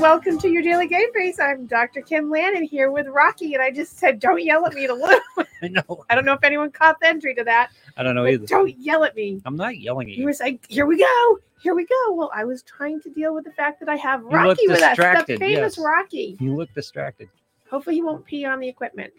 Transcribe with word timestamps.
and 0.00 0.02
welcome 0.02 0.38
to 0.38 0.48
your 0.48 0.62
daily 0.62 0.86
game 0.86 1.12
face. 1.12 1.38
I'm 1.38 1.66
Dr. 1.66 2.00
Kim 2.00 2.30
Lannon 2.30 2.62
here 2.62 2.90
with 2.90 3.06
Rocky, 3.08 3.52
and 3.52 3.62
I 3.62 3.70
just 3.70 3.98
said, 3.98 4.18
"Don't 4.18 4.42
yell 4.42 4.64
at 4.64 4.72
me 4.72 4.86
to 4.86 4.94
live." 4.94 5.20
I 5.62 5.68
know. 5.68 6.04
I 6.08 6.14
don't 6.14 6.24
know 6.24 6.32
if 6.32 6.42
anyone 6.42 6.70
caught 6.70 6.98
the 7.00 7.08
entry 7.08 7.34
to 7.34 7.44
that. 7.44 7.70
I 7.98 8.02
don't 8.02 8.14
know 8.14 8.26
either. 8.26 8.46
Don't 8.46 8.74
yell 8.78 9.04
at 9.04 9.14
me. 9.14 9.42
I'm 9.44 9.56
not 9.56 9.78
yelling 9.78 10.08
at 10.08 10.14
You 10.14 10.20
you. 10.20 10.24
were 10.24 10.32
saying, 10.32 10.60
"Here 10.68 10.86
we 10.86 10.98
go, 10.98 11.38
here 11.60 11.74
we 11.74 11.84
go." 11.84 12.14
Well, 12.14 12.30
I 12.34 12.44
was 12.44 12.62
trying 12.62 13.02
to 13.02 13.10
deal 13.10 13.34
with 13.34 13.44
the 13.44 13.52
fact 13.52 13.78
that 13.80 13.90
I 13.90 13.96
have 13.96 14.24
Rocky 14.24 14.68
with 14.68 14.82
us, 14.82 14.96
the 14.96 15.36
famous 15.36 15.76
yes. 15.76 15.78
Rocky. 15.78 16.38
You 16.40 16.56
look 16.56 16.72
distracted. 16.72 17.28
Hopefully, 17.70 17.96
he 17.96 18.02
won't 18.02 18.24
pee 18.24 18.46
on 18.46 18.58
the 18.58 18.68
equipment. 18.68 19.12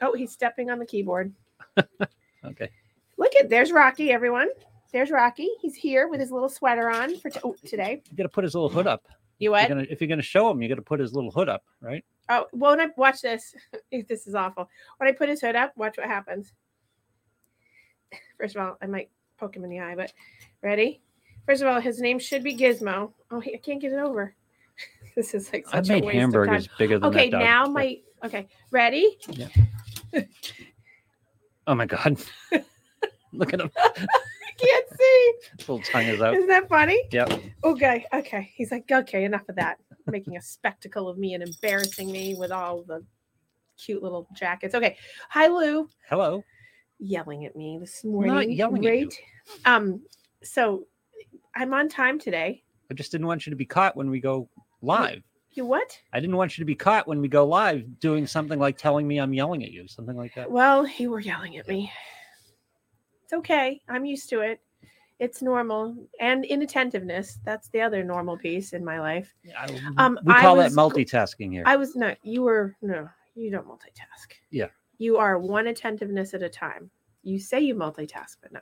Oh, 0.00 0.14
he's 0.14 0.32
stepping 0.32 0.70
on 0.70 0.78
the 0.78 0.86
keyboard. 0.86 1.32
Okay. 2.44 2.68
Look 3.18 3.36
at 3.36 3.48
there's 3.48 3.70
Rocky, 3.70 4.10
everyone. 4.10 4.48
There's 4.92 5.12
Rocky. 5.12 5.48
He's 5.60 5.76
here 5.76 6.08
with 6.08 6.18
his 6.18 6.32
little 6.32 6.48
sweater 6.48 6.90
on 6.90 7.16
for 7.18 7.30
t- 7.30 7.38
oh, 7.44 7.54
today. 7.64 8.02
You 8.10 8.16
got 8.16 8.24
to 8.24 8.28
put 8.28 8.42
his 8.42 8.56
little 8.56 8.68
hood 8.68 8.88
up. 8.88 9.06
You 9.42 9.56
You're 9.58 9.68
gonna, 9.68 9.86
if 9.90 10.00
you're 10.00 10.16
to 10.16 10.22
show 10.22 10.48
him, 10.52 10.62
you 10.62 10.68
got 10.68 10.76
to 10.76 10.82
put 10.82 11.00
his 11.00 11.14
little 11.14 11.32
hood 11.32 11.48
up, 11.48 11.64
right? 11.80 12.04
Oh, 12.28 12.46
well, 12.52 12.76
when 12.76 12.80
I 12.80 12.90
watch 12.96 13.22
this, 13.22 13.52
this 13.90 14.28
is 14.28 14.36
awful. 14.36 14.70
When 14.98 15.08
I 15.08 15.12
put 15.12 15.28
his 15.28 15.40
hood 15.40 15.56
up, 15.56 15.72
watch 15.76 15.96
what 15.98 16.06
happens. 16.06 16.52
First 18.38 18.54
of 18.54 18.62
all, 18.62 18.78
I 18.80 18.86
might 18.86 19.10
poke 19.38 19.56
him 19.56 19.64
in 19.64 19.70
the 19.70 19.80
eye, 19.80 19.96
but 19.96 20.12
ready? 20.62 21.02
First 21.44 21.60
of 21.60 21.66
all, 21.66 21.80
his 21.80 22.00
name 22.00 22.20
should 22.20 22.44
be 22.44 22.56
Gizmo. 22.56 23.10
Oh, 23.32 23.42
I 23.44 23.58
can't 23.60 23.80
get 23.80 23.90
it 23.90 23.98
over. 23.98 24.32
this 25.16 25.34
is 25.34 25.52
like 25.52 25.66
I 25.72 25.78
such 25.78 25.88
a 25.88 25.92
made 25.94 26.04
waste 26.04 26.14
of 26.14 26.20
hamburgers 26.20 26.66
time. 26.68 26.74
bigger 26.78 27.00
than 27.00 27.08
Okay, 27.10 27.30
that 27.30 27.38
dog. 27.38 27.40
now 27.40 27.64
my 27.64 27.98
okay, 28.22 28.46
ready? 28.70 29.18
Yeah. 29.28 29.48
Oh 31.66 31.74
my 31.74 31.86
god! 31.86 32.16
look 33.32 33.52
at 33.52 33.60
him. 33.60 33.72
Can't 34.62 34.86
see. 34.98 35.34
Little 35.60 35.80
tongue 35.80 36.06
is 36.06 36.20
out. 36.20 36.34
Isn't 36.34 36.48
that 36.48 36.68
funny? 36.68 37.02
Yep. 37.10 37.32
Okay, 37.64 38.06
okay. 38.12 38.50
He's 38.54 38.70
like, 38.70 38.90
okay, 38.90 39.24
enough 39.24 39.48
of 39.48 39.56
that. 39.56 39.78
Making 40.06 40.36
a 40.36 40.42
spectacle 40.42 41.08
of 41.08 41.18
me 41.18 41.34
and 41.34 41.42
embarrassing 41.42 42.10
me 42.10 42.34
with 42.34 42.50
all 42.52 42.82
the 42.82 43.04
cute 43.78 44.02
little 44.02 44.28
jackets. 44.34 44.74
Okay. 44.74 44.96
Hi, 45.30 45.46
Lou. 45.48 45.88
Hello. 46.08 46.42
Yelling 46.98 47.44
at 47.44 47.56
me 47.56 47.78
this 47.80 48.04
morning. 48.04 48.32
not 48.32 48.50
yelling 48.50 48.86
at 48.86 48.94
you. 48.98 49.06
Great. 49.06 49.20
Um, 49.64 50.02
so 50.42 50.86
I'm 51.54 51.74
on 51.74 51.88
time 51.88 52.18
today. 52.18 52.62
I 52.90 52.94
just 52.94 53.10
didn't 53.12 53.26
want 53.26 53.46
you 53.46 53.50
to 53.50 53.56
be 53.56 53.64
caught 53.64 53.96
when 53.96 54.10
we 54.10 54.20
go 54.20 54.48
live. 54.82 55.22
You 55.54 55.66
what? 55.66 55.98
I 56.12 56.20
didn't 56.20 56.36
want 56.36 56.56
you 56.56 56.62
to 56.62 56.66
be 56.66 56.74
caught 56.74 57.06
when 57.06 57.20
we 57.20 57.28
go 57.28 57.46
live 57.46 58.00
doing 58.00 58.26
something 58.26 58.58
like 58.58 58.78
telling 58.78 59.06
me 59.06 59.18
I'm 59.18 59.34
yelling 59.34 59.62
at 59.62 59.70
you, 59.70 59.86
something 59.86 60.16
like 60.16 60.34
that. 60.34 60.50
Well, 60.50 60.86
you 60.86 61.10
were 61.10 61.20
yelling 61.20 61.58
at 61.58 61.68
me. 61.68 61.92
It's 63.32 63.38
okay. 63.38 63.80
I'm 63.88 64.04
used 64.04 64.28
to 64.30 64.40
it. 64.42 64.60
It's 65.18 65.40
normal. 65.40 65.96
And 66.20 66.44
inattentiveness. 66.44 67.38
That's 67.44 67.68
the 67.68 67.80
other 67.80 68.04
normal 68.04 68.36
piece 68.36 68.74
in 68.74 68.84
my 68.84 69.00
life. 69.00 69.34
I- 69.58 69.80
Um, 69.96 70.18
we 70.24 70.34
call 70.34 70.56
that 70.56 70.64
was 70.64 70.74
go- 70.76 70.90
multitasking 70.90 71.50
here. 71.50 71.62
I 71.64 71.76
was 71.76 71.96
not. 71.96 72.18
you 72.22 72.42
were 72.42 72.76
no, 72.82 73.08
you 73.34 73.50
don't 73.50 73.66
multitask. 73.66 74.32
Yeah. 74.50 74.66
You 74.98 75.16
are 75.16 75.38
one 75.38 75.66
attentiveness 75.68 76.34
at 76.34 76.42
a 76.42 76.48
time. 76.50 76.90
You 77.22 77.38
say 77.38 77.60
you 77.60 77.74
multitask, 77.74 78.36
but 78.42 78.52
no. 78.52 78.60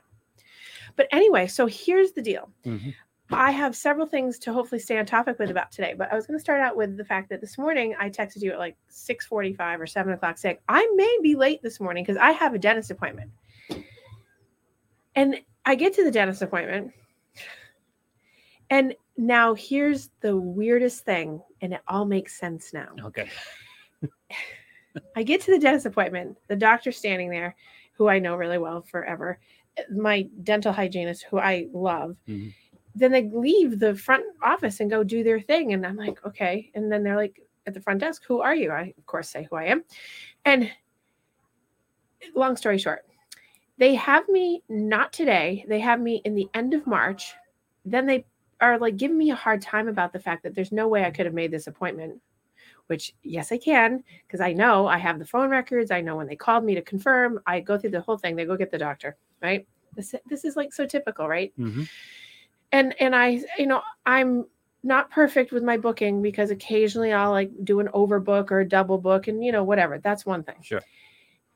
But 0.95 1.07
anyway, 1.11 1.47
so 1.47 1.65
here's 1.65 2.13
the 2.13 2.21
deal. 2.21 2.49
Mhm. 2.63 2.93
I 3.33 3.51
have 3.51 3.75
several 3.75 4.05
things 4.07 4.39
to 4.39 4.53
hopefully 4.53 4.79
stay 4.79 4.97
on 4.97 5.05
topic 5.05 5.37
with 5.39 5.49
about 5.51 5.71
today, 5.71 5.93
but 5.97 6.11
I 6.11 6.15
was 6.15 6.27
going 6.27 6.37
to 6.37 6.41
start 6.43 6.59
out 6.61 6.75
with 6.77 6.95
the 6.97 7.05
fact 7.05 7.29
that 7.29 7.39
this 7.41 7.57
morning 7.57 7.95
I 7.99 8.09
texted 8.09 8.41
you 8.41 8.51
at 8.53 8.59
like 8.59 8.77
6:45 8.89 9.79
or 9.81 9.87
7 9.87 10.13
o'clock 10.13 10.37
saying 10.37 10.57
I 10.69 10.85
may 10.95 11.17
be 11.21 11.35
late 11.35 11.61
this 11.61 11.79
morning 11.81 12.03
because 12.05 12.17
I 12.17 12.31
have 12.31 12.53
a 12.53 12.59
dentist 12.59 12.91
appointment. 12.91 13.31
And 15.15 15.41
I 15.65 15.75
get 15.75 15.93
to 15.95 16.03
the 16.03 16.11
dentist 16.11 16.41
appointment, 16.41 16.91
and 18.69 18.95
now 19.17 19.53
here's 19.53 20.09
the 20.21 20.35
weirdest 20.37 21.03
thing, 21.05 21.41
and 21.61 21.73
it 21.73 21.81
all 21.87 22.05
makes 22.05 22.39
sense 22.39 22.73
now. 22.73 22.89
Okay. 23.03 23.29
I 25.15 25.23
get 25.23 25.41
to 25.41 25.51
the 25.51 25.59
dentist 25.59 25.85
appointment. 25.85 26.37
The 26.47 26.55
doctor's 26.55 26.97
standing 26.97 27.29
there, 27.29 27.55
who 27.93 28.07
I 28.09 28.19
know 28.19 28.35
really 28.35 28.57
well 28.57 28.81
forever. 28.81 29.39
My 29.91 30.23
dental 30.43 30.73
hygienist, 30.73 31.23
who 31.29 31.39
I 31.39 31.67
love. 31.73 32.17
Mhm. 32.27 32.53
Then 32.95 33.11
they 33.11 33.29
leave 33.29 33.79
the 33.79 33.95
front 33.95 34.25
office 34.41 34.79
and 34.81 34.89
go 34.89 35.03
do 35.03 35.23
their 35.23 35.39
thing, 35.39 35.71
and 35.73 35.85
I'm 35.85 35.95
like, 35.95 36.25
okay. 36.25 36.71
And 36.75 36.91
then 36.91 37.03
they're 37.03 37.15
like 37.15 37.41
at 37.67 37.73
the 37.73 37.79
front 37.81 37.99
desk, 37.99 38.23
"Who 38.25 38.41
are 38.41 38.55
you?" 38.55 38.71
I 38.71 38.93
of 38.97 39.05
course 39.05 39.29
say 39.29 39.47
who 39.49 39.55
I 39.55 39.65
am. 39.65 39.83
And 40.45 40.71
long 42.35 42.57
story 42.57 42.77
short, 42.77 43.05
they 43.81 43.95
have 43.95 44.29
me 44.29 44.61
not 44.69 45.11
today. 45.11 45.65
They 45.67 45.79
have 45.79 45.99
me 45.99 46.21
in 46.23 46.35
the 46.35 46.47
end 46.53 46.75
of 46.75 46.85
March. 46.85 47.33
Then 47.83 48.05
they 48.05 48.25
are 48.59 48.77
like 48.77 48.95
giving 48.95 49.17
me 49.17 49.31
a 49.31 49.35
hard 49.35 49.59
time 49.59 49.87
about 49.87 50.13
the 50.13 50.19
fact 50.19 50.43
that 50.43 50.53
there's 50.53 50.71
no 50.71 50.87
way 50.87 51.03
I 51.03 51.09
could 51.09 51.25
have 51.25 51.33
made 51.33 51.49
this 51.49 51.65
appointment. 51.65 52.21
Which 52.85 53.15
yes, 53.23 53.51
I 53.51 53.57
can 53.57 54.03
because 54.27 54.39
I 54.39 54.53
know 54.53 54.85
I 54.85 54.99
have 54.99 55.17
the 55.17 55.25
phone 55.25 55.49
records. 55.49 55.89
I 55.89 55.99
know 55.99 56.15
when 56.15 56.27
they 56.27 56.35
called 56.35 56.63
me 56.63 56.75
to 56.75 56.81
confirm. 56.83 57.39
I 57.47 57.59
go 57.59 57.75
through 57.75 57.89
the 57.89 58.01
whole 58.01 58.19
thing. 58.19 58.35
They 58.35 58.45
go 58.45 58.55
get 58.55 58.69
the 58.69 58.77
doctor, 58.77 59.17
right? 59.41 59.67
This 59.95 60.13
this 60.27 60.45
is 60.45 60.55
like 60.55 60.73
so 60.73 60.85
typical, 60.85 61.27
right? 61.27 61.51
Mhm. 61.57 61.89
And 62.71 62.93
and 63.01 63.15
I 63.15 63.41
you 63.57 63.65
know 63.65 63.81
I'm 64.05 64.45
not 64.83 65.09
perfect 65.09 65.51
with 65.51 65.63
my 65.63 65.77
booking 65.77 66.21
because 66.21 66.51
occasionally 66.51 67.13
I'll 67.13 67.31
like 67.31 67.49
do 67.63 67.79
an 67.79 67.87
overbook 67.95 68.51
or 68.51 68.59
a 68.59 68.69
double 68.69 68.99
book 68.99 69.27
and 69.27 69.43
you 69.43 69.51
know 69.51 69.63
whatever. 69.63 69.97
That's 69.97 70.23
one 70.23 70.43
thing. 70.43 70.61
Sure. 70.61 70.81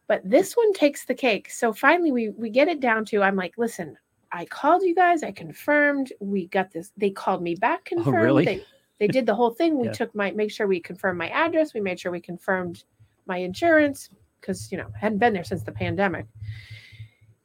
But 0.08 0.22
this 0.24 0.54
one 0.56 0.72
takes 0.74 1.06
the 1.06 1.16
cake. 1.16 1.50
So 1.50 1.74
finally 1.74 2.12
we 2.12 2.30
we 2.30 2.50
get 2.50 2.68
it 2.68 2.80
down 2.80 3.06
to 3.06 3.22
I'm 3.24 3.36
like, 3.36 3.56
listen, 3.58 3.98
I 4.32 4.46
called 4.46 4.84
you 4.84 4.94
guys, 4.94 5.24
I 5.24 5.32
confirmed, 5.32 6.12
we 6.20 6.48
got 6.48 6.72
this. 6.72 6.92
They 6.98 7.10
called 7.10 7.42
me 7.42 7.56
back, 7.56 7.86
confirmed. 7.86 8.18
Oh, 8.18 8.22
really? 8.22 8.46
They, 8.46 8.66
they 9.00 9.08
did 9.08 9.26
the 9.26 9.36
whole 9.36 9.52
thing. 9.52 9.78
We 9.78 9.86
Yeah. 9.88 9.94
took 9.94 10.14
my 10.14 10.32
make 10.32 10.52
sure 10.52 10.68
we 10.68 10.80
confirmed 10.80 11.18
my 11.18 11.30
address, 11.30 11.74
we 11.74 11.82
made 11.82 12.00
sure 12.00 12.12
we 12.12 12.20
confirmed 12.22 12.84
my 13.26 13.38
insurance, 13.38 14.10
because 14.40 14.72
you 14.72 14.78
know, 14.78 14.88
hadn't 15.00 15.20
been 15.20 15.34
there 15.34 15.44
since 15.44 15.64
the 15.64 15.72
pandemic. 15.72 16.26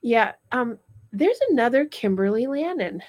Yeah. 0.02 0.32
Um, 0.52 0.78
there's 1.12 1.38
another 1.50 1.84
Kimberly 1.86 2.46
Lannon. 2.46 3.02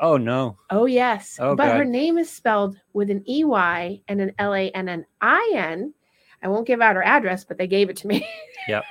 Oh 0.00 0.16
no. 0.16 0.58
Oh 0.70 0.86
yes. 0.86 1.38
Oh, 1.40 1.54
but 1.54 1.76
her 1.76 1.84
name 1.84 2.18
is 2.18 2.28
spelled 2.30 2.80
with 2.94 3.10
an 3.10 3.22
EY 3.28 4.02
and 4.08 4.20
an 4.20 4.32
L 4.38 4.54
A 4.54 4.70
N 4.70 4.88
N 4.88 5.06
I 5.20 5.52
N. 5.54 5.94
I 6.42 6.48
won't 6.48 6.66
give 6.66 6.80
out 6.82 6.96
her 6.96 7.02
address, 7.04 7.44
but 7.44 7.58
they 7.58 7.66
gave 7.66 7.90
it 7.90 7.96
to 7.98 8.06
me. 8.08 8.26
Yep. 8.66 8.84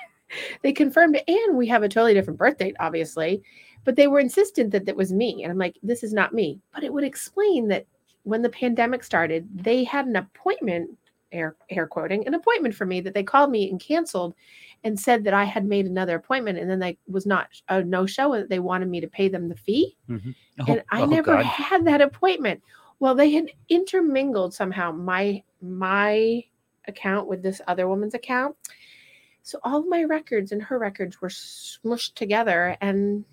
They 0.61 0.73
confirmed 0.73 1.15
it, 1.15 1.23
and 1.27 1.57
we 1.57 1.67
have 1.67 1.83
a 1.83 1.89
totally 1.89 2.13
different 2.13 2.39
birth 2.39 2.57
date, 2.57 2.75
obviously. 2.79 3.43
But 3.83 3.95
they 3.95 4.07
were 4.07 4.19
insistent 4.19 4.71
that 4.71 4.85
that 4.85 4.95
was 4.95 5.11
me. 5.11 5.43
And 5.43 5.51
I'm 5.51 5.57
like, 5.57 5.77
this 5.83 6.03
is 6.03 6.13
not 6.13 6.33
me. 6.33 6.59
But 6.73 6.83
it 6.83 6.93
would 6.93 7.03
explain 7.03 7.67
that 7.67 7.85
when 8.23 8.41
the 8.41 8.49
pandemic 8.49 9.03
started, 9.03 9.47
they 9.53 9.83
had 9.83 10.05
an 10.05 10.15
appointment, 10.15 10.91
air 11.31 11.55
air 11.69 11.87
quoting, 11.87 12.25
an 12.25 12.33
appointment 12.33 12.75
for 12.75 12.85
me 12.85 13.01
that 13.01 13.13
they 13.13 13.23
called 13.23 13.51
me 13.51 13.69
and 13.69 13.79
canceled 13.79 14.35
and 14.85 14.99
said 14.99 15.23
that 15.23 15.33
I 15.33 15.43
had 15.43 15.65
made 15.65 15.85
another 15.85 16.15
appointment 16.15 16.59
and 16.59 16.69
then 16.69 16.79
they 16.79 16.97
was 17.07 17.25
not 17.25 17.47
a 17.69 17.83
no 17.83 18.05
show 18.05 18.33
and 18.33 18.49
they 18.49 18.59
wanted 18.59 18.89
me 18.89 19.01
to 19.01 19.07
pay 19.07 19.29
them 19.29 19.47
the 19.47 19.55
fee 19.55 19.95
mm-hmm. 20.09 20.31
Oh, 20.59 20.65
and 20.67 20.83
I 20.91 21.01
oh, 21.01 21.05
never 21.05 21.33
God. 21.37 21.45
had 21.45 21.85
that 21.85 22.01
appointment. 22.01 22.61
Well, 22.99 23.15
they 23.15 23.31
had 23.31 23.49
intermingled 23.69 24.53
somehow 24.53 24.91
my 24.91 25.41
my 25.61 26.43
account 26.87 27.27
with 27.27 27.41
this 27.41 27.61
other 27.67 27.87
woman's 27.87 28.13
account. 28.13 28.55
So 29.43 29.59
all 29.63 29.83
my 29.83 30.03
records 30.03 30.51
and 30.51 30.61
her 30.63 30.79
records 30.79 31.21
were 31.21 31.29
smushed 31.29 32.15
together 32.15 32.77
and 32.81 33.25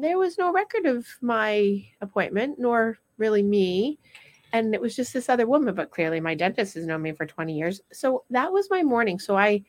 there 0.00 0.18
was 0.18 0.38
no 0.38 0.52
record 0.52 0.84
of 0.84 1.06
my 1.22 1.84
appointment 2.00 2.58
nor 2.58 2.98
really 3.16 3.42
me 3.42 3.98
and 4.52 4.74
it 4.74 4.80
was 4.80 4.94
just 4.94 5.12
this 5.12 5.28
other 5.28 5.46
woman 5.46 5.74
but 5.74 5.90
clearly 5.90 6.20
my 6.20 6.34
dentist 6.34 6.74
has 6.74 6.86
known 6.86 7.02
me 7.02 7.12
for 7.12 7.26
20 7.26 7.56
years. 7.56 7.80
So 7.92 8.24
that 8.30 8.52
was 8.52 8.68
my 8.70 8.82
morning. 8.82 9.18
So 9.18 9.36
I 9.36 9.64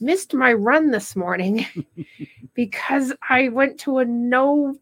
missed 0.00 0.32
my 0.32 0.52
run 0.52 0.90
this 0.92 1.16
morning 1.16 1.66
because 2.54 3.12
I 3.28 3.48
went 3.48 3.80
to 3.80 3.98
a 3.98 4.04
no 4.04 4.76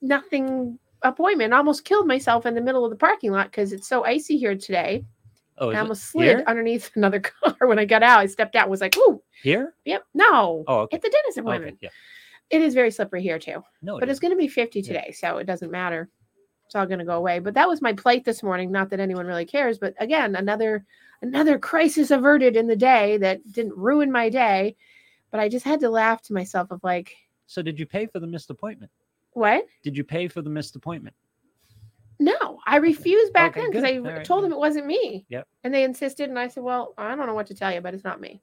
nothing 0.00 0.78
appointment. 1.02 1.52
Almost 1.52 1.84
killed 1.84 2.06
myself 2.06 2.46
in 2.46 2.54
the 2.54 2.60
middle 2.60 2.84
of 2.84 2.90
the 2.90 2.96
parking 2.96 3.32
lot 3.32 3.50
because 3.50 3.72
it's 3.72 3.88
so 3.88 4.04
icy 4.04 4.38
here 4.38 4.56
today. 4.56 5.04
Oh, 5.60 5.70
I 5.70 5.78
almost 5.78 6.04
slid 6.06 6.26
here? 6.38 6.44
underneath 6.46 6.90
another 6.96 7.20
car 7.20 7.54
when 7.66 7.78
I 7.78 7.84
got 7.84 8.02
out. 8.02 8.20
I 8.20 8.26
stepped 8.26 8.56
out, 8.56 8.62
and 8.64 8.70
was 8.70 8.80
like, 8.80 8.96
"Ooh, 8.96 9.22
Here? 9.42 9.74
yep, 9.84 10.04
no." 10.14 10.64
Oh, 10.66 10.78
okay. 10.80 10.96
At 10.96 11.02
the 11.02 11.10
dentist 11.10 11.38
Okay, 11.38 11.46
appointment, 11.46 11.78
Yeah. 11.80 11.90
it 12.50 12.62
is 12.62 12.74
very 12.74 12.90
slippery 12.90 13.22
here 13.22 13.38
too. 13.38 13.62
No, 13.82 13.96
it 13.96 14.00
But 14.00 14.08
it's 14.08 14.20
going 14.20 14.32
to 14.32 14.38
be 14.38 14.48
50 14.48 14.80
Yeah. 14.80 14.86
today, 14.86 15.12
so 15.12 15.36
it 15.38 15.44
doesn't 15.44 15.70
matter. 15.70 16.08
It's 16.66 16.74
all 16.74 16.86
going 16.86 17.00
to 17.00 17.04
go 17.04 17.16
away. 17.18 17.40
But 17.40 17.54
that 17.54 17.68
was 17.68 17.82
my 17.82 17.92
plight 17.92 18.24
this 18.24 18.42
morning. 18.42 18.70
Not 18.70 18.90
that 18.90 19.00
anyone 19.00 19.26
really 19.26 19.44
cares, 19.44 19.78
but 19.78 19.94
again, 19.98 20.36
another 20.36 20.84
another 21.20 21.58
crisis 21.58 22.10
averted 22.10 22.56
in 22.56 22.66
the 22.66 22.76
day 22.76 23.18
that 23.18 23.40
didn't 23.52 23.76
ruin 23.76 24.10
my 24.10 24.28
day. 24.30 24.76
But 25.30 25.40
I 25.40 25.48
just 25.48 25.64
had 25.66 25.80
to 25.80 25.90
laugh 25.90 26.22
to 26.22 26.32
myself 26.32 26.70
of 26.70 26.80
like, 26.82 27.14
So 27.46 27.60
did 27.60 27.78
you 27.78 27.86
pay 27.86 28.06
for 28.06 28.18
the 28.20 28.26
missed 28.26 28.50
appointment? 28.50 28.90
what? 29.32 29.64
Did 29.82 29.96
you 29.96 30.02
pay 30.04 30.26
for 30.26 30.42
the 30.42 30.50
missed 30.50 30.74
appointment? 30.76 31.14
No, 32.20 32.60
I 32.66 32.76
refused 32.76 33.32
back 33.32 33.52
Okay, 33.52 33.62
then 33.62 33.70
because. 33.70 33.84
I 33.84 33.98
right, 33.98 34.24
told 34.24 34.42
yeah. 34.42 34.50
them 34.50 34.52
it 34.52 34.60
wasn't 34.60 34.86
me. 34.86 35.26
Yep. 35.30 35.48
And 35.64 35.74
they 35.74 35.84
insisted, 35.84 36.28
and 36.28 36.38
I 36.38 36.48
said, 36.48 36.62
"Well, 36.62 36.94
I 36.98 37.14
don't 37.16 37.26
know 37.26 37.34
what 37.34 37.46
to 37.48 37.54
tell 37.54 37.72
you, 37.72 37.80
but 37.80 37.94
it's 37.94 38.04
not 38.04 38.20
me." 38.20 38.42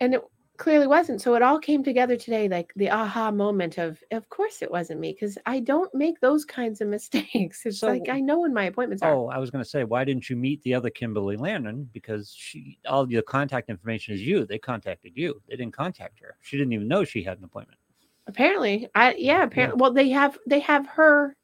And 0.00 0.14
it, 0.14 0.22
clearly 0.58 0.86
wasn't. 0.86 1.22
So 1.22 1.34
it 1.34 1.42
all 1.42 1.58
came 1.58 1.82
together 1.82 2.16
today, 2.16 2.48
like 2.48 2.72
the 2.76 2.90
aha 2.90 3.30
moment 3.30 3.78
of, 3.78 4.02
of 4.10 4.28
course 4.28 4.60
it 4.60 4.70
wasn't 4.70 5.00
me, 5.00 5.12
because 5.18 5.38
I 5.46 5.60
don't 5.60 5.92
make 5.94 6.20
those 6.20 6.44
kinds 6.44 6.80
of 6.80 6.88
mistakes. 6.96 7.64
It's 7.64 7.78
So- 7.78 7.88
like 7.88 8.08
I 8.10 8.20
know 8.20 8.40
when 8.40 8.52
my 8.52 8.64
appointments 8.64 9.02
are. 9.02 9.14
Oh, 9.14 9.28
I 9.28 9.38
was 9.38 9.50
going 9.50 9.64
to 9.64 9.68
say, 9.68 9.84
why 9.84 10.04
didn't 10.04 10.28
you 10.28 10.36
meet 10.36 10.60
the 10.62 10.74
other 10.74 10.90
Kimberly 10.90 11.36
Landon? 11.36 11.88
Because 11.92 12.34
she, 12.36 12.78
all 12.86 13.10
your 13.10 13.22
contact 13.22 13.70
information 13.70 14.14
is 14.14 14.20
you. 14.22 14.44
They 14.44 14.58
contacted 14.58 15.12
you. 15.14 15.40
They 15.48 15.56
didn't 15.56 15.74
contact 15.74 16.20
her. 16.20 16.36
She 16.42 16.58
didn't 16.58 16.72
even 16.72 16.88
know 16.88 17.04
she 17.04 17.22
had 17.22 17.38
an 17.38 17.44
appointment. 17.44 17.78
Apparently, 18.26 18.88
I 18.94 19.14
yeah. 19.14 19.42
Apparently, 19.42 19.80
well, 19.80 19.92
they 19.92 20.10
have 20.10 20.36
they 20.46 20.60
have 20.60 20.86
her. 20.88 21.34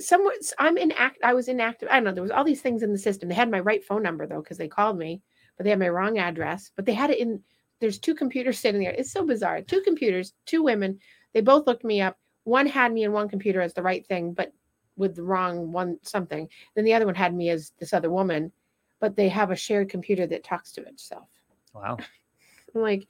Somewhere 0.00 0.34
I'm 0.58 0.76
inact. 0.76 1.16
I 1.22 1.34
was 1.34 1.48
inactive. 1.48 1.88
I 1.90 1.94
don't 1.94 2.04
know. 2.04 2.12
There 2.12 2.22
was 2.22 2.30
all 2.30 2.44
these 2.44 2.60
things 2.60 2.82
in 2.82 2.92
the 2.92 2.98
system. 2.98 3.28
They 3.28 3.34
had 3.34 3.50
my 3.50 3.60
right 3.60 3.84
phone 3.84 4.02
number 4.02 4.26
though, 4.26 4.42
because 4.42 4.58
they 4.58 4.68
called 4.68 4.98
me, 4.98 5.22
but 5.56 5.64
they 5.64 5.70
had 5.70 5.78
my 5.78 5.88
wrong 5.88 6.18
address. 6.18 6.70
But 6.74 6.86
they 6.86 6.94
had 6.94 7.10
it 7.10 7.18
in. 7.18 7.42
There's 7.80 7.98
two 7.98 8.14
computers 8.14 8.58
sitting 8.58 8.80
there. 8.80 8.92
It's 8.92 9.12
so 9.12 9.24
bizarre. 9.24 9.62
Two 9.62 9.80
computers, 9.82 10.34
two 10.46 10.62
women. 10.62 10.98
They 11.32 11.40
both 11.40 11.66
looked 11.66 11.84
me 11.84 12.00
up. 12.00 12.18
One 12.44 12.66
had 12.66 12.92
me 12.92 13.04
in 13.04 13.12
one 13.12 13.28
computer 13.28 13.60
as 13.60 13.74
the 13.74 13.82
right 13.82 14.06
thing, 14.06 14.32
but 14.32 14.52
with 14.96 15.14
the 15.14 15.22
wrong 15.22 15.72
one 15.72 15.98
something. 16.02 16.48
Then 16.74 16.84
the 16.84 16.94
other 16.94 17.06
one 17.06 17.14
had 17.14 17.34
me 17.34 17.50
as 17.50 17.72
this 17.78 17.92
other 17.92 18.10
woman, 18.10 18.52
but 19.00 19.16
they 19.16 19.28
have 19.28 19.50
a 19.50 19.56
shared 19.56 19.88
computer 19.88 20.26
that 20.26 20.44
talks 20.44 20.72
to 20.72 20.82
itself. 20.82 21.28
Wow. 21.72 21.96
I'm 22.74 22.82
like, 22.82 23.06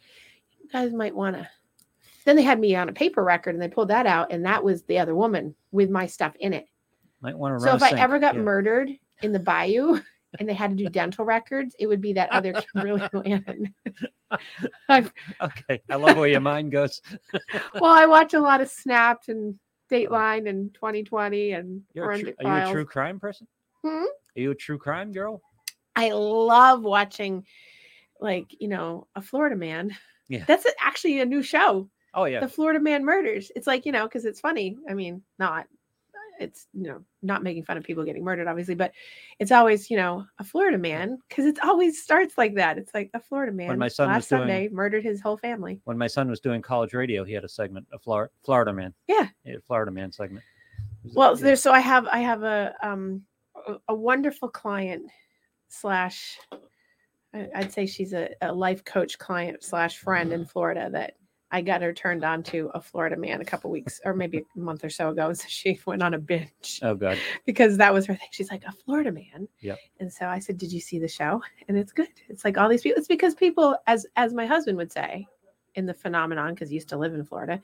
you 0.61 0.69
guys 0.71 0.93
might 0.93 1.17
want 1.17 1.37
to. 1.37 1.49
Then 2.29 2.37
they 2.37 2.43
had 2.43 2.61
me 2.61 2.77
on 2.77 2.91
a 2.91 2.93
paper 2.93 3.25
record 3.25 3.55
and 3.55 3.63
they 3.63 3.69
pulled 3.71 3.89
that 3.89 4.07
out, 4.07 4.31
and 4.31 4.45
that 4.45 4.63
was 4.63 4.83
the 4.83 4.99
other 4.99 5.15
woman 5.15 5.55
with 5.73 5.89
my 5.89 6.05
stuff 6.07 6.35
in 6.41 6.53
it. 6.53 6.67
Might 7.23 7.39
want 7.39 7.59
to 7.59 7.65
So 7.65 7.75
if 7.75 7.83
I 7.83 7.93
ever 7.93 8.19
got 8.19 8.35
Yeah. 8.35 8.43
murdered 8.43 8.91
in 9.23 9.33
the 9.33 9.39
bayou 9.39 9.99
and 10.39 10.47
they 10.47 10.53
had 10.53 10.77
to 10.77 10.77
do 10.77 10.91
dental 10.91 11.25
records, 11.25 11.75
it 11.79 11.87
would 11.87 12.03
be 12.03 12.13
that 12.13 12.31
other 12.31 12.53
Kimberly 12.75 13.09
Landon. 13.15 13.75
Okay. 15.41 15.81
I 15.89 15.97
love 15.97 16.19
where 16.19 16.29
your 16.29 16.43
mind 16.43 16.71
goes. 16.71 17.01
well, 17.81 17.95
I 17.95 18.05
watch 18.05 18.35
a 18.35 18.41
lot 18.41 18.61
of 18.61 18.69
Snapped 18.69 19.31
and 19.31 19.59
Dateline 19.91 20.51
and 20.51 20.75
2020 20.75 21.53
and 21.53 21.81
You're 21.95 22.05
a 22.05 22.09
Forensic 22.09 22.35
are 22.45 22.59
you 22.59 22.69
a 22.69 22.73
true 22.73 22.85
crime 22.85 23.19
person? 23.19 23.47
Hmm? 23.83 24.05
Are 24.05 24.41
you 24.41 24.51
a 24.51 24.55
true 24.55 24.77
crime 24.77 25.13
girl? 25.13 25.41
I 25.97 26.11
love 26.11 26.83
watching, 26.83 27.47
like 28.21 28.55
you 28.61 28.69
know, 28.69 29.07
a 29.15 29.23
Florida 29.23 29.57
Man. 29.57 29.97
Yeah. 30.29 30.45
That's 30.47 30.67
actually 30.79 31.21
a 31.21 31.25
new 31.25 31.43
show. 31.43 31.89
Oh 32.15 32.25
yeah. 32.25 32.41
the 32.41 32.49
Florida 32.49 32.81
Man 32.81 33.05
murders. 33.05 33.53
It's 33.55 33.67
like, 33.67 33.87
you 33.87 33.93
know, 33.93 34.05
because 34.05 34.25
it's 34.25 34.41
funny. 34.41 34.77
I 34.89 34.95
mean, 34.95 35.23
not, 35.39 35.67
it's, 36.41 36.67
you 36.73 36.85
know, 36.85 37.05
not 37.23 37.43
making 37.43 37.65
fun 37.65 37.77
of 37.77 37.85
people 37.85 38.05
getting 38.05 38.25
murdered, 38.25 38.47
obviously, 38.47 38.75
but 38.75 38.93
it's 39.39 39.53
always, 39.53 39.91
you 39.91 39.97
know, 39.97 40.25
a 40.39 40.45
Florida 40.45 40.79
man 40.79 41.19
because 41.29 41.45
it 41.47 41.59
always 41.63 42.03
starts 42.03 42.39
like 42.39 42.55
that. 42.55 42.79
It's 42.79 42.95
like 42.95 43.11
a 43.15 43.21
Florida 43.21 43.53
man 43.53 43.69
when 43.69 43.79
my 43.79 43.89
son 43.89 44.09
last 44.09 44.29
doing- 44.29 44.43
Sunday 44.43 44.69
murdered 44.69 45.05
his 45.05 45.21
whole 45.21 45.37
family. 45.37 45.81
when 45.85 45.99
my 45.99 46.07
son 46.07 46.31
was 46.31 46.41
doing 46.41 46.63
college 46.63 46.95
radio, 46.95 47.25
he 47.25 47.33
had 47.33 47.45
a 47.45 47.49
segment, 47.49 47.87
a 47.93 47.99
Florida, 47.99 48.33
Florida 48.45 48.73
man. 48.73 48.95
Yeah. 49.07 49.29
A 49.47 49.61
Florida 49.67 49.91
man 49.91 50.13
segment. 50.13 50.45
Well, 51.03 51.37
yeah. 51.37 51.43
there's, 51.43 51.63
so 51.63 51.73
I 51.73 51.81
have, 51.81 52.07
I 52.07 52.19
have 52.19 52.43
a, 52.43 52.75
um, 52.83 53.23
a, 53.89 53.95
wonderful 53.95 54.49
client 54.49 55.11
slash, 55.69 56.39
I'd 57.35 57.73
say 57.73 57.87
she's 57.87 58.13
a, 58.13 58.31
a 58.41 58.53
life 58.53 58.85
coach 58.85 59.19
client 59.19 59.63
slash 59.63 59.99
friend 59.99 60.33
in 60.33 60.45
Florida 60.45 60.89
that 60.93 61.15
I 61.51 61.63
got 61.63 61.81
her 61.83 61.93
turned 61.95 62.25
on 62.25 62.43
to 62.45 62.71
a 62.75 62.81
Florida 62.81 63.17
man 63.17 63.41
a 63.41 63.45
couple 63.45 63.71
weeks 63.71 64.01
or 64.05 64.15
maybe 64.15 64.45
a 64.55 64.59
month 64.59 64.85
or 64.85 64.91
so 64.91 65.09
ago. 65.11 65.33
So 65.39 65.47
she 65.49 65.79
went 65.87 66.03
on 66.03 66.15
a 66.15 66.19
binge. 66.19 66.81
Oh 66.83 66.95
god. 66.95 67.17
because 67.47 67.77
that 67.79 67.93
was 67.93 68.07
her 68.07 68.15
thing. 68.15 68.29
She's 68.33 68.51
like 68.51 68.65
a 68.65 68.73
Florida 68.73 69.13
man. 69.13 69.49
Yeah. 69.61 69.77
And 70.01 70.13
so 70.13 70.27
I 70.27 70.39
said, 70.41 70.59
"Did 70.59 70.73
you 70.73 70.81
see 70.81 70.99
the 70.99 71.09
show?" 71.09 71.43
And 71.69 71.77
it's 71.79 71.93
good. 71.93 72.09
It's 72.29 72.45
like 72.45 72.59
all 72.59 72.69
these 72.69 72.83
people. 72.83 72.99
It's 72.99 73.09
because 73.09 73.35
people, 73.35 73.77
as 73.87 74.07
as 74.17 74.35
my 74.35 74.47
husband 74.47 74.77
would 74.79 74.93
say, 74.93 75.27
in 75.75 75.87
the 75.87 75.95
phenomenon, 75.95 76.55
because 76.55 76.69
he 76.69 76.75
used 76.75 76.89
to 76.91 76.97
live 76.99 77.15
in 77.15 77.25
Florida, 77.25 77.61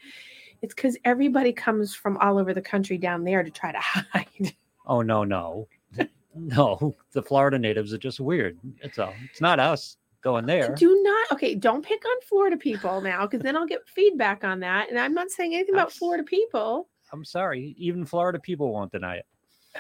it's 0.63 0.75
because 0.75 0.97
everybody 1.05 1.53
comes 1.53 1.95
from 1.95 2.17
all 2.19 2.39
over 2.39 2.55
the 2.55 2.63
country 2.63 2.97
down 2.97 3.25
there 3.25 3.43
to 3.43 3.51
try 3.51 3.73
to 3.73 3.79
hide. 3.81 4.55
Oh 4.87 5.03
no, 5.03 5.25
no. 5.25 5.69
No. 6.37 6.97
The 7.13 7.23
Florida 7.23 7.61
natives 7.61 7.95
are 7.95 7.99
just 7.99 8.19
weird. 8.19 8.59
It's 8.83 8.99
all 8.99 9.15
it's 9.31 9.41
not 9.41 9.61
us 9.61 9.97
going 10.25 10.47
there. 10.47 10.75
Do 10.75 11.01
not. 11.03 11.33
Okay, 11.33 11.55
don't 11.55 11.85
pick 11.85 12.05
on 12.05 12.17
Florida 12.29 12.57
people 12.57 13.01
now, 13.01 13.27
because 13.27 13.43
then 13.43 13.57
I'll 13.57 13.67
get 13.67 13.87
feedback 13.87 14.43
on 14.43 14.59
that. 14.61 14.89
And 14.89 14.99
I'm 14.99 15.15
not 15.15 15.31
saying 15.31 15.55
anything 15.55 15.75
about 15.75 15.89
Abs- 15.89 15.99
Florida 15.99 16.25
people. 16.25 16.89
I'm 17.13 17.25
sorry. 17.25 17.77
Even 17.79 18.05
Florida 18.05 18.41
people 18.41 18.73
won't 18.73 18.91
deny 18.91 19.17
it. 19.17 19.27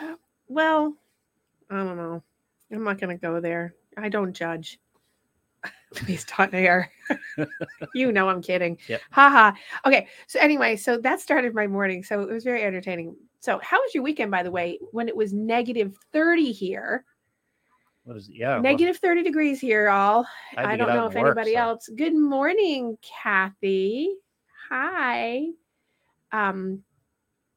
Uh, 0.01 0.15
well, 0.47 0.95
I 1.71 1.79
don't 1.79 1.97
know. 1.97 2.23
I'm 2.71 2.85
not 2.85 3.01
going 3.01 3.17
to 3.17 3.21
go 3.21 3.41
there. 3.41 3.75
I 3.97 4.09
don't 4.09 4.33
judge. 4.33 4.79
Please 5.95 6.25
don't 6.25 6.53
air. 6.53 6.93
you 7.95 8.13
know 8.13 8.29
I'm 8.29 8.43
kidding. 8.43 8.79
Yep. 8.89 9.01
Haha. 9.11 9.53
Okay. 9.87 10.09
So 10.27 10.39
anyway, 10.41 10.77
so 10.77 10.99
that 10.99 11.21
started 11.21 11.55
my 11.55 11.67
morning. 11.67 12.05
So 12.05 12.21
it 12.21 12.29
was 12.29 12.45
very 12.45 12.63
entertaining. 12.63 13.17
So 13.41 13.59
how 13.63 13.81
was 13.81 13.95
your 13.95 14.03
weekend, 14.03 14.31
by 14.31 14.43
the 14.43 14.51
way, 14.51 14.79
when 14.93 15.09
it 15.09 15.17
was 15.17 15.33
negative 15.33 15.97
30 16.13 16.53
here? 16.53 17.05
What 18.05 18.19
is 18.19 18.29
it? 18.29 18.35
yeah? 18.37 18.61
negative 18.61 18.99
30 18.99 19.23
degrees 19.23 19.61
here, 19.61 19.89
all. 19.89 20.25
to 20.53 20.61
I 20.61 20.77
don't 20.77 20.89
know 20.89 21.07
if 21.07 21.15
work, 21.15 21.27
anybody 21.27 21.55
so- 21.55 21.61
else. 21.61 21.89
Good 21.95 22.15
morning, 22.15 22.99
Kathy. 23.03 24.15
Hi. 24.69 25.47
Um 26.33 26.83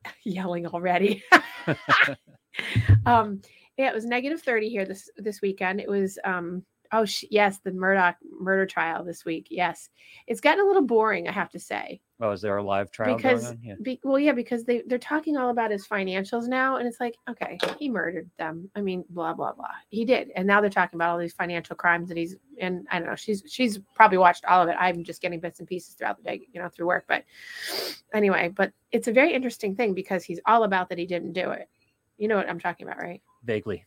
yelling 0.24 0.66
already. 0.68 1.24
um 3.06 3.42
yeah, 3.78 3.90
it 3.90 3.94
was 3.94 4.06
negative 4.06 4.42
30 4.42 4.70
here 4.70 4.86
this 4.86 5.10
this 5.18 5.42
weekend. 5.42 5.82
It 5.82 5.90
was 5.90 6.18
um 6.24 6.64
oh 6.92 7.06
sh- 7.06 7.26
yes, 7.30 7.60
the 7.64 7.72
Murdaugh 7.72 8.16
murder 8.40 8.66
trial 8.66 9.04
this 9.04 9.26
week. 9.26 9.48
Yes. 9.50 9.90
It's 10.28 10.42
gotten 10.42 10.64
a 10.64 10.68
little 10.68 10.84
boring, 10.84 11.28
I 11.28 11.32
have 11.32 11.50
to 11.52 11.60
say. 11.60 12.02
Oh, 12.20 12.32
is 12.32 12.42
there 12.42 12.58
a 12.58 12.64
live 12.64 12.90
trial 12.90 13.16
because 13.16 13.44
going 13.44 13.58
on? 13.58 13.64
Yeah. 13.64 13.76
be, 13.82 14.00
well 14.04 14.18
yeah, 14.18 14.32
because 14.32 14.64
they 14.64 14.82
they're 14.88 14.98
talking 14.98 15.38
all 15.38 15.50
about 15.50 15.70
his 15.70 15.88
financials 15.88 16.48
now 16.48 16.78
and 16.78 16.88
it's 16.88 17.00
like, 17.00 17.16
okay, 17.30 17.60
he 17.78 17.90
murdered 17.90 18.30
them. 18.40 18.70
I 18.76 18.82
mean, 18.82 19.06
blah 19.10 19.34
blah 19.34 19.54
blah. 19.54 19.68
He 19.90 20.04
did. 20.04 20.32
And 20.36 20.48
now 20.48 20.60
they're 20.60 20.70
talking 20.70 20.98
about 20.98 21.12
all 21.12 21.20
these 21.20 21.34
financial 21.34 21.76
crimes 21.76 22.10
that 22.10 22.18
he's 22.18 22.36
and 22.60 22.88
I 22.92 23.00
don't 23.00 23.08
know, 23.08 23.16
she's 23.16 23.44
she's 23.48 23.80
probably 23.94 24.18
watched 24.18 24.46
all 24.46 24.64
of 24.64 24.70
it. 24.70 24.76
I'm 24.80 25.04
just 25.04 25.22
getting 25.22 25.40
bits 25.40 25.60
and 25.60 25.68
pieces 25.68 25.94
throughout 25.94 26.18
the 26.18 26.24
day, 26.24 26.48
you 26.52 26.62
know, 26.62 26.70
through 26.70 26.88
work, 26.88 27.06
but 27.08 27.24
anyway, 28.14 28.52
but 28.56 28.74
it's 28.92 29.08
a 29.08 29.14
very 29.14 29.34
interesting 29.34 29.76
thing 29.76 29.94
because 29.94 30.24
he's 30.24 30.40
all 30.46 30.64
about 30.64 30.90
that 30.90 30.98
he 30.98 31.06
didn't 31.06 31.34
do 31.34 31.52
it. 31.52 31.70
You 32.18 32.28
know 32.28 32.38
what 32.38 32.50
I'm 32.50 32.60
talking 32.60 32.88
about, 32.88 32.98
right? 32.98 33.22
Vaguely. 33.44 33.86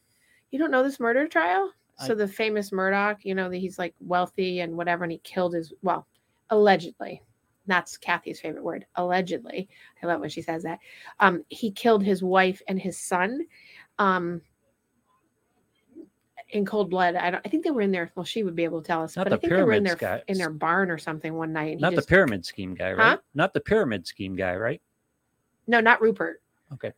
You 0.51 0.59
don't 0.59 0.71
know 0.71 0.83
this 0.83 1.01
murder 1.01 1.27
trial? 1.27 1.73
I- 2.01 2.07
So 2.07 2.15
the 2.15 2.27
famous 2.29 2.71
Murdaugh, 2.71 3.19
you 3.23 3.35
know, 3.35 3.49
that 3.51 3.57
he's 3.59 3.79
like 3.79 3.95
wealthy 4.01 4.61
and 4.61 4.77
whatever, 4.77 5.05
and 5.05 5.13
he 5.13 5.19
killed 5.19 5.55
his 5.55 5.73
well, 5.83 6.07
allegedly. 6.51 7.23
That's 7.67 7.97
Kathy's 7.99 8.41
favorite 8.41 8.65
word, 8.65 8.87
allegedly. 8.97 9.69
I 10.03 10.07
love 10.07 10.21
when 10.21 10.31
she 10.31 10.43
says 10.43 10.63
that. 10.65 10.81
Um, 11.21 11.45
he 11.49 11.71
killed 11.71 12.03
his 12.03 12.23
wife 12.23 12.61
and 12.67 12.81
his 12.81 12.99
son. 12.99 13.47
Um, 13.99 14.41
in 16.53 16.65
cold 16.67 16.91
blood. 16.91 17.15
I 17.15 17.31
don't. 17.31 17.43
I 17.47 17.49
think 17.49 17.63
they 17.65 17.71
were 17.71 17.83
in 17.83 17.93
there. 17.93 18.11
Well, 18.17 18.25
she 18.25 18.43
would 18.43 18.57
be 18.57 18.65
able 18.65 18.83
to 18.83 18.87
tell 18.87 19.03
us. 19.05 19.15
Not 19.17 19.25
but 19.27 19.31
the 19.31 19.37
I 19.37 19.39
think 19.39 19.53
they 19.53 19.63
were 19.63 19.73
in 19.73 19.85
their 19.85 19.95
guy. 19.95 20.23
in 20.27 20.37
their 20.37 20.51
barn 20.51 20.91
or 20.91 20.99
something 20.99 21.35
one 21.35 21.53
night. 21.53 21.79
Not 21.79 21.93
just, 21.93 22.07
the 22.09 22.11
pyramid 22.11 22.45
scheme 22.45 22.75
guy, 22.75 22.93
right? 22.93 23.11
Huh? 23.11 23.19
Not 23.35 23.55
the 23.55 23.61
pyramid 23.61 24.05
scheme 24.07 24.35
guy, 24.35 24.57
right? 24.57 24.83
No, 25.69 25.81
not 25.81 26.01
Rupert. 26.01 26.43
Okay. 26.73 26.93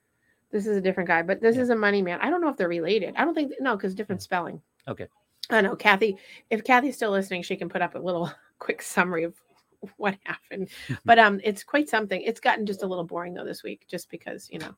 This 0.51 0.67
is 0.67 0.77
a 0.77 0.81
different 0.81 1.07
guy, 1.09 1.21
but 1.23 1.41
this 1.43 1.57
Yeah. 1.57 1.63
is 1.63 1.71
a 1.71 1.77
money 1.77 2.01
man. 2.01 2.19
I 2.23 2.31
don't 2.31 2.41
know 2.41 2.49
if 2.49 2.57
they're 2.57 2.69
related. 2.69 3.15
I 3.17 3.25
don't 3.27 3.35
think 3.35 3.53
no, 3.61 3.77
because 3.77 3.95
different 3.95 4.23
spelling. 4.23 4.61
Okay. 4.89 5.07
I 5.51 5.61
know 5.61 5.77
Kathy. 5.77 6.17
If 6.51 6.65
Kathy's 6.65 6.97
still 6.97 7.11
listening, 7.11 7.43
she 7.43 7.57
can 7.57 7.69
put 7.69 7.83
up 7.83 7.95
a 7.95 7.99
little 7.99 8.31
quick 8.59 8.83
summary 8.83 9.25
of 9.25 9.35
what 9.97 10.17
happened. 10.25 10.69
but 11.05 11.19
um, 11.19 11.41
it's 11.45 11.65
quite 11.65 11.89
something. 11.89 12.21
It's 12.23 12.41
gotten 12.41 12.67
just 12.67 12.83
a 12.83 12.87
little 12.87 13.05
boring 13.05 13.35
though 13.35 13.45
this 13.45 13.63
week, 13.63 13.87
just 13.89 14.11
because 14.11 14.49
you 14.51 14.59
know. 14.59 14.75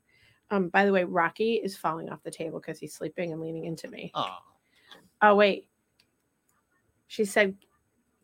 Um, 0.50 0.68
by 0.68 0.84
the 0.84 0.92
way, 0.92 1.04
Rocky 1.04 1.54
is 1.54 1.76
falling 1.76 2.10
off 2.10 2.22
the 2.22 2.30
table 2.30 2.60
because 2.60 2.78
he's 2.78 2.94
sleeping 2.94 3.32
and 3.32 3.40
leaning 3.40 3.64
into 3.64 3.88
me. 3.88 4.10
Oh. 4.14 4.36
Oh 5.22 5.34
wait, 5.34 5.68
she 7.06 7.24
said 7.24 7.56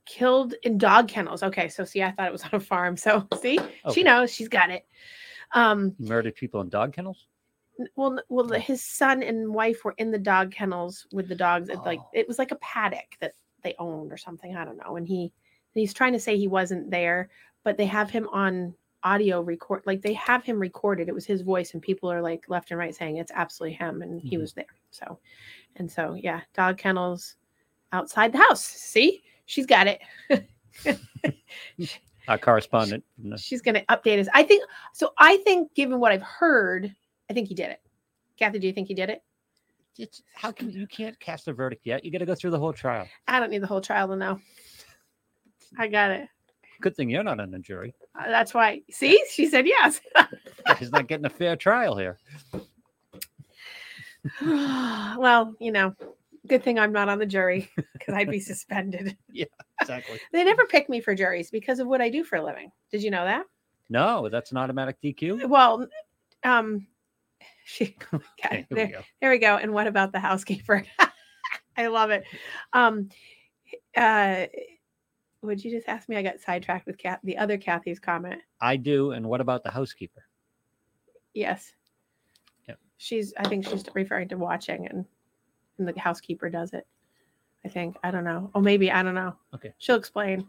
killed 0.04 0.54
in 0.64 0.76
dog 0.76 1.08
kennels. 1.08 1.42
Okay, 1.42 1.68
so 1.68 1.84
see, 1.84 2.02
I 2.02 2.10
thought 2.10 2.26
it 2.26 2.32
was 2.32 2.42
on 2.44 2.50
a 2.54 2.60
farm. 2.60 2.96
So 2.96 3.26
see, 3.40 3.58
Okay. 3.58 3.94
she 3.94 4.02
knows 4.02 4.32
she's 4.32 4.48
got 4.48 4.70
it. 4.70 4.86
Um, 5.52 5.94
murdered 5.98 6.34
people 6.34 6.60
in 6.60 6.68
dog 6.68 6.92
kennels? 6.92 7.26
Well 7.96 8.20
well 8.28 8.52
Oh. 8.54 8.58
his 8.58 8.82
son 8.84 9.22
and 9.22 9.52
wife 9.54 9.84
were 9.84 9.94
in 9.98 10.10
the 10.10 10.18
dog 10.18 10.52
kennels 10.52 11.06
with 11.12 11.28
the 11.28 11.34
dogs 11.34 11.68
it, 11.68 11.78
like 11.84 11.98
Oh. 12.00 12.10
it 12.12 12.26
was 12.28 12.38
like 12.38 12.50
a 12.50 12.56
paddock 12.56 13.16
that 13.20 13.32
they 13.62 13.74
owned 13.78 14.12
or 14.12 14.16
something 14.16 14.56
i 14.56 14.64
don't 14.64 14.78
know 14.78 14.96
and 14.96 15.06
he 15.06 15.32
he's 15.74 15.92
trying 15.94 16.12
to 16.14 16.20
say 16.20 16.36
he 16.36 16.48
wasn't 16.48 16.90
there 16.90 17.28
but 17.62 17.76
they 17.76 17.86
have 17.86 18.10
him 18.10 18.26
on 18.28 18.74
audio 19.02 19.40
record 19.40 19.82
like 19.86 20.02
they 20.02 20.12
have 20.14 20.44
him 20.44 20.58
recorded 20.58 21.08
it 21.08 21.14
was 21.14 21.24
his 21.26 21.42
voice 21.42 21.72
and 21.74 21.82
people 21.82 22.10
are 22.10 22.20
like 22.22 22.44
left 22.48 22.70
and 22.70 22.78
right 22.78 22.94
saying 22.94 23.16
it's 23.16 23.32
absolutely 23.34 23.74
him 23.76 24.02
and 24.02 24.20
he 24.20 24.36
Mhm. 24.36 24.40
was 24.40 24.52
there 24.52 24.74
so 24.90 25.18
and 25.76 25.90
so 25.90 26.14
yeah 26.14 26.40
dog 26.54 26.76
kennels 26.78 27.36
outside 27.92 28.32
the 28.32 28.38
house 28.38 28.62
see 28.64 29.22
she's 29.46 29.66
got 29.66 29.86
it 29.86 30.00
Our 32.28 32.38
correspondent. 32.38 33.02
she's 33.38 33.60
going 33.62 33.74
to 33.74 33.84
update 33.86 34.20
us 34.20 34.28
i 34.34 34.42
think 34.42 34.64
so 34.92 35.12
i 35.18 35.36
think 35.38 35.72
given 35.74 35.98
what 35.98 36.12
i've 36.12 36.22
heard 36.22 36.94
i 37.30 37.32
think 37.32 37.48
he 37.48 37.54
did 37.54 37.70
it 37.70 37.80
kathy 38.38 38.58
do 38.58 38.66
you 38.66 38.72
think 38.72 38.88
he 38.88 38.94
did 38.94 39.08
it 39.08 39.22
It's, 39.98 40.22
how 40.34 40.52
can 40.52 40.70
you 40.70 40.86
can't 40.86 41.18
cast 41.20 41.48
a 41.48 41.52
verdict 41.52 41.86
yet? 41.86 42.04
You 42.04 42.10
got 42.10 42.18
to 42.18 42.26
go 42.26 42.34
through 42.34 42.52
the 42.52 42.58
whole 42.58 42.72
trial. 42.72 43.06
I 43.26 43.40
don't 43.40 43.50
need 43.50 43.62
the 43.62 43.66
whole 43.66 43.80
trial 43.80 44.08
to 44.08 44.16
know. 44.16 44.38
I 45.78 45.88
got 45.88 46.10
it. 46.10 46.28
Good 46.80 46.96
thing 46.96 47.10
you're 47.10 47.22
not 47.22 47.40
on 47.40 47.50
the 47.50 47.58
jury. 47.58 47.94
Uh, 48.18 48.28
That's 48.28 48.54
why. 48.54 48.82
See, 48.90 49.20
she 49.30 49.46
said 49.46 49.66
yes. 49.66 50.00
He's 50.78 50.92
not 50.92 51.06
getting 51.08 51.26
a 51.26 51.30
fair 51.30 51.56
trial 51.56 51.96
here. 51.96 52.18
well, 54.42 55.54
you 55.60 55.72
know, 55.72 55.94
good 56.46 56.62
thing 56.62 56.78
I'm 56.78 56.92
not 56.92 57.08
on 57.08 57.18
the 57.18 57.26
jury 57.26 57.70
because 57.92 58.14
I'd 58.14 58.30
be 58.30 58.40
suspended. 58.52 59.16
Yeah, 59.30 59.46
exactly. 59.80 60.18
They 60.32 60.44
never 60.44 60.64
pick 60.66 60.88
me 60.88 61.00
for 61.00 61.14
juries 61.14 61.50
because 61.50 61.78
of 61.80 61.86
what 61.86 62.00
I 62.00 62.08
do 62.08 62.24
for 62.24 62.36
a 62.36 62.44
living. 62.44 62.70
Did 62.90 63.02
you 63.02 63.10
know 63.10 63.24
that? 63.24 63.44
No, 63.90 64.28
that's 64.28 64.52
an 64.52 64.56
automatic 64.56 64.96
DQ. 65.02 65.48
Well, 65.48 65.86
um, 66.44 66.86
she, 67.70 67.96
Okay, 68.14 68.66
we 68.70 68.74
there, 68.76 68.86
go. 68.88 69.00
there 69.20 69.30
we 69.30 69.38
go. 69.38 69.56
And 69.56 69.72
what 69.72 69.86
about 69.86 70.12
the 70.12 70.18
housekeeper? 70.18 70.84
I 71.76 71.86
love 71.86 72.10
it. 72.10 72.24
Um, 72.72 73.08
uh, 73.96 74.46
would 75.42 75.64
you 75.64 75.70
just 75.70 75.88
ask 75.88 76.08
me? 76.08 76.16
I 76.16 76.22
got 76.22 76.40
sidetracked 76.40 76.86
with 76.86 76.98
Kath, 76.98 77.20
the 77.22 77.38
other 77.38 77.56
Kathy's 77.56 78.00
comment. 78.00 78.42
I 78.60 78.76
do. 78.76 79.12
And 79.12 79.26
what 79.26 79.40
about 79.40 79.62
the 79.62 79.70
housekeeper? 79.70 80.24
Yes. 81.32 81.72
Yep. 82.68 82.78
She's, 82.98 83.32
I 83.38 83.48
think 83.48 83.66
she's 83.66 83.84
referring 83.94 84.28
to 84.28 84.36
watching 84.36 84.86
and, 84.88 85.04
and 85.78 85.88
the 85.88 85.98
housekeeper 85.98 86.50
does 86.50 86.72
it. 86.74 86.86
I 87.64 87.68
think. 87.68 87.96
I 88.02 88.10
don't 88.10 88.24
know. 88.24 88.50
Oh, 88.54 88.60
maybe. 88.60 88.90
I 88.90 89.02
don't 89.02 89.14
know. 89.14 89.36
Okay. 89.54 89.74
She'll 89.78 89.96
explain. 89.96 90.46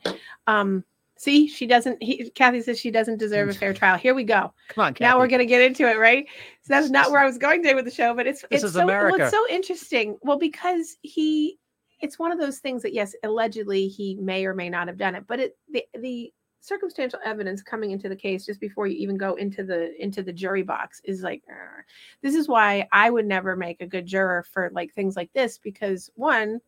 Um, 0.47 0.83
see, 1.21 1.47
she 1.47 1.67
doesn't, 1.67 2.01
he, 2.01 2.31
Kathy 2.31 2.61
says 2.61 2.79
she 2.79 2.89
doesn't 2.89 3.17
deserve 3.19 3.49
a 3.49 3.53
fair 3.53 3.73
trial. 3.73 3.95
Here 3.95 4.15
we 4.15 4.23
go. 4.23 4.51
Come 4.69 4.85
on, 4.85 4.95
Now 4.99 5.19
we're 5.19 5.27
going 5.27 5.39
to 5.39 5.45
get 5.45 5.61
into 5.61 5.87
it, 5.87 5.99
right? 5.99 6.25
So 6.63 6.73
that's 6.73 6.89
not 6.89 7.11
where 7.11 7.21
I 7.21 7.25
was 7.25 7.37
going 7.37 7.61
today 7.61 7.75
with 7.75 7.85
the 7.85 7.91
show, 7.91 8.15
but 8.15 8.25
it's, 8.25 8.41
This 8.41 8.63
it's 8.63 8.63
is 8.63 8.73
so, 8.73 8.87
well, 8.87 9.13
it's 9.13 9.29
so 9.29 9.45
interesting. 9.47 10.17
Well, 10.23 10.39
because 10.39 10.97
he, 11.03 11.59
it's 12.01 12.17
one 12.17 12.31
of 12.31 12.39
those 12.39 12.57
things 12.57 12.81
that, 12.81 12.93
yes, 12.93 13.13
allegedly 13.23 13.87
he 13.87 14.15
may 14.15 14.45
or 14.47 14.55
may 14.55 14.67
not 14.67 14.87
have 14.87 14.97
done 14.97 15.13
it, 15.13 15.25
but 15.27 15.39
it, 15.39 15.57
the, 15.69 15.83
the, 15.99 16.33
circumstantial 16.63 17.19
evidence 17.25 17.63
coming 17.63 17.89
into 17.89 18.07
the 18.07 18.15
case 18.15 18.45
just 18.45 18.59
before 18.59 18.85
you 18.85 18.95
even 18.95 19.17
go 19.17 19.33
into 19.33 19.63
the 19.63 19.99
into 19.99 20.21
the 20.21 20.31
jury 20.31 20.61
box 20.61 21.01
is 21.03 21.23
like 21.23 21.41
"Arr." 21.49 21.83
this 22.21 22.35
is 22.35 22.47
why 22.47 22.87
i 22.91 23.09
would 23.09 23.25
never 23.25 23.55
make 23.55 23.81
a 23.81 23.87
good 23.87 24.05
juror 24.05 24.45
for 24.53 24.69
like 24.71 24.93
things 24.93 25.15
like 25.15 25.33
this 25.33 25.57
because 25.57 26.11
one 26.13 26.59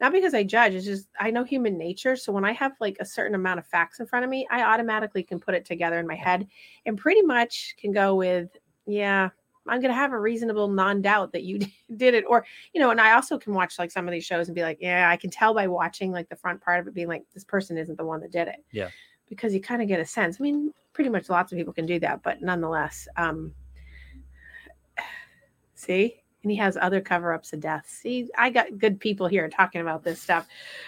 not 0.00 0.12
because 0.12 0.34
i 0.34 0.42
judge 0.42 0.74
it's 0.74 0.84
just 0.84 1.08
i 1.20 1.30
know 1.30 1.44
human 1.44 1.76
nature 1.76 2.16
so 2.16 2.32
when 2.32 2.44
i 2.44 2.52
have 2.52 2.72
like 2.80 2.96
a 3.00 3.04
certain 3.04 3.34
amount 3.34 3.58
of 3.58 3.66
facts 3.66 4.00
in 4.00 4.06
front 4.06 4.24
of 4.24 4.30
me 4.30 4.46
i 4.50 4.62
automatically 4.62 5.22
can 5.22 5.38
put 5.38 5.54
it 5.54 5.64
together 5.64 5.98
in 5.98 6.06
my 6.06 6.14
head 6.14 6.46
and 6.86 6.98
pretty 6.98 7.22
much 7.22 7.74
can 7.78 7.92
go 7.92 8.14
with 8.14 8.56
yeah 8.86 9.28
i'm 9.66 9.80
going 9.80 9.90
to 9.90 9.94
have 9.94 10.12
a 10.12 10.18
reasonable 10.18 10.68
non-doubt 10.68 11.32
that 11.32 11.42
you 11.42 11.58
did 11.96 12.14
it 12.14 12.24
or 12.28 12.44
you 12.72 12.80
know 12.80 12.90
and 12.90 13.00
i 13.00 13.12
also 13.12 13.38
can 13.38 13.54
watch 13.54 13.78
like 13.78 13.90
some 13.90 14.06
of 14.06 14.12
these 14.12 14.24
shows 14.24 14.48
and 14.48 14.54
be 14.54 14.62
like 14.62 14.78
yeah 14.80 15.10
i 15.10 15.16
can 15.16 15.30
tell 15.30 15.54
by 15.54 15.66
watching 15.66 16.10
like 16.12 16.28
the 16.28 16.36
front 16.36 16.60
part 16.60 16.80
of 16.80 16.86
it 16.86 16.94
being 16.94 17.08
like 17.08 17.24
this 17.34 17.44
person 17.44 17.76
isn't 17.78 17.96
the 17.96 18.04
one 18.04 18.20
that 18.20 18.32
did 18.32 18.48
it 18.48 18.64
Yeah. 18.72 18.88
because 19.28 19.52
you 19.54 19.60
kind 19.60 19.82
of 19.82 19.88
get 19.88 20.00
a 20.00 20.06
sense 20.06 20.38
i 20.40 20.42
mean 20.42 20.72
pretty 20.92 21.10
much 21.10 21.28
lots 21.28 21.52
of 21.52 21.58
people 21.58 21.72
can 21.72 21.86
do 21.86 21.98
that 22.00 22.22
but 22.22 22.40
nonetheless 22.42 23.06
um 23.16 23.52
see 25.74 26.22
and 26.42 26.50
he 26.52 26.56
has 26.56 26.76
other 26.80 27.00
cover-ups 27.00 27.52
of 27.52 27.60
death 27.60 27.86
see 27.88 28.28
i 28.38 28.48
got 28.50 28.78
good 28.78 28.98
people 29.00 29.26
here 29.26 29.48
talking 29.48 29.80
about 29.80 30.02
this 30.04 30.20
stuff 30.22 30.46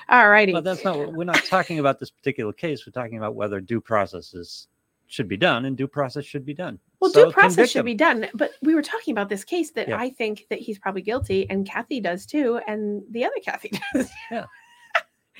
all 0.08 0.28
righty 0.28 0.52
Well, 0.52 0.62
that's 0.62 0.84
not. 0.84 1.12
We're 1.12 1.24
not 1.24 1.44
talking 1.44 1.78
about 1.80 1.98
this 1.98 2.10
particular 2.10 2.52
case. 2.52 2.86
We're 2.86 2.92
talking 2.92 3.18
about 3.18 3.34
whether 3.34 3.60
due 3.60 3.80
process 3.80 4.34
is 4.34 4.68
should 5.08 5.26
be 5.26 5.36
done, 5.36 5.64
and 5.64 5.76
due 5.76 5.88
process 5.88 6.24
should 6.24 6.46
be 6.46 6.54
done. 6.54 6.78
Well, 7.00 7.10
So 7.10 7.24
due 7.26 7.32
process 7.32 7.70
should 7.70 7.80
him. 7.80 7.86
be 7.86 7.94
done, 7.94 8.28
but 8.34 8.52
we 8.62 8.76
were 8.76 8.82
talking 8.82 9.10
about 9.10 9.28
this 9.28 9.42
case 9.42 9.72
that 9.72 9.88
Yeah. 9.88 9.98
I 9.98 10.10
think 10.10 10.46
that 10.50 10.60
he's 10.60 10.78
probably 10.78 11.02
guilty, 11.02 11.50
and 11.50 11.66
Kathy 11.66 12.00
does 12.00 12.26
too, 12.26 12.60
and 12.68 13.02
the 13.10 13.24
other 13.24 13.34
Kathy 13.44 13.72
does. 13.94 14.08
Yeah. 14.30 14.44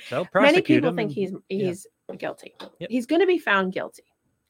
So 0.09 0.27
Many 0.33 0.61
people 0.61 0.89
him 0.89 0.95
think 0.97 1.07
and- 1.09 1.15
he's 1.15 1.31
yeah. 1.49 1.67
he's 1.67 1.87
guilty. 2.17 2.53
Yep. 2.79 2.89
He's 2.89 3.05
going 3.05 3.21
to 3.21 3.27
be 3.27 3.37
found 3.37 3.71
guilty. 3.71 4.03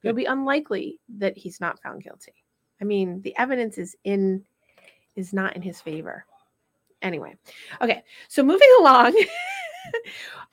It'll 0.03 0.15
be 0.15 0.25
unlikely 0.25 0.99
that 1.19 1.37
he's 1.37 1.59
not 1.61 1.79
found 1.83 2.01
guilty. 2.03 2.33
I 2.81 2.85
mean, 2.85 3.21
the 3.21 3.37
evidence 3.37 3.77
is 3.77 3.95
in 4.03 4.43
is 5.15 5.33
not 5.33 5.55
in 5.55 5.61
his 5.61 5.81
favor. 5.81 6.25
Anyway, 7.01 7.35
okay. 7.81 8.03
So 8.27 8.43
moving 8.43 8.69
along, 8.79 9.15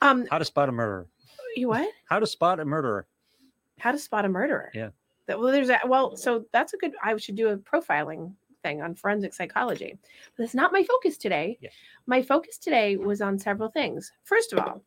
um, 0.01 0.25
how 0.29 0.37
to 0.37 0.45
spot 0.45 0.69
a 0.69 0.71
murderer. 0.71 1.07
you 1.55 1.67
what? 1.67 1.89
How 2.05 2.19
to 2.19 2.27
spot 2.27 2.59
a 2.59 2.65
murderer. 2.65 3.05
How 3.77 3.91
to 3.91 3.99
spot 3.99 4.25
a 4.25 4.29
murderer? 4.29 4.71
Yeah. 4.73 4.89
That, 5.27 5.39
well, 5.39 5.51
there's 5.51 5.69
a 5.69 5.79
well, 5.85 6.15
so 6.15 6.45
that's 6.51 6.73
a 6.73 6.77
good. 6.77 6.93
I 7.03 7.15
should 7.17 7.35
do 7.35 7.49
a 7.49 7.57
profiling 7.57 8.33
thing 8.63 8.81
on 8.81 8.95
forensic 8.95 9.33
psychology. 9.33 9.97
But 10.35 10.43
that's 10.43 10.55
not 10.55 10.73
my 10.73 10.83
focus 10.83 11.17
today. 11.17 11.57
Yeah. 11.61 11.69
My 12.07 12.21
focus 12.21 12.57
today 12.57 12.97
was 12.97 13.21
on 13.21 13.37
several 13.37 13.69
things. 13.69 14.11
First 14.23 14.53
of 14.53 14.59
all, 14.59 14.83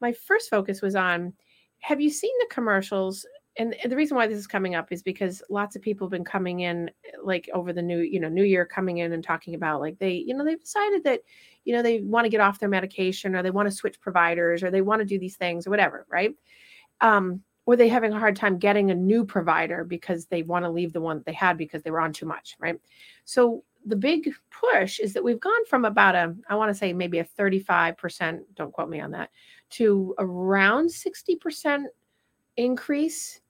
my 0.00 0.12
first 0.12 0.50
focus 0.50 0.82
was 0.82 0.96
on 0.96 1.32
have 1.80 2.00
you 2.00 2.10
seen 2.10 2.32
the 2.40 2.48
commercials? 2.50 3.26
And 3.58 3.74
the 3.86 3.96
reason 3.96 4.16
why 4.16 4.26
this 4.26 4.38
is 4.38 4.46
coming 4.46 4.74
up 4.74 4.92
is 4.92 5.02
because 5.02 5.42
lots 5.48 5.76
of 5.76 5.82
people 5.82 6.06
have 6.06 6.10
been 6.12 6.24
coming 6.24 6.60
in 6.60 6.90
like 7.22 7.48
over 7.54 7.72
the 7.72 7.82
new, 7.82 8.00
you 8.00 8.20
know, 8.20 8.28
new 8.28 8.44
year 8.44 8.66
coming 8.66 8.98
in 8.98 9.12
and 9.12 9.24
talking 9.24 9.54
about 9.54 9.80
like 9.80 9.98
they, 9.98 10.12
you 10.12 10.34
know, 10.34 10.44
they've 10.44 10.60
decided 10.60 11.04
that, 11.04 11.20
you 11.64 11.74
know, 11.74 11.82
they 11.82 12.00
want 12.00 12.26
to 12.26 12.30
get 12.30 12.40
off 12.40 12.58
their 12.58 12.68
medication 12.68 13.34
or 13.34 13.42
they 13.42 13.50
want 13.50 13.66
to 13.66 13.74
switch 13.74 14.00
providers 14.00 14.62
or 14.62 14.70
they 14.70 14.82
want 14.82 15.00
to 15.00 15.06
do 15.06 15.18
these 15.18 15.36
things 15.36 15.66
or 15.66 15.70
whatever, 15.70 16.06
right? 16.10 16.34
Um, 17.00 17.42
or 17.64 17.76
they 17.76 17.88
having 17.88 18.12
a 18.12 18.18
hard 18.18 18.36
time 18.36 18.58
getting 18.58 18.90
a 18.90 18.94
new 18.94 19.24
provider 19.24 19.84
because 19.84 20.26
they 20.26 20.42
want 20.42 20.64
to 20.64 20.70
leave 20.70 20.92
the 20.92 21.00
one 21.00 21.16
that 21.16 21.26
they 21.26 21.32
had 21.32 21.58
because 21.58 21.82
they 21.82 21.90
were 21.90 22.00
on 22.00 22.12
too 22.12 22.26
much, 22.26 22.56
right? 22.60 22.76
So 23.24 23.64
the 23.86 23.96
big 23.96 24.30
push 24.50 25.00
is 25.00 25.12
that 25.14 25.24
we've 25.24 25.40
gone 25.40 25.64
from 25.66 25.84
about 25.84 26.14
a, 26.14 26.34
I 26.48 26.56
want 26.56 26.70
to 26.70 26.74
say 26.74 26.92
maybe 26.92 27.18
a 27.18 27.24
35%, 27.24 28.40
don't 28.54 28.72
quote 28.72 28.88
me 28.88 29.00
on 29.00 29.12
that, 29.12 29.30
to 29.70 30.14
around 30.18 30.88
60% 30.88 31.84
increase. 32.56 33.40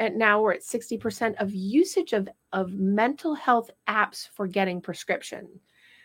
And 0.00 0.16
now 0.16 0.40
we're 0.40 0.54
at 0.54 0.62
60% 0.62 1.34
of 1.40 1.54
usage 1.54 2.12
of, 2.14 2.28
of 2.52 2.72
mental 2.72 3.34
health 3.34 3.70
apps 3.88 4.28
for 4.34 4.48
getting 4.48 4.80
prescription. 4.80 5.46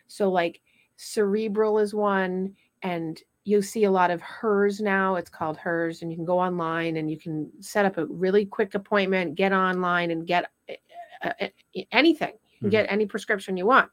So 0.08 0.30
like 0.30 0.62
cerebral 0.98 1.80
is 1.80 1.94
one 1.96 2.54
and 2.84 3.22
you'll 3.46 3.62
see 3.62 3.84
a 3.86 3.92
lot 3.92 4.12
of 4.12 4.22
hers 4.22 4.80
now 4.82 5.16
it's 5.16 5.30
called 5.30 5.58
hers 5.58 6.02
and 6.02 6.12
you 6.12 6.18
can 6.18 6.26
go 6.26 6.40
online 6.40 6.98
and 6.98 7.10
you 7.12 7.18
can 7.18 7.50
set 7.62 7.86
up 7.86 7.98
a 7.98 8.06
really 8.08 8.46
quick 8.46 8.76
appointment 8.76 9.36
get 9.36 9.54
online 9.54 10.12
and 10.12 10.26
get 10.26 10.50
uh, 10.70 11.30
uh, 11.42 11.48
anything 11.92 12.34
you 12.54 12.60
can 12.60 12.68
Mhm. 12.70 12.72
get 12.72 12.86
any 12.90 13.06
prescription 13.06 13.58
you 13.58 13.66
want 13.66 13.92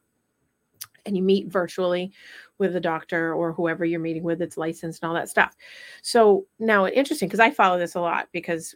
and 1.05 1.17
you 1.17 1.23
meet 1.23 1.49
virtually 1.49 2.13
with 2.59 2.77
a 2.77 2.81
doctor 2.81 3.35
or 3.35 3.53
whoever 3.53 3.85
you're 3.85 4.01
meeting 4.01 4.23
with 4.23 4.39
that's 4.39 4.57
licensed 4.57 5.03
and 5.03 5.09
all 5.09 5.15
that 5.15 5.29
stuff 5.29 5.57
so 6.03 6.47
now 6.59 6.87
interesting 6.87 7.29
because 7.29 7.41
i 7.41 7.51
follow 7.51 7.79
this 7.79 7.95
a 7.97 8.01
lot 8.01 8.29
because 8.33 8.75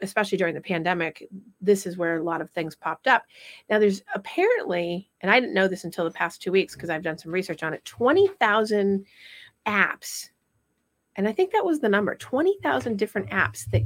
especially 0.00 0.38
during 0.38 0.54
the 0.54 0.60
pandemic 0.60 1.26
this 1.60 1.86
is 1.86 1.96
where 1.96 2.16
a 2.18 2.22
lot 2.22 2.40
of 2.40 2.50
things 2.50 2.74
popped 2.76 3.06
up. 3.06 3.24
Now 3.68 3.78
there's 3.78 4.02
apparently 4.14 5.08
and 5.20 5.30
i 5.30 5.40
didn't 5.40 5.54
know 5.54 5.68
this 5.68 5.84
until 5.84 6.04
the 6.04 6.10
past 6.10 6.40
two 6.42 6.52
weeks 6.52 6.74
because 6.74 6.90
i've 6.90 7.02
done 7.02 7.18
some 7.18 7.32
research 7.32 7.62
on 7.62 7.74
it 7.74 7.84
20000 7.84 9.04
apps. 9.66 10.30
And 11.16 11.26
i 11.28 11.32
think 11.32 11.52
that 11.52 11.64
was 11.64 11.80
the 11.80 11.88
number 11.88 12.14
20000 12.14 12.96
different 12.96 13.28
apps 13.30 13.64
that 13.72 13.82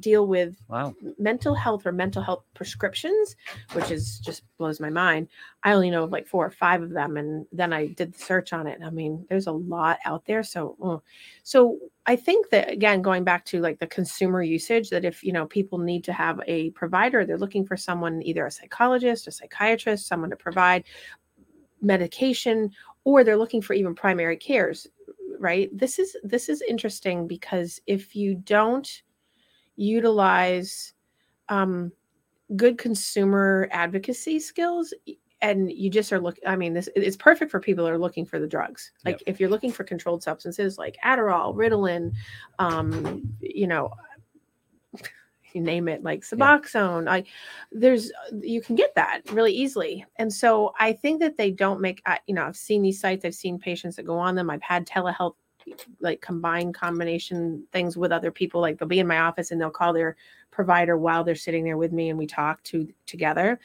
deal 0.00 0.26
with 0.28 0.54
Wow. 0.68 0.94
mental 1.18 1.54
health 1.54 1.84
or 1.86 1.90
mental 1.92 2.22
health 2.22 2.44
prescriptions 2.54 3.34
which 3.72 3.90
is 3.90 4.20
just 4.20 4.44
blows 4.58 4.78
my 4.78 4.90
mind. 4.90 5.26
I 5.64 5.72
only 5.72 5.90
know 5.90 6.04
of 6.04 6.12
like 6.12 6.26
four 6.28 6.46
or 6.46 6.50
five 6.50 6.82
of 6.82 6.90
them 6.90 7.16
and 7.16 7.46
then 7.52 7.72
i 7.72 7.86
did 7.86 8.12
the 8.12 8.18
search 8.18 8.52
on 8.52 8.66
it. 8.68 8.78
I 8.84 8.90
mean 8.90 9.26
there's 9.28 9.46
a 9.48 9.52
lot 9.52 9.98
out 10.04 10.24
there 10.26 10.42
so 10.44 10.76
uh, 10.82 10.98
so 11.42 11.78
i 12.08 12.16
think 12.16 12.50
that 12.50 12.70
again 12.70 13.00
going 13.00 13.22
back 13.22 13.44
to 13.44 13.60
like 13.60 13.78
the 13.78 13.86
consumer 13.86 14.42
usage 14.42 14.90
that 14.90 15.04
if 15.04 15.22
you 15.22 15.32
know 15.32 15.46
people 15.46 15.78
need 15.78 16.02
to 16.02 16.12
have 16.12 16.40
a 16.46 16.70
provider 16.70 17.24
they're 17.24 17.38
looking 17.38 17.64
for 17.64 17.76
someone 17.76 18.20
either 18.22 18.44
a 18.46 18.50
psychologist 18.50 19.28
a 19.28 19.30
psychiatrist 19.30 20.08
someone 20.08 20.30
to 20.30 20.36
provide 20.36 20.84
medication 21.80 22.70
or 23.04 23.22
they're 23.22 23.36
looking 23.36 23.62
for 23.62 23.74
even 23.74 23.94
primary 23.94 24.36
cares 24.36 24.88
right? 25.38 25.70
This 25.76 25.98
is 25.98 26.16
this 26.22 26.48
is 26.48 26.62
interesting 26.62 27.26
because 27.26 27.80
if 27.86 28.14
you 28.14 28.34
don't 28.34 29.02
utilize 29.76 30.94
um, 31.48 31.92
good 32.56 32.78
consumer 32.78 33.68
advocacy 33.70 34.40
skills 34.40 34.92
and 35.40 35.70
you 35.70 35.88
just 35.88 36.12
are 36.12 36.20
looking 36.20 36.46
i 36.46 36.56
mean 36.56 36.74
this 36.74 36.88
it's 36.96 37.16
perfect 37.16 37.50
for 37.50 37.60
people 37.60 37.84
that 37.84 37.92
are 37.92 37.98
looking 37.98 38.24
for 38.26 38.38
the 38.38 38.46
drugs. 38.46 38.90
Like 39.04 39.20
Yep. 39.20 39.22
if 39.26 39.40
you're 39.40 39.48
looking 39.50 39.72
for 39.72 39.84
controlled 39.84 40.22
substances 40.22 40.78
like 40.78 40.96
adderall 41.04 41.54
ritalin 41.54 42.12
um, 42.58 43.22
you 43.40 43.66
know 43.66 43.92
you 45.52 45.60
name 45.60 45.88
it 45.88 46.02
like 46.02 46.20
suboxone 46.22 47.08
i 47.08 47.24
there's 47.72 48.12
you 48.40 48.60
can 48.60 48.76
get 48.76 48.94
that 48.96 49.22
really 49.32 49.52
easily. 49.52 50.04
And 50.16 50.32
so 50.32 50.74
i 50.78 50.92
think 50.92 51.20
that 51.20 51.36
they 51.36 51.50
don't 51.50 51.80
make 51.80 52.02
you 52.26 52.34
know 52.34 52.44
i've 52.44 52.56
seen 52.56 52.82
these 52.82 53.00
sites 53.00 53.24
i've 53.24 53.34
seen 53.34 53.58
patients 53.58 53.96
that 53.96 54.06
go 54.06 54.18
on 54.18 54.34
them. 54.34 54.50
I've 54.50 54.62
had 54.62 54.86
telehealth 54.86 55.34
like 56.00 56.20
combine 56.20 56.72
combination 56.72 57.64
things 57.72 57.96
with 57.96 58.12
other 58.12 58.30
people. 58.30 58.60
Like 58.60 58.78
they'll 58.78 58.88
be 58.88 59.00
in 59.00 59.06
my 59.06 59.20
office 59.20 59.50
and 59.50 59.60
they'll 59.60 59.70
call 59.70 59.92
their 59.92 60.16
provider 60.50 60.96
while 60.96 61.22
they're 61.22 61.34
sitting 61.34 61.64
there 61.64 61.76
with 61.76 61.92
me 61.92 62.08
and 62.08 62.18
we 62.18 62.26
talk 62.26 62.62
to 62.64 62.88
together. 63.06 63.60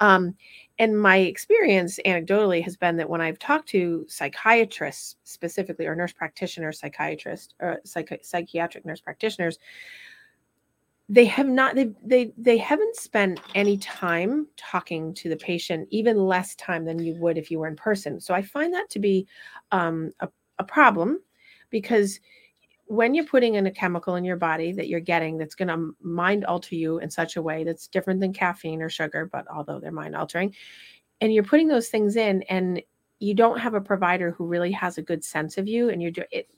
Um, 0.00 0.34
and 0.78 0.98
my 0.98 1.18
experience 1.18 1.98
anecdotally 2.06 2.62
has 2.62 2.76
been 2.76 2.96
that 2.96 3.10
when 3.10 3.20
I've 3.20 3.38
talked 3.38 3.68
to 3.70 4.06
psychiatrists 4.08 5.16
specifically 5.24 5.86
or 5.86 5.94
nurse 5.94 6.12
practitioners, 6.12 6.78
psychiatrists 6.78 7.54
or 7.60 7.80
psych- 7.84 8.20
psychiatric 8.22 8.86
nurse 8.86 9.00
practitioners, 9.00 9.58
they 11.08 11.24
have 11.24 11.48
not 11.48 11.74
they 11.74 11.90
they 12.04 12.32
they 12.36 12.58
haven't 12.58 12.94
spent 12.96 13.40
any 13.54 13.78
time 13.78 14.46
talking 14.56 15.14
to 15.14 15.28
the 15.28 15.36
patient 15.36 15.88
even 15.90 16.18
less 16.18 16.54
time 16.56 16.84
than 16.84 16.98
you 16.98 17.14
would 17.14 17.38
if 17.38 17.50
you 17.50 17.58
were 17.58 17.66
in 17.66 17.76
person 17.76 18.20
so 18.20 18.34
i 18.34 18.42
find 18.42 18.74
that 18.74 18.90
to 18.90 18.98
be 18.98 19.26
um, 19.72 20.10
a, 20.20 20.28
a 20.58 20.64
problem 20.64 21.18
because 21.70 22.20
when 22.86 23.14
you're 23.14 23.26
putting 23.26 23.54
in 23.54 23.66
a 23.66 23.70
chemical 23.70 24.14
in 24.14 24.24
your 24.24 24.36
body 24.36 24.72
that 24.72 24.88
you're 24.88 25.00
getting 25.00 25.36
that's 25.36 25.54
going 25.54 25.68
to 25.68 25.94
mind 26.00 26.44
alter 26.46 26.74
you 26.74 26.98
in 26.98 27.10
such 27.10 27.36
a 27.36 27.42
way 27.42 27.64
that's 27.64 27.86
different 27.86 28.20
than 28.20 28.32
caffeine 28.32 28.80
or 28.80 28.88
sugar 28.88 29.28
but 29.30 29.46
although 29.54 29.78
they're 29.78 29.92
mind 29.92 30.16
altering 30.16 30.54
and 31.20 31.32
you're 31.32 31.44
putting 31.44 31.68
those 31.68 31.88
things 31.88 32.16
in 32.16 32.42
and 32.44 32.82
you 33.20 33.34
don't 33.34 33.58
have 33.58 33.74
a 33.74 33.80
provider 33.80 34.30
who 34.30 34.46
really 34.46 34.72
has 34.72 34.96
a 34.96 35.02
good 35.02 35.22
sense 35.24 35.58
of 35.58 35.68
you 35.68 35.90
and 35.90 36.00
you're 36.00 36.10
doing 36.10 36.28
it 36.30 36.48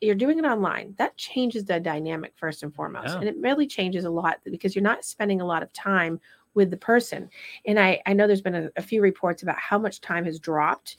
you're 0.00 0.14
doing 0.14 0.38
it 0.38 0.44
online, 0.44 0.94
that 0.98 1.16
changes 1.16 1.64
the 1.64 1.80
dynamic 1.80 2.32
first 2.36 2.62
and 2.62 2.74
foremost. 2.74 3.16
And 3.16 3.28
it 3.28 3.36
really 3.40 3.66
changes 3.66 4.04
a 4.04 4.10
lot 4.10 4.38
because 4.44 4.74
you're 4.74 4.82
not 4.82 5.04
spending 5.04 5.40
a 5.40 5.46
lot 5.46 5.62
of 5.62 5.72
time 5.72 6.20
with 6.54 6.70
the 6.70 6.76
person. 6.76 7.28
And 7.66 7.78
I, 7.80 8.00
I 8.06 8.12
know 8.12 8.26
there's 8.26 8.40
been 8.40 8.54
a, 8.54 8.70
a 8.76 8.82
few 8.82 9.02
reports 9.02 9.42
about 9.42 9.58
how 9.58 9.78
much 9.78 10.00
time 10.00 10.24
has 10.24 10.38
dropped 10.38 10.98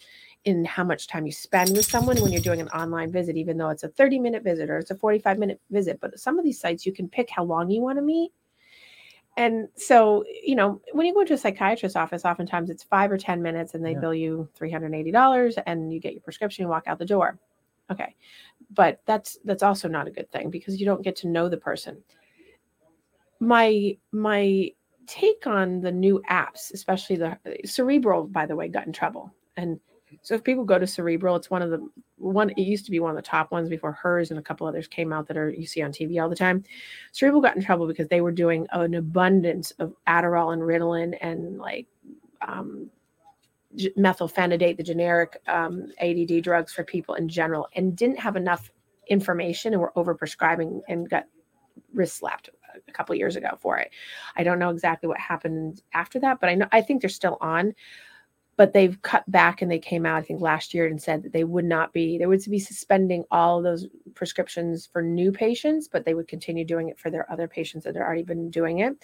in 0.50 0.66
how 0.66 0.84
much 0.84 1.08
time 1.08 1.26
you 1.26 1.32
spend 1.32 1.72
with 1.72 1.86
someone 1.86 2.22
when 2.22 2.32
you're 2.32 2.42
doing 2.42 2.60
an 2.60 2.68
online 2.70 3.12
visit, 3.12 3.38
even 3.38 3.58
though 3.58 3.70
it's 3.70 3.84
a 3.84 3.88
30 3.88 4.20
minute 4.20 4.44
visit 4.44 4.70
or 4.70 4.78
it's 4.78 4.92
a 4.92 4.96
45 4.96 5.40
minute 5.40 5.62
visit. 5.70 6.00
But 6.02 6.20
some 6.20 6.38
of 6.38 6.44
these 6.44 6.60
sites, 6.60 6.86
you 6.86 6.92
can 6.92 7.08
pick 7.08 7.30
how 7.30 7.44
long 7.44 7.70
you 7.70 7.82
want 7.82 7.98
to 7.98 8.02
meet. 8.02 8.32
And 9.38 9.70
so, 9.76 10.26
you 10.44 10.56
know, 10.56 10.82
when 10.92 11.06
you 11.06 11.14
go 11.14 11.24
to 11.24 11.34
a 11.36 11.38
psychiatrist's 11.38 11.96
office, 11.96 12.26
oftentimes 12.26 12.70
it's 12.70 12.84
five 12.84 13.10
or 13.10 13.18
10 13.18 13.42
minutes 13.42 13.74
and 13.74 13.86
they 13.86 13.94
Yeah. 13.94 14.00
bill 14.02 14.14
you 14.14 14.50
$380 14.60 15.58
and 15.66 15.94
you 15.94 16.00
get 16.00 16.14
your 16.14 16.22
prescription, 16.22 16.64
you 16.64 16.70
walk 16.70 16.84
out 16.88 17.00
the 17.00 17.06
door. 17.06 17.40
Okay. 17.90 18.16
But 18.72 19.02
that's 19.06 19.40
that's 19.46 19.64
also 19.64 19.88
not 19.88 20.08
a 20.08 20.12
good 20.12 20.30
thing 20.32 20.50
because 20.50 20.80
you 20.80 20.86
don't 20.86 21.02
get 21.02 21.16
to 21.18 21.28
know 21.28 21.48
the 21.48 21.58
person. 21.58 22.04
My 23.40 23.98
my 24.12 24.72
take 25.08 25.48
on 25.48 25.82
the 25.82 25.92
new 25.92 26.22
apps, 26.30 26.72
especially 26.74 27.16
the 27.16 27.32
uh, 27.32 27.38
Cerebral, 27.66 28.28
by 28.28 28.46
the 28.46 28.56
way, 28.56 28.68
got 28.68 28.86
in 28.86 28.94
trouble. 28.94 29.34
And 29.58 29.80
so 30.22 30.36
if 30.36 30.44
people 30.44 30.64
go 30.64 30.80
to 30.80 30.88
Cerebral, 30.88 31.36
it's 31.36 31.50
one 31.50 31.62
of 31.62 31.70
the 31.70 31.88
one 32.18 32.50
it 32.52 32.60
used 32.60 32.86
to 32.86 32.92
be 32.92 33.00
one 33.00 33.12
of 33.12 33.16
the 33.16 33.22
top 33.22 33.52
ones 33.52 33.70
before 33.70 33.92
hers 33.92 34.32
and 34.32 34.40
a 34.40 34.44
couple 34.44 34.68
others 34.68 34.88
came 34.88 35.14
out 35.14 35.28
that 35.28 35.38
are 35.38 35.50
you 35.50 35.66
see 35.66 35.82
on 35.82 35.92
TV 35.92 36.22
all 36.22 36.30
the 36.30 36.36
time. 36.36 36.64
Cerebral 37.12 37.42
got 37.42 37.56
in 37.56 37.64
trouble 37.64 37.88
because 37.88 38.08
they 38.08 38.22
were 38.22 38.32
doing 38.32 38.68
an 38.72 38.96
abundance 38.96 39.72
of 39.80 39.94
Adderall 40.08 40.54
and 40.54 40.62
Ritalin 40.62 41.18
and 41.22 41.58
like 41.58 41.88
um, 42.42 42.90
methylphenidate, 43.98 44.78
the 44.78 44.84
generic 44.84 45.42
um, 45.48 45.92
ADD 46.02 46.44
drugs 46.44 46.74
for 46.74 46.84
people 46.84 47.16
in 47.16 47.30
general, 47.30 47.68
and 47.76 47.96
didn't 47.96 48.20
have 48.20 48.36
enough 48.36 48.72
information 49.08 49.74
and 49.74 49.82
were 49.82 49.94
overprescribing 49.96 50.82
and 50.88 51.10
got 51.10 51.26
wrist 51.94 52.18
slapped 52.18 52.50
a 52.88 52.92
couple 52.92 53.16
years 53.16 53.36
ago 53.36 53.58
for 53.60 53.78
it. 53.78 53.92
I 54.36 54.44
don't 54.44 54.60
know 54.60 54.70
exactly 54.70 55.08
what 55.08 55.20
happened 55.20 55.82
after 55.94 56.20
that, 56.20 56.40
but 56.40 56.50
I 56.50 56.56
know 56.56 56.68
I 56.72 56.82
think 56.82 57.02
they're 57.02 57.10
still 57.10 57.38
on. 57.42 57.74
But 58.60 58.74
they've 58.74 59.02
cut 59.04 59.24
back 59.32 59.62
and 59.62 59.72
they 59.72 59.80
came 59.80 60.06
out, 60.06 60.18
I 60.18 60.22
think, 60.22 60.42
last 60.42 60.74
year 60.74 60.86
and 60.86 61.02
said 61.02 61.24
that 61.24 61.32
they 61.32 61.46
would 61.46 61.64
not 61.64 61.94
be, 61.94 62.18
they 62.18 62.26
would 62.26 62.44
be 62.50 62.60
suspending 62.60 63.24
all 63.32 63.62
those 63.62 63.88
prescriptions 64.16 64.86
for 64.92 65.02
new 65.02 65.32
patients, 65.32 65.88
but 65.88 66.04
they 66.04 66.14
would 66.14 66.28
continue 66.28 66.66
doing 66.66 66.90
it 66.90 67.00
for 67.00 67.10
their 67.10 67.32
other 67.32 67.48
patients 67.48 67.86
that 67.86 67.96
have 67.96 68.04
already 68.04 68.24
been 68.24 68.52
doing 68.52 68.80
it. 68.80 68.98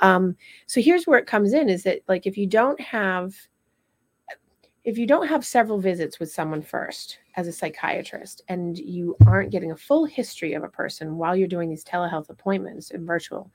Um, 0.00 0.36
so 0.66 0.82
here's 0.82 1.06
where 1.06 1.18
it 1.18 1.26
comes 1.26 1.54
in 1.54 1.70
is 1.70 1.84
that, 1.84 2.02
like, 2.06 2.26
if 2.26 2.36
you 2.36 2.46
don't 2.46 2.78
have 2.80 3.34
if 4.84 4.96
you 4.96 5.06
don't 5.06 5.28
have 5.28 5.44
several 5.44 5.78
visits 5.78 6.18
with 6.18 6.32
someone 6.32 6.62
first 6.62 7.18
as 7.36 7.46
a 7.46 7.52
psychiatrist 7.52 8.42
and 8.48 8.78
you 8.78 9.16
aren't 9.26 9.50
getting 9.50 9.72
a 9.72 9.76
full 9.76 10.06
history 10.06 10.54
of 10.54 10.62
a 10.62 10.68
person 10.68 11.16
while 11.16 11.36
you're 11.36 11.46
doing 11.46 11.68
these 11.68 11.84
telehealth 11.84 12.30
appointments 12.30 12.90
and 12.92 13.06
virtual 13.06 13.50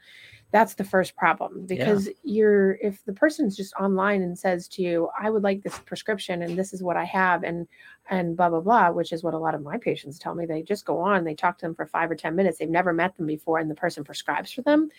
that's 0.54 0.76
the 0.76 0.84
first 0.84 1.16
problem 1.18 1.66
because 1.66 2.08
you're 2.24 2.76
if 2.76 3.04
the 3.06 3.12
person's 3.12 3.58
just 3.58 3.74
online 3.74 4.22
and 4.22 4.38
says 4.38 4.68
to 4.68 4.82
you 4.84 5.10
i 5.20 5.30
would 5.30 5.44
like 5.44 5.62
this 5.64 5.80
prescription 5.80 6.44
and 6.44 6.56
this 6.56 6.74
is 6.74 6.82
what 6.84 6.96
i 6.96 7.04
have 7.04 7.44
and 7.44 7.68
and 8.10 8.38
blah 8.38 8.50
blah 8.50 8.62
blah 8.62 8.90
which 8.92 9.12
is 9.12 9.24
what 9.24 9.34
a 9.34 9.38
lot 9.38 9.56
of 9.56 9.62
my 9.64 9.78
patients 9.78 10.20
tell 10.20 10.36
me 10.36 10.46
they 10.46 10.62
just 10.62 10.86
go 10.86 11.00
on 11.00 11.24
they 11.24 11.34
talk 11.36 11.58
to 11.58 11.66
them 11.66 11.74
for 11.76 11.86
five 11.88 12.10
or 12.10 12.16
ten 12.16 12.36
minutes 12.36 12.58
they've 12.60 12.70
never 12.70 12.94
met 12.94 13.16
them 13.18 13.26
before 13.26 13.58
and 13.60 13.70
the 13.70 13.76
person 13.76 14.04
prescribes 14.04 14.52
for 14.52 14.62
them 14.62 14.90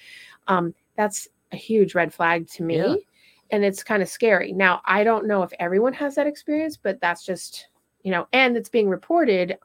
um, 0.49 0.75
that's 0.97 1.29
a 1.53 1.57
huge 1.57 1.95
red 1.95 2.13
flag 2.13 2.49
to 2.49 2.63
me 2.65 2.77
Yeah. 2.77 2.97
and 3.53 3.65
it's 3.65 3.85
kind 3.85 4.03
of 4.03 4.09
scary. 4.09 4.53
Now, 4.53 4.81
I 4.85 5.05
don't 5.05 5.27
know 5.27 5.43
if 5.45 5.53
everyone 5.61 5.93
has 5.93 6.17
that 6.17 6.27
experience, 6.27 6.77
but 6.77 7.01
that's 7.01 7.25
just, 7.25 7.69
you 8.03 8.11
know, 8.11 8.27
and 8.33 8.57
it's 8.57 8.69
being 8.71 8.89
reported 8.89 9.57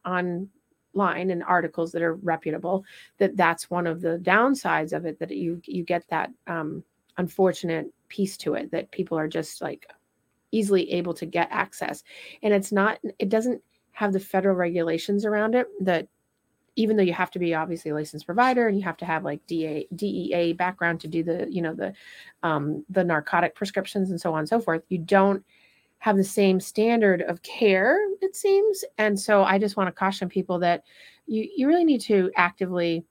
online 0.95 1.30
and 1.32 1.43
articles 1.43 1.91
that 1.91 2.02
are 2.02 2.15
reputable 2.15 2.84
that 3.17 3.38
that's 3.38 3.69
one 3.69 3.88
of 3.88 4.02
the 4.02 4.19
downsides 4.23 4.91
of 4.91 5.06
it 5.06 5.19
that 5.19 5.30
you 5.30 5.62
you 5.65 5.84
get 5.84 6.04
that 6.10 6.32
um 6.47 6.84
unfortunate 7.17 7.88
piece 8.08 8.38
to 8.38 8.56
it 8.56 8.71
that 8.71 8.91
people 8.91 9.17
are 9.17 9.28
just 9.28 9.62
like 9.62 9.86
easily 10.52 10.91
able 10.91 11.13
to 11.13 11.25
get 11.25 11.47
access. 11.52 12.04
And 12.41 12.54
it's 12.54 12.71
not 12.71 12.99
it 13.19 13.30
doesn't 13.30 13.62
have 13.91 14.13
the 14.13 14.19
federal 14.19 14.56
regulations 14.56 15.25
around 15.25 15.56
it 15.56 15.67
that 15.82 16.08
even 16.75 16.95
though 16.95 17.04
you 17.04 17.13
have 17.13 17.32
to 17.32 17.39
be 17.39 17.54
obviously 17.54 17.91
a 17.91 17.93
licensed 17.93 18.25
provider 18.25 18.67
and 18.67 18.78
you 18.78 18.84
have 18.84 18.95
to 18.97 19.06
have 19.06 19.25
like 19.25 19.45
DA, 19.47 19.86
DEA 19.93 20.54
background 20.54 21.02
to 21.02 21.10
do 21.10 21.23
the, 21.23 21.45
you 21.49 21.62
know, 21.62 21.73
the 21.73 21.93
um, 22.41 22.86
the 22.89 23.04
narcotic 23.04 23.54
prescriptions 23.54 24.12
and 24.12 24.21
so 24.21 24.34
on 24.34 24.39
and 24.39 24.49
so 24.49 24.62
forth, 24.62 24.84
you 24.88 24.97
don't 24.97 25.43
have 26.00 26.18
the 26.18 26.24
same 26.24 26.60
standard 26.60 27.22
of 27.22 27.42
care, 27.44 27.98
it 28.22 28.36
seems. 28.36 28.84
And 28.98 29.20
so 29.20 29.44
I 29.44 29.60
just 29.60 29.78
want 29.78 29.88
to 29.88 29.92
caution 29.92 30.30
people 30.30 30.60
that 30.60 30.84
you 31.28 31.48
you 31.56 31.68
really 31.68 31.86
need 31.86 32.02
to 32.02 32.32
actively. 32.36 33.06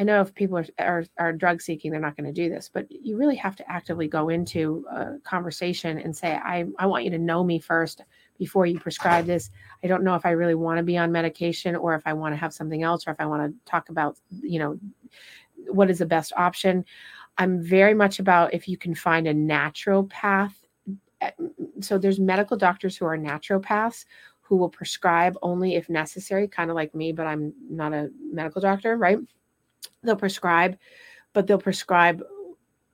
I 0.00 0.04
know 0.04 0.20
if 0.20 0.32
people 0.34 0.58
are 0.58 0.66
are, 0.78 1.04
are 1.18 1.32
drug 1.32 1.60
seeking, 1.60 1.90
they're 1.90 2.00
not 2.00 2.16
going 2.16 2.32
to 2.32 2.32
do 2.32 2.48
this, 2.48 2.70
but 2.72 2.86
you 2.90 3.16
really 3.16 3.34
have 3.36 3.56
to 3.56 3.68
actively 3.70 4.06
go 4.06 4.28
into 4.28 4.84
a 4.90 5.18
conversation 5.24 5.98
and 5.98 6.16
say, 6.16 6.34
I, 6.36 6.66
I 6.78 6.86
want 6.86 7.04
you 7.04 7.10
to 7.10 7.18
know 7.18 7.42
me 7.42 7.58
first 7.58 8.02
before 8.38 8.66
you 8.66 8.78
prescribe 8.78 9.26
this. 9.26 9.50
I 9.82 9.88
don't 9.88 10.04
know 10.04 10.14
if 10.14 10.24
I 10.24 10.30
really 10.30 10.54
want 10.54 10.78
to 10.78 10.84
be 10.84 10.96
on 10.96 11.10
medication 11.10 11.74
or 11.74 11.96
if 11.96 12.02
I 12.06 12.12
want 12.12 12.32
to 12.32 12.36
have 12.36 12.54
something 12.54 12.84
else 12.84 13.08
or 13.08 13.10
if 13.10 13.20
I 13.20 13.26
want 13.26 13.50
to 13.50 13.70
talk 13.70 13.88
about, 13.88 14.16
you 14.30 14.60
know, 14.60 14.78
what 15.66 15.90
is 15.90 15.98
the 15.98 16.06
best 16.06 16.32
option. 16.36 16.84
I'm 17.38 17.60
very 17.60 17.94
much 17.94 18.20
about 18.20 18.54
if 18.54 18.68
you 18.68 18.76
can 18.76 18.94
find 18.94 19.26
a 19.26 19.34
natural 19.34 20.04
path. 20.04 20.54
Uh, 21.20 21.30
So 21.80 21.98
there's 21.98 22.18
medical 22.18 22.56
doctors 22.56 22.96
who 22.96 23.06
are 23.06 23.16
naturopaths 23.16 24.04
who 24.40 24.56
will 24.56 24.68
prescribe 24.70 25.36
only 25.42 25.76
if 25.76 25.88
necessary, 25.88 26.48
kind 26.48 26.70
of 26.70 26.76
like 26.76 26.94
me, 26.94 27.12
but 27.12 27.26
I'm 27.26 27.52
not 27.70 27.92
a 27.92 28.10
medical 28.32 28.60
doctor, 28.62 28.96
right? 28.96 29.18
They'll 30.02 30.16
prescribe, 30.16 30.78
but 31.34 31.46
they'll 31.46 31.58
prescribe 31.58 32.22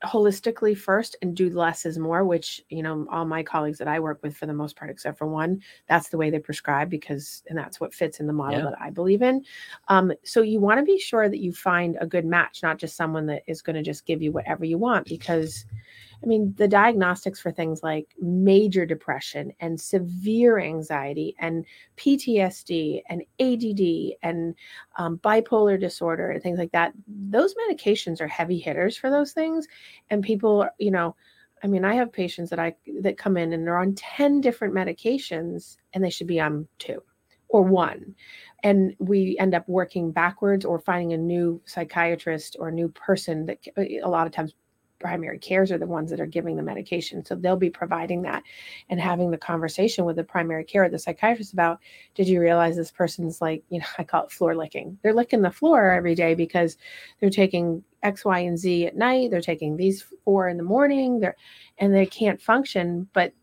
holistically 0.04 0.76
first 0.76 1.16
and 1.22 1.34
do 1.34 1.48
less 1.48 1.86
is 1.86 1.98
more 1.98 2.24
which 2.24 2.60
you 2.68 2.82
know 2.82 3.06
all 3.10 3.24
my 3.24 3.42
colleagues 3.42 3.78
that 3.78 3.88
i 3.88 3.98
work 3.98 4.18
with 4.22 4.36
for 4.36 4.44
the 4.44 4.52
most 4.52 4.76
part 4.76 4.90
except 4.90 5.16
for 5.16 5.26
one 5.26 5.62
that's 5.88 6.10
the 6.10 6.18
way 6.18 6.28
they 6.28 6.38
prescribe 6.38 6.90
because 6.90 7.42
and 7.48 7.56
that's 7.58 7.80
what 7.80 7.94
fits 7.94 8.20
in 8.20 8.26
the 8.26 8.32
model 8.32 8.58
Yeah. 8.58 8.64
that 8.66 8.80
i 8.82 8.90
believe 8.90 9.22
in 9.22 9.42
um, 9.88 10.12
so 10.22 10.42
you 10.42 10.60
want 10.60 10.78
to 10.78 10.84
be 10.84 10.98
sure 10.98 11.30
that 11.30 11.38
you 11.38 11.52
find 11.54 11.96
a 12.02 12.06
good 12.06 12.26
match 12.26 12.62
not 12.62 12.76
just 12.76 12.96
someone 12.96 13.24
that 13.26 13.44
is 13.46 13.62
going 13.62 13.76
to 13.76 13.82
just 13.82 14.04
give 14.04 14.20
you 14.20 14.30
whatever 14.30 14.66
you 14.66 14.76
want 14.76 15.06
because 15.06 15.64
i 16.24 16.26
mean 16.26 16.54
the 16.56 16.68
diagnostics 16.68 17.40
for 17.40 17.52
things 17.52 17.82
like 17.82 18.06
major 18.20 18.86
depression 18.86 19.52
and 19.60 19.80
severe 19.80 20.58
anxiety 20.58 21.34
and 21.38 21.64
ptsd 21.96 23.02
and 23.08 23.22
add 23.40 24.14
and 24.22 24.54
um, 24.96 25.18
bipolar 25.18 25.78
disorder 25.78 26.30
and 26.30 26.42
things 26.42 26.58
like 26.58 26.72
that 26.72 26.92
those 27.06 27.54
medications 27.68 28.20
are 28.20 28.28
heavy 28.28 28.58
hitters 28.58 28.96
for 28.96 29.10
those 29.10 29.32
things. 29.32 29.66
And 30.10 30.22
people 30.22 30.66
you 30.78 30.90
know 30.90 31.14
i 31.62 31.66
mean 31.66 31.84
i 31.84 31.94
have 31.94 32.12
patients 32.12 32.50
that 32.50 32.58
i 32.58 32.74
that 33.00 33.18
come 33.18 33.36
in 33.36 33.52
and 33.52 33.66
they're 33.66 33.78
on 33.78 33.94
10 33.94 34.40
different 34.40 34.74
medications 34.74 35.76
and 35.92 36.02
they 36.02 36.10
should 36.10 36.26
be 36.26 36.40
on 36.40 36.66
two 36.78 37.02
or 37.48 37.62
one. 37.62 38.16
And 38.64 38.96
we 38.98 39.36
end 39.38 39.54
up 39.54 39.68
working 39.68 40.10
backwards 40.10 40.64
or 40.64 40.80
finding 40.80 41.12
a 41.12 41.16
new 41.16 41.62
psychiatrist 41.66 42.56
or 42.58 42.68
a 42.68 42.72
new 42.72 42.88
person 42.88 43.46
that 43.46 43.58
a 43.76 44.08
lot 44.08 44.26
of 44.26 44.32
times 44.32 44.54
primary 45.04 45.38
cares 45.38 45.70
are 45.70 45.76
the 45.76 45.86
ones 45.86 46.08
that 46.08 46.18
are 46.18 46.24
giving 46.24 46.56
the 46.56 46.62
medication. 46.62 47.22
So 47.22 47.34
they'll 47.34 47.56
be 47.56 47.68
providing 47.68 48.22
that 48.22 48.42
and 48.88 48.98
having 48.98 49.30
the 49.30 49.36
conversation 49.36 50.06
with 50.06 50.16
the 50.16 50.24
primary 50.24 50.64
care 50.64 50.84
or 50.84 50.88
the 50.88 50.98
psychiatrist 50.98 51.52
about 51.52 51.80
did 52.14 52.26
you 52.26 52.40
realize 52.40 52.74
this 52.74 52.90
person's 52.90 53.42
like 53.42 53.62
you 53.68 53.80
know 53.80 53.86
i 53.98 54.04
call 54.04 54.24
it 54.24 54.32
floor 54.32 54.56
licking. 54.56 54.98
They're 55.02 55.12
licking 55.12 55.42
the 55.42 55.50
floor 55.50 55.90
every 55.90 56.14
day 56.14 56.34
because 56.34 56.78
they're 57.20 57.28
taking 57.28 57.84
x 58.02 58.24
y 58.24 58.38
and 58.38 58.58
z 58.58 58.86
at 58.86 58.96
night. 58.96 59.30
They're 59.30 59.42
taking 59.42 59.76
these 59.76 60.06
four 60.24 60.48
in 60.48 60.56
the 60.56 60.62
morning. 60.62 61.20
They're 61.20 61.36
and 61.76 61.94
they 61.94 62.06
can't 62.06 62.40
function 62.40 63.06
but 63.12 63.34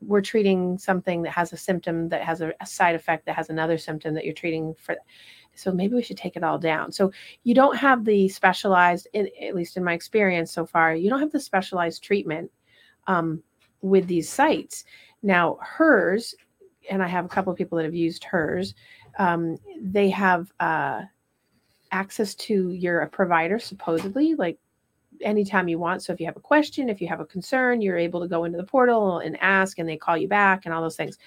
we're 0.00 0.20
treating 0.20 0.78
something 0.78 1.22
that 1.22 1.30
has 1.30 1.52
a 1.52 1.56
symptom 1.56 2.08
that 2.08 2.22
has 2.22 2.40
a, 2.40 2.52
a 2.60 2.66
side 2.66 2.94
effect 2.94 3.26
that 3.26 3.34
has 3.34 3.50
another 3.50 3.78
symptom 3.78 4.14
that 4.14 4.24
you're 4.24 4.34
treating 4.34 4.74
for 4.74 4.96
so 5.54 5.72
maybe 5.72 5.94
we 5.94 6.02
should 6.02 6.16
take 6.16 6.36
it 6.36 6.44
all 6.44 6.58
down. 6.58 6.92
So 6.92 7.12
you 7.44 7.54
don't 7.54 7.76
have 7.76 8.04
the 8.04 8.28
specialized 8.28 9.08
in, 9.12 9.28
at 9.40 9.54
least 9.54 9.76
in 9.76 9.84
my 9.84 9.92
experience 9.92 10.52
so 10.52 10.66
far 10.66 10.94
you 10.94 11.10
don't 11.10 11.20
have 11.20 11.32
the 11.32 11.40
specialized 11.40 12.02
treatment 12.02 12.50
um, 13.06 13.42
with 13.80 14.06
these 14.06 14.28
sites. 14.28 14.84
Now 15.22 15.58
hers 15.62 16.34
and 16.90 17.02
i 17.02 17.06
have 17.06 17.24
a 17.24 17.28
couple 17.28 17.52
of 17.52 17.56
people 17.56 17.76
that 17.78 17.84
have 17.84 17.94
used 17.94 18.24
hers 18.24 18.74
um, 19.18 19.56
they 19.80 20.10
have 20.10 20.50
uh, 20.60 21.02
access 21.92 22.34
to 22.34 22.70
your 22.72 23.06
provider 23.08 23.58
supposedly 23.58 24.34
like 24.34 24.58
anytime 25.20 25.68
you 25.68 25.78
want. 25.78 26.02
So 26.02 26.12
if 26.12 26.18
you 26.18 26.26
have 26.26 26.36
a 26.36 26.40
question 26.40 26.88
if 26.88 27.00
you 27.00 27.06
have 27.08 27.20
a 27.20 27.26
concern 27.26 27.80
you're 27.80 27.98
able 27.98 28.20
to 28.20 28.28
go 28.28 28.44
into 28.44 28.58
the 28.58 28.64
portal 28.64 29.18
and 29.18 29.36
ask 29.40 29.78
and 29.78 29.88
they 29.88 29.96
call 29.96 30.16
you 30.16 30.26
back 30.26 30.64
and 30.64 30.74
all 30.74 30.82
those 30.82 30.96
things 30.96 31.18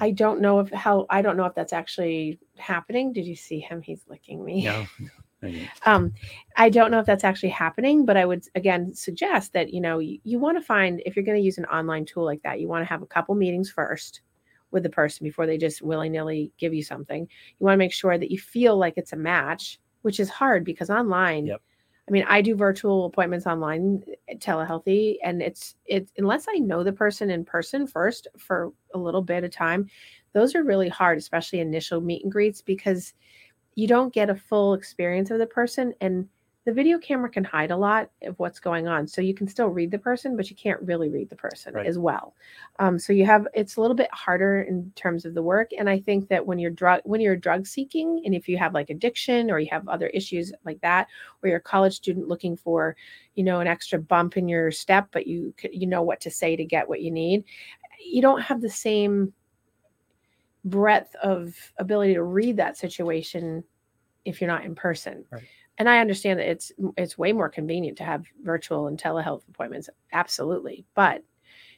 i 0.00 0.10
don't 0.10 0.40
know 0.40 0.60
if 0.60 0.70
how 0.70 1.06
i 1.10 1.22
don't 1.22 1.36
know 1.36 1.44
if 1.44 1.54
that's 1.54 1.72
actually 1.72 2.38
happening 2.56 3.12
did 3.12 3.26
you 3.26 3.36
see 3.36 3.60
him 3.60 3.80
he's 3.80 4.04
licking 4.08 4.44
me 4.44 4.64
No, 4.64 4.86
um, 5.84 6.12
I 6.56 6.70
don't 6.70 6.90
know 6.90 6.98
if 6.98 7.06
that's 7.06 7.24
actually 7.24 7.50
happening, 7.50 8.04
but 8.04 8.16
I 8.16 8.24
would 8.24 8.44
again 8.54 8.94
suggest 8.94 9.52
that 9.52 9.72
you 9.72 9.80
know 9.80 9.98
you, 9.98 10.18
you 10.24 10.38
want 10.38 10.56
to 10.58 10.64
find 10.64 11.02
if 11.04 11.14
you're 11.14 11.24
going 11.24 11.38
to 11.38 11.44
use 11.44 11.58
an 11.58 11.66
online 11.66 12.04
tool 12.04 12.24
like 12.24 12.42
that, 12.42 12.60
you 12.60 12.68
want 12.68 12.82
to 12.82 12.88
have 12.88 13.02
a 13.02 13.06
couple 13.06 13.34
meetings 13.34 13.70
first 13.70 14.22
with 14.70 14.82
the 14.82 14.90
person 14.90 15.24
before 15.24 15.46
they 15.46 15.58
just 15.58 15.82
willy 15.82 16.08
nilly 16.08 16.52
give 16.58 16.74
you 16.74 16.82
something. 16.82 17.22
You 17.22 17.64
want 17.64 17.74
to 17.74 17.78
make 17.78 17.92
sure 17.92 18.18
that 18.18 18.30
you 18.30 18.38
feel 18.38 18.76
like 18.76 18.94
it's 18.96 19.12
a 19.12 19.16
match, 19.16 19.78
which 20.02 20.20
is 20.20 20.28
hard 20.28 20.64
because 20.64 20.90
online. 20.90 21.46
Yep. 21.46 21.62
I 22.08 22.12
mean, 22.12 22.24
I 22.28 22.40
do 22.40 22.54
virtual 22.54 23.06
appointments 23.06 23.46
online, 23.46 24.04
eh, 24.28 24.34
telehealthy, 24.38 25.16
and 25.24 25.42
it's 25.42 25.74
it's 25.86 26.12
unless 26.18 26.46
I 26.48 26.58
know 26.58 26.84
the 26.84 26.92
person 26.92 27.30
in 27.30 27.44
person 27.44 27.86
first 27.86 28.28
for 28.38 28.72
a 28.94 28.98
little 28.98 29.22
bit 29.22 29.42
of 29.44 29.50
time, 29.50 29.88
those 30.32 30.54
are 30.54 30.62
really 30.62 30.88
hard, 30.88 31.18
especially 31.18 31.60
initial 31.60 32.00
meet 32.00 32.22
and 32.22 32.30
greets 32.32 32.62
because 32.62 33.12
you 33.76 33.88
don't 33.88 34.14
get 34.14 34.30
a 34.30 34.36
full 34.36 34.74
experience 34.74 35.30
of 35.30 35.38
the 35.38 35.46
person 35.46 35.94
and 36.00 36.28
the 36.66 36.72
video 36.72 36.98
camera 36.98 37.30
can 37.30 37.44
hide 37.44 37.70
a 37.70 37.76
lot 37.76 38.10
of 38.22 38.38
what's 38.38 38.58
going 38.58 38.88
on 38.88 39.06
so 39.06 39.20
you 39.22 39.32
can 39.32 39.46
still 39.46 39.68
read 39.68 39.90
the 39.90 39.98
person 39.98 40.36
but 40.36 40.50
you 40.50 40.56
can't 40.56 40.82
really 40.82 41.08
read 41.08 41.30
the 41.30 41.36
person 41.36 41.72
Right. 41.72 41.86
as 41.86 41.96
well 41.98 42.34
um, 42.80 42.98
so 42.98 43.12
you 43.12 43.24
have 43.24 43.46
it's 43.54 43.76
a 43.76 43.80
little 43.80 43.96
bit 43.96 44.10
harder 44.12 44.62
in 44.62 44.92
terms 44.96 45.24
of 45.24 45.32
the 45.34 45.42
work 45.42 45.70
and 45.78 45.88
i 45.88 45.98
think 45.98 46.28
that 46.28 46.44
when 46.44 46.58
you're 46.58 46.70
drug 46.70 47.00
when 47.04 47.20
you're 47.20 47.36
drug 47.36 47.66
seeking 47.66 48.20
and 48.24 48.34
if 48.34 48.48
you 48.48 48.58
have 48.58 48.74
like 48.74 48.90
addiction 48.90 49.50
or 49.50 49.58
you 49.58 49.68
have 49.70 49.88
other 49.88 50.08
issues 50.08 50.52
like 50.64 50.80
that 50.82 51.06
or 51.42 51.48
you're 51.48 51.58
a 51.58 51.62
college 51.62 51.94
student 51.94 52.28
looking 52.28 52.56
for 52.56 52.96
you 53.36 53.44
know 53.44 53.60
an 53.60 53.66
extra 53.66 53.98
bump 53.98 54.36
in 54.36 54.48
your 54.48 54.70
step 54.70 55.08
but 55.12 55.26
you 55.26 55.54
you 55.72 55.86
know 55.86 56.02
what 56.02 56.20
to 56.20 56.30
say 56.30 56.56
to 56.56 56.64
get 56.64 56.88
what 56.88 57.00
you 57.00 57.10
need 57.10 57.44
you 58.04 58.20
don't 58.20 58.42
have 58.42 58.60
the 58.60 58.68
same 58.68 59.32
breadth 60.64 61.14
of 61.22 61.54
ability 61.78 62.14
to 62.14 62.24
read 62.24 62.56
that 62.56 62.76
situation 62.76 63.62
if 64.24 64.40
you're 64.40 64.50
not 64.50 64.64
in 64.64 64.74
person. 64.74 65.24
Right. 65.30 65.44
And 65.78 65.88
I 65.88 65.98
understand 65.98 66.38
that 66.38 66.50
it's 66.50 66.72
it's 66.96 67.18
way 67.18 67.32
more 67.32 67.48
convenient 67.48 67.98
to 67.98 68.04
have 68.04 68.24
virtual 68.42 68.86
and 68.86 68.98
telehealth 68.98 69.46
appointments, 69.48 69.90
absolutely. 70.12 70.84
But 70.94 71.22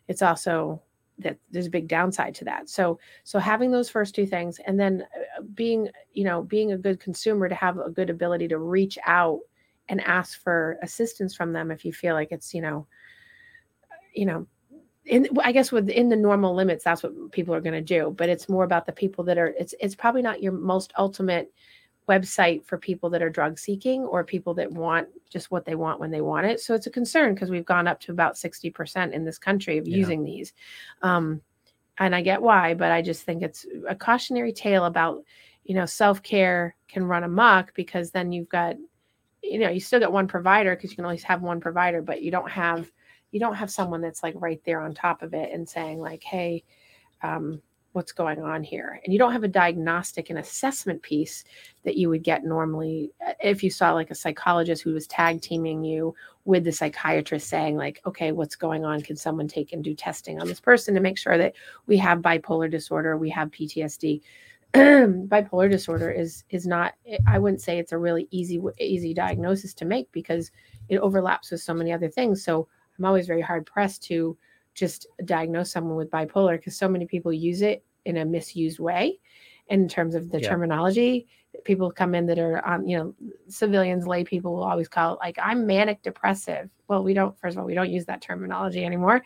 it's 0.07 0.23
also 0.23 0.83
that 1.19 1.37
there's 1.51 1.67
a 1.67 1.71
big 1.71 1.89
downside 1.89 2.35
to 2.37 2.45
that. 2.45 2.69
So 2.69 2.99
so 3.25 3.39
having 3.39 3.73
those 3.73 3.91
first 3.91 4.15
two 4.15 4.27
things, 4.27 4.61
and 4.67 4.79
then 4.79 5.05
uh, 5.37 5.43
being 5.55 5.89
you 6.13 6.25
know 6.25 6.43
being 6.43 6.73
a 6.73 6.79
good 6.79 7.01
consumer 7.01 7.49
to 7.49 7.55
have 7.55 7.79
a 7.79 7.91
good 7.91 8.11
ability 8.11 8.49
to 8.49 8.59
reach 8.59 8.99
out 9.07 9.41
and 9.89 10.01
ask 10.03 10.41
for 10.43 10.79
assistance 10.83 11.35
from 11.35 11.53
them 11.53 11.71
if 11.71 11.85
you 11.85 11.93
feel 11.93 12.15
like 12.15 12.31
it's 12.31 12.55
you 12.55 12.61
know 12.61 12.87
you 14.15 14.27
know 14.27 14.47
in 15.09 15.29
I 15.43 15.53
guess 15.53 15.73
within 15.73 16.09
the 16.09 16.17
normal 16.17 16.55
limits, 16.55 16.85
that's 16.85 17.03
what 17.03 17.33
people 17.33 17.55
are 17.55 17.61
going 17.61 17.75
to 17.75 17.81
do. 17.81 18.15
But 18.17 18.29
it's 18.29 18.49
more 18.49 18.65
about 18.65 18.87
the 18.87 18.93
people 18.93 19.25
that 19.25 19.39
are. 19.39 19.49
It's 19.59 19.75
it's 19.81 19.95
probably 19.95 20.23
not 20.23 20.43
your 20.43 20.53
most 20.53 20.93
ultimate 20.99 21.53
website 22.09 22.65
for 22.65 22.79
people 22.79 23.11
that 23.11 23.23
are 23.23 23.31
drug 23.31 23.59
seeking 23.59 24.03
or 24.03 24.25
people 24.25 24.55
that 24.55 24.71
want 24.73 25.09
just 25.31 25.51
what 25.51 25.65
they 25.65 25.75
want 25.75 26.01
when 26.01 26.11
they 26.11 26.21
want 26.21 26.47
it. 26.47 26.61
So 26.61 26.75
it's 26.75 26.87
a 26.87 26.91
concern 26.91 27.35
because 27.35 27.51
we've 27.51 27.65
gone 27.65 27.87
up 27.87 28.01
to 28.01 28.13
about 28.13 28.39
sixty 28.39 28.71
percent 28.71 29.15
in 29.15 29.25
this 29.25 29.39
country 29.39 29.79
of 29.79 29.87
Yeah. 29.87 29.97
using 29.97 30.25
these, 30.25 30.53
um, 31.03 31.41
and 31.99 32.15
I 32.15 32.23
get 32.23 32.43
why. 32.43 32.75
But 32.75 32.93
I 32.93 33.03
just 33.03 33.25
think 33.25 33.43
it's 33.43 33.67
a 33.89 33.95
cautionary 33.95 34.53
tale 34.53 34.85
about 34.87 35.23
you 35.65 35.75
know 35.75 35.87
self 35.87 36.23
care 36.23 36.75
can 36.89 37.05
run 37.05 37.25
amok 37.25 37.75
because 37.75 38.11
then 38.11 38.33
you've 38.33 38.49
got 38.49 38.77
you 39.43 39.59
know 39.59 39.69
you 39.69 39.81
still 39.81 40.01
got 40.01 40.13
one 40.13 40.27
provider 40.29 40.75
because 40.75 40.91
you 40.91 40.97
can 40.97 41.05
always 41.05 41.23
have 41.25 41.43
one 41.43 41.61
provider, 41.61 42.03
but 42.03 42.23
you 42.23 42.31
don't 42.31 42.51
have 42.51 42.91
you 43.31 43.39
don't 43.39 43.55
have 43.57 43.71
someone 43.71 44.01
that's 44.01 44.23
like 44.23 44.35
right 44.39 44.61
there 44.65 44.81
on 44.81 44.95
top 44.95 45.23
of 45.23 45.35
it 45.35 45.53
and 45.53 45.69
saying 45.69 46.01
like 46.01 46.23
hey 46.23 46.65
um, 47.23 47.61
what's 47.93 48.13
going 48.13 48.43
on 48.43 48.63
here. 48.63 49.01
And 49.03 49.13
you 49.13 49.19
don't 49.19 49.33
have 49.33 49.45
a 49.45 49.49
diagnostic 49.49 50.31
and 50.31 50.39
assessment 50.39 51.03
piece 51.03 51.45
that 51.85 51.97
you 51.97 52.09
would 52.09 52.23
get 52.23 52.45
normally 52.45 53.11
uh, 53.27 53.33
if 53.43 53.63
you 53.63 53.71
saw 53.71 53.93
like 53.93 54.11
a 54.11 54.15
psychologist 54.15 54.83
who 54.83 54.93
was 54.93 55.07
tag 55.07 55.41
teaming 55.41 55.85
you 55.85 56.15
with 56.45 56.65
the 56.65 56.73
psychiatrist 56.73 57.49
saying 57.49 57.77
like 57.77 58.01
okay 58.07 58.33
what's 58.33 58.57
going 58.57 58.85
on? 58.85 59.01
Can 59.01 59.17
someone 59.17 59.49
take 59.49 59.73
and 59.73 59.83
do 59.83 59.95
testing 59.95 60.41
on 60.41 60.47
this 60.47 60.61
person 60.61 60.95
to 60.95 61.01
make 61.01 61.19
sure 61.19 61.39
that 61.39 61.55
we 61.87 61.97
have 61.99 62.19
bipolar 62.19 62.71
disorder 62.71 63.17
we 63.17 63.31
have 63.31 63.51
ptsd 63.51 64.21
bipolar 64.75 65.71
disorder 65.71 66.11
is 66.11 66.45
is 66.51 66.67
not 66.67 66.93
i 67.27 67.39
wouldn't 67.39 67.63
say 67.63 67.79
it's 67.79 67.93
a 67.93 67.99
really 67.99 68.29
easy 68.31 68.61
easy 68.79 69.15
diagnosis 69.15 69.73
to 69.73 69.87
make 69.87 70.11
because 70.13 70.51
it 70.91 70.99
overlaps 70.99 71.51
with 71.51 71.61
so 71.61 71.75
many 71.75 71.93
other 71.93 72.09
things. 72.09 72.45
So 72.45 72.69
i'm 72.99 73.05
always 73.05 73.27
very 73.27 73.41
hard 73.41 73.65
pressed 73.65 74.03
to 74.05 74.37
just 74.79 75.07
diagnose 75.25 75.71
someone 75.73 75.97
with 75.97 76.11
bipolar 76.11 76.57
because 76.57 76.77
so 76.77 76.89
many 76.89 77.07
people 77.07 77.33
use 77.33 77.63
it 77.63 77.85
in 78.05 78.19
a 78.19 78.25
misused 78.25 78.79
way 78.79 79.19
in 79.69 79.89
terms 79.89 80.15
of 80.15 80.31
the 80.31 80.41
Yeah. 80.41 80.49
terminology. 80.49 81.27
People 81.65 81.91
come 81.91 82.15
in 82.15 82.27
that 82.27 82.39
are 82.39 82.65
on 82.65 82.87
you 82.87 82.97
know 82.97 83.15
civilians 83.49 84.07
lay 84.07 84.23
people 84.25 84.55
will 84.55 84.63
always 84.65 84.89
call 84.89 85.15
it 85.15 85.19
like 85.21 85.37
i'm 85.43 85.67
manic 85.67 86.03
depressive. 86.03 86.71
Well 86.89 87.03
we 87.03 87.15
don't 87.15 87.39
first 87.41 87.57
of 87.57 87.61
all 87.61 87.67
we 87.67 87.75
don't 87.75 87.91
use 87.91 88.07
that 88.07 88.21
terminology 88.23 88.85
anymore. 88.85 89.23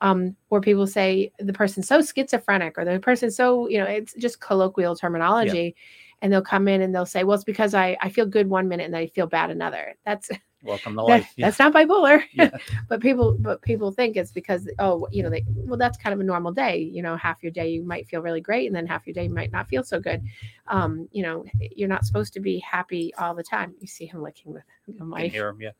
Um, 0.00 0.36
or 0.50 0.60
people 0.60 0.86
say 0.86 1.32
the 1.38 1.52
person's 1.52 1.88
so 1.88 2.02
schizophrenic 2.02 2.76
or 2.76 2.84
the 2.84 2.98
person's 2.98 3.36
so 3.36 3.68
you 3.68 3.78
know 3.78 3.84
it's 3.84 4.14
just 4.14 4.40
colloquial 4.40 4.96
terminology. 4.96 5.76
And 6.22 6.32
they'll 6.32 6.42
come 6.42 6.66
in 6.66 6.80
and 6.82 6.94
they'll 6.94 7.06
say 7.06 7.24
well 7.24 7.34
it's 7.34 7.44
because 7.44 7.74
i 7.74 7.96
i 8.00 8.08
feel 8.08 8.26
good 8.26 8.48
one 8.48 8.68
minute 8.68 8.84
and 8.84 8.94
then 8.94 9.02
i 9.02 9.06
feel 9.06 9.26
bad 9.26 9.50
another. 9.50 9.94
That's 10.04 10.30
Welcome 10.66 10.92
to 10.94 10.96
that- 10.96 11.02
life. 11.02 11.32
Yeah. 11.36 11.46
that's 11.46 11.58
not 11.58 11.72
bipolar 11.72 12.22
Yeah. 12.34 12.50
but 12.88 13.00
people 13.00 13.36
but 13.38 13.62
people 13.62 13.90
think 13.92 14.16
it's 14.16 14.32
because 14.32 14.68
oh 14.78 15.06
you 15.10 15.22
know 15.22 15.30
they 15.30 15.44
well 15.64 15.78
that's 15.78 15.96
kind 15.98 16.12
of 16.14 16.20
a 16.20 16.24
normal 16.24 16.52
day 16.52 16.78
you 16.78 17.02
know 17.02 17.16
half 17.16 17.42
your 17.42 17.52
day 17.52 17.68
you 17.68 17.82
might 17.84 18.06
feel 18.08 18.20
really 18.20 18.40
great 18.40 18.66
and 18.66 18.74
then 18.74 18.86
half 18.86 19.06
your 19.06 19.14
day 19.14 19.24
you 19.24 19.30
might 19.34 19.52
not 19.52 19.68
feel 19.68 19.82
so 19.84 20.00
good 20.00 20.22
um 20.68 21.08
you 21.12 21.22
know 21.22 21.44
you're 21.76 21.88
not 21.88 22.04
supposed 22.04 22.32
to 22.32 22.40
be 22.40 22.58
happy 22.58 23.12
all 23.18 23.34
the 23.34 23.42
time 23.42 23.74
you 23.80 23.86
see 23.86 24.06
him 24.06 24.22
licking 24.22 24.52
the, 24.52 24.62
the 24.98 25.04
mic 25.04 25.32
hear 25.32 25.48
'em, 25.48 25.58
yeah. 25.60 25.70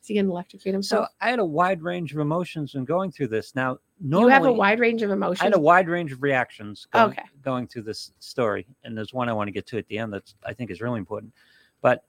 is 0.00 0.06
he 0.06 0.14
gonna 0.14 0.30
electrocute 0.30 0.72
himself? 0.74 1.06
So 1.08 1.12
I 1.20 1.30
had 1.30 1.38
a 1.38 1.44
wide 1.44 1.82
range 1.82 2.12
of 2.12 2.18
emotions 2.18 2.74
when 2.74 2.84
going 2.84 3.10
through 3.10 3.28
this. 3.28 3.54
Now, 3.54 3.78
normally, 4.00 4.28
you 4.30 4.34
have 4.34 4.44
a 4.46 4.52
wide 4.52 4.80
range 4.80 5.02
of 5.02 5.10
emotions. 5.10 5.40
I 5.40 5.44
had 5.44 5.54
a 5.54 5.60
wide 5.60 5.88
range 5.88 6.12
of 6.12 6.22
reactions 6.22 6.86
going, 6.92 7.10
Okay. 7.12 7.22
going 7.42 7.66
through 7.66 7.82
this 7.82 8.12
story, 8.18 8.66
and 8.84 8.96
there's 8.96 9.12
one 9.14 9.28
I 9.28 9.32
want 9.32 9.48
to 9.48 9.52
get 9.52 9.66
to 9.68 9.78
at 9.78 9.86
the 9.88 9.98
end 9.98 10.12
that 10.12 10.32
I 10.44 10.52
think 10.54 10.70
is 10.70 10.80
really 10.80 10.98
important. 10.98 11.32
But 11.82 12.04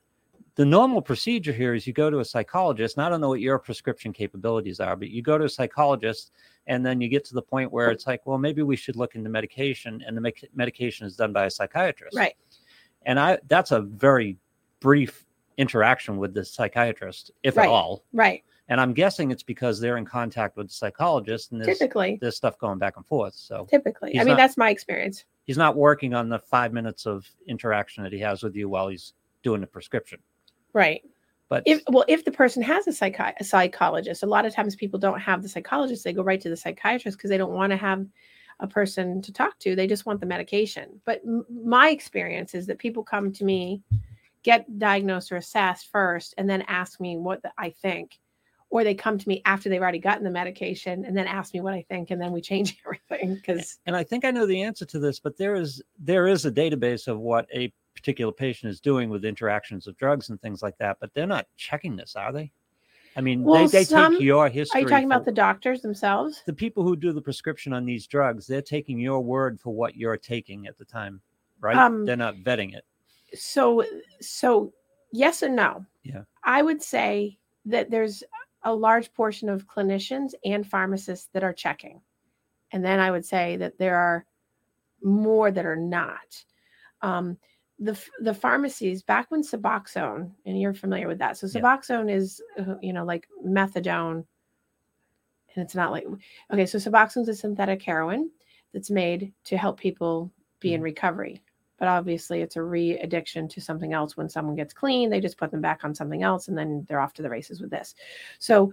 the 0.61 0.65
normal 0.65 1.01
procedure 1.01 1.51
here 1.51 1.73
is 1.73 1.87
you 1.87 1.93
go 1.93 2.11
to 2.11 2.19
a 2.19 2.25
psychologist, 2.25 2.95
and 2.95 3.03
I 3.03 3.09
don't 3.09 3.19
know 3.19 3.29
what 3.29 3.39
your 3.39 3.57
prescription 3.57 4.13
capabilities 4.13 4.79
are, 4.79 4.95
but 4.95 5.09
you 5.09 5.23
go 5.23 5.35
to 5.39 5.45
a 5.45 5.49
psychologist, 5.49 6.29
and 6.67 6.85
then 6.85 7.01
you 7.01 7.09
get 7.09 7.25
to 7.25 7.33
the 7.33 7.41
point 7.41 7.71
where 7.71 7.89
it's 7.89 8.05
like, 8.05 8.21
well, 8.27 8.37
maybe 8.37 8.61
we 8.61 8.75
should 8.75 8.95
look 8.95 9.15
into 9.15 9.27
medication, 9.27 10.03
and 10.05 10.15
the 10.15 10.21
medic- 10.21 10.51
medication 10.53 11.07
is 11.07 11.15
done 11.15 11.33
by 11.33 11.45
a 11.45 11.49
psychiatrist, 11.49 12.15
right 12.15 12.35
And 13.07 13.19
I 13.19 13.39
that's 13.47 13.71
a 13.71 13.81
very 13.81 14.37
brief 14.81 15.25
interaction 15.57 16.17
with 16.17 16.35
the 16.35 16.45
psychiatrist, 16.45 17.31
if 17.41 17.57
Right. 17.57 17.63
at 17.63 17.69
all. 17.71 18.03
right 18.13 18.43
And 18.69 18.79
I'm 18.79 18.93
guessing 18.93 19.31
it's 19.31 19.41
because 19.41 19.79
they're 19.79 19.97
in 19.97 20.05
contact 20.05 20.57
with 20.57 20.67
the 20.67 20.73
psychologist, 20.75 21.53
and 21.53 21.59
there's 21.59 21.79
typically 21.79 22.19
there's 22.21 22.35
stuff 22.37 22.59
going 22.59 22.77
back 22.77 22.97
and 22.97 23.05
forth. 23.07 23.33
So 23.33 23.65
typically 23.67 24.11
i 24.11 24.19
mean 24.19 24.27
not- 24.27 24.37
that's 24.37 24.57
my 24.57 24.69
experience 24.69 25.25
he's 25.43 25.57
not 25.57 25.75
working 25.75 26.13
on 26.13 26.29
the 26.29 26.37
five 26.37 26.71
minutes 26.71 27.07
of 27.07 27.27
interaction 27.47 28.03
that 28.03 28.13
he 28.13 28.19
has 28.19 28.43
with 28.43 28.55
you 28.55 28.69
while 28.69 28.89
he's 28.89 29.15
doing 29.41 29.59
the 29.61 29.65
prescription. 29.65 30.19
Right. 30.73 31.01
But 31.49 31.63
if 31.65 31.81
well 31.89 32.05
if 32.07 32.23
the 32.23 32.31
person 32.31 32.63
has 32.63 32.87
a, 32.87 32.91
psychi- 32.91 33.33
a 33.37 33.43
psychologist 33.43 34.23
a 34.23 34.25
lot 34.25 34.45
of 34.45 34.55
times 34.55 34.73
people 34.75 34.97
don't 34.97 35.19
have 35.19 35.43
the 35.43 35.49
psychologist 35.49 36.05
they 36.05 36.13
go 36.13 36.23
right 36.23 36.39
to 36.39 36.49
the 36.49 36.55
psychiatrist 36.55 37.17
because 37.17 37.29
they 37.29 37.37
don't 37.37 37.51
want 37.51 37.71
to 37.71 37.77
have 37.77 38.05
a 38.61 38.67
person 38.67 39.21
to 39.21 39.33
talk 39.33 39.59
to 39.59 39.75
they 39.75 39.85
just 39.87 40.05
want 40.05 40.21
the 40.21 40.25
medication. 40.25 41.01
But 41.05 41.21
m- 41.25 41.45
my 41.49 41.89
experience 41.89 42.55
is 42.55 42.67
that 42.67 42.79
people 42.79 43.03
come 43.03 43.33
to 43.33 43.43
me 43.43 43.81
get 44.43 44.79
diagnosed 44.79 45.31
or 45.31 45.35
assessed 45.35 45.91
first 45.91 46.33
and 46.37 46.49
then 46.49 46.63
ask 46.63 46.99
me 47.01 47.17
what 47.17 47.41
the, 47.41 47.51
i 47.57 47.69
think. 47.69 48.17
Or 48.69 48.85
they 48.85 48.95
come 48.95 49.17
to 49.17 49.27
me 49.27 49.41
after 49.43 49.67
they've 49.67 49.81
already 49.81 49.99
gotten 49.99 50.23
the 50.23 50.31
medication 50.31 51.03
and 51.03 51.17
then 51.17 51.27
ask 51.27 51.53
me 51.53 51.59
what 51.59 51.73
i 51.73 51.81
think 51.89 52.11
and 52.11 52.21
then 52.21 52.31
we 52.31 52.39
change 52.39 52.77
everything 52.85 53.35
because 53.35 53.79
and 53.85 53.95
I 53.95 54.05
think 54.05 54.23
I 54.23 54.31
know 54.31 54.45
the 54.45 54.61
answer 54.61 54.85
to 54.85 54.99
this, 54.99 55.19
but 55.19 55.35
there 55.35 55.55
is 55.55 55.83
there 55.99 56.27
is 56.27 56.45
a 56.45 56.51
database 56.51 57.09
of 57.09 57.19
what 57.19 57.45
a 57.53 57.73
particular 57.95 58.31
patient 58.31 58.71
is 58.71 58.79
doing 58.79 59.09
with 59.09 59.25
interactions 59.25 59.87
of 59.87 59.97
drugs 59.97 60.29
and 60.29 60.41
things 60.41 60.61
like 60.61 60.77
that, 60.77 60.97
but 60.99 61.13
they're 61.13 61.27
not 61.27 61.47
checking 61.57 61.95
this, 61.95 62.15
are 62.15 62.31
they? 62.31 62.51
I 63.15 63.21
mean, 63.21 63.43
Well, 63.43 63.67
they, 63.67 63.79
they 63.79 63.83
some- 63.83 64.13
take 64.13 64.21
your 64.21 64.47
history. 64.47 64.79
Are 64.79 64.83
you 64.83 64.89
talking 64.89 65.05
about 65.05 65.25
the 65.25 65.31
doctors 65.31 65.81
themselves? 65.81 66.43
the 66.45 66.53
people 66.53 66.83
who 66.83 66.95
do 66.95 67.11
the 67.11 67.21
prescription 67.21 67.73
on 67.73 67.85
these 67.85 68.07
drugs? 68.07 68.47
They're 68.47 68.61
taking 68.61 68.99
your 68.99 69.21
word 69.21 69.59
for 69.59 69.73
what 69.73 69.95
you're 69.95 70.17
taking 70.17 70.67
at 70.67 70.77
the 70.77 70.85
time, 70.85 71.21
right? 71.59 71.75
Um, 71.75 72.05
they're 72.05 72.15
not 72.15 72.37
vetting 72.37 72.73
it. 72.73 72.85
So, 73.33 73.83
so 74.21 74.73
yes 75.11 75.41
and 75.41 75.55
no. 75.55 75.85
Yeah. 76.03 76.23
I 76.43 76.61
would 76.61 76.81
say 76.81 77.37
that 77.65 77.91
there's 77.91 78.23
a 78.63 78.73
large 78.73 79.13
portion 79.13 79.49
of 79.49 79.67
clinicians 79.67 80.33
and 80.45 80.65
pharmacists 80.65 81.29
that 81.33 81.43
are 81.43 81.53
checking. 81.53 82.01
And 82.71 82.83
then 82.83 82.99
I 82.99 83.11
would 83.11 83.25
say 83.25 83.57
that 83.57 83.77
there 83.77 83.97
are 83.97 84.25
more 85.03 85.51
that 85.51 85.65
are 85.65 85.75
not. 85.75 86.43
Um, 87.01 87.37
the, 87.81 87.99
the 88.19 88.33
pharmacies 88.33 89.01
back 89.01 89.31
when 89.31 89.41
Suboxone, 89.41 90.31
and 90.45 90.61
you're 90.61 90.73
familiar 90.73 91.07
with 91.07 91.17
that. 91.17 91.35
So 91.37 91.47
Yeah. 91.47 91.61
Suboxone 91.61 92.13
is, 92.13 92.41
uh, 92.59 92.75
you 92.81 92.93
know, 92.93 93.03
like 93.03 93.27
methadone, 93.45 94.23
and 95.55 95.65
it's 95.65 95.75
not 95.75 95.91
like 95.91 96.05
okay. 96.53 96.65
So 96.65 96.77
Suboxone 96.77 97.23
is 97.23 97.29
a 97.29 97.35
synthetic 97.35 97.81
heroin 97.81 98.29
that's 98.71 98.91
made 98.91 99.33
to 99.45 99.57
help 99.57 99.79
people 99.79 100.31
be 100.59 100.73
in 100.73 100.81
recovery. 100.81 101.41
But 101.77 101.87
obviously, 101.87 102.41
it's 102.41 102.57
a 102.57 102.61
re-addiction 102.61 103.47
to 103.49 103.59
something 103.59 103.91
else. 103.91 104.15
When 104.15 104.29
someone 104.29 104.55
gets 104.55 104.71
clean, 104.71 105.09
they 105.09 105.19
just 105.19 105.39
put 105.39 105.49
them 105.49 105.61
back 105.61 105.83
on 105.83 105.95
something 105.95 106.21
else, 106.21 106.47
and 106.47 106.55
then 106.55 106.85
they're 106.87 107.01
off 107.01 107.13
to 107.13 107.23
the 107.23 107.29
races 107.29 107.59
with 107.59 107.71
this. 107.71 107.95
So, 108.37 108.71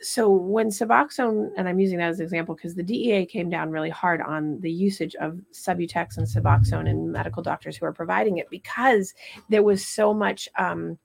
so 0.00 0.30
when 0.30 0.68
Suboxone, 0.68 1.50
and 1.56 1.68
I'm 1.68 1.80
using 1.80 1.98
that 1.98 2.10
as 2.10 2.20
an 2.20 2.24
example 2.24 2.54
because 2.54 2.74
the 2.74 2.82
DEA 2.82 3.26
came 3.26 3.50
down 3.50 3.70
really 3.70 3.90
hard 3.90 4.20
on 4.20 4.60
the 4.60 4.70
usage 4.70 5.14
of 5.16 5.40
Subutex 5.52 6.18
and 6.18 6.26
Suboxone 6.26 6.88
and 6.88 7.10
medical 7.10 7.42
doctors 7.42 7.76
who 7.76 7.86
are 7.86 7.92
providing 7.92 8.38
it 8.38 8.48
because 8.50 9.14
there 9.48 9.62
was 9.62 9.84
so 9.84 10.14
much 10.14 10.48
um, 10.56 10.98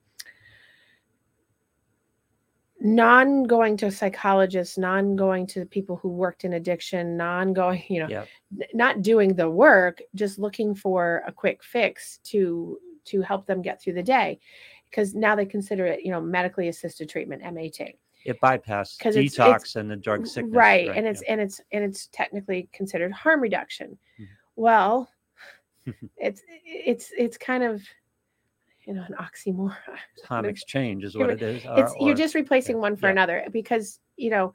non 2.80 3.44
going 3.44 3.76
to 3.78 3.90
psychologists, 3.90 4.78
non 4.78 5.16
going 5.16 5.46
to 5.48 5.64
people 5.66 5.96
who 5.96 6.08
worked 6.08 6.44
in 6.44 6.52
addiction, 6.52 7.16
non 7.16 7.52
going, 7.52 7.82
you 7.88 8.00
know, 8.00 8.08
n- 8.60 8.68
not 8.74 9.02
doing 9.02 9.34
the 9.34 9.50
work, 9.50 10.00
just 10.14 10.38
looking 10.38 10.74
for 10.74 11.22
a 11.26 11.32
quick 11.32 11.64
fix 11.64 12.18
to 12.24 12.78
to 13.06 13.20
help 13.22 13.46
them 13.46 13.60
get 13.60 13.82
through 13.82 13.92
the 13.92 14.02
day 14.02 14.38
because 14.88 15.14
now 15.14 15.34
they 15.34 15.44
consider 15.44 15.86
it, 15.86 16.04
you 16.04 16.10
know, 16.10 16.20
medically 16.20 16.68
assisted 16.68 17.08
treatment, 17.08 17.42
MAT. 17.42 17.96
It 18.24 18.36
it's- 19.16 19.36
detox 19.36 19.54
it's- 19.56 19.76
and 19.76 19.90
the 19.90 19.96
drug 19.96 20.26
sickness. 20.26 20.54
right 20.54 20.88
and 20.88 21.04
yeah. 21.04 21.10
it's 21.10 21.22
and 21.22 21.40
it's 21.40 21.60
and 21.72 21.84
it's 21.84 22.08
technically 22.12 22.68
considered 22.72 23.12
harm 23.12 23.40
reduction 23.40 23.98
Mhm. 24.18 24.26
well 24.56 25.10
it's 26.16 26.42
it's 26.64 27.12
it's 27.18 27.36
kind 27.36 27.62
of 27.62 27.82
you 28.86 28.94
know 28.94 29.04
an 29.06 29.14
oxymoron 29.18 29.76
time 30.24 30.44
exchange 30.46 31.04
is 31.04 31.16
what 31.16 31.30
it 31.30 31.42
is. 31.42 31.62
it's 31.64 31.92
or- 31.92 31.96
you're 32.00 32.12
or- 32.12 32.14
just 32.14 32.34
replacing 32.34 32.78
one 32.78 32.96
for 32.96 33.06
yeah. 33.06 33.12
another 33.12 33.44
because 33.50 34.00
you 34.16 34.30
know 34.30 34.54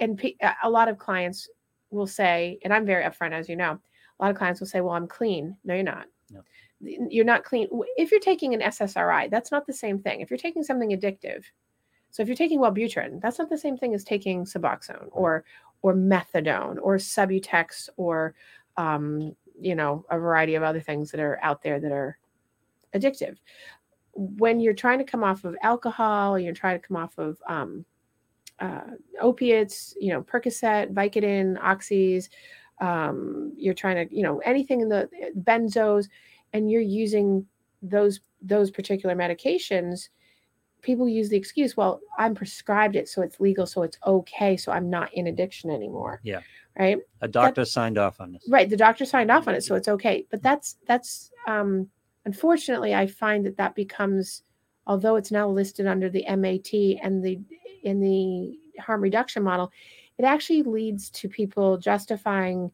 and 0.00 0.18
pe- 0.18 0.34
a- 0.42 0.54
a 0.64 0.70
lot 0.70 0.88
of 0.88 0.98
clients 0.98 1.48
will 1.90 2.06
say 2.06 2.58
and 2.64 2.72
i'm 2.74 2.84
very 2.84 3.04
upfront 3.04 3.32
as 3.32 3.48
you 3.48 3.56
know 3.56 3.78
a 4.18 4.22
lot 4.22 4.30
of 4.30 4.36
clients 4.36 4.60
will 4.60 4.66
say 4.66 4.80
well 4.80 4.94
i'm 4.94 5.06
clean 5.06 5.56
no 5.64 5.74
you're 5.74 5.82
not 5.84 6.06
No. 6.30 6.42
you're 6.80 7.24
not 7.24 7.44
clean 7.44 7.68
if 7.96 8.10
you're 8.10 8.20
taking 8.20 8.52
an 8.54 8.60
ssri 8.60 9.30
that's 9.30 9.52
not 9.52 9.66
the 9.66 9.72
same 9.72 10.00
thing 10.00 10.20
if 10.20 10.30
you're 10.30 10.38
taking 10.38 10.64
something 10.64 10.90
addictive 10.90 11.44
so 12.16 12.22
if 12.22 12.28
you're 12.28 12.36
taking 12.36 12.58
wellbutrin 12.58 13.20
that's 13.20 13.38
not 13.38 13.50
the 13.50 13.58
same 13.58 13.76
thing 13.76 13.94
as 13.94 14.04
taking 14.04 14.44
suboxone 14.44 15.08
or 15.10 15.44
or 15.82 15.94
methadone 15.94 16.78
or 16.80 16.96
subutex 16.96 17.88
or 17.96 18.34
um, 18.76 19.34
you 19.60 19.74
know 19.74 20.04
a 20.10 20.18
variety 20.18 20.54
of 20.54 20.62
other 20.62 20.80
things 20.80 21.10
that 21.10 21.20
are 21.20 21.38
out 21.42 21.62
there 21.62 21.78
that 21.78 21.92
are 21.92 22.16
addictive 22.94 23.36
when 24.16 24.60
you're 24.60 24.74
trying 24.74 24.98
to 24.98 25.04
come 25.04 25.22
off 25.22 25.44
of 25.44 25.56
alcohol, 25.62 26.38
you're 26.38 26.54
trying 26.54 26.80
to 26.80 26.86
come 26.86 26.96
off 26.96 27.18
of 27.18 27.38
um, 27.48 27.84
uh, 28.60 28.80
opiates, 29.20 29.94
you 30.00 30.12
know, 30.12 30.22
Percocet, 30.22 30.92
Vicodin, 30.92 31.60
oxys, 31.60 32.28
um, 32.80 33.52
you're 33.56 33.74
trying 33.74 34.08
to, 34.08 34.14
you 34.14 34.22
know, 34.22 34.38
anything 34.38 34.80
in 34.80 34.88
the 34.88 35.08
benzos, 35.40 36.08
and 36.52 36.70
you're 36.70 36.80
using 36.80 37.46
those 37.82 38.20
those 38.42 38.70
particular 38.70 39.14
medications. 39.14 40.08
People 40.86 41.08
use 41.08 41.28
the 41.28 41.36
excuse, 41.36 41.76
well, 41.76 42.00
I'm 42.16 42.34
prescribed 42.34 42.94
it, 42.94 43.08
so 43.08 43.20
it's 43.20 43.40
legal, 43.40 43.66
so 43.66 43.82
it's 43.82 43.98
okay, 44.06 44.56
so 44.56 44.70
I'm 44.70 44.88
not 44.88 45.12
in 45.12 45.26
addiction 45.26 45.68
anymore. 45.68 46.20
Yeah. 46.22 46.40
Right 46.78 46.98
a 47.22 47.28
doctor 47.28 47.64
signed 47.64 47.96
off 47.96 48.20
on 48.20 48.32
this. 48.32 48.46
right 48.48 48.68
the 48.68 48.76
doctor 48.76 49.06
signed 49.06 49.30
off 49.30 49.48
on 49.48 49.54
it 49.54 49.64
so 49.64 49.74
it's 49.74 49.88
okay 49.88 50.26
but 50.30 50.42
that's 50.42 50.76
that's 50.86 51.30
um 51.46 51.88
unfortunately 52.26 52.94
i 52.94 53.06
find 53.06 53.46
that 53.46 53.56
that 53.56 53.74
becomes 53.74 54.42
although 54.86 55.16
it's 55.16 55.30
now 55.30 55.48
listed 55.48 55.86
under 55.86 56.10
the 56.10 56.24
mat 56.28 56.70
and 57.02 57.24
the 57.24 57.40
in 57.84 57.98
the 58.00 58.58
harm 58.78 59.00
reduction 59.00 59.42
model 59.42 59.72
it 60.18 60.24
actually 60.24 60.62
leads 60.62 61.08
to 61.10 61.30
people 61.30 61.78
justifying 61.78 62.70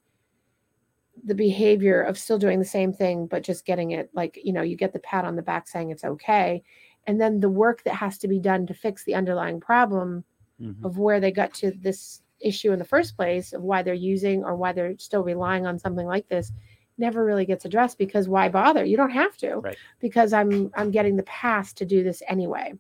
the 1.25 1.35
behavior 1.35 2.03
of 2.03 2.19
still 2.19 2.39
doing 2.39 2.59
the 2.59 2.65
same 2.65 2.93
thing 2.93 3.27
but 3.29 3.45
just 3.45 3.65
getting 3.65 3.93
it 3.93 4.11
like 4.15 4.37
you 4.43 4.53
know 4.53 4.63
you 4.63 4.77
get 4.77 4.93
the 4.93 4.99
pat 4.99 5.25
on 5.25 5.37
the 5.37 5.43
back 5.43 5.69
saying 5.69 5.91
it's 5.91 6.05
okay 6.05 6.61
and 7.07 7.21
then 7.21 7.41
the 7.41 7.51
work 7.51 7.83
that 7.85 7.95
has 7.95 8.19
to 8.19 8.29
be 8.29 8.39
done 8.39 8.67
to 8.67 8.75
fix 8.75 9.05
the 9.05 9.15
underlying 9.15 9.61
problem 9.61 10.25
Mhm. 10.59 10.85
of 10.85 10.99
where 10.99 11.21
they 11.21 11.33
got 11.33 11.55
to 11.55 11.73
this 11.73 12.23
issue 12.41 12.73
in 12.73 12.79
the 12.79 12.85
first 12.85 13.17
place 13.17 13.53
of 13.53 13.63
why 13.63 13.83
they're 13.83 13.95
using 13.95 14.45
or 14.45 14.57
why 14.57 14.73
they're 14.73 14.99
still 14.99 15.23
relying 15.23 15.67
on 15.67 15.79
something 15.79 16.07
like 16.07 16.29
this 16.29 16.53
never 16.99 17.25
really 17.25 17.47
gets 17.47 17.65
addressed 17.65 17.99
because 17.99 18.29
why 18.29 18.49
bother 18.49 18.85
you 18.85 18.97
don't 18.97 19.11
have 19.11 19.37
to 19.37 19.57
Right. 19.57 19.79
because 20.01 20.33
i'm 20.33 20.71
i'm 20.77 20.91
getting 20.91 21.17
the 21.17 21.23
pass 21.25 21.73
to 21.73 21.87
do 21.87 22.03
this 22.03 22.23
anyway 22.29 22.73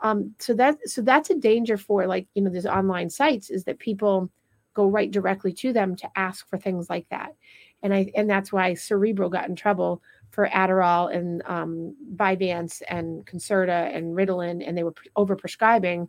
um 0.00 0.34
so 0.38 0.52
that 0.54 0.76
so 0.88 1.00
that's 1.00 1.30
a 1.30 1.34
danger 1.38 1.76
for 1.76 2.06
like 2.06 2.26
you 2.34 2.42
know 2.42 2.50
these 2.50 2.66
online 2.66 3.08
sites 3.08 3.50
is 3.50 3.64
that 3.64 3.78
people 3.78 4.30
go 4.74 4.86
right 4.88 5.10
directly 5.12 5.52
to 5.52 5.72
them 5.72 5.94
to 5.96 6.10
ask 6.16 6.48
for 6.48 6.58
things 6.58 6.90
like 6.90 7.08
that 7.08 7.34
and 7.82 7.94
i 7.94 8.10
and 8.16 8.28
that's 8.28 8.52
why 8.52 8.74
cerebral 8.74 9.30
got 9.30 9.48
in 9.48 9.56
trouble 9.56 10.02
for 10.34 10.48
Adderall 10.48 11.14
and 11.14 11.42
um, 11.46 11.94
Vyvanse 12.16 12.82
and 12.88 13.24
Concerta 13.24 13.94
and 13.94 14.16
Ritalin, 14.16 14.66
and 14.66 14.76
they 14.76 14.82
were 14.82 14.94
over 15.16 15.36
prescribing 15.36 16.08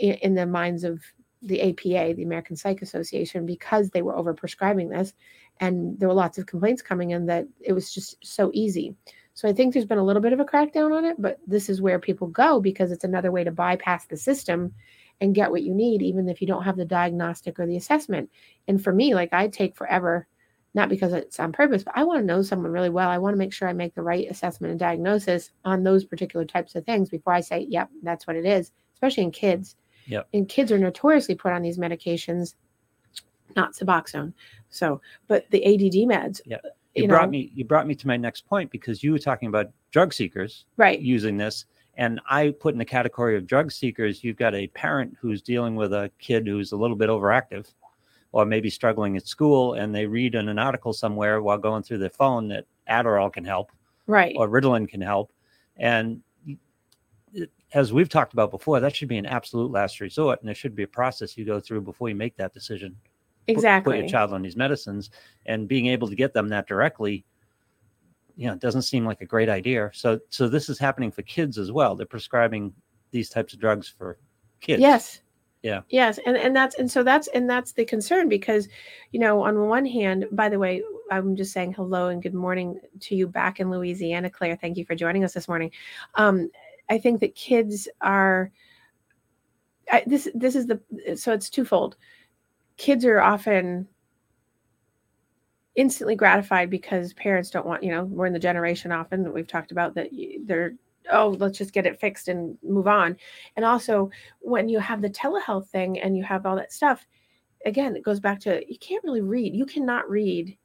in, 0.00 0.14
in 0.14 0.34
the 0.34 0.46
minds 0.46 0.84
of 0.84 1.02
the 1.42 1.60
APA, 1.60 2.14
the 2.14 2.22
American 2.22 2.56
Psych 2.56 2.82
Association, 2.82 3.44
because 3.44 3.90
they 3.90 4.02
were 4.02 4.14
overprescribing 4.14 4.88
this. 4.90 5.12
And 5.60 5.98
there 5.98 6.08
were 6.08 6.14
lots 6.14 6.38
of 6.38 6.46
complaints 6.46 6.82
coming 6.82 7.10
in 7.10 7.26
that 7.26 7.46
it 7.60 7.72
was 7.72 7.92
just 7.92 8.16
so 8.24 8.50
easy. 8.54 8.94
So 9.34 9.48
I 9.48 9.52
think 9.52 9.72
there's 9.72 9.86
been 9.86 9.98
a 9.98 10.04
little 10.04 10.22
bit 10.22 10.32
of 10.32 10.40
a 10.40 10.44
crackdown 10.44 10.96
on 10.96 11.04
it, 11.04 11.16
but 11.18 11.38
this 11.46 11.68
is 11.68 11.82
where 11.82 11.98
people 11.98 12.28
go 12.28 12.60
because 12.60 12.92
it's 12.92 13.04
another 13.04 13.32
way 13.32 13.44
to 13.44 13.50
bypass 13.50 14.06
the 14.06 14.16
system 14.16 14.72
and 15.20 15.34
get 15.34 15.50
what 15.50 15.62
you 15.62 15.74
need, 15.74 16.02
even 16.02 16.28
if 16.28 16.40
you 16.40 16.46
don't 16.46 16.64
have 16.64 16.76
the 16.76 16.84
diagnostic 16.84 17.58
or 17.58 17.66
the 17.66 17.76
assessment. 17.76 18.30
And 18.68 18.82
for 18.82 18.92
me, 18.92 19.14
like 19.14 19.32
I 19.32 19.48
take 19.48 19.76
forever, 19.76 20.26
not 20.74 20.88
because 20.88 21.12
it's 21.12 21.38
on 21.38 21.52
purpose, 21.52 21.84
but 21.84 21.96
I 21.96 22.04
want 22.04 22.20
to 22.20 22.26
know 22.26 22.42
someone 22.42 22.72
really 22.72 22.88
well. 22.88 23.10
I 23.10 23.18
want 23.18 23.34
to 23.34 23.38
make 23.38 23.52
sure 23.52 23.68
I 23.68 23.72
make 23.72 23.94
the 23.94 24.02
right 24.02 24.30
assessment 24.30 24.70
and 24.70 24.80
diagnosis 24.80 25.50
on 25.64 25.82
those 25.82 26.04
particular 26.04 26.44
types 26.44 26.74
of 26.74 26.84
things 26.86 27.10
before 27.10 27.34
I 27.34 27.40
say, 27.40 27.66
yep, 27.68 27.90
that's 28.02 28.26
what 28.26 28.36
it 28.36 28.46
is, 28.46 28.72
especially 28.94 29.24
in 29.24 29.30
kids. 29.32 29.76
Yep. 30.06 30.28
And 30.32 30.48
kids 30.48 30.72
are 30.72 30.78
notoriously 30.78 31.34
put 31.34 31.52
on 31.52 31.62
these 31.62 31.78
medications, 31.78 32.54
not 33.54 33.74
Suboxone. 33.74 34.32
So, 34.70 35.00
but 35.28 35.50
the 35.50 35.64
ADD 35.64 36.08
meds. 36.08 36.40
Yep. 36.46 36.60
Uh, 36.64 36.68
you, 36.94 37.02
You, 37.02 37.08
know, 37.08 37.14
brought 37.14 37.30
me 37.30 37.50
you 37.54 37.64
brought 37.64 37.86
me 37.86 37.94
to 37.94 38.06
my 38.06 38.16
next 38.16 38.46
point 38.46 38.70
because 38.70 39.02
you 39.02 39.12
were 39.12 39.18
talking 39.18 39.48
about 39.48 39.70
drug 39.90 40.12
seekers 40.12 40.66
right. 40.76 41.00
using 41.00 41.36
this 41.36 41.64
and 41.94 42.20
I 42.28 42.50
put 42.50 42.74
in 42.74 42.78
the 42.78 42.84
category 42.84 43.36
of 43.36 43.46
drug 43.46 43.72
seekers 43.72 44.22
you've 44.22 44.36
got 44.36 44.54
a 44.54 44.66
parent 44.68 45.16
who's 45.18 45.40
dealing 45.40 45.74
with 45.74 45.94
a 45.94 46.10
kid 46.18 46.46
who's 46.46 46.72
a 46.72 46.76
little 46.76 46.96
bit 46.96 47.08
overactive 47.08 47.72
or 48.32 48.44
maybe 48.46 48.70
struggling 48.70 49.16
at 49.16 49.26
school 49.26 49.74
and 49.74 49.94
they 49.94 50.06
read 50.06 50.34
in 50.34 50.48
an 50.48 50.58
article 50.58 50.92
somewhere 50.92 51.42
while 51.42 51.58
going 51.58 51.82
through 51.82 51.98
their 51.98 52.10
phone 52.10 52.48
that 52.48 52.64
Adderall 52.88 53.32
can 53.32 53.44
help 53.44 53.70
Right. 54.06 54.34
or 54.36 54.48
Ritalin 54.48 54.88
can 54.88 55.00
help 55.00 55.32
and 55.76 56.22
as 57.74 57.92
we've 57.92 58.08
talked 58.08 58.32
about 58.32 58.50
before 58.50 58.80
that 58.80 58.94
should 58.94 59.08
be 59.08 59.16
an 59.16 59.26
absolute 59.26 59.70
last 59.70 60.00
resort 60.00 60.40
and 60.40 60.48
there 60.48 60.54
should 60.54 60.74
be 60.74 60.82
a 60.82 60.88
process 60.88 61.36
you 61.38 61.44
go 61.44 61.60
through 61.60 61.80
before 61.80 62.08
you 62.08 62.14
make 62.14 62.36
that 62.36 62.52
decision 62.52 62.94
exactly. 63.46 63.92
put 63.94 63.98
your 64.00 64.08
child 64.08 64.32
on 64.32 64.42
these 64.42 64.56
medicines 64.56 65.10
and 65.46 65.68
being 65.68 65.86
able 65.86 66.08
to 66.08 66.14
get 66.14 66.34
them 66.34 66.48
that 66.48 66.66
directly 66.66 67.24
you 68.36 68.46
know 68.48 68.54
doesn't 68.56 68.82
seem 68.82 69.04
like 69.06 69.20
a 69.20 69.26
great 69.26 69.48
idea 69.48 69.90
so 69.94 70.18
so 70.30 70.48
this 70.48 70.68
is 70.68 70.78
happening 70.78 71.10
for 71.10 71.22
kids 71.22 71.58
as 71.58 71.70
well 71.72 71.94
they're 71.94 72.06
prescribing 72.06 72.72
these 73.10 73.28
types 73.28 73.52
of 73.52 73.60
drugs 73.60 73.88
for 73.88 74.18
kids 74.60 74.80
Yes. 74.80 75.20
Yeah. 75.62 75.82
Yes, 75.90 76.18
and 76.26 76.36
and 76.36 76.54
that's 76.56 76.76
and 76.76 76.90
so 76.90 77.04
that's 77.04 77.28
and 77.28 77.48
that's 77.48 77.72
the 77.72 77.84
concern 77.84 78.28
because, 78.28 78.68
you 79.12 79.20
know, 79.20 79.42
on 79.42 79.68
one 79.68 79.86
hand, 79.86 80.26
by 80.32 80.48
the 80.48 80.58
way, 80.58 80.82
I'm 81.10 81.36
just 81.36 81.52
saying 81.52 81.74
hello 81.74 82.08
and 82.08 82.20
good 82.20 82.34
morning 82.34 82.80
to 83.00 83.14
you 83.14 83.28
back 83.28 83.60
in 83.60 83.70
Louisiana, 83.70 84.28
Claire. 84.28 84.56
Thank 84.56 84.76
you 84.76 84.84
for 84.84 84.96
joining 84.96 85.22
us 85.22 85.34
this 85.34 85.46
morning. 85.46 85.70
Um, 86.16 86.50
I 86.90 86.98
think 86.98 87.20
that 87.20 87.36
kids 87.36 87.88
are. 88.00 88.50
I, 89.90 90.02
this 90.06 90.28
this 90.34 90.56
is 90.56 90.66
the 90.66 90.80
so 91.16 91.32
it's 91.32 91.48
twofold. 91.48 91.96
Kids 92.76 93.04
are 93.04 93.20
often 93.20 93.86
instantly 95.76 96.16
gratified 96.16 96.70
because 96.70 97.14
parents 97.14 97.50
don't 97.50 97.66
want 97.66 97.82
you 97.82 97.90
know 97.90 98.04
we're 98.04 98.26
in 98.26 98.32
the 98.32 98.38
generation 98.38 98.92
often 98.92 99.22
that 99.22 99.32
we've 99.32 99.46
talked 99.46 99.72
about 99.72 99.94
that 99.94 100.10
they're 100.44 100.74
oh 101.10 101.36
let's 101.38 101.58
just 101.58 101.72
get 101.72 101.86
it 101.86 102.00
fixed 102.00 102.28
and 102.28 102.56
move 102.62 102.86
on. 102.86 103.16
And 103.56 103.64
also 103.64 104.10
when 104.40 104.68
you 104.68 104.78
have 104.78 105.02
the 105.02 105.10
telehealth 105.10 105.68
thing 105.68 105.98
and 106.00 106.16
you 106.16 106.22
have 106.24 106.46
all 106.46 106.56
that 106.56 106.72
stuff 106.72 107.06
again 107.64 107.94
it 107.94 108.02
goes 108.02 108.18
back 108.20 108.40
to 108.40 108.62
you 108.68 108.78
can't 108.78 109.04
really 109.04 109.20
read. 109.20 109.54
You 109.54 109.66
cannot 109.66 110.08
read. 110.08 110.56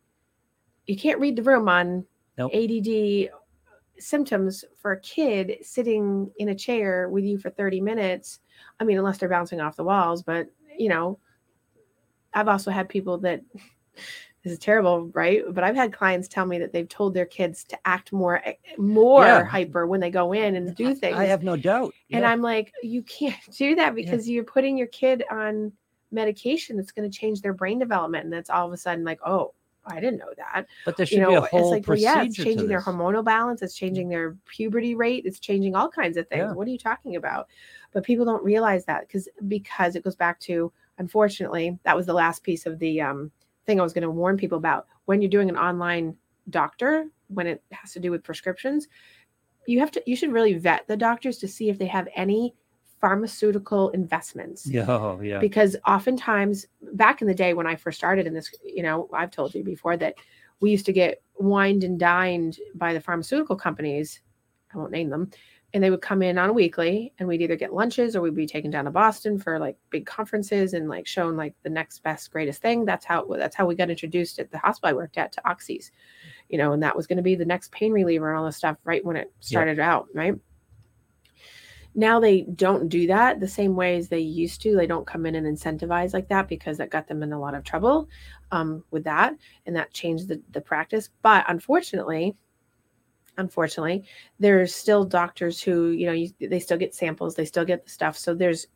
You 0.86 0.96
can't 0.98 1.20
read 1.20 1.36
the 1.36 1.44
room 1.44 1.70
on 1.70 2.06
Nope. 2.38 2.52
add 2.54 3.30
symptoms 4.00 4.64
for 4.80 4.92
a 4.92 5.02
kid 5.02 5.58
sitting 5.64 6.30
in 6.38 6.50
a 6.50 6.56
chair 6.56 7.10
with 7.10 7.24
you 7.24 7.40
for 7.40 7.50
30 7.50 7.82
minutes. 7.82 8.40
I 8.80 8.84
mean 8.84 8.98
unless 8.98 9.18
they're 9.18 9.30
bouncing 9.30 9.60
off 9.62 9.76
the 9.76 9.84
walls 9.84 10.22
but 10.24 10.48
you 10.78 10.90
know 10.90 11.20
i've 12.34 12.48
also 12.48 12.70
had 12.70 12.88
people 12.88 13.18
that 13.18 13.42
this 14.48 14.54
is 14.54 14.60
terrible 14.60 15.06
right 15.14 15.44
but 15.54 15.64
i've 15.64 15.76
had 15.76 15.92
clients 15.94 16.28
tell 16.28 16.46
me 16.46 16.58
that 16.60 16.72
they've 16.72 16.90
told 16.90 17.14
their 17.14 17.26
kids 17.26 17.64
to 17.64 17.78
act 17.86 18.12
more 18.14 18.42
more 18.78 19.24
Yeah. 19.26 19.44
hyper 19.44 19.86
when 19.88 20.00
they 20.00 20.10
go 20.10 20.34
in 20.34 20.56
and 20.56 20.76
do 20.76 20.96
things 20.96 21.16
I 21.18 21.26
have 21.26 21.44
no 21.44 21.56
doubt. 21.56 21.94
and 22.12 22.22
Yeah. 22.22 22.32
I'm 22.32 22.42
like, 22.42 22.72
you 22.84 23.02
can't 23.04 23.36
do 23.58 23.76
that 23.76 23.96
because 23.96 24.30
you're 24.30 24.44
putting 24.44 24.78
your 24.78 24.88
kid 24.88 25.24
on 25.32 25.72
medication 26.12 26.78
that's 26.78 26.92
going 26.92 27.10
to 27.10 27.18
change 27.18 27.42
their 27.42 27.54
brain 27.54 27.80
development. 27.80 28.24
And 28.24 28.34
that's 28.34 28.50
all 28.50 28.66
of 28.66 28.74
a 28.74 28.78
sudden 28.78 29.04
like, 29.04 29.20
oh, 29.26 29.54
I 29.86 30.00
didn't 30.00 30.18
know 30.20 30.34
that. 30.38 30.66
but 30.86 30.98
there 30.98 31.06
should 31.06 31.16
You 31.18 31.22
know, 31.24 31.30
be 31.30 31.36
a 31.36 31.42
it's 31.44 31.48
whole 31.52 31.72
like, 31.72 31.88
well, 31.88 31.96
procedure 31.96 32.14
yeah, 32.20 32.24
it's 32.24 32.36
changing 32.36 32.68
their 32.68 32.82
hormonal 32.82 33.24
balance. 33.24 33.62
It's 33.62 33.76
changing 33.76 34.10
their 34.10 34.36
puberty 34.46 34.96
rate. 34.96 35.24
It's 35.26 35.40
changing 35.40 35.76
all 35.76 35.90
kinds 35.90 36.18
of 36.18 36.28
things. 36.28 36.42
Yeah. 36.48 36.54
What 36.54 36.68
are 36.68 36.72
you 36.72 36.78
talking 36.78 37.16
about? 37.16 37.48
But 37.94 38.04
people 38.04 38.26
don't 38.26 38.44
realize 38.44 38.86
that 38.86 39.08
because 39.08 39.30
because 39.48 39.96
it 39.96 40.04
goes 40.04 40.16
back 40.16 40.40
to 40.42 40.72
unfortunately 40.98 41.78
that 41.84 41.96
was 41.96 42.06
the 42.06 42.14
last 42.14 42.44
piece 42.44 42.66
of 42.66 42.80
the 42.80 43.00
um, 43.02 43.32
thing 43.68 43.80
I 43.80 43.84
was 43.84 43.94
going 43.94 44.04
to 44.04 44.10
warn 44.10 44.38
people 44.38 44.58
about 44.58 44.88
when 45.06 45.22
you're 45.22 45.30
doing 45.30 45.50
an 45.50 45.58
online 45.58 46.16
doctor 46.50 47.06
when 47.28 47.46
it 47.46 47.62
has 47.72 47.92
to 47.92 48.00
do 48.00 48.10
with 48.10 48.24
prescriptions 48.24 48.88
you 49.68 49.80
have 49.80 49.92
to 49.92 50.02
you 50.08 50.16
should 50.16 50.32
really 50.32 50.54
vet 50.54 50.88
the 50.88 50.98
doctors 50.98 51.38
to 51.40 51.48
see 51.48 51.70
if 51.70 51.78
they 51.78 51.86
have 51.86 52.08
any 52.16 52.56
pharmaceutical 53.00 53.90
investments 53.90 54.66
Yeah, 54.66 54.86
oh, 54.88 55.20
yeah. 55.22 55.40
because 55.40 55.76
oftentimes 55.86 56.66
back 56.94 57.22
in 57.22 57.28
the 57.28 57.36
day 57.36 57.54
when 57.54 57.68
I 57.68 57.76
first 57.76 57.98
started 57.98 58.26
in 58.26 58.34
this, 58.34 58.50
you 58.64 58.84
know, 58.84 59.10
I've 59.14 59.32
told 59.32 59.54
you 59.54 59.64
before 59.64 59.98
that 59.98 60.16
we 60.60 60.72
used 60.72 60.86
to 60.88 60.94
get 60.94 61.22
wined 61.38 61.84
and 61.84 62.00
dined 62.00 62.58
by 62.76 62.94
the 62.94 63.02
pharmaceutical 63.02 63.56
companies. 63.56 64.22
I 64.74 64.78
won't 64.78 64.92
name 64.92 65.10
them. 65.10 65.30
And 65.78 65.84
they 65.84 65.92
would 65.92 66.02
come 66.02 66.24
in 66.24 66.40
on 66.40 66.50
a 66.50 66.54
weekly 66.54 67.14
and 67.20 67.30
we'd 67.30 67.44
either 67.44 67.56
get 67.56 67.72
lunches 67.72 68.16
or 68.16 68.22
we'd 68.22 68.34
be 68.34 68.48
taken 68.48 68.72
down 68.72 68.86
to 68.86 68.90
Boston 68.90 69.38
for 69.38 69.60
like 69.60 69.78
big 69.92 70.08
conferences 70.08 70.74
and 70.74 70.90
like 70.90 71.06
shown 71.06 71.38
like 71.38 71.54
the 71.62 71.70
next 71.70 72.02
best 72.02 72.32
greatest 72.32 72.64
thing. 72.64 72.84
That's 72.84 73.06
how 73.06 73.28
that's 73.30 73.56
how 73.56 73.68
we 73.68 73.76
got 73.76 73.92
introduced 73.92 74.40
at 74.40 74.50
the 74.50 74.58
hospital 74.58 74.90
I 74.90 74.94
worked 74.94 75.20
at 75.20 75.34
to 75.34 75.42
oxys, 75.46 75.92
you 76.50 76.58
know, 76.58 76.74
and 76.74 76.82
that 76.82 76.96
was 76.96 77.06
going 77.06 77.18
to 77.18 77.22
be 77.22 77.36
the 77.36 77.46
next 77.46 77.72
pain 77.72 77.92
reliever 77.92 78.28
and 78.28 78.40
all 78.40 78.46
this 78.48 78.58
stuff 78.58 78.78
right 78.86 79.06
when 79.06 79.18
it 79.18 79.32
started 79.40 79.78
out, 79.78 80.08
right? 80.16 80.34
now 81.98 82.20
they 82.20 82.42
don't 82.42 82.90
do 82.90 83.08
that 83.08 83.40
the 83.40 83.48
same 83.48 83.76
way 83.76 83.98
as 83.98 84.08
they 84.08 84.20
used 84.20 84.62
to. 84.62 84.76
They 84.76 84.86
don't 84.86 85.08
come 85.08 85.26
in 85.26 85.36
and 85.36 85.48
incentivize 85.48 86.14
like 86.14 86.28
that 86.30 86.48
because 86.48 86.78
that 86.78 86.92
got 86.92 87.08
them 87.08 87.24
in 87.24 87.34
a 87.34 87.40
lot 87.40 87.56
of 87.56 87.64
trouble 87.64 88.08
um, 88.52 88.84
with 88.92 89.04
that, 89.06 89.36
and 89.66 89.76
that 89.76 89.94
changed 89.94 90.28
the, 90.28 90.40
the 90.52 90.62
practice. 90.62 91.10
But 91.24 91.44
unfortunately, 91.48 92.36
unfortunately, 93.38 94.04
there's 94.40 94.74
still 94.74 95.04
doctors 95.04 95.62
who 95.62 95.90
you 95.90 96.06
know 96.06 96.14
you, 96.14 96.30
they 96.40 96.60
still 96.60 96.78
get 96.78 96.96
samples, 96.96 97.36
they 97.36 97.46
still 97.46 97.66
get 97.66 97.84
the 97.84 97.90
stuff. 97.90 98.18
So 98.18 98.34
there's 98.34 98.68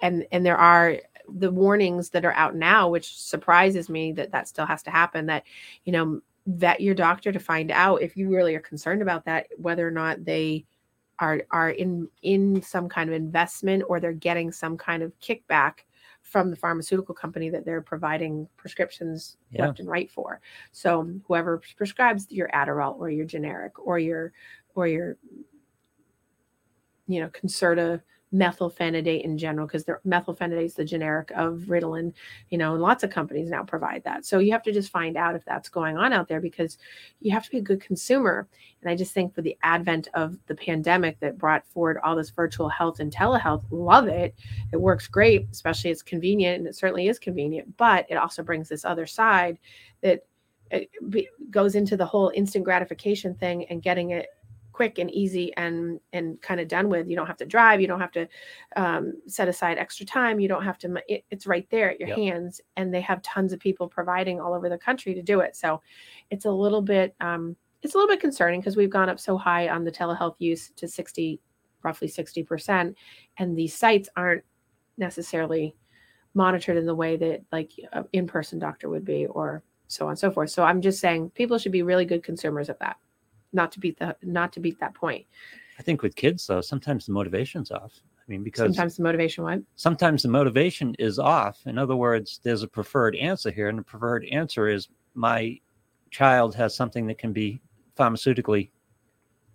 and 0.00 0.26
and 0.32 0.44
there 0.44 0.56
are 0.56 0.98
the 1.28 1.50
warnings 1.50 2.10
that 2.10 2.24
are 2.24 2.34
out 2.34 2.54
now, 2.54 2.88
which 2.88 3.18
surprises 3.18 3.88
me 3.88 4.12
that 4.12 4.32
that 4.32 4.48
still 4.48 4.66
has 4.66 4.82
to 4.84 4.90
happen. 4.90 5.26
That 5.26 5.44
you 5.84 5.92
know 5.92 6.20
vet 6.46 6.80
your 6.80 6.94
doctor 6.94 7.32
to 7.32 7.38
find 7.38 7.70
out 7.70 8.02
if 8.02 8.16
you 8.16 8.28
really 8.28 8.54
are 8.54 8.60
concerned 8.60 9.02
about 9.02 9.24
that, 9.24 9.46
whether 9.56 9.86
or 9.86 9.92
not 9.92 10.24
they 10.24 10.64
are 11.18 11.42
are 11.50 11.70
in 11.70 12.08
in 12.22 12.62
some 12.62 12.88
kind 12.88 13.08
of 13.08 13.14
investment 13.14 13.84
or 13.88 14.00
they're 14.00 14.12
getting 14.12 14.50
some 14.50 14.76
kind 14.76 15.02
of 15.02 15.12
kickback 15.20 15.80
from 16.32 16.48
the 16.48 16.56
pharmaceutical 16.56 17.14
company 17.14 17.50
that 17.50 17.66
they're 17.66 17.82
providing 17.82 18.48
prescriptions 18.56 19.36
Yeah. 19.50 19.66
left 19.66 19.80
and 19.80 19.88
right 19.88 20.10
for. 20.10 20.40
So 20.72 21.12
whoever 21.28 21.60
prescribes 21.76 22.26
your 22.30 22.48
Adderall 22.48 22.98
or 22.98 23.10
your 23.10 23.26
generic 23.26 23.78
or 23.78 23.98
your 23.98 24.32
or 24.74 24.86
your 24.86 25.18
you 27.06 27.20
know 27.20 27.28
Concerta 27.28 28.00
methylphenidate 28.32 29.22
in 29.22 29.36
general 29.36 29.66
because 29.66 29.84
methylphenidate 30.06 30.64
is 30.64 30.74
the 30.74 30.84
generic 30.84 31.30
of 31.32 31.64
Ritalin, 31.66 32.12
you 32.48 32.58
know, 32.58 32.72
and 32.72 32.82
lots 32.82 33.04
of 33.04 33.10
companies 33.10 33.50
now 33.50 33.62
provide 33.62 34.02
that. 34.04 34.24
So 34.24 34.38
you 34.38 34.52
have 34.52 34.62
to 34.64 34.72
just 34.72 34.90
find 34.90 35.16
out 35.16 35.34
if 35.34 35.44
that's 35.44 35.68
going 35.68 35.96
on 35.96 36.12
out 36.12 36.28
there 36.28 36.40
because 36.40 36.78
you 37.20 37.32
have 37.32 37.44
to 37.44 37.50
be 37.50 37.58
a 37.58 37.62
good 37.62 37.80
consumer. 37.80 38.48
And 38.80 38.90
I 38.90 38.96
just 38.96 39.12
think 39.12 39.34
for 39.34 39.42
the 39.42 39.56
advent 39.62 40.08
of 40.14 40.36
the 40.46 40.54
pandemic 40.54 41.20
that 41.20 41.38
brought 41.38 41.66
forward 41.66 41.98
all 42.02 42.16
this 42.16 42.30
virtual 42.30 42.68
health 42.68 43.00
and 43.00 43.12
telehealth, 43.12 43.64
love 43.70 44.08
it. 44.08 44.34
It 44.72 44.80
works 44.80 45.06
great, 45.06 45.46
especially 45.52 45.90
it's 45.90 46.02
convenient 46.02 46.58
and 46.58 46.66
it 46.66 46.74
certainly 46.74 47.08
is 47.08 47.18
convenient, 47.18 47.76
but 47.76 48.06
it 48.08 48.16
also 48.16 48.42
brings 48.42 48.68
this 48.68 48.84
other 48.84 49.06
side 49.06 49.58
that 50.02 50.24
eh, 50.70 50.84
it 51.12 51.50
goes 51.50 51.74
into 51.74 51.96
the 51.96 52.06
whole 52.06 52.32
instant 52.34 52.64
gratification 52.64 53.34
thing 53.34 53.66
and 53.66 53.82
getting 53.82 54.10
it 54.10 54.28
quick 54.72 54.98
and 54.98 55.10
easy 55.10 55.54
and 55.56 56.00
and 56.12 56.40
kind 56.42 56.60
of 56.60 56.68
done 56.68 56.88
with. 56.88 57.08
You 57.08 57.16
don't 57.16 57.26
have 57.26 57.36
to 57.38 57.46
drive 57.46 57.80
you 57.80 57.86
don't 57.86 58.00
have 58.00 58.12
to 58.12 58.28
um, 58.76 59.14
set 59.26 59.48
aside 59.48 59.78
extra 59.78 60.06
time 60.06 60.40
you 60.40 60.48
don't 60.48 60.64
have 60.64 60.78
to 60.78 61.02
it, 61.08 61.24
it's 61.30 61.46
right 61.46 61.68
there 61.70 61.90
at 61.90 62.00
your 62.00 62.08
Yep. 62.08 62.18
hands 62.18 62.60
and 62.76 62.92
they 62.92 63.00
have 63.00 63.22
tons 63.22 63.52
of 63.52 63.60
people 63.60 63.88
providing 63.88 64.40
all 64.40 64.54
over 64.54 64.68
the 64.68 64.78
country 64.78 65.14
to 65.14 65.22
do 65.22 65.40
it. 65.40 65.56
So 65.56 65.80
it's 66.30 66.44
a 66.46 66.50
little 66.50 66.82
bit 66.82 67.14
um, 67.20 67.56
it's 67.82 67.94
a 67.94 67.98
little 67.98 68.08
bit 68.08 68.20
concerning 68.20 68.60
because 68.60 68.76
we've 68.76 68.90
gone 68.90 69.08
up 69.08 69.18
so 69.20 69.36
high 69.36 69.68
on 69.68 69.84
the 69.84 69.90
telehealth 69.92 70.36
use 70.38 70.70
to 70.76 70.86
60 70.88 71.40
roughly 71.82 72.08
60% 72.08 72.94
and 73.38 73.56
these 73.58 73.74
sites 73.74 74.08
aren't 74.16 74.44
necessarily 74.98 75.74
monitored 76.34 76.76
in 76.76 76.86
the 76.86 76.94
way 76.94 77.16
that 77.16 77.42
like 77.50 77.72
an 77.92 78.04
in-person 78.12 78.58
doctor 78.58 78.88
would 78.88 79.04
be 79.04 79.26
or 79.26 79.62
so 79.88 80.06
on 80.06 80.10
and 80.12 80.18
so 80.18 80.30
forth. 80.30 80.48
So 80.50 80.62
i'm 80.64 80.80
just 80.80 81.00
saying 81.00 81.30
people 81.30 81.58
should 81.58 81.72
be 81.72 81.82
really 81.82 82.04
good 82.04 82.22
consumers 82.22 82.68
of 82.68 82.78
that 82.78 82.96
not 83.52 83.72
to 83.72 83.80
beat 83.80 83.98
the 83.98 84.16
not 84.22 84.52
to 84.52 84.60
beat 84.60 84.78
that 84.80 84.94
point 84.94 85.26
I 85.78 85.82
think 85.82 86.02
with 86.02 86.14
kids 86.16 86.46
though, 86.46 86.60
sometimes 86.60 87.06
the 87.06 87.12
motivation's 87.12 87.70
off. 87.70 87.92
I 88.18 88.30
mean, 88.30 88.44
because 88.44 88.66
sometimes 88.66 88.96
the 88.96 89.02
motivation 89.02 89.42
went 89.42 89.66
sometimes 89.74 90.22
the 90.22 90.28
motivation 90.28 90.94
is 90.98 91.18
off. 91.18 91.60
In 91.66 91.76
other 91.76 91.96
words, 91.96 92.40
there's 92.42 92.62
a 92.62 92.68
preferred 92.68 93.16
answer 93.16 93.50
here, 93.50 93.68
and 93.68 93.78
the 93.78 93.82
preferred 93.82 94.24
answer 94.26 94.68
is 94.68 94.88
my 95.14 95.58
child 96.10 96.54
has 96.54 96.74
something 96.74 97.06
that 97.08 97.18
can 97.18 97.32
be 97.32 97.60
pharmaceutically 97.98 98.70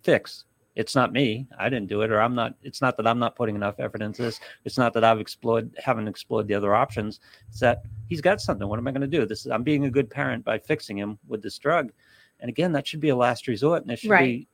fixed. 0.04 0.46
It's 0.76 0.96
not 0.96 1.12
me. 1.12 1.48
I 1.58 1.70
didn't 1.70 1.88
do 1.88 2.02
it, 2.02 2.12
or 2.12 2.22
I'm 2.22 2.36
not. 2.36 2.56
It's 2.62 2.82
not 2.82 2.98
that 2.98 3.08
I'm 3.08 3.20
not 3.20 3.36
putting 3.36 3.56
enough 3.56 3.80
effort 3.80 4.02
into 4.02 4.22
this. 4.22 4.40
It's 4.64 4.78
not 4.78 4.94
that 4.94 5.04
I've 5.04 5.20
explored, 5.20 5.72
haven't 5.84 6.08
explored 6.08 6.48
the 6.48 6.54
other 6.54 6.76
options. 6.76 7.20
It's 7.50 7.60
that 7.62 7.84
he's 8.10 8.22
got 8.22 8.42
something. 8.42 8.68
What 8.68 8.78
am 8.78 8.88
I 8.88 8.92
going 8.92 9.02
to 9.02 9.08
do? 9.08 9.26
This 9.26 9.46
is, 9.46 9.52
I'm 9.52 9.64
being 9.64 9.86
a 9.86 9.90
good 9.90 10.10
parent 10.10 10.44
by 10.44 10.60
fixing 10.60 10.98
him 10.98 11.18
with 11.28 11.42
this 11.42 11.58
drug. 11.58 11.92
And 12.40 12.50
again, 12.50 12.72
that 12.74 12.88
should 12.88 13.00
be 13.00 13.10
a 13.10 13.16
last 13.16 13.48
resort, 13.48 13.82
and 13.82 13.90
there 13.90 13.98
should 13.98 14.12
Right. 14.12 14.40
be 14.42 14.48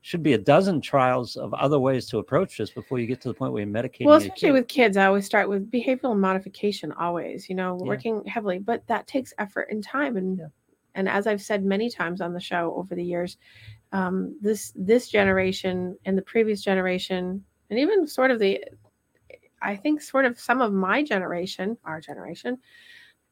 should 0.00 0.22
be 0.22 0.32
a 0.34 0.38
dozen 0.38 0.80
trials 0.80 1.36
of 1.36 1.52
other 1.54 1.78
ways 1.80 2.06
to 2.08 2.18
approach 2.18 2.56
this 2.56 2.70
before 2.70 3.00
you 3.00 3.06
get 3.06 3.20
to 3.20 3.28
the 3.28 3.34
point 3.34 3.52
where 3.52 3.62
you're 3.64 3.70
medicating. 3.72 4.06
well 4.06 4.16
especially 4.16 4.52
with 4.52 4.68
kids 4.68 4.96
i 4.96 5.04
always 5.04 5.26
start 5.26 5.48
with 5.48 5.68
behavioral 5.72 6.16
modification 6.16 6.92
always 6.92 7.48
you 7.48 7.54
know 7.56 7.76
Yeah. 7.82 7.88
working 7.88 8.24
heavily 8.24 8.60
but 8.60 8.86
that 8.86 9.08
takes 9.08 9.34
effort 9.38 9.66
and 9.72 9.82
time 9.82 10.16
and 10.16 10.38
Yeah. 10.38 10.46
and 10.94 11.08
as 11.08 11.26
i've 11.26 11.42
said 11.42 11.64
many 11.64 11.90
times 11.90 12.20
on 12.20 12.32
the 12.32 12.40
show 12.40 12.72
over 12.76 12.94
the 12.94 13.04
years 13.04 13.38
um, 13.90 14.38
this 14.40 14.72
this 14.76 15.08
generation 15.08 15.98
and 16.04 16.16
the 16.16 16.22
previous 16.22 16.62
generation 16.62 17.44
and 17.68 17.78
even 17.78 18.06
sort 18.06 18.30
of 18.30 18.38
the 18.38 18.64
i 19.60 19.74
think 19.74 20.00
sort 20.00 20.24
of 20.26 20.38
some 20.38 20.62
of 20.62 20.72
my 20.72 21.02
generation 21.02 21.76
our 21.84 22.00
generation 22.00 22.56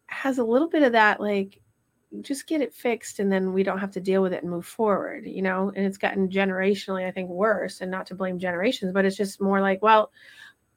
has 0.08 0.38
a 0.38 0.44
little 0.44 0.68
bit 0.68 0.82
of 0.82 0.92
that 0.92 1.20
like 1.20 1.60
just 2.22 2.46
get 2.46 2.60
it 2.60 2.74
fixed 2.74 3.18
and 3.18 3.30
then 3.30 3.52
we 3.52 3.62
don't 3.62 3.78
have 3.78 3.90
to 3.90 4.00
deal 4.00 4.22
with 4.22 4.32
it 4.32 4.42
and 4.42 4.50
move 4.50 4.66
forward 4.66 5.24
you 5.26 5.42
know? 5.42 5.72
And 5.74 5.86
it's 5.86 5.98
gotten 5.98 6.28
generationally 6.28 7.06
i 7.06 7.10
think 7.10 7.28
worse 7.28 7.80
and 7.80 7.90
not 7.90 8.06
to 8.06 8.14
blame 8.14 8.38
generations 8.38 8.92
but 8.92 9.04
it's 9.04 9.16
just 9.16 9.40
more 9.40 9.60
like 9.60 9.82
well 9.82 10.10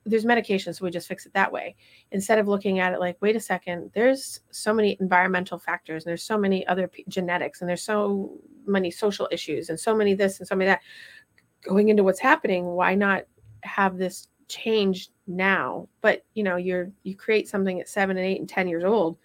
there's 0.05 0.25
medication 0.25 0.73
so 0.73 0.83
we 0.85 0.91
just 0.91 1.07
fix 1.07 1.25
it 1.25 1.33
that 1.33 1.51
way. 1.51 1.75
Instead 2.11 2.39
of 2.39 2.47
looking 2.47 2.79
at 2.79 2.93
it 2.93 2.99
like 2.99 3.17
wait 3.21 3.35
a 3.35 3.39
second 3.39 3.91
there's 3.93 4.39
so 4.51 4.73
many 4.73 4.97
environmental 4.99 5.59
factors 5.59 6.03
and 6.03 6.09
there's 6.09 6.23
so 6.23 6.37
many 6.37 6.65
other 6.67 6.87
p- 6.87 7.05
genetics 7.07 7.61
and 7.61 7.69
there's 7.69 7.83
so 7.83 8.37
many 8.65 8.89
social 8.89 9.27
issues 9.31 9.69
and 9.69 9.79
so 9.79 9.95
many 9.95 10.13
this 10.13 10.39
and 10.39 10.47
so 10.47 10.55
many 10.55 10.67
that. 10.67 10.81
Going 11.61 11.89
into 11.89 12.03
what's 12.03 12.19
happening 12.19 12.65
why 12.65 12.95
not 12.95 13.23
have 13.63 13.97
this 13.97 14.29
change 14.47 15.09
now? 15.27 15.89
But 16.01 16.25
you 16.33 16.43
know 16.43 16.55
you're 16.55 16.91
you 17.03 17.15
create 17.15 17.47
something 17.49 17.79
at 17.79 17.89
seven 17.89 18.17
and 18.17 18.25
eight 18.25 18.39
and 18.39 18.47
ten 18.49 18.67
years 18.67 18.85
old 18.85 19.17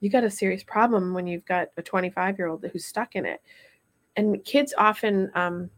you 0.00 0.10
got 0.10 0.24
a 0.24 0.30
serious 0.30 0.62
problem 0.62 1.14
when 1.14 1.26
you've 1.26 1.44
got 1.44 1.68
a 1.76 1.82
25 1.82 2.38
year 2.38 2.48
old 2.48 2.64
who's 2.72 2.84
stuck 2.84 3.16
in 3.16 3.24
it. 3.26 3.40
And 4.16 4.44
kids 4.44 4.74
often 4.76 5.30
um, 5.34 5.70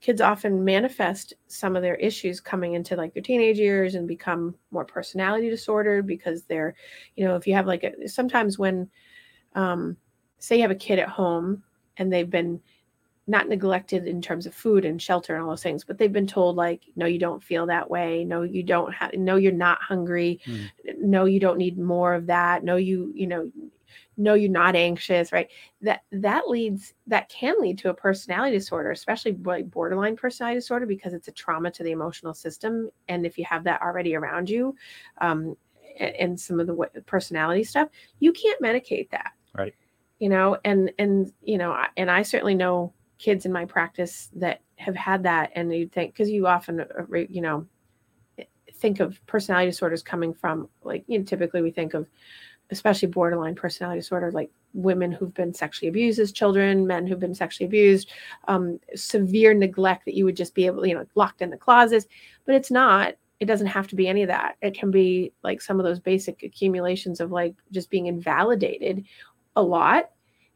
kids 0.00 0.20
often 0.20 0.64
manifest 0.64 1.34
some 1.48 1.74
of 1.74 1.82
their 1.82 1.96
issues 1.96 2.40
coming 2.40 2.74
into 2.74 2.94
like 2.94 3.12
their 3.14 3.22
teenage 3.22 3.58
years 3.58 3.94
and 3.94 4.06
become 4.06 4.54
more 4.70 4.84
personality 4.84 5.50
disordered 5.50 6.06
because 6.06 6.44
they're 6.44 6.74
you 7.16 7.24
know 7.24 7.34
if 7.34 7.46
you 7.46 7.54
have 7.54 7.66
like 7.66 7.84
a, 7.84 8.08
sometimes 8.08 8.58
when 8.58 8.88
um, 9.54 9.96
say 10.38 10.56
you 10.56 10.62
have 10.62 10.70
a 10.70 10.76
kid 10.76 10.98
at 10.98 11.08
home 11.08 11.62
and 11.96 12.12
they've 12.12 12.30
been 12.30 12.60
not 13.28 13.48
neglected 13.48 14.06
in 14.06 14.22
terms 14.22 14.46
of 14.46 14.54
food 14.54 14.86
and 14.86 15.00
shelter 15.00 15.34
and 15.34 15.44
all 15.44 15.50
those 15.50 15.62
things, 15.62 15.84
but 15.84 15.98
they've 15.98 16.12
been 16.12 16.26
told 16.26 16.56
like, 16.56 16.82
no, 16.96 17.04
you 17.04 17.18
don't 17.18 17.42
feel 17.42 17.66
that 17.66 17.88
way. 17.88 18.24
No, 18.24 18.42
you 18.42 18.62
don't 18.62 18.92
have. 18.92 19.12
No, 19.12 19.36
you're 19.36 19.52
not 19.52 19.80
hungry. 19.82 20.40
Mm. 20.46 20.70
No, 20.98 21.26
you 21.26 21.38
don't 21.38 21.58
need 21.58 21.78
more 21.78 22.14
of 22.14 22.26
that. 22.26 22.64
No, 22.64 22.76
you 22.76 23.12
you 23.14 23.26
know, 23.26 23.52
no, 24.16 24.32
you're 24.32 24.50
not 24.50 24.74
anxious. 24.74 25.30
Right. 25.30 25.48
That 25.82 26.00
that 26.10 26.48
leads 26.48 26.94
that 27.06 27.28
can 27.28 27.60
lead 27.60 27.76
to 27.78 27.90
a 27.90 27.94
personality 27.94 28.56
disorder, 28.56 28.90
especially 28.92 29.32
like 29.44 29.70
borderline 29.70 30.16
personality 30.16 30.56
disorder, 30.56 30.86
because 30.86 31.12
it's 31.12 31.28
a 31.28 31.32
trauma 31.32 31.70
to 31.72 31.82
the 31.82 31.92
emotional 31.92 32.32
system. 32.32 32.90
And 33.08 33.26
if 33.26 33.36
you 33.36 33.44
have 33.44 33.62
that 33.64 33.82
already 33.82 34.16
around 34.16 34.48
you, 34.48 34.74
um, 35.20 35.54
a- 36.00 36.18
and 36.20 36.40
some 36.40 36.60
of 36.60 36.66
the 36.66 37.02
personality 37.04 37.62
stuff, 37.62 37.90
you 38.20 38.32
can't 38.32 38.60
medicate 38.62 39.10
that. 39.10 39.32
Right. 39.54 39.74
You 40.18 40.30
know, 40.30 40.56
and 40.64 40.90
and 40.98 41.30
you 41.42 41.58
know, 41.58 41.76
and 41.98 42.10
I 42.10 42.22
certainly 42.22 42.54
know 42.54 42.94
kids 43.18 43.44
in 43.44 43.52
my 43.52 43.64
practice 43.64 44.30
that 44.34 44.60
have 44.76 44.96
had 44.96 45.22
that 45.22 45.50
and 45.54 45.72
you 45.74 45.88
think 45.88 46.12
because 46.12 46.30
you 46.30 46.46
often 46.46 46.80
uh, 46.80 46.84
you 47.28 47.40
know 47.40 47.66
think 48.74 49.00
of 49.00 49.24
personality 49.26 49.68
disorders 49.68 50.02
coming 50.02 50.32
from 50.32 50.68
like 50.82 51.04
you 51.08 51.18
know 51.18 51.24
typically 51.24 51.62
we 51.62 51.70
think 51.70 51.94
of 51.94 52.06
especially 52.70 53.08
borderline 53.08 53.54
personality 53.54 53.98
disorder 53.98 54.30
like 54.30 54.50
women 54.74 55.10
who've 55.10 55.34
been 55.34 55.52
sexually 55.52 55.88
abused 55.88 56.20
as 56.20 56.30
children 56.30 56.86
men 56.86 57.06
who've 57.06 57.18
been 57.18 57.34
sexually 57.34 57.66
abused 57.66 58.10
um, 58.46 58.78
severe 58.94 59.52
neglect 59.52 60.04
that 60.04 60.14
you 60.14 60.24
would 60.24 60.36
just 60.36 60.54
be 60.54 60.66
able 60.66 60.86
you 60.86 60.94
know 60.94 61.04
locked 61.14 61.42
in 61.42 61.50
the 61.50 61.56
closets 61.56 62.06
but 62.46 62.54
it's 62.54 62.70
not 62.70 63.14
it 63.40 63.46
doesn't 63.46 63.68
have 63.68 63.86
to 63.88 63.96
be 63.96 64.08
any 64.08 64.22
of 64.22 64.28
that. 64.28 64.56
It 64.62 64.74
can 64.74 64.90
be 64.90 65.32
like 65.42 65.62
some 65.62 65.78
of 65.78 65.84
those 65.84 66.00
basic 66.00 66.42
accumulations 66.42 67.20
of 67.20 67.30
like 67.30 67.54
just 67.70 67.90
being 67.90 68.06
invalidated 68.06 69.04
a 69.56 69.62
lot 69.62 70.10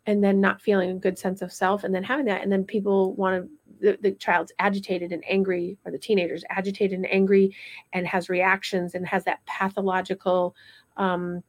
and 0.06 0.22
then 0.22 0.40
not 0.40 0.60
feeling 0.60 0.90
a 0.90 0.94
good 0.94 1.18
sense 1.18 1.42
of 1.42 1.52
self 1.52 1.84
and 1.84 1.94
then 1.94 2.02
having 2.02 2.26
that 2.26 2.42
and 2.42 2.50
then 2.50 2.64
people 2.64 3.14
want 3.14 3.42
to 3.44 3.50
the, 3.80 3.98
the 4.02 4.12
child's 4.12 4.52
agitated 4.58 5.12
and 5.12 5.24
angry 5.28 5.76
or 5.84 5.90
the 5.92 5.98
teenager's 5.98 6.44
agitated 6.50 6.96
and 6.96 7.10
angry 7.10 7.54
and 7.92 8.06
has 8.06 8.28
reactions 8.28 8.94
and 8.94 9.06
has 9.06 9.24
that 9.24 9.44
pathological 9.46 10.54
um, 10.96 11.42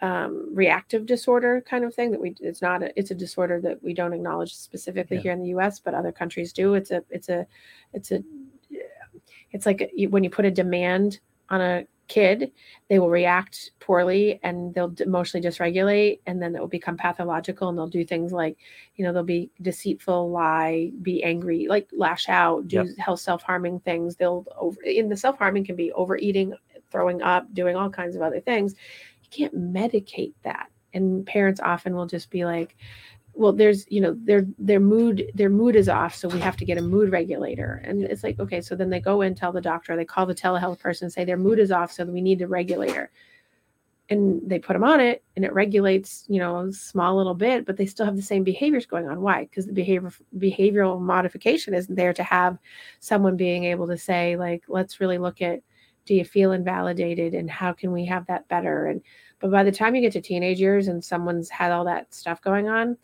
um, 0.00 0.48
reactive 0.54 1.06
disorder 1.06 1.60
kind 1.68 1.84
of 1.84 1.94
thing 1.94 2.10
that 2.10 2.20
we 2.20 2.34
it's 2.40 2.60
not 2.62 2.82
a, 2.82 2.96
it's 2.98 3.10
a 3.10 3.14
disorder 3.14 3.60
that 3.60 3.82
we 3.82 3.94
don't 3.94 4.12
acknowledge 4.12 4.54
specifically 4.54 5.16
Yeah. 5.16 5.22
here 5.22 5.32
in 5.32 5.40
the 5.40 5.48
US 5.48 5.78
but 5.80 5.94
other 5.94 6.12
countries 6.12 6.52
do 6.52 6.74
it's 6.74 6.90
a 6.90 7.02
it's 7.10 7.28
a 7.28 7.46
it's 7.92 8.10
a 8.10 8.22
it's 9.52 9.66
like 9.66 9.90
you- 9.94 10.08
when 10.10 10.24
you 10.24 10.30
put 10.30 10.44
a 10.44 10.50
demand 10.50 11.20
on 11.48 11.60
a 11.60 11.86
kid 12.08 12.52
they 12.88 12.98
will 12.98 13.10
react 13.10 13.70
poorly 13.80 14.38
and 14.42 14.74
they'll 14.74 14.94
emotionally 15.00 15.46
dysregulate 15.46 16.20
and 16.26 16.40
then 16.42 16.54
it 16.54 16.60
will 16.60 16.68
become 16.68 16.96
pathological 16.96 17.68
and 17.68 17.78
they'll 17.78 17.86
do 17.86 18.04
things 18.04 18.32
like 18.32 18.56
you 18.96 19.04
know 19.04 19.12
they'll 19.12 19.22
be 19.22 19.50
deceitful 19.62 20.30
lie 20.30 20.90
be 21.02 21.22
angry 21.24 21.66
like 21.68 21.88
lash 21.96 22.28
out 22.28 22.68
do 22.68 22.76
Yep. 22.76 22.96
health 22.98 23.20
self-harming 23.20 23.80
things 23.80 24.16
they'll 24.16 24.46
over 24.56 24.80
in 24.82 25.08
the 25.08 25.16
self-harming 25.16 25.64
can 25.64 25.76
be 25.76 25.92
overeating 25.92 26.54
throwing 26.90 27.22
up 27.22 27.52
doing 27.54 27.76
all 27.76 27.90
kinds 27.90 28.16
of 28.16 28.22
other 28.22 28.40
things 28.40 28.74
you 29.22 29.28
can't 29.30 29.56
medicate 29.56 30.34
that 30.42 30.68
and 30.92 31.26
parents 31.26 31.60
often 31.60 31.94
will 31.94 32.06
just 32.06 32.30
be 32.30 32.44
like 32.44 32.76
well 33.34 33.52
there's 33.52 33.84
you 33.90 34.00
know 34.00 34.16
their 34.24 34.46
their 34.58 34.80
mood 34.80 35.30
their 35.34 35.50
mood 35.50 35.76
is 35.76 35.88
off 35.88 36.14
so 36.14 36.28
we 36.28 36.40
have 36.40 36.56
to 36.56 36.64
get 36.64 36.78
a 36.78 36.82
mood 36.82 37.10
regulator. 37.10 37.82
And 37.84 38.02
it's 38.02 38.22
like 38.22 38.38
okay 38.38 38.60
so 38.60 38.74
then 38.74 38.90
they 38.90 39.00
go 39.00 39.20
and 39.22 39.36
tell 39.36 39.52
the 39.52 39.60
doctor 39.60 39.96
they 39.96 40.04
call 40.04 40.26
the 40.26 40.34
telehealth 40.34 40.78
person 40.78 41.06
and 41.06 41.12
say 41.12 41.24
their 41.24 41.36
mood 41.36 41.58
is 41.58 41.70
off 41.70 41.92
so 41.92 42.04
we 42.04 42.20
need 42.20 42.42
a 42.42 42.48
regulator. 42.48 43.10
And 44.10 44.42
they 44.44 44.58
put 44.58 44.74
them 44.74 44.84
on 44.84 45.00
it 45.00 45.24
and 45.36 45.44
it 45.44 45.52
regulates 45.52 46.24
you 46.28 46.38
know 46.38 46.60
a 46.60 46.72
small 46.72 47.16
little 47.16 47.34
bit 47.34 47.66
but 47.66 47.76
they 47.76 47.86
still 47.86 48.06
have 48.06 48.16
the 48.16 48.22
same 48.22 48.44
behaviors 48.44 48.86
going 48.86 49.08
on. 49.08 49.20
Why? 49.20 49.44
Because 49.44 49.66
the 49.66 49.72
behavior 49.72 50.12
behavioral 50.38 51.00
modification 51.00 51.74
isn't 51.74 51.94
there 51.94 52.12
to 52.12 52.22
have 52.22 52.58
someone 53.00 53.36
being 53.36 53.64
able 53.64 53.86
to 53.88 53.98
say 53.98 54.36
like 54.36 54.64
let's 54.68 55.00
really 55.00 55.18
look 55.18 55.42
at 55.42 55.60
do 56.06 56.14
you 56.14 56.24
feel 56.24 56.52
invalidated 56.52 57.34
and 57.34 57.50
how 57.50 57.72
can 57.72 57.90
we 57.90 58.04
have 58.04 58.26
that 58.26 58.46
better? 58.48 58.86
And 58.86 59.00
but 59.40 59.50
by 59.50 59.64
the 59.64 59.72
time 59.72 59.94
you 59.94 60.02
get 60.02 60.12
to 60.12 60.20
teenage 60.20 60.60
years 60.60 60.88
and 60.88 61.02
someone's 61.02 61.50
had 61.50 61.72
all 61.72 61.84
that 61.84 62.14
stuff 62.14 62.40
going 62.40 62.68
on 62.68 62.96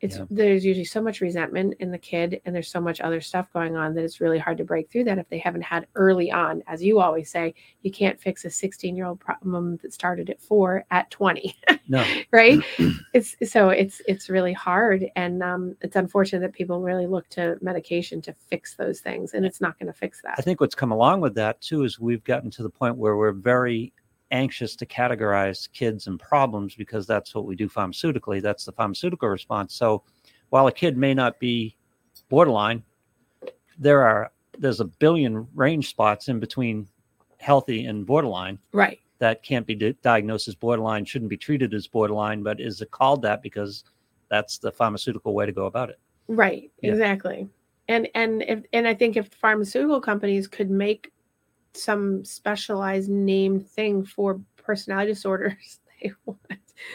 it's 0.00 0.16
Yeah. 0.18 0.24
there's 0.30 0.64
usually 0.64 0.84
so 0.84 1.00
much 1.00 1.20
resentment 1.20 1.74
in 1.80 1.90
the 1.90 1.98
kid 1.98 2.40
and 2.44 2.54
there's 2.54 2.68
so 2.70 2.80
much 2.80 3.00
other 3.00 3.20
stuff 3.20 3.50
going 3.52 3.76
on 3.76 3.94
that 3.94 4.04
it's 4.04 4.20
really 4.20 4.38
hard 4.38 4.58
to 4.58 4.64
break 4.64 4.90
through 4.90 5.04
that 5.04 5.18
if 5.18 5.28
they 5.28 5.38
haven't 5.38 5.62
had 5.62 5.86
early 5.94 6.30
on 6.30 6.62
as 6.66 6.82
you 6.82 7.00
always 7.00 7.30
say 7.30 7.54
you 7.82 7.90
can't 7.90 8.20
fix 8.20 8.44
a 8.44 8.50
16 8.50 8.94
year 8.94 9.06
old 9.06 9.18
problem 9.20 9.78
that 9.82 9.92
started 9.94 10.28
at 10.28 10.40
4 10.40 10.84
at 10.90 11.10
20 11.10 11.56
No. 11.88 12.04
right 12.30 12.60
it's 13.14 13.36
so 13.50 13.70
it's 13.70 14.02
it's 14.06 14.28
really 14.28 14.52
hard 14.52 15.06
and 15.16 15.42
um, 15.42 15.76
it's 15.80 15.96
unfortunate 15.96 16.40
that 16.40 16.52
people 16.52 16.80
really 16.82 17.06
look 17.06 17.28
to 17.30 17.56
medication 17.62 18.20
to 18.22 18.34
fix 18.34 18.74
those 18.74 19.00
things 19.00 19.32
and 19.34 19.46
it's 19.46 19.60
not 19.60 19.78
going 19.78 19.86
to 19.86 19.92
fix 19.98 20.20
that. 20.22 20.34
I 20.38 20.42
think 20.42 20.60
what's 20.60 20.74
come 20.74 20.92
along 20.92 21.20
with 21.20 21.34
that 21.36 21.60
too 21.60 21.84
is 21.84 21.98
we've 21.98 22.24
gotten 22.24 22.50
to 22.50 22.62
the 22.62 22.70
point 22.70 22.96
where 22.96 23.16
we're 23.16 23.32
very 23.32 23.92
anxious 24.30 24.74
to 24.76 24.86
categorize 24.86 25.70
kids 25.72 26.06
and 26.06 26.18
problems 26.18 26.74
because 26.74 27.06
that's 27.06 27.34
what 27.34 27.44
we 27.44 27.54
do 27.54 27.68
pharmaceutically. 27.68 28.42
That's 28.42 28.64
the 28.64 28.72
pharmaceutical 28.72 29.28
response. 29.28 29.74
So 29.74 30.02
while 30.50 30.66
a 30.66 30.72
kid 30.72 30.96
may 30.96 31.14
not 31.14 31.38
be 31.38 31.76
borderline, 32.28 32.82
there 33.78 34.02
are 34.02 34.30
there's 34.58 34.80
a 34.80 34.84
billion 34.84 35.46
range 35.54 35.88
spots 35.88 36.28
in 36.28 36.40
between 36.40 36.88
healthy 37.38 37.84
and 37.86 38.06
borderline 38.06 38.58
right 38.72 38.98
that 39.18 39.42
can't 39.42 39.66
be 39.66 39.74
di- 39.74 39.92
diagnosed 40.02 40.48
as 40.48 40.54
borderline, 40.54 41.04
shouldn't 41.04 41.30
be 41.30 41.36
treated 41.36 41.72
as 41.72 41.86
borderline, 41.86 42.42
but 42.42 42.60
is 42.60 42.80
it 42.82 42.90
called 42.90 43.22
that 43.22 43.42
because 43.42 43.84
that's 44.28 44.58
the 44.58 44.70
pharmaceutical 44.72 45.32
way 45.34 45.46
to 45.46 45.52
go 45.52 45.66
about 45.66 45.88
it. 45.90 45.98
right 46.28 46.70
Yeah. 46.82 46.92
exactly 46.92 47.48
and 47.88 48.08
and 48.14 48.42
if 48.42 48.64
and 48.72 48.88
i 48.88 48.94
think 48.94 49.16
if 49.16 49.28
pharmaceutical 49.28 50.00
companies 50.00 50.48
could 50.48 50.70
make 50.70 51.12
some 51.76 52.24
specialized 52.24 53.08
named 53.10 53.68
thing 53.68 54.04
for 54.04 54.40
personality 54.56 55.12
disorders 55.12 55.80
they 56.02 56.12
would 56.24 56.36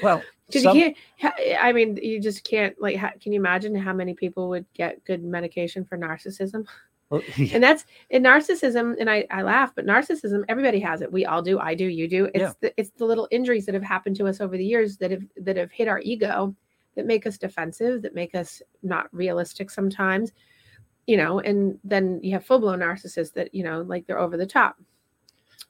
Well, 0.03 0.21
because 0.47 0.63
some- 0.63 0.77
you 0.77 0.93
can't 1.19 1.35
i 1.61 1.71
mean 1.71 1.97
you 2.01 2.19
just 2.19 2.43
can't 2.43 2.79
like 2.81 2.97
ha- 2.97 3.13
can 3.21 3.31
you 3.33 3.39
imagine 3.39 3.73
how 3.75 3.93
many 3.93 4.13
people 4.13 4.49
would 4.49 4.65
get 4.73 5.03
good 5.05 5.23
medication 5.23 5.85
for 5.85 5.97
narcissism? 5.97 6.65
Well, 7.09 7.21
and 7.53 7.61
that's 7.63 7.85
in 8.09 8.23
narcissism 8.23 8.95
and 8.99 9.09
I, 9.09 9.25
I 9.31 9.41
laugh 9.41 9.73
but 9.75 9.85
narcissism 9.85 10.43
everybody 10.47 10.79
has 10.79 11.01
it. 11.01 11.11
We 11.11 11.25
all 11.25 11.41
do. 11.41 11.59
I 11.59 11.75
do. 11.75 11.85
You 11.85 12.07
do. 12.07 12.25
It's 12.33 12.39
Yeah. 12.39 12.53
the, 12.61 12.73
it's 12.77 12.91
the 12.91 13.05
little 13.05 13.27
injuries 13.31 13.65
that 13.65 13.75
have 13.75 13.83
happened 13.83 14.15
to 14.17 14.27
us 14.27 14.39
over 14.39 14.55
the 14.57 14.63
years 14.65 14.97
that 14.97 15.11
have 15.11 15.23
that 15.37 15.57
have 15.57 15.71
hit 15.71 15.87
our 15.89 15.99
ego 15.99 16.55
that 16.95 17.05
make 17.05 17.25
us 17.25 17.37
defensive 17.37 18.01
that 18.01 18.15
make 18.15 18.33
us 18.35 18.61
not 18.83 19.07
realistic 19.13 19.69
sometimes 19.69 20.31
you 21.07 21.17
know 21.17 21.39
and 21.39 21.79
then 21.83 22.19
you 22.23 22.31
have 22.33 22.45
full-blown 22.45 22.79
narcissists 22.79 23.33
that 23.33 23.53
you 23.53 23.63
know 23.63 23.81
like 23.81 24.05
they're 24.05 24.19
over 24.19 24.37
the 24.37 24.45
top. 24.45 24.77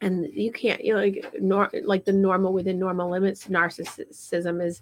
And 0.01 0.27
you 0.33 0.51
can't 0.51 0.83
you 0.83 0.93
know 0.93 0.99
like 0.99 1.25
nor, 1.39 1.69
like 1.83 2.05
the 2.05 2.13
normal 2.13 2.53
within 2.53 2.79
normal 2.79 3.09
limits 3.09 3.47
narcissism 3.47 4.63
is 4.65 4.81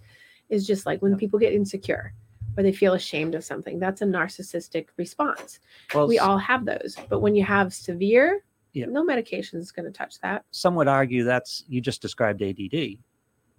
is 0.50 0.66
just 0.66 0.86
like 0.86 1.02
when 1.02 1.18
people 1.18 1.38
get 1.40 1.54
insecure 1.54 2.14
or 2.58 2.64
they 2.64 2.72
feel 2.72 2.94
ashamed 2.94 3.36
of 3.36 3.44
something 3.44 3.80
that's 3.80 4.02
a 4.02 4.06
narcissistic 4.06 4.88
response. 4.98 5.60
Well, 5.94 6.08
we 6.08 6.20
all 6.20 6.38
have 6.38 6.66
those 6.66 6.96
but 7.10 7.20
when 7.20 7.36
you 7.36 7.44
have 7.44 7.74
severe 7.74 8.44
Yeah. 8.74 8.86
no 8.86 9.04
medication 9.04 9.60
is 9.60 9.72
going 9.72 9.86
to 9.86 9.92
touch 9.92 10.20
that. 10.22 10.46
Some 10.52 10.76
would 10.76 10.88
argue 10.88 11.24
that's 11.24 11.64
you 11.68 11.82
just 11.82 12.02
described 12.02 12.42
ADD, 12.42 12.98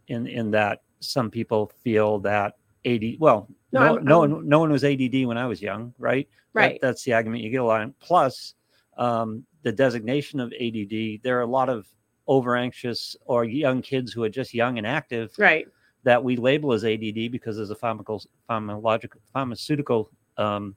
in 0.09 0.27
in 0.27 0.51
that 0.53 0.83
some 1.01 1.31
people 1.31 1.71
feel 1.83 2.19
that 2.21 2.55
AD. 2.85 3.17
Well, 3.19 3.49
No, 3.73 3.95
no, 3.95 3.99
no, 3.99 4.19
one, 4.21 4.49
no 4.49 4.59
one 4.59 4.73
was 4.73 4.85
ADD 4.85 5.27
when 5.27 5.39
I 5.39 5.47
was 5.47 5.63
young, 5.63 5.95
right? 5.99 6.29
That- 6.55 6.61
right 6.61 6.79
that's 6.83 7.05
the 7.05 7.13
argument 7.13 7.43
you 7.43 7.51
get 7.51 7.61
a 7.61 7.65
lot. 7.65 7.89
Plus, 8.01 8.55
um, 8.97 9.45
the 9.63 9.73
designation 9.73 10.41
of 10.41 10.53
ADD. 10.53 11.21
There 11.23 11.39
are 11.39 11.43
a 11.43 11.47
lot 11.47 11.69
of 11.69 11.87
over 12.27 12.57
anxious 12.57 13.17
or 13.25 13.45
young 13.45 13.83
kids 13.83 14.13
who 14.13 14.23
are 14.23 14.29
just 14.29 14.55
young 14.55 14.79
and 14.79 14.87
active 14.87 15.33
right 15.39 15.67
that 16.05 16.23
we 16.23 16.37
label 16.37 16.73
as 16.73 16.85
ADD 16.85 17.31
because 17.31 17.57
there's 17.57 17.71
a 17.71 17.75
pharmacal, 17.75 18.25
pharmacological, 18.49 19.17
pharmaceutical 19.33 20.11
um, 20.39 20.75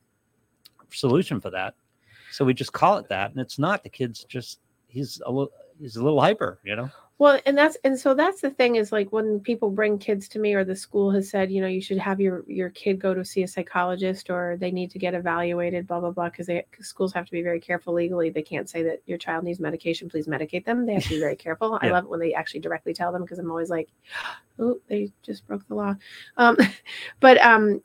solution 0.92 1.40
for 1.40 1.50
that. 1.50 1.76
So 2.32 2.44
we 2.44 2.54
just 2.54 2.74
call 2.74 2.98
it 2.98 3.08
that, 3.10 3.32
and 3.32 3.40
it's 3.40 3.58
not. 3.60 3.84
The 3.84 3.90
kid's 3.90 4.24
just 4.26 4.60
he's 4.88 5.22
a 5.26 5.32
little 5.32 5.52
he's 5.80 5.96
a 5.96 6.04
little 6.04 6.20
hyper, 6.20 6.60
you 6.64 6.76
know. 6.76 6.90
Well 7.24 7.40
and 7.46 7.58
that's 7.58 7.78
and 7.86 7.98
so 7.98 8.14
that's 8.14 8.42
the 8.42 8.50
thing 8.50 8.76
is 8.76 8.92
like 8.92 9.14
when 9.14 9.40
people 9.40 9.70
bring 9.72 9.98
kids 9.98 10.28
to 10.28 10.40
me 10.40 10.54
or 10.54 10.66
the 10.66 10.76
school 10.76 11.10
has 11.10 11.30
said 11.30 11.50
you 11.50 11.62
know 11.62 11.68
you 11.68 11.80
should 11.82 11.98
have 11.98 12.20
your 12.20 12.44
your 12.48 12.70
kid 12.72 13.00
go 13.00 13.14
to 13.14 13.24
see 13.24 13.44
a 13.44 13.48
psychologist 13.48 14.30
or 14.30 14.58
they 14.60 14.72
need 14.72 14.92
to 14.92 15.00
get 15.00 15.14
evaluated 15.14 15.88
blah 15.88 16.02
blah 16.02 16.12
blah 16.12 16.28
because 16.28 16.48
they 16.48 16.66
schools 16.82 17.14
have 17.14 17.26
to 17.26 17.32
be 17.32 17.42
very 17.42 17.62
careful 17.62 17.94
legally. 17.94 18.30
They 18.30 18.42
can't 18.42 18.70
say 18.70 18.84
that 18.84 19.02
your 19.06 19.18
child 19.18 19.46
needs 19.46 19.62
medication. 19.62 20.10
Please 20.10 20.28
medicate 20.28 20.66
them. 20.66 20.86
They 20.86 20.96
have 20.96 21.04
to 21.04 21.10
be 21.16 21.20
very 21.22 21.38
careful. 21.38 21.80
I 21.82 21.92
love 21.92 22.04
it 22.04 22.10
when 22.10 22.20
they 22.20 22.34
actually 22.34 22.60
directly 22.60 22.94
tell 22.94 23.14
them 23.14 23.22
because 23.22 23.40
i'm 23.40 23.50
always 23.50 23.70
like 23.70 23.88
oh 24.60 24.78
they 24.90 25.10
just 25.22 25.48
broke 25.48 25.66
the 25.70 25.76
law. 25.76 25.96
Um 26.36 26.58
but 27.22 27.38
um 27.42 27.82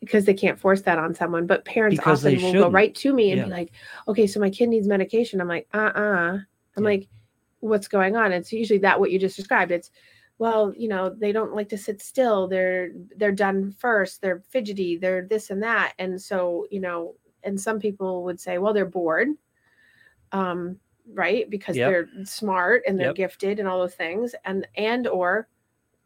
because 0.00 0.26
they 0.26 0.34
can't 0.34 0.60
force 0.60 0.82
that 0.82 0.98
on 0.98 1.14
someone 1.14 1.46
but 1.46 1.64
parents 1.64 1.96
Because 1.98 2.20
often 2.26 2.34
will 2.34 2.40
go 2.40 2.52
shouldn't. 2.52 2.72
right 2.74 2.94
to 2.96 3.14
me 3.14 3.30
and 3.30 3.38
Yeah. 3.38 3.44
be 3.46 3.50
like 3.50 3.72
okay 4.08 4.26
so 4.26 4.40
my 4.40 4.50
kid 4.50 4.68
needs 4.68 4.86
medication. 4.86 5.40
I'm 5.40 5.48
like 5.48 5.68
uh-uh. 5.72 6.38
I'm 6.76 6.82
Yeah. 6.84 6.90
like 6.90 7.08
what's 7.68 7.88
going 7.88 8.16
on 8.16 8.32
it's 8.32 8.52
usually 8.52 8.78
that 8.78 8.98
what 8.98 9.10
you 9.10 9.18
just 9.18 9.36
described 9.36 9.72
it's 9.72 9.90
well, 10.38 10.74
you 10.76 10.88
know, 10.88 11.10
they 11.10 11.32
don't 11.32 11.54
like 11.54 11.68
to 11.68 11.78
sit 11.78 12.02
still. 12.02 12.48
They're 12.48 12.90
they're 13.16 13.32
done 13.32 13.70
first. 13.70 14.20
They're 14.20 14.42
fidgety. 14.48 14.96
They're 14.96 15.26
this 15.26 15.50
and 15.50 15.62
that. 15.62 15.94
And 15.98 16.20
so, 16.20 16.66
you 16.70 16.80
know, 16.80 17.14
and 17.44 17.60
some 17.60 17.78
people 17.78 18.24
would 18.24 18.40
say, 18.40 18.58
well, 18.58 18.72
they're 18.72 18.84
bored. 18.84 19.28
Um, 20.32 20.78
right? 21.12 21.48
Because 21.48 21.76
Yep. 21.76 21.88
they're 21.90 22.24
smart 22.24 22.82
and 22.86 22.98
they're 22.98 23.08
Yep. 23.08 23.16
gifted 23.16 23.60
and 23.60 23.68
all 23.68 23.78
those 23.78 23.94
things. 23.94 24.34
And 24.44 24.66
and 24.76 25.06
or 25.06 25.48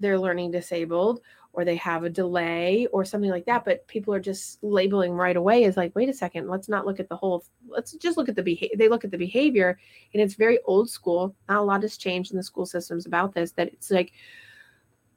they're 0.00 0.18
learning 0.18 0.50
disabled 0.50 1.20
or 1.58 1.64
they 1.64 1.74
have 1.74 2.04
a 2.04 2.08
delay 2.08 2.86
or 2.92 3.04
something 3.04 3.30
like 3.30 3.44
that. 3.46 3.64
But 3.64 3.84
people 3.88 4.14
are 4.14 4.20
just 4.20 4.62
labeling 4.62 5.10
right 5.10 5.36
away 5.36 5.64
as 5.64 5.76
like, 5.76 5.92
wait 5.96 6.08
a 6.08 6.12
second, 6.12 6.48
let's 6.48 6.68
not 6.68 6.86
look 6.86 7.00
at 7.00 7.08
the 7.08 7.16
whole 7.16 7.44
let's 7.66 7.94
just 7.94 8.16
look 8.16 8.28
at 8.28 8.36
the 8.36 8.44
behavior. 8.44 8.76
They 8.78 8.86
look 8.88 9.04
at 9.04 9.10
the 9.10 9.18
behavior 9.18 9.76
and 10.14 10.22
it's 10.22 10.34
very 10.34 10.60
old 10.66 10.88
school. 10.88 11.34
Not 11.48 11.58
a 11.58 11.62
lot 11.62 11.82
has 11.82 11.96
changed 11.96 12.30
in 12.30 12.36
the 12.36 12.44
school 12.44 12.64
systems 12.64 13.06
about 13.06 13.34
this, 13.34 13.50
that 13.52 13.72
it's 13.72 13.90
like, 13.90 14.12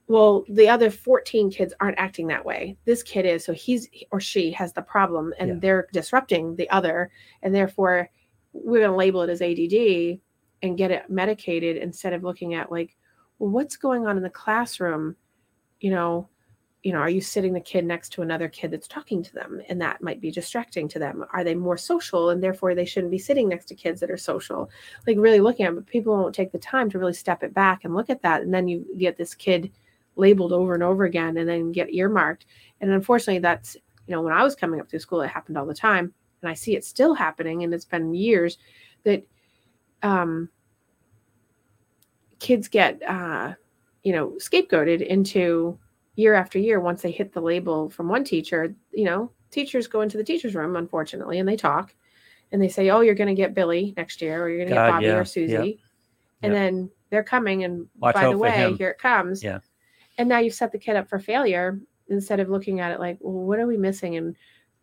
well, 0.07 0.43
the 0.49 0.67
other 0.67 0.89
14 0.89 1.51
kids 1.51 1.75
aren't 1.79 1.99
acting 1.99 2.25
that 2.27 2.43
way. 2.43 2.75
This 2.85 3.03
kid 3.03 3.27
is, 3.27 3.45
so 3.45 3.53
he's 3.53 3.87
or 4.11 4.19
she 4.19 4.51
has 4.53 4.73
the 4.73 4.81
problem 4.81 5.35
and 5.37 5.47
Yeah. 5.47 5.55
they're 5.59 5.87
disrupting 5.93 6.55
the 6.55 6.67
other. 6.71 7.11
And 7.43 7.53
therefore, 7.53 8.09
we're 8.51 8.79
going 8.79 8.89
to 8.89 8.97
label 8.97 9.21
it 9.21 9.29
as 9.29 9.43
ADD 9.43 10.19
and 10.63 10.75
get 10.75 10.89
it 10.89 11.07
medicated 11.07 11.77
instead 11.77 12.13
of 12.13 12.23
looking 12.23 12.55
at 12.55 12.71
like, 12.71 12.97
well, 13.37 13.51
what's 13.51 13.77
going 13.77 14.07
on 14.07 14.17
in 14.17 14.23
the 14.23 14.29
classroom? 14.31 15.15
You 15.81 15.91
know, 15.91 16.29
you 16.83 16.91
know, 16.91 16.99
are 16.99 17.09
you 17.09 17.21
sitting 17.21 17.53
the 17.53 17.59
kid 17.59 17.85
next 17.85 18.09
to 18.13 18.23
another 18.23 18.49
kid 18.49 18.71
that's 18.71 18.87
talking 18.87 19.21
to 19.21 19.33
them 19.33 19.61
and 19.69 19.79
that 19.81 20.01
might 20.01 20.19
be 20.19 20.31
distracting 20.31 20.87
to 20.87 20.99
them? 20.99 21.23
Are 21.31 21.43
they 21.43 21.53
more 21.53 21.77
social 21.77 22.31
and 22.31 22.41
therefore 22.41 22.73
they 22.73 22.85
shouldn't 22.85 23.11
be 23.11 23.19
sitting 23.19 23.47
next 23.47 23.65
to 23.65 23.75
kids 23.75 23.99
that 23.99 24.09
are 24.09 24.17
social? 24.17 24.69
Like 25.05 25.17
really 25.19 25.41
looking 25.41 25.65
at, 25.65 25.73
it, 25.73 25.75
but 25.75 25.85
people 25.85 26.17
won't 26.17 26.33
take 26.33 26.51
the 26.51 26.57
time 26.57 26.89
to 26.89 26.97
really 26.97 27.13
step 27.13 27.43
it 27.43 27.53
back 27.53 27.83
and 27.83 27.93
look 27.93 28.09
at 28.09 28.23
that. 28.23 28.41
And 28.41 28.51
then 28.51 28.67
you 28.67 28.83
get 28.97 29.15
this 29.15 29.35
kid 29.35 29.71
labeled 30.15 30.53
over 30.53 30.73
and 30.73 30.81
over 30.81 31.03
again 31.03 31.37
and 31.37 31.47
then 31.47 31.71
get 31.71 31.93
earmarked. 31.93 32.47
And 32.81 32.89
unfortunately, 32.89 33.39
that's, 33.39 33.75
you 34.07 34.15
know, 34.15 34.21
when 34.23 34.33
I 34.33 34.43
was 34.43 34.55
coming 34.55 34.79
up 34.79 34.89
through 34.89 34.99
school, 34.99 35.21
it 35.21 35.29
happened 35.29 35.59
all 35.59 35.67
the 35.67 35.75
time. 35.75 36.11
And 36.41 36.49
I 36.49 36.55
see 36.55 36.75
it 36.75 36.83
still 36.83 37.13
happening. 37.13 37.63
And 37.63 37.75
it's 37.75 37.85
been 37.85 38.15
years 38.15 38.57
that 39.03 39.23
um, 40.01 40.49
kids 42.39 42.67
get, 42.67 43.03
uh, 43.07 43.53
you 44.03 44.11
know, 44.13 44.29
scapegoated 44.37 45.05
into 45.05 45.77
year 46.15 46.33
after 46.33 46.59
year 46.59 46.79
once 46.79 47.01
they 47.01 47.11
hit 47.11 47.33
the 47.33 47.41
label 47.41 47.89
from 47.89 48.07
one 48.09 48.23
teacher. 48.23 48.75
You 48.91 49.05
know, 49.05 49.31
teachers 49.51 49.87
go 49.87 50.01
into 50.01 50.17
the 50.17 50.23
teacher's 50.23 50.55
room, 50.55 50.75
unfortunately, 50.75 51.39
and 51.39 51.47
they 51.47 51.55
talk 51.55 51.93
and 52.51 52.61
they 52.61 52.67
say, 52.69 52.89
oh, 52.89 53.01
you're 53.01 53.15
going 53.15 53.27
to 53.29 53.33
get 53.41 53.53
Billy 53.53 53.93
next 53.95 54.21
year 54.21 54.43
or 54.43 54.49
you're 54.49 54.59
going 54.59 54.69
to 54.69 54.75
get 54.75 54.89
Bobby 54.91 55.05
yeah, 55.05 55.17
or 55.17 55.25
Susie. 55.25 55.53
yeah. 55.53 55.59
And 56.43 56.53
Yep. 56.53 56.61
then 56.61 56.91
they're 57.09 57.23
coming 57.23 57.63
and 57.63 57.87
Watch 57.99 58.15
by 58.15 58.29
the 58.29 58.37
way, 58.37 58.73
here 58.73 58.89
it 58.89 58.97
comes. 58.97 59.43
Yeah. 59.43 59.59
And 60.17 60.27
now 60.27 60.39
you've 60.39 60.53
set 60.53 60.71
the 60.71 60.77
kid 60.79 60.95
up 60.95 61.07
for 61.07 61.19
failure 61.19 61.79
instead 62.09 62.39
of 62.39 62.49
looking 62.49 62.79
at 62.79 62.91
it 62.91 62.99
like, 62.99 63.17
well, 63.21 63.45
what 63.45 63.59
are 63.59 63.67
we 63.67 63.77
missing? 63.77 64.17
And 64.17 64.35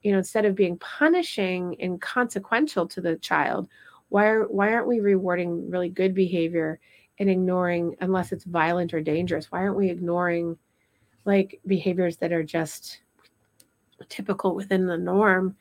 you 0.02 0.12
know, 0.12 0.18
instead 0.18 0.44
of 0.44 0.54
being 0.54 0.78
punishing 0.78 1.76
and 1.80 2.00
consequential 2.00 2.86
to 2.86 3.00
the 3.00 3.16
child, 3.16 3.68
why 4.08 4.26
are 4.26 4.44
why 4.44 4.72
aren't 4.72 4.86
we 4.86 5.00
rewarding 5.00 5.68
really 5.70 5.88
good 5.88 6.14
behavior 6.14 6.78
and 7.18 7.28
ignoring 7.30 7.96
unless 8.00 8.32
it's 8.32 8.44
violent 8.44 8.94
or 8.94 9.00
dangerous? 9.00 9.50
Why 9.50 9.60
aren't 9.60 9.76
we 9.76 9.90
ignoring 9.90 10.56
like 11.24 11.60
behaviors 11.66 12.16
that 12.18 12.32
are 12.32 12.42
just 12.44 13.00
typical 14.08 14.54
within 14.54 14.86
the 14.86 14.96
norm 14.96 15.56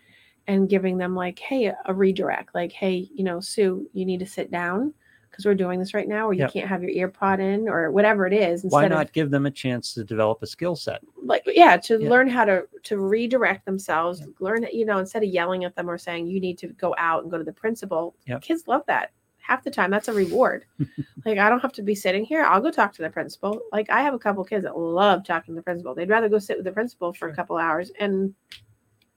and 0.47 0.69
giving 0.69 0.97
them 0.97 1.15
like, 1.15 1.39
hey, 1.39 1.73
a 1.85 1.93
redirect, 1.93 2.55
like, 2.55 2.71
hey, 2.71 3.09
you 3.13 3.23
know, 3.23 3.39
Sue, 3.39 3.89
you 3.93 4.05
need 4.05 4.19
to 4.19 4.25
sit 4.25 4.49
down 4.49 4.93
because 5.29 5.45
we're 5.45 5.53
doing 5.55 5.77
this 5.77 5.93
right 5.93 6.07
now, 6.07 6.27
or 6.29 6.33
you 6.33 6.39
Yep. 6.41 6.53
can't 6.53 6.67
have 6.69 6.81
your 6.81 6.91
ear 6.91 7.09
pod 7.09 7.39
in, 7.41 7.67
or 7.67 7.91
whatever 7.91 8.25
it 8.25 8.31
is. 8.33 8.63
Why 8.63 8.83
instead 8.83 8.91
of- 8.93 8.97
not 8.97 9.11
give 9.13 9.29
them 9.29 9.45
a 9.45 9.51
chance 9.51 9.93
to 9.95 10.03
develop 10.05 10.41
a 10.41 10.47
skill 10.47 10.75
set? 10.75 11.01
like 11.23 11.43
yeah 11.47 11.75
to 11.75 12.01
Yeah. 12.01 12.09
learn 12.09 12.29
how 12.29 12.45
to 12.45 12.65
to 12.83 12.99
redirect 12.99 13.65
themselves 13.65 14.21
Yeah. 14.21 14.27
learn 14.39 14.65
you 14.71 14.85
know 14.85 14.99
instead 14.99 15.23
of 15.23 15.29
yelling 15.29 15.65
at 15.65 15.75
them 15.75 15.89
or 15.89 15.97
saying 15.97 16.27
you 16.27 16.39
need 16.39 16.57
to 16.59 16.67
go 16.69 16.95
out 16.97 17.23
and 17.23 17.29
go 17.31 17.37
to 17.37 17.43
the 17.43 17.51
principal 17.51 18.15
Yep. 18.27 18.41
kids 18.43 18.65
love 18.67 18.83
that 18.87 19.11
half 19.47 19.63
the 19.63 19.71
time 19.71 19.89
that's 19.89 20.09
a 20.09 20.13
reward 20.13 20.65
like 21.25 21.37
i 21.37 21.49
don't 21.49 21.61
have 21.61 21.71
to 21.71 21.81
be 21.81 21.95
sitting 21.95 22.25
here 22.25 22.43
i'll 22.43 22.59
go 22.61 22.69
talk 22.69 22.91
to 22.93 23.01
the 23.01 23.09
principal 23.09 23.61
like 23.71 23.89
i 23.89 24.01
have 24.01 24.13
a 24.13 24.19
couple 24.19 24.43
kids 24.43 24.63
that 24.63 24.77
love 24.77 25.25
talking 25.25 25.53
to 25.55 25.59
the 25.59 25.63
principal 25.63 25.95
they'd 25.95 26.09
rather 26.09 26.27
go 26.29 26.37
sit 26.39 26.57
with 26.57 26.65
the 26.65 26.71
principal 26.71 27.13
for 27.13 27.29
a 27.29 27.35
couple 27.35 27.55
hours 27.57 27.91
and 27.99 28.33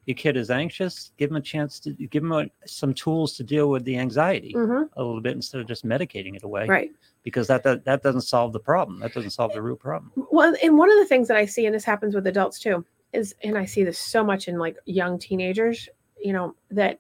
Your 0.07 0.15
kid 0.17 0.37
is 0.37 0.51
anxious. 0.51 1.13
Give 1.19 1.29
them 1.31 1.37
a 1.37 1.41
chance 1.43 1.79
to 1.81 1.93
give 1.93 2.23
them 2.23 2.33
a, 2.33 2.47
some 2.67 2.95
tools 2.95 3.37
to 3.37 3.45
deal 3.45 3.69
with 3.71 3.85
the 3.85 3.97
anxiety 3.99 4.53
mhm, 4.57 4.89
a 4.97 5.03
little 5.03 5.21
bit 5.21 5.35
instead 5.35 5.61
of 5.61 5.67
just 5.69 5.85
medicating 5.85 6.35
it 6.37 6.43
away. 6.43 6.67
right 6.67 6.91
Because 7.23 7.47
that, 7.49 7.63
that 7.65 7.85
that 7.85 8.03
doesn't 8.03 8.23
solve 8.23 8.53
the 8.53 8.61
problem. 8.61 8.99
That 9.01 9.13
doesn't 9.13 9.31
solve 9.31 9.53
the 9.53 9.63
root 9.63 9.79
problem. 9.79 10.11
well 10.33 10.55
and 10.63 10.79
one 10.79 10.91
of 10.91 10.99
the 10.99 11.07
things 11.07 11.29
that 11.29 11.37
i 11.37 11.45
see 11.45 11.67
and 11.67 11.75
this 11.75 11.85
happens 11.85 12.15
with 12.15 12.27
adults 12.27 12.59
too 12.59 12.85
is 13.13 13.35
and 13.45 13.59
i 13.59 13.65
see 13.67 13.85
this 13.85 13.99
so 13.99 14.25
much 14.25 14.49
in 14.49 14.57
like 14.59 14.77
young 14.87 15.19
teenagers 15.19 15.89
you 16.27 16.33
know 16.33 16.55
that 16.71 16.99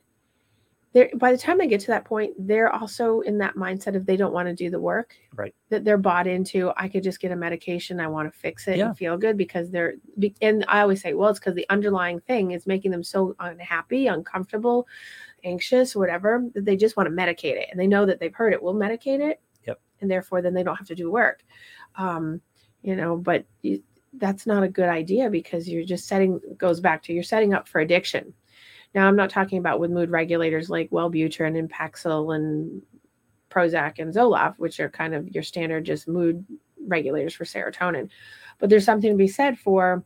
they're 0.93 1.11
by 1.17 1.31
the 1.31 1.39
time 1.39 1.57
they 1.59 1.67
get 1.69 1.81
to 1.81 1.87
that 1.89 2.05
point 2.05 2.33
they're 2.39 2.73
also 2.75 3.21
in 3.21 3.39
that 3.39 3.55
mindset 3.55 3.95
of 3.95 4.07
they 4.07 4.17
don't 4.17 4.33
want 4.33 4.49
to 4.49 4.55
do 4.55 4.71
the 4.71 4.81
work 4.81 5.15
Right. 5.35 5.55
that 5.69 5.85
they're 5.85 5.97
bought 5.99 6.27
into 6.27 6.73
i 6.77 6.89
could 6.89 7.03
just 7.03 7.21
get 7.21 7.31
a 7.33 7.37
medication 7.37 8.01
i 8.01 8.07
want 8.09 8.33
to 8.33 8.37
fix 8.39 8.67
it 8.69 8.79
Yeah. 8.79 8.89
and 8.89 8.99
feel 8.99 9.17
good 9.17 9.37
because 9.37 9.71
they're 9.71 9.95
and 10.43 10.65
i 10.69 10.81
always 10.81 11.01
say 11.01 11.15
well 11.15 11.31
it's 11.31 11.39
because 11.39 11.55
the 11.55 11.67
underlying 11.71 12.21
thing 12.21 12.51
is 12.53 12.67
making 12.67 12.91
them 12.91 13.05
so 13.05 13.35
unhappy 13.41 14.07
uncomfortable 14.09 14.87
anxious 15.45 15.95
whatever 15.97 16.45
that 16.55 16.65
they 16.65 16.77
just 16.77 16.97
want 16.97 17.09
to 17.09 17.15
medicate 17.15 17.57
it 17.57 17.69
and 17.71 17.79
they 17.81 17.87
know 17.87 18.05
that 18.05 18.19
they've 18.21 18.35
heard 18.35 18.53
it 18.53 18.63
We'll 18.63 18.75
medicate 18.75 19.21
it 19.21 19.41
Yep. 19.67 19.81
and 20.01 20.11
therefore 20.11 20.43
then 20.43 20.55
they 20.55 20.63
don't 20.63 20.77
have 20.77 20.89
to 20.89 20.95
do 20.95 21.11
work 21.11 21.43
um 21.97 22.41
you 22.83 22.97
know 22.97 23.17
but 23.17 23.45
you, 23.63 23.83
that's 24.15 24.45
not 24.47 24.65
a 24.65 24.69
good 24.69 24.89
idea 24.89 25.31
because 25.31 25.69
you're 25.69 25.85
just 25.85 26.09
setting 26.09 26.41
goes 26.59 26.81
back 26.81 27.03
to 27.05 27.13
you're 27.13 27.23
setting 27.23 27.55
up 27.55 27.69
for 27.69 27.81
addiction 27.81 28.35
now 28.95 29.07
i'm 29.07 29.17
not 29.17 29.31
talking 29.31 29.59
about 29.59 29.81
with 29.81 29.91
mood 29.91 30.11
regulators 30.11 30.71
like 30.71 30.91
wellbutrin 30.91 31.59
and 31.59 31.71
paxil 31.71 32.35
and 32.35 32.83
prozac 33.51 33.99
and 33.99 34.15
zoloft 34.15 34.55
which 34.59 34.79
are 34.81 34.89
kind 34.89 35.15
of 35.15 35.29
your 35.29 35.43
standard 35.43 35.85
just 35.85 36.07
mood 36.09 36.45
regulators 36.87 37.35
for 37.35 37.45
serotonin 37.45 38.09
but 38.59 38.71
there's 38.71 38.85
something 38.85 39.11
to 39.11 39.17
be 39.17 39.29
said 39.29 39.59
for 39.59 40.05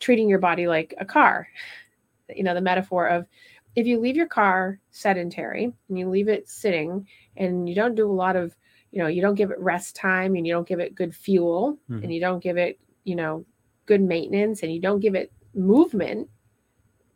treating 0.00 0.28
your 0.28 0.38
body 0.38 0.66
like 0.66 0.94
a 0.98 1.04
car 1.04 1.48
you 2.34 2.42
know 2.42 2.54
the 2.54 2.60
metaphor 2.60 3.06
of 3.06 3.26
if 3.74 3.86
you 3.86 3.98
leave 3.98 4.16
your 4.16 4.26
car 4.26 4.78
sedentary 4.90 5.72
and 5.88 5.98
you 5.98 6.08
leave 6.08 6.28
it 6.28 6.48
sitting 6.48 7.06
and 7.36 7.68
you 7.68 7.74
don't 7.74 7.94
do 7.94 8.10
a 8.10 8.12
lot 8.12 8.36
of 8.36 8.54
you 8.90 8.98
know 8.98 9.06
you 9.08 9.22
don't 9.22 9.34
give 9.36 9.50
it 9.50 9.58
rest 9.58 9.96
time 9.96 10.34
and 10.34 10.46
you 10.46 10.52
don't 10.52 10.68
give 10.68 10.80
it 10.80 10.94
good 10.94 11.14
fuel 11.14 11.78
Mhm. 11.88 12.02
and 12.04 12.12
you 12.14 12.20
don't 12.20 12.42
give 12.42 12.58
it 12.58 12.78
you 13.04 13.16
know 13.16 13.44
good 13.86 14.00
maintenance 14.02 14.62
and 14.62 14.72
you 14.72 14.80
don't 14.80 15.00
give 15.00 15.14
it 15.14 15.32
movement 15.54 16.28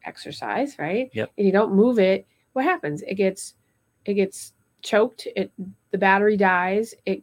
exercise 0.06 0.78
right 0.78 1.10
Yep. 1.12 1.30
and 1.36 1.46
you 1.46 1.52
don't 1.52 1.74
move 1.74 1.98
it 1.98 2.26
what 2.52 2.64
happens 2.64 3.02
it 3.02 3.14
gets 3.16 3.54
it 4.04 4.14
gets 4.14 4.52
choked 4.82 5.26
it 5.36 5.52
the 5.90 5.98
battery 5.98 6.36
dies 6.36 6.94
it 7.04 7.22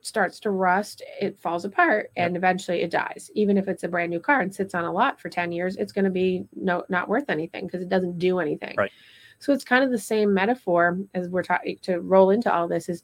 starts 0.00 0.38
to 0.40 0.50
rust 0.50 1.02
it 1.20 1.38
falls 1.38 1.64
apart 1.64 2.10
Yep. 2.16 2.26
and 2.26 2.36
eventually 2.36 2.82
it 2.82 2.90
dies 2.90 3.30
even 3.34 3.56
if 3.58 3.68
it's 3.68 3.84
a 3.84 3.88
brand 3.88 4.10
new 4.10 4.20
car 4.20 4.40
and 4.40 4.54
sits 4.54 4.74
on 4.74 4.84
a 4.84 4.92
lot 4.92 5.20
for 5.20 5.28
10 5.28 5.52
years 5.52 5.76
it's 5.76 5.92
going 5.92 6.04
to 6.04 6.10
be 6.10 6.44
no 6.54 6.84
not 6.88 7.08
worth 7.08 7.28
anything 7.28 7.66
because 7.66 7.82
it 7.82 7.88
doesn't 7.88 8.18
do 8.18 8.38
anything 8.38 8.74
Right. 8.78 8.90
so 9.38 9.52
it's 9.52 9.64
kind 9.64 9.84
of 9.84 9.90
the 9.90 9.98
same 9.98 10.32
metaphor 10.32 10.98
as 11.14 11.28
we're 11.28 11.42
talking 11.42 11.78
to 11.82 12.00
roll 12.00 12.30
into 12.30 12.52
all 12.52 12.68
this 12.68 12.88
is 12.88 13.02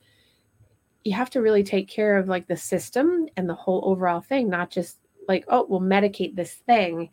you 1.04 1.12
have 1.14 1.30
to 1.30 1.40
really 1.42 1.64
take 1.64 1.88
care 1.88 2.16
of 2.16 2.28
like 2.28 2.46
the 2.46 2.56
system 2.56 3.26
and 3.36 3.48
the 3.48 3.54
whole 3.54 3.82
overall 3.84 4.20
thing 4.20 4.48
not 4.48 4.70
just 4.70 4.98
like 5.28 5.44
oh 5.48 5.66
we'll 5.68 5.80
medicate 5.80 6.34
this 6.36 6.54
thing 6.54 7.10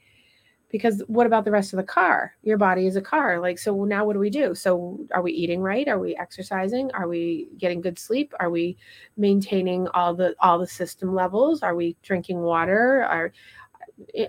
because 0.69 1.01
what 1.07 1.25
about 1.25 1.45
the 1.45 1.51
rest 1.51 1.73
of 1.73 1.77
the 1.77 1.83
car? 1.83 2.35
Your 2.43 2.57
body 2.57 2.85
is 2.85 2.95
a 2.95 3.01
car. 3.01 3.39
Like 3.39 3.57
so 3.57 3.85
now 3.85 4.05
what 4.05 4.13
do 4.13 4.19
we 4.19 4.29
do? 4.29 4.53
So 4.53 4.99
are 5.11 5.21
we 5.21 5.31
eating 5.31 5.61
right? 5.61 5.87
Are 5.87 5.99
we 5.99 6.15
exercising? 6.15 6.91
Are 6.93 7.07
we 7.07 7.49
getting 7.57 7.81
good 7.81 7.97
sleep? 7.97 8.33
Are 8.39 8.49
we 8.49 8.77
maintaining 9.17 9.87
all 9.89 10.13
the 10.13 10.35
all 10.39 10.59
the 10.59 10.67
system 10.67 11.13
levels? 11.13 11.63
Are 11.63 11.75
we 11.75 11.97
drinking 12.03 12.39
water? 12.39 13.03
Are 13.03 13.33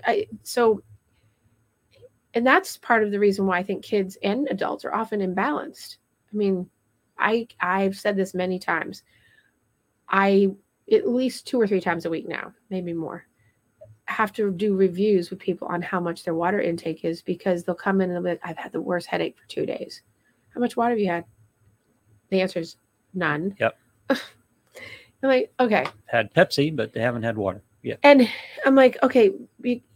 I, 0.05 0.27
so 0.43 0.81
and 2.33 2.45
that's 2.45 2.77
part 2.77 3.03
of 3.03 3.11
the 3.11 3.19
reason 3.19 3.45
why 3.45 3.59
i 3.59 3.63
think 3.63 3.83
kids 3.83 4.17
and 4.23 4.47
adults 4.49 4.83
are 4.83 4.93
often 4.93 5.21
imbalanced. 5.21 5.97
I 6.33 6.35
mean 6.35 6.69
i 7.19 7.47
i've 7.59 7.97
said 7.97 8.15
this 8.15 8.33
many 8.33 8.57
times. 8.57 9.03
I 10.09 10.49
at 10.91 11.07
least 11.07 11.47
two 11.47 11.61
or 11.61 11.67
three 11.67 11.79
times 11.79 12.05
a 12.05 12.09
week 12.09 12.27
now 12.27 12.51
maybe 12.69 12.93
more 12.93 13.25
have 14.05 14.33
to 14.33 14.51
do 14.51 14.75
reviews 14.75 15.29
with 15.29 15.39
people 15.39 15.67
on 15.67 15.81
how 15.81 15.99
much 15.99 16.23
their 16.23 16.33
water 16.33 16.59
intake 16.59 17.05
is 17.05 17.21
because 17.21 17.63
they'll 17.63 17.75
come 17.75 18.01
in 18.01 18.09
and 18.09 18.15
they'll 18.15 18.23
be 18.23 18.29
like, 18.31 18.41
I've 18.43 18.57
had 18.57 18.71
the 18.71 18.81
worst 18.81 19.07
headache 19.07 19.37
for 19.37 19.47
two 19.47 19.65
days. 19.65 20.01
How 20.53 20.59
much 20.59 20.75
water 20.75 20.91
have 20.91 20.99
you 20.99 21.07
had? 21.07 21.25
The 22.29 22.41
answer 22.41 22.59
is 22.59 22.77
none. 23.13 23.55
Yep. 23.59 23.77
I'm 24.09 24.19
like, 25.29 25.53
okay. 25.59 25.85
Had 26.05 26.33
Pepsi, 26.33 26.75
but 26.75 26.93
they 26.93 26.99
haven't 26.99 27.23
had 27.23 27.37
water. 27.37 27.61
Yeah. 27.83 27.95
And 28.03 28.29
I'm 28.65 28.75
like, 28.75 28.97
okay, 29.01 29.31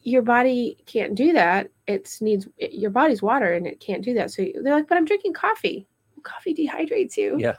your 0.02 0.22
body 0.22 0.78
can't 0.86 1.16
do 1.16 1.34
that. 1.34 1.70
It 1.88 2.18
needs 2.22 2.48
it, 2.58 2.74
your 2.74 2.90
body's 2.90 3.22
water 3.22 3.54
and 3.54 3.68
it 3.68 3.80
can't 3.80 4.04
do 4.04 4.14
that. 4.16 4.32
So 4.32 4.46
they're 4.62 4.74
like, 4.74 4.88
but 4.88 4.98
I'm 4.98 5.06
drinking 5.06 5.34
coffee. 5.34 5.88
Coffee 6.24 6.56
dehydrates 6.56 7.18
you. 7.18 7.38
Yeah. 7.38 7.56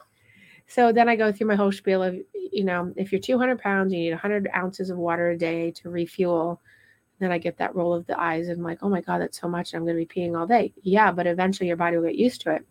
So 0.67 0.91
then 0.91 1.09
I 1.09 1.15
go 1.15 1.31
through 1.31 1.47
my 1.47 1.55
whole 1.55 1.71
spiel 1.71 2.03
of 2.03 2.17
you 2.53 2.65
know, 2.65 2.93
if 2.97 3.13
you're 3.13 3.21
200 3.21 3.59
pounds, 3.59 3.93
you 3.93 4.01
need 4.01 4.11
100 4.11 4.49
ounces 4.55 4.91
of 4.91 4.99
water 4.99 5.31
a 5.31 5.39
day 5.39 5.71
to 5.73 5.91
refuel. 5.91 6.61
Then 7.19 7.33
I 7.33 7.39
get 7.39 7.57
that 7.59 7.75
roll 7.75 7.95
of 7.95 8.07
the 8.07 8.21
eyes 8.21 8.49
and 8.49 8.59
I'm 8.59 8.65
like, 8.65 8.81
oh 8.83 8.89
my 8.89 9.01
God, 9.01 9.21
that's 9.21 9.41
so 9.41 9.49
much. 9.49 9.75
I'm 9.75 9.85
going 9.85 9.97
to 9.97 10.07
be 10.07 10.21
peeing 10.21 10.39
all 10.39 10.47
day. 10.47 10.75
Yeah, 10.83 11.13
but 11.13 11.27
eventually 11.27 11.67
your 11.67 11.77
body 11.77 11.97
will 11.97 12.05
get 12.05 12.17
used 12.17 12.43
to 12.43 12.55
it. 12.55 12.67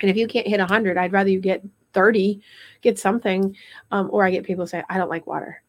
And 0.00 0.10
if 0.10 0.16
you 0.16 0.26
can't 0.26 0.46
hit 0.46 0.58
100, 0.58 0.98
I'd 0.98 1.12
rather 1.12 1.30
you 1.30 1.40
get 1.40 1.64
30, 1.94 2.40
get 2.82 2.98
something. 2.98 3.56
Um, 3.90 4.10
or 4.12 4.26
I 4.26 4.30
get 4.30 4.44
people 4.44 4.66
say, 4.66 4.82
I 4.88 4.98
don't 4.98 5.08
like 5.08 5.26
water. 5.26 5.62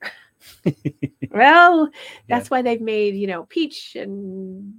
well, 1.31 1.89
that's 2.27 2.45
yeah. 2.45 2.49
why 2.49 2.61
they've 2.61 2.81
made, 2.81 3.15
you 3.15 3.27
know, 3.27 3.43
peach 3.43 3.95
and 3.95 4.73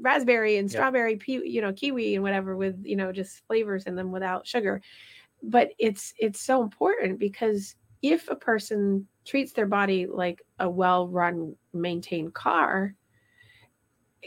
raspberry 0.00 0.56
and 0.56 0.70
strawberry, 0.70 1.20
yeah. 1.26 1.40
you 1.44 1.60
know, 1.60 1.72
kiwi 1.72 2.14
and 2.14 2.22
whatever 2.22 2.56
with, 2.56 2.80
you 2.84 2.96
know, 2.96 3.12
just 3.12 3.44
flavors 3.46 3.84
in 3.84 3.96
them 3.96 4.12
without 4.12 4.46
sugar. 4.46 4.80
But 5.42 5.70
it's 5.78 6.12
it's 6.18 6.40
so 6.40 6.62
important 6.62 7.18
because 7.18 7.74
if 8.02 8.28
a 8.28 8.36
person 8.36 9.06
treats 9.24 9.52
their 9.52 9.66
body 9.66 10.06
like 10.06 10.42
a 10.58 10.68
well-run, 10.68 11.54
maintained 11.72 12.34
car, 12.34 12.94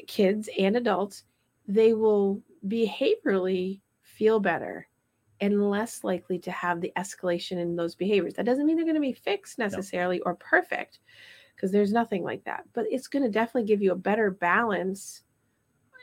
kids 0.08 0.50
and 0.58 0.76
adults, 0.76 1.24
they 1.68 1.94
will 1.94 2.42
behaviorally 2.68 3.82
feel 4.02 4.40
better 4.40 4.88
and 5.42 5.70
less 5.70 6.04
likely 6.04 6.40
to 6.40 6.52
have 6.52 6.80
the 6.80 6.94
escalation 6.98 7.58
in 7.58 7.76
those 7.76 7.96
behaviors. 7.96 8.36
That 8.36 8.46
doesn't 8.46 8.66
mean 8.66 8.76
they're 8.76 8.86
going 8.86 8.96
to 8.96 9.02
be 9.02 9.14
fixed 9.14 9.60
necessarily 9.60 10.18
no. 10.18 10.24
or 10.26 10.36
perfect 10.36 11.00
because 11.56 11.72
there's 11.72 11.92
nothing 11.92 12.24
like 12.24 12.44
that, 12.46 12.64
but 12.74 12.86
it's 12.90 13.08
going 13.08 13.24
to 13.24 13.30
definitely 13.30 13.68
give 13.68 13.82
you 13.82 13.92
a 13.92 13.96
better 13.96 14.32
balance 14.32 15.24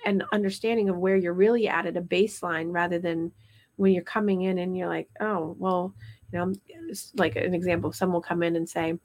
and 0.07 0.25
understanding 0.33 0.89
of 0.89 0.99
where 0.99 1.17
you're 1.17 1.35
really 1.35 1.69
at 1.69 1.87
at 1.87 1.97
a 1.97 2.03
baseline 2.03 2.73
rather 2.73 2.99
than 2.99 3.33
when 3.77 3.93
you're 3.93 4.03
coming 4.03 4.43
in 4.43 4.59
and 4.59 4.77
you're 4.77 4.89
like, 4.89 5.09
oh, 5.21 5.57
well, 5.59 5.95
you 6.33 6.39
know, 6.39 6.53
like 7.17 7.37
an 7.37 7.55
example, 7.55 7.93
someone 7.93 8.15
will 8.15 8.23
come 8.23 8.43
in 8.43 8.57
and 8.57 8.69
say, 8.69 8.99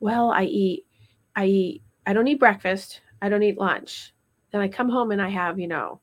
well, 0.00 0.30
I 0.30 0.44
eat, 0.44 0.86
I 1.36 1.46
eat, 1.46 1.82
I 2.06 2.12
don't 2.12 2.28
eat 2.28 2.38
breakfast, 2.38 3.00
I 3.20 3.28
don't 3.28 3.42
eat 3.42 3.58
lunch. 3.58 4.12
Then 4.50 4.60
I 4.60 4.68
come 4.68 4.88
home 4.88 5.10
and 5.10 5.20
I 5.20 5.28
have, 5.28 5.58
you 5.58 5.68
know, 5.68 6.00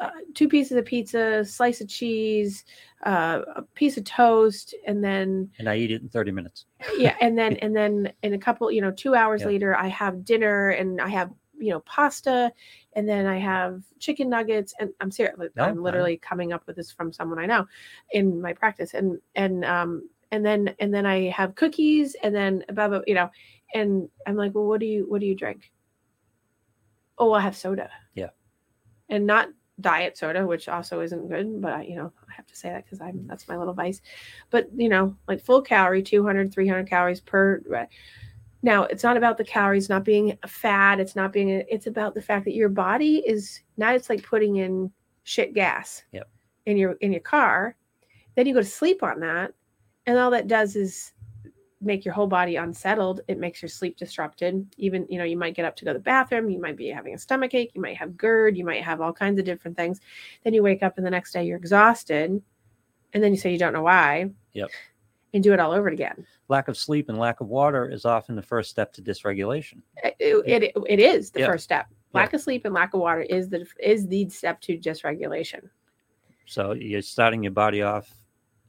uh, 0.00 0.10
two 0.34 0.48
pieces 0.48 0.76
of 0.76 0.84
pizza, 0.84 1.44
slice 1.44 1.80
of 1.80 1.88
cheese, 1.88 2.64
uh, 3.04 3.40
a 3.56 3.62
piece 3.62 3.96
of 3.96 4.04
toast, 4.04 4.74
and 4.86 5.04
then 5.04 5.50
and 5.58 5.68
I 5.68 5.76
eat 5.76 5.90
it 5.90 6.00
in 6.00 6.08
thirty 6.08 6.30
minutes. 6.30 6.64
yeah, 6.96 7.14
and 7.20 7.36
then 7.36 7.56
and 7.62 7.76
then 7.76 8.12
in 8.22 8.32
a 8.32 8.38
couple, 8.38 8.70
you 8.70 8.80
know, 8.80 8.90
two 8.90 9.14
hours 9.14 9.44
later, 9.44 9.76
I 9.76 9.88
have 9.88 10.24
dinner 10.24 10.70
and 10.70 11.00
I 11.00 11.08
have 11.08 11.30
you 11.62 11.70
know 11.70 11.80
pasta, 11.80 12.52
and 12.94 13.08
then 13.08 13.26
I 13.26 13.38
have 13.38 13.82
chicken 13.98 14.28
nuggets, 14.28 14.74
and 14.78 14.90
I'm 15.00 15.10
serious. 15.10 15.36
Oh, 15.38 15.48
no, 15.56 15.64
I'm 15.64 15.82
literally 15.82 16.20
no. 16.22 16.28
coming 16.28 16.52
up 16.52 16.66
with 16.66 16.76
this 16.76 16.90
from 16.90 17.12
someone 17.12 17.38
I 17.38 17.46
know 17.46 17.66
in 18.10 18.40
my 18.42 18.52
practice, 18.52 18.94
and 18.94 19.18
and 19.34 19.64
um 19.64 20.08
and 20.32 20.44
then 20.44 20.74
and 20.80 20.92
then 20.92 21.06
I 21.06 21.28
have 21.30 21.54
cookies, 21.54 22.16
and 22.22 22.34
then 22.34 22.64
above 22.68 22.92
uh, 22.92 23.02
you 23.06 23.14
know, 23.14 23.30
and 23.74 24.08
I'm 24.26 24.36
like, 24.36 24.54
well, 24.54 24.66
what 24.66 24.80
do 24.80 24.86
you 24.86 25.06
what 25.08 25.20
do 25.20 25.26
you 25.26 25.36
drink? 25.36 25.70
Oh, 27.18 27.32
I 27.32 27.40
have 27.40 27.56
soda. 27.56 27.90
Yeah. 28.14 28.30
And 29.08 29.26
not 29.26 29.50
diet 29.80 30.16
soda, 30.16 30.46
which 30.46 30.68
also 30.68 31.00
isn't 31.00 31.28
good, 31.28 31.60
but 31.60 31.72
I, 31.72 31.82
you 31.82 31.96
know, 31.96 32.12
I 32.28 32.32
have 32.32 32.46
to 32.46 32.56
say 32.56 32.70
that 32.70 32.84
because 32.84 33.00
I'm 33.00 33.18
mm. 33.18 33.28
that's 33.28 33.48
my 33.48 33.56
little 33.56 33.74
vice. 33.74 34.00
But 34.50 34.68
you 34.74 34.88
know, 34.88 35.16
like 35.28 35.40
full 35.40 35.62
calorie, 35.62 36.02
200, 36.02 36.52
300 36.52 36.88
calories 36.88 37.20
per. 37.20 37.62
Uh, 37.74 37.86
Now, 38.62 38.84
it's 38.84 39.02
not 39.02 39.16
about 39.16 39.38
the 39.38 39.44
calories 39.44 39.88
not 39.88 40.04
being 40.04 40.38
a 40.42 40.48
fat. 40.48 41.00
It's 41.00 41.16
not 41.16 41.32
being. 41.32 41.48
It's 41.48 41.86
about 41.86 42.14
the 42.14 42.22
fact 42.22 42.44
that 42.44 42.54
your 42.54 42.68
body 42.68 43.22
is 43.26 43.60
now. 43.76 43.92
It's 43.92 44.08
like 44.08 44.22
putting 44.22 44.56
in 44.56 44.90
shit 45.24 45.52
gas. 45.52 46.04
Yep. 46.12 46.28
In 46.66 46.76
your 46.76 46.92
in 47.00 47.12
your 47.12 47.20
car, 47.20 47.76
then 48.36 48.46
you 48.46 48.54
go 48.54 48.60
to 48.60 48.66
sleep 48.66 49.02
on 49.02 49.20
that, 49.20 49.52
and 50.06 50.16
all 50.16 50.30
that 50.30 50.46
does 50.46 50.76
is 50.76 51.12
make 51.82 52.04
your 52.04 52.14
whole 52.14 52.26
body 52.26 52.56
unsettled 52.56 53.20
it 53.28 53.38
makes 53.38 53.60
your 53.60 53.68
sleep 53.68 53.96
disrupted 53.96 54.64
even 54.76 55.06
you 55.10 55.18
know 55.18 55.24
you 55.24 55.36
might 55.36 55.54
get 55.54 55.64
up 55.64 55.74
to 55.74 55.84
go 55.84 55.92
to 55.92 55.98
the 55.98 56.02
bathroom 56.02 56.48
you 56.48 56.60
might 56.60 56.76
be 56.76 56.88
having 56.88 57.14
a 57.14 57.18
stomach 57.18 57.54
ache 57.54 57.72
you 57.74 57.80
might 57.80 57.96
have 57.96 58.16
gerd 58.16 58.56
you 58.56 58.64
might 58.64 58.82
have 58.82 59.00
all 59.00 59.12
kinds 59.12 59.38
of 59.38 59.44
different 59.44 59.76
things 59.76 60.00
then 60.44 60.54
you 60.54 60.62
wake 60.62 60.82
up 60.82 60.96
and 60.96 61.04
the 61.04 61.10
next 61.10 61.32
day 61.32 61.44
you're 61.44 61.56
exhausted 61.56 62.40
and 63.12 63.22
then 63.22 63.32
you 63.32 63.36
say 63.36 63.50
you 63.50 63.58
don't 63.58 63.72
know 63.72 63.82
why 63.82 64.30
yep 64.52 64.70
and 65.34 65.42
do 65.42 65.52
it 65.52 65.60
all 65.60 65.72
over 65.72 65.88
again 65.88 66.26
lack 66.48 66.68
of 66.68 66.76
sleep 66.76 67.08
and 67.08 67.18
lack 67.18 67.40
of 67.40 67.48
water 67.48 67.88
is 67.88 68.04
often 68.04 68.34
the 68.34 68.42
first 68.42 68.70
step 68.70 68.92
to 68.92 69.02
dysregulation 69.02 69.78
uh, 70.04 70.10
it, 70.18 70.42
it, 70.46 70.62
it, 70.62 70.76
it 70.88 71.00
is 71.00 71.30
the 71.30 71.40
yep. 71.40 71.50
first 71.50 71.64
step 71.64 71.86
lack 72.12 72.26
yep. 72.26 72.34
of 72.34 72.40
sleep 72.40 72.64
and 72.64 72.74
lack 72.74 72.94
of 72.94 73.00
water 73.00 73.22
is 73.22 73.48
the 73.48 73.66
is 73.80 74.06
the 74.08 74.28
step 74.28 74.60
to 74.60 74.76
dysregulation 74.78 75.68
so 76.46 76.72
you're 76.72 77.02
starting 77.02 77.42
your 77.42 77.52
body 77.52 77.82
off 77.82 78.12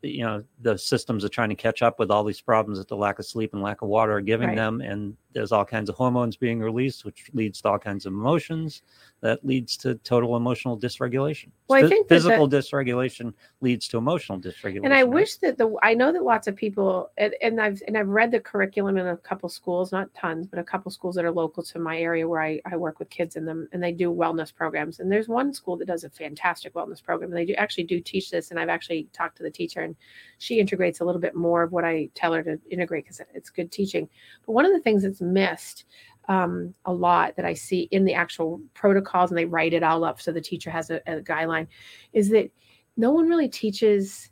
you 0.01 0.23
know 0.23 0.43
the 0.61 0.77
systems 0.77 1.23
are 1.23 1.29
trying 1.29 1.49
to 1.49 1.55
catch 1.55 1.81
up 1.81 1.99
with 1.99 2.11
all 2.11 2.23
these 2.23 2.41
problems 2.41 2.77
that 2.77 2.87
the 2.87 2.95
lack 2.95 3.19
of 3.19 3.25
sleep 3.25 3.53
and 3.53 3.61
lack 3.61 3.81
of 3.81 3.87
water 3.87 4.13
are 4.13 4.21
giving 4.21 4.49
right. 4.49 4.57
them 4.57 4.81
and 4.81 5.15
there's 5.33 5.51
all 5.51 5.65
kinds 5.65 5.89
of 5.89 5.95
hormones 5.95 6.35
being 6.35 6.59
released 6.59 7.05
which 7.05 7.29
leads 7.33 7.61
to 7.61 7.69
all 7.69 7.79
kinds 7.79 8.05
of 8.05 8.13
emotions 8.13 8.81
that 9.21 9.43
leads 9.45 9.77
to 9.77 9.95
total 9.95 10.35
emotional 10.35 10.77
dysregulation. 10.77 11.49
Well, 11.67 11.83
I 11.83 11.87
think 11.87 12.07
physical 12.07 12.47
that, 12.47 12.63
dysregulation 12.63 13.33
leads 13.61 13.87
to 13.89 13.97
emotional 13.97 14.39
dysregulation 14.39 14.85
and 14.85 14.93
i 14.93 15.01
right? 15.01 15.09
wish 15.09 15.35
that 15.37 15.57
the 15.57 15.75
i 15.83 15.93
know 15.93 16.11
that 16.11 16.23
lots 16.23 16.47
of 16.47 16.55
people 16.55 17.11
and, 17.17 17.33
and 17.41 17.61
i've 17.61 17.81
and 17.87 17.97
i've 17.97 18.07
read 18.07 18.31
the 18.31 18.39
curriculum 18.39 18.97
in 18.97 19.07
a 19.07 19.17
couple 19.17 19.49
schools 19.49 19.91
not 19.91 20.13
tons 20.13 20.47
but 20.47 20.59
a 20.59 20.63
couple 20.63 20.91
schools 20.91 21.15
that 21.15 21.25
are 21.25 21.31
local 21.31 21.63
to 21.63 21.79
my 21.79 21.97
area 21.97 22.27
where 22.27 22.41
i, 22.41 22.59
I 22.65 22.75
work 22.75 22.99
with 22.99 23.09
kids 23.09 23.35
in 23.35 23.45
them 23.45 23.67
and 23.71 23.81
they 23.81 23.91
do 23.91 24.11
wellness 24.11 24.53
programs. 24.53 24.99
And 24.99 25.11
there's 25.11 25.27
one 25.27 25.53
school 25.53 25.77
that 25.77 25.87
does 25.87 26.03
a 26.03 26.09
fantastic 26.09 26.73
wellness 26.73 27.03
program 27.03 27.31
and 27.31 27.37
they 27.37 27.45
do 27.45 27.53
actually 27.53 27.85
do 27.85 27.99
teach 27.99 28.29
this 28.29 28.51
and 28.51 28.59
i've 28.59 28.69
actually 28.69 29.07
talked 29.13 29.37
to 29.37 29.43
the 29.43 29.51
teacher 29.51 29.81
and 29.81 29.95
she 30.37 30.59
integrates 30.59 30.99
a 30.99 31.05
little 31.05 31.21
bit 31.21 31.35
more 31.35 31.63
of 31.63 31.71
what 31.71 31.85
i 31.85 32.09
tell 32.13 32.33
her 32.33 32.43
to 32.43 32.59
integrate 32.69 33.05
because 33.05 33.21
it's 33.33 33.49
good 33.49 33.71
teaching. 33.71 34.07
But 34.45 34.53
one 34.53 34.65
of 34.65 34.71
the 34.71 34.79
things 34.79 35.03
that's 35.03 35.21
missed 35.23 35.85
um, 36.27 36.73
a 36.85 36.93
lot 36.93 37.35
that 37.35 37.45
I 37.45 37.53
see 37.53 37.87
in 37.91 38.05
the 38.05 38.13
actual 38.13 38.61
protocols, 38.73 39.31
and 39.31 39.37
they 39.37 39.45
write 39.45 39.73
it 39.73 39.83
all 39.83 40.03
up 40.03 40.21
so 40.21 40.31
the 40.31 40.41
teacher 40.41 40.69
has 40.69 40.89
a, 40.89 41.01
a 41.07 41.21
guideline, 41.21 41.67
is 42.13 42.29
that 42.29 42.51
no 42.97 43.11
one 43.11 43.27
really 43.27 43.49
teaches. 43.49 44.29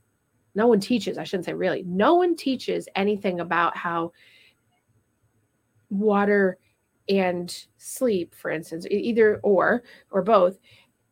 No 0.53 0.67
one 0.67 0.81
teaches. 0.81 1.17
I 1.17 1.23
shouldn't 1.23 1.45
say 1.45 1.53
really. 1.53 1.83
No 1.83 2.15
one 2.15 2.35
teaches 2.35 2.87
anything 2.95 3.39
about 3.39 3.75
how 3.77 4.11
water 5.89 6.57
and 7.09 7.65
sleep, 7.77 8.35
for 8.35 8.51
instance, 8.51 8.85
either 8.89 9.39
or 9.43 9.83
or 10.11 10.21
both, 10.21 10.59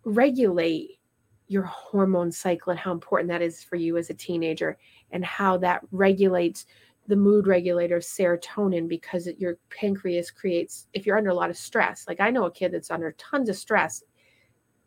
regulate 0.03 0.99
your 1.47 1.63
hormone 1.63 2.31
cycle 2.31 2.71
and 2.71 2.79
how 2.79 2.91
important 2.91 3.29
that 3.29 3.41
is 3.41 3.63
for 3.63 3.75
you 3.75 3.97
as 3.97 4.09
a 4.09 4.13
teenager 4.13 4.77
and 5.11 5.25
how 5.25 5.57
that 5.57 5.81
regulates 5.91 6.65
the 7.09 7.15
mood 7.15 7.47
regulator 7.47 7.97
serotonin 7.97 8.87
because 8.87 9.25
it, 9.25 9.39
your 9.39 9.57
pancreas 9.71 10.29
creates 10.29 10.87
if 10.93 11.05
you're 11.05 11.17
under 11.17 11.31
a 11.31 11.35
lot 11.35 11.49
of 11.49 11.57
stress 11.57 12.05
like 12.07 12.21
i 12.21 12.29
know 12.29 12.45
a 12.45 12.51
kid 12.51 12.71
that's 12.71 12.91
under 12.91 13.11
tons 13.13 13.49
of 13.49 13.55
stress 13.55 14.03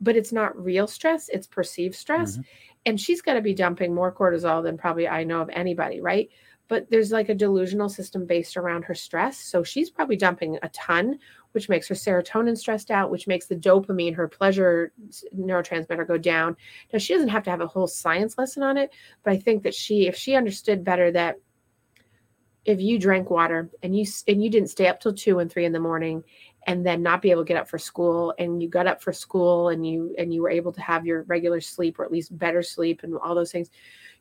but 0.01 0.16
it's 0.16 0.33
not 0.33 0.57
real 0.57 0.87
stress 0.87 1.29
it's 1.31 1.49
perceived 1.49 1.97
stress 1.97 2.35
mm-hmm. 2.35 2.43
and 2.87 3.01
she's 3.01 3.20
going 3.20 3.37
to 3.37 3.43
be 3.43 3.53
dumping 3.53 3.93
more 3.93 4.12
cortisol 4.12 4.62
than 4.62 4.79
probably 4.79 5.09
i 5.09 5.25
know 5.25 5.41
of 5.41 5.51
anybody 5.51 6.01
right 6.01 6.31
but 6.68 6.89
there's 6.91 7.11
like 7.11 7.29
a 7.29 7.35
delusional 7.35 7.89
system 7.89 8.25
based 8.25 8.57
around 8.57 8.85
her 8.85 8.95
stress 8.95 9.37
so 9.37 9.64
she's 9.64 9.91
probably 9.91 10.16
dumping 10.16 10.57
a 10.62 10.68
ton 10.68 11.18
which 11.51 11.68
makes 11.68 11.89
her 11.89 11.95
serotonin 11.95 12.57
stressed 12.57 12.93
out 12.93 13.11
which 13.11 13.27
makes 13.27 13.47
the 13.47 13.57
dopamine 13.57 14.14
her 14.14 14.29
pleasure 14.29 14.93
neurotransmitter 15.37 16.07
go 16.07 16.16
down 16.16 16.57
now 16.93 17.01
she 17.01 17.14
doesn't 17.14 17.31
have 17.31 17.43
to 17.43 17.51
have 17.51 17.61
a 17.61 17.66
whole 17.66 17.89
science 17.89 18.39
lesson 18.39 18.62
on 18.62 18.77
it 18.77 18.93
but 19.25 19.33
i 19.33 19.37
think 19.37 19.64
that 19.64 19.75
she 19.75 20.07
if 20.07 20.14
she 20.14 20.37
understood 20.37 20.85
better 20.85 21.11
that 21.11 21.37
if 22.64 22.80
you 22.80 22.98
drank 22.98 23.30
water 23.30 23.70
and 23.82 23.96
you 23.96 24.06
and 24.28 24.42
you 24.42 24.48
didn't 24.48 24.70
stay 24.70 24.86
up 24.86 25.00
till 25.00 25.12
two 25.12 25.40
and 25.40 25.50
three 25.50 25.64
in 25.64 25.72
the 25.72 25.80
morning 25.80 26.22
and 26.66 26.86
then 26.86 27.02
not 27.02 27.20
be 27.20 27.30
able 27.30 27.42
to 27.42 27.48
get 27.48 27.56
up 27.56 27.68
for 27.68 27.78
school 27.78 28.32
and 28.38 28.62
you 28.62 28.68
got 28.68 28.86
up 28.86 29.02
for 29.02 29.12
school 29.12 29.70
and 29.70 29.86
you 29.86 30.14
and 30.16 30.32
you 30.32 30.42
were 30.42 30.50
able 30.50 30.72
to 30.72 30.80
have 30.80 31.04
your 31.04 31.22
regular 31.24 31.60
sleep 31.60 31.98
or 31.98 32.04
at 32.04 32.12
least 32.12 32.36
better 32.38 32.62
sleep 32.62 33.02
and 33.02 33.16
all 33.16 33.34
those 33.34 33.50
things 33.50 33.70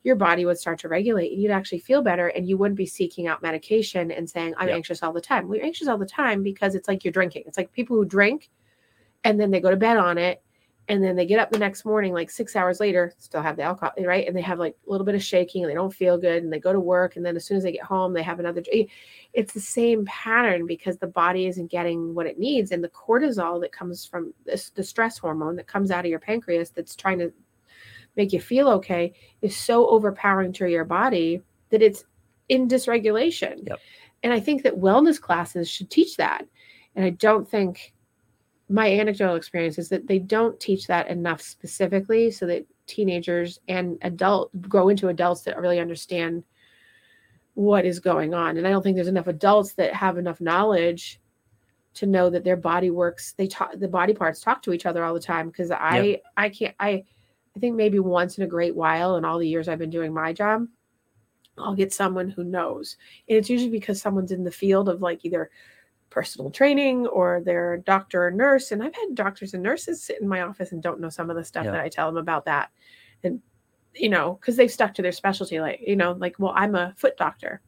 your 0.03 0.15
body 0.15 0.45
would 0.45 0.57
start 0.57 0.79
to 0.79 0.87
regulate 0.87 1.31
and 1.31 1.41
you'd 1.41 1.51
actually 1.51 1.77
feel 1.77 2.01
better 2.01 2.29
and 2.29 2.49
you 2.49 2.57
wouldn't 2.57 2.77
be 2.77 2.85
seeking 2.85 3.27
out 3.27 3.43
medication 3.43 4.09
and 4.11 4.27
saying 4.27 4.53
i'm 4.57 4.67
yep. 4.67 4.77
anxious 4.77 5.03
all 5.03 5.13
the 5.13 5.21
time 5.21 5.47
we're 5.47 5.63
anxious 5.63 5.87
all 5.87 5.97
the 5.97 6.05
time 6.05 6.41
because 6.41 6.73
it's 6.73 6.87
like 6.87 7.03
you're 7.03 7.11
drinking 7.11 7.43
it's 7.45 7.57
like 7.57 7.71
people 7.71 7.95
who 7.95 8.05
drink 8.05 8.49
and 9.23 9.39
then 9.39 9.51
they 9.51 9.59
go 9.59 9.69
to 9.69 9.77
bed 9.77 9.97
on 9.97 10.17
it 10.17 10.41
and 10.91 11.01
then 11.01 11.15
they 11.15 11.25
get 11.25 11.39
up 11.39 11.49
the 11.49 11.57
next 11.57 11.85
morning 11.85 12.11
like 12.11 12.29
six 12.29 12.53
hours 12.53 12.81
later 12.81 13.13
still 13.17 13.41
have 13.41 13.55
the 13.55 13.63
alcohol 13.63 13.93
right? 14.03 14.27
And 14.27 14.35
they 14.35 14.41
have 14.41 14.59
like 14.59 14.75
a 14.85 14.91
little 14.91 15.05
bit 15.05 15.15
of 15.15 15.23
shaking 15.23 15.63
and 15.63 15.71
they 15.71 15.75
don't 15.75 15.93
feel 15.93 16.17
good 16.17 16.43
and 16.43 16.51
they 16.51 16.59
go 16.59 16.73
to 16.73 16.81
work 16.81 17.15
and 17.15 17.25
then 17.25 17.37
as 17.37 17.45
soon 17.45 17.55
as 17.55 17.63
they 17.63 17.71
get 17.71 17.83
home 17.83 18.13
they 18.13 18.21
have 18.21 18.41
another 18.41 18.61
it's 19.33 19.53
the 19.53 19.61
same 19.61 20.03
pattern 20.05 20.67
because 20.67 20.97
the 20.97 21.07
body 21.07 21.47
isn't 21.47 21.71
getting 21.71 22.13
what 22.13 22.27
it 22.27 22.37
needs 22.37 22.71
and 22.71 22.83
the 22.83 22.89
cortisol 22.89 23.61
that 23.61 23.71
comes 23.71 24.05
from 24.05 24.33
this 24.45 24.69
the 24.71 24.83
stress 24.83 25.17
hormone 25.17 25.55
that 25.55 25.65
comes 25.65 25.91
out 25.91 26.03
of 26.03 26.09
your 26.09 26.19
pancreas 26.19 26.71
that's 26.71 26.95
trying 26.95 27.17
to 27.17 27.31
make 28.17 28.33
you 28.33 28.41
feel 28.41 28.67
okay 28.67 29.13
is 29.41 29.55
so 29.55 29.87
overpowering 29.87 30.51
to 30.51 30.69
your 30.69 30.83
body 30.83 31.41
that 31.69 31.81
it's 31.81 32.03
in 32.49 32.67
dysregulation. 32.67 33.65
Yep. 33.65 33.79
and 34.23 34.33
i 34.33 34.41
think 34.41 34.63
that 34.63 34.75
wellness 34.75 35.21
classes 35.21 35.69
should 35.69 35.89
teach 35.89 36.17
that. 36.17 36.45
And 36.97 37.05
i 37.05 37.11
don't 37.11 37.49
think 37.49 37.93
my 38.71 38.89
anecdotal 38.89 39.35
experience 39.35 39.77
is 39.77 39.89
that 39.89 40.07
they 40.07 40.19
don't 40.19 40.59
teach 40.59 40.87
that 40.87 41.09
enough 41.09 41.41
specifically 41.41 42.31
so 42.31 42.45
that 42.45 42.65
teenagers 42.87 43.59
and 43.67 43.97
adult 44.01 44.49
grow 44.61 44.89
into 44.89 45.09
adults 45.09 45.41
that 45.41 45.59
really 45.59 45.79
understand 45.79 46.43
what 47.53 47.85
is 47.85 47.99
going 47.99 48.33
on. 48.33 48.57
And 48.57 48.65
I 48.65 48.71
don't 48.71 48.81
think 48.81 48.95
there's 48.95 49.07
enough 49.07 49.27
adults 49.27 49.73
that 49.73 49.93
have 49.93 50.17
enough 50.17 50.39
knowledge 50.39 51.19
to 51.95 52.05
know 52.05 52.29
that 52.29 52.45
their 52.45 52.55
body 52.55 52.89
works. 52.89 53.33
They 53.33 53.47
talk 53.47 53.77
the 53.77 53.87
body 53.87 54.13
parts 54.13 54.39
talk 54.39 54.61
to 54.63 54.73
each 54.73 54.85
other 54.85 55.03
all 55.03 55.13
the 55.13 55.19
time. 55.19 55.47
Because 55.47 55.71
I 55.71 56.21
I 56.37 56.49
can't 56.49 56.75
I 56.79 57.03
I 57.55 57.59
think 57.59 57.75
maybe 57.75 57.99
once 57.99 58.37
in 58.37 58.45
a 58.45 58.47
great 58.47 58.75
while 58.75 59.17
in 59.17 59.25
all 59.25 59.37
the 59.37 59.47
years 59.47 59.67
I've 59.67 59.79
been 59.79 59.89
doing 59.89 60.13
my 60.13 60.31
job, 60.31 60.65
I'll 61.57 61.75
get 61.75 61.91
someone 61.91 62.29
who 62.29 62.45
knows. 62.45 62.95
And 63.27 63.37
it's 63.37 63.49
usually 63.49 63.71
because 63.71 64.01
someone's 64.01 64.31
in 64.31 64.45
the 64.45 64.51
field 64.51 64.87
of 64.87 65.01
like 65.01 65.25
either 65.25 65.49
personal 66.11 66.51
training 66.51 67.07
or 67.07 67.41
they're 67.43 67.73
a 67.73 67.81
doctor 67.81 68.27
or 68.27 68.31
nurse. 68.31 68.71
And 68.71 68.83
I've 68.83 68.93
had 68.93 69.15
doctors 69.15 69.55
and 69.55 69.63
nurses 69.63 70.03
sit 70.03 70.21
in 70.21 70.27
my 70.27 70.41
office 70.41 70.71
and 70.71 70.83
don't 70.83 70.99
know 70.99 71.09
some 71.09 71.31
of 71.31 71.35
the 71.35 71.43
stuff 71.43 71.65
Yeah. 71.65 71.71
that 71.71 71.81
I 71.81 71.89
tell 71.89 72.07
them 72.07 72.17
about 72.17 72.45
that. 72.45 72.69
And, 73.23 73.41
you 73.95 74.09
know, 74.09 74.33
because 74.39 74.55
they've 74.55 74.71
stuck 74.71 74.93
to 74.95 75.01
their 75.01 75.11
specialty, 75.11 75.59
like, 75.59 75.79
you 75.85 75.95
know, 75.95 76.11
like, 76.11 76.35
well, 76.37 76.53
I'm 76.55 76.75
a 76.75 76.93
foot 76.97 77.17
doctor. 77.17 77.61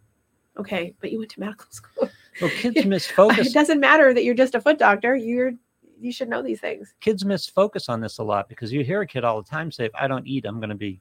Okay, 0.57 0.93
but 1.01 1.11
you 1.11 1.17
went 1.17 1.31
to 1.31 1.39
medical 1.39 1.65
school. 1.71 2.09
Well, 2.39 2.51
kids 2.51 2.85
miss 2.85 3.07
focus. 3.07 3.47
it 3.47 3.53
doesn't 3.53 3.79
matter 3.79 4.13
that 4.13 4.23
you're 4.23 4.35
just 4.35 4.53
a 4.53 4.61
foot 4.61 4.77
doctor. 4.77 5.15
You're 5.15 5.53
you 5.99 6.11
should 6.11 6.27
know 6.27 6.41
these 6.41 6.59
things. 6.59 6.93
kids 6.99 7.23
miss 7.23 7.47
focus 7.47 7.87
on 7.87 8.01
this 8.01 8.17
a 8.17 8.23
lot 8.23 8.49
because 8.49 8.73
you 8.73 8.83
hear 8.83 8.99
a 9.01 9.07
kid 9.07 9.23
all 9.23 9.41
the 9.41 9.49
time 9.49 9.71
say, 9.71 9.85
"If 9.85 9.95
I 9.95 10.05
don't 10.07 10.27
eat, 10.27 10.43
I'm 10.45 10.59
going 10.59 10.69
to 10.69 10.75
be, 10.75 10.99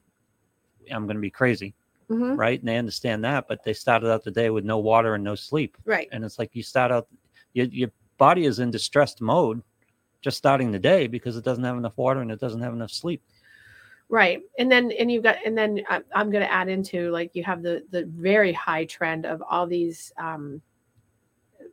I'm 0.93 1.07
going 1.07 1.17
to 1.17 1.21
be 1.21 1.31
crazy," 1.31 1.75
Mhm. 2.09 2.39
right? 2.39 2.61
And 2.61 2.69
they 2.69 2.77
understand 2.77 3.25
that, 3.25 3.49
but 3.49 3.65
they 3.65 3.73
started 3.73 4.13
out 4.13 4.23
the 4.23 4.31
day 4.31 4.51
with 4.51 4.65
no 4.65 4.79
water 4.79 5.15
and 5.17 5.25
no 5.25 5.35
sleep, 5.35 5.77
Right. 5.85 6.09
and 6.13 6.25
it's 6.25 6.39
like 6.39 6.55
you 6.55 6.63
start 6.63 6.93
out, 6.93 7.09
your 7.55 7.67
your 7.67 7.91
body 8.19 8.45
is 8.45 8.59
in 8.59 8.71
distressed 8.71 9.21
mode, 9.21 9.63
just 10.21 10.37
starting 10.39 10.71
the 10.71 10.79
day 10.79 11.07
because 11.07 11.37
it 11.37 11.45
doesn't 11.45 11.65
have 11.65 11.77
enough 11.77 11.97
water 11.97 12.21
and 12.21 12.31
it 12.31 12.41
doesn't 12.41 12.61
have 12.61 12.73
enough 12.73 12.91
sleep. 12.91 13.23
Right. 14.09 14.43
And 14.59 14.71
then, 14.71 14.93
and 14.93 15.11
you've 15.11 15.23
got, 15.23 15.37
and 15.45 15.57
then 15.57 15.83
I'm 16.15 16.31
going 16.31 16.45
to 16.45 16.53
add 16.53 16.69
into 16.69 17.11
like 17.11 17.31
you 17.35 17.43
have 17.45 17.63
the, 17.63 17.83
the 17.91 18.05
very 18.05 18.53
high 18.53 18.85
trend 18.85 19.25
of 19.25 19.43
all 19.49 19.67
these 19.67 20.13
um, 20.19 20.61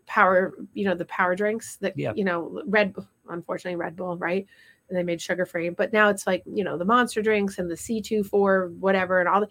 power, 0.05 0.53
you 0.73 0.85
know, 0.85 0.95
the 0.95 1.03
power 1.05 1.35
drinks 1.35 1.75
that, 1.81 1.97
Yeah. 1.97 2.13
you 2.15 2.23
know, 2.23 2.61
Red, 2.65 2.95
unfortunately, 3.29 3.75
Red 3.75 3.97
Bull, 3.97 4.17
right? 4.17 4.47
And 4.87 4.97
they 4.97 5.03
made 5.03 5.21
sugar 5.21 5.45
free, 5.45 5.67
but 5.67 5.91
now 5.91 6.07
it's 6.07 6.25
like, 6.25 6.41
you 6.45 6.63
know, 6.63 6.77
the 6.77 6.85
monster 6.85 7.21
drinks 7.21 7.59
and 7.59 7.69
the 7.69 7.75
C2, 7.75 8.71
whatever, 8.79 9.19
and 9.19 9.27
all 9.27 9.41
the, 9.41 9.49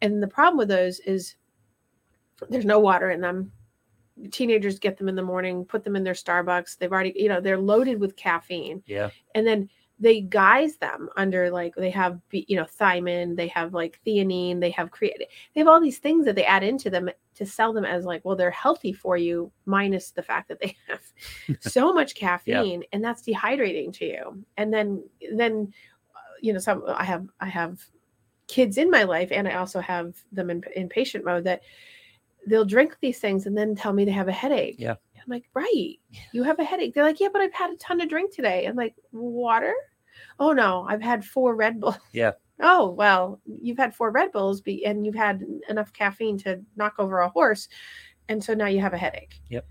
and 0.00 0.22
the 0.22 0.28
problem 0.28 0.56
with 0.56 0.68
those 0.68 1.00
is 1.00 1.34
there's 2.48 2.64
no 2.64 2.78
water 2.78 3.10
in 3.10 3.20
them. 3.20 3.50
Teenagers 4.30 4.78
get 4.78 4.96
them 4.96 5.08
in 5.08 5.16
the 5.16 5.22
morning, 5.22 5.64
put 5.64 5.84
them 5.84 5.96
in 5.96 6.04
their 6.04 6.14
Starbucks. 6.14 6.78
They've 6.78 6.92
already, 6.92 7.12
you 7.16 7.28
know, 7.28 7.40
they're 7.40 7.58
loaded 7.58 8.00
with 8.00 8.16
caffeine. 8.16 8.82
Yeah, 8.86 9.10
and 9.34 9.46
then 9.46 9.68
they 10.00 10.22
guise 10.22 10.76
them 10.76 11.10
under 11.16 11.50
like 11.50 11.74
they 11.76 11.90
have 11.90 12.18
you 12.32 12.56
know 12.56 12.64
thiamine 12.80 13.36
they 13.36 13.48
have 13.48 13.74
like 13.74 14.00
theanine 14.06 14.58
they 14.58 14.70
have 14.70 14.90
creatine. 14.90 15.26
They 15.54 15.60
have 15.60 15.68
all 15.68 15.80
these 15.80 15.98
things 15.98 16.24
that 16.24 16.34
they 16.34 16.44
add 16.44 16.62
into 16.62 16.88
them 16.88 17.10
to 17.34 17.46
sell 17.46 17.72
them 17.72 17.84
as 17.84 18.04
like 18.06 18.24
well 18.24 18.34
they're 18.34 18.50
healthy 18.50 18.92
for 18.92 19.18
you 19.18 19.52
minus 19.66 20.10
the 20.10 20.22
fact 20.22 20.48
that 20.48 20.58
they 20.60 20.74
have 20.88 21.02
so 21.60 21.92
much 21.92 22.14
caffeine 22.14 22.82
and 22.92 23.04
that's 23.04 23.22
dehydrating 23.22 23.92
to 23.98 24.06
you. 24.06 24.44
And 24.56 24.72
then 24.72 25.04
then 25.34 25.72
uh, 26.16 26.34
you 26.40 26.54
know 26.54 26.58
some 26.58 26.82
i 26.88 27.04
have 27.04 27.28
i 27.40 27.46
have 27.46 27.78
kids 28.48 28.78
in 28.78 28.90
my 28.90 29.04
life 29.04 29.28
and 29.30 29.46
i 29.46 29.54
also 29.54 29.80
have 29.80 30.16
them 30.32 30.50
in, 30.50 30.62
in 30.74 30.88
patient 30.88 31.24
mode 31.24 31.44
that 31.44 31.62
they'll 32.46 32.64
drink 32.64 32.96
these 33.00 33.18
things 33.18 33.46
and 33.46 33.56
then 33.56 33.74
tell 33.74 33.92
me 33.92 34.04
they 34.04 34.10
have 34.10 34.28
a 34.28 34.32
headache 34.32 34.76
Yeah. 34.78 34.92
i'm 35.16 35.28
like 35.28 35.44
right 35.54 35.96
you 36.32 36.42
have 36.42 36.58
a 36.58 36.64
headache 36.64 36.94
they're 36.94 37.04
like 37.04 37.20
yeah 37.20 37.28
but 37.32 37.42
i've 37.42 37.52
had 37.52 37.70
a 37.70 37.76
ton 37.76 37.98
to 37.98 38.06
drink 38.06 38.34
today 38.34 38.66
i'm 38.66 38.76
like 38.76 38.94
water 39.12 39.74
oh 40.38 40.52
no 40.52 40.86
i've 40.88 41.02
had 41.02 41.24
four 41.24 41.54
red 41.54 41.80
bulls 41.80 41.96
Yeah. 42.12 42.32
oh 42.60 42.90
well 42.90 43.40
you've 43.44 43.78
had 43.78 43.94
four 43.94 44.10
red 44.10 44.32
bulls 44.32 44.60
be, 44.60 44.84
and 44.86 45.04
you've 45.04 45.14
had 45.14 45.44
enough 45.68 45.92
caffeine 45.92 46.38
to 46.38 46.60
knock 46.76 46.94
over 46.98 47.20
a 47.20 47.28
horse 47.28 47.68
and 48.28 48.42
so 48.42 48.54
now 48.54 48.66
you 48.66 48.80
have 48.80 48.94
a 48.94 48.98
headache 48.98 49.40
Yep. 49.50 49.66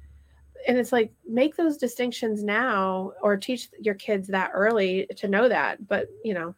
and 0.68 0.78
it's 0.78 0.92
like 0.92 1.12
make 1.28 1.56
those 1.56 1.78
distinctions 1.78 2.44
now 2.44 3.12
or 3.22 3.36
teach 3.38 3.70
your 3.80 3.96
kids 3.96 4.28
that 4.30 4.52
early 4.54 5.08
to 5.18 5.28
know 5.28 5.50
that 5.50 5.88
but 5.88 6.08
you 6.24 6.34
know 6.34 6.54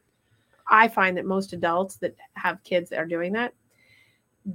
i 0.67 0.87
find 0.87 1.15
that 1.17 1.25
most 1.25 1.53
adults 1.53 1.95
that 1.97 2.15
have 2.33 2.61
kids 2.63 2.89
that 2.89 2.99
are 2.99 3.05
doing 3.05 3.31
that 3.33 3.53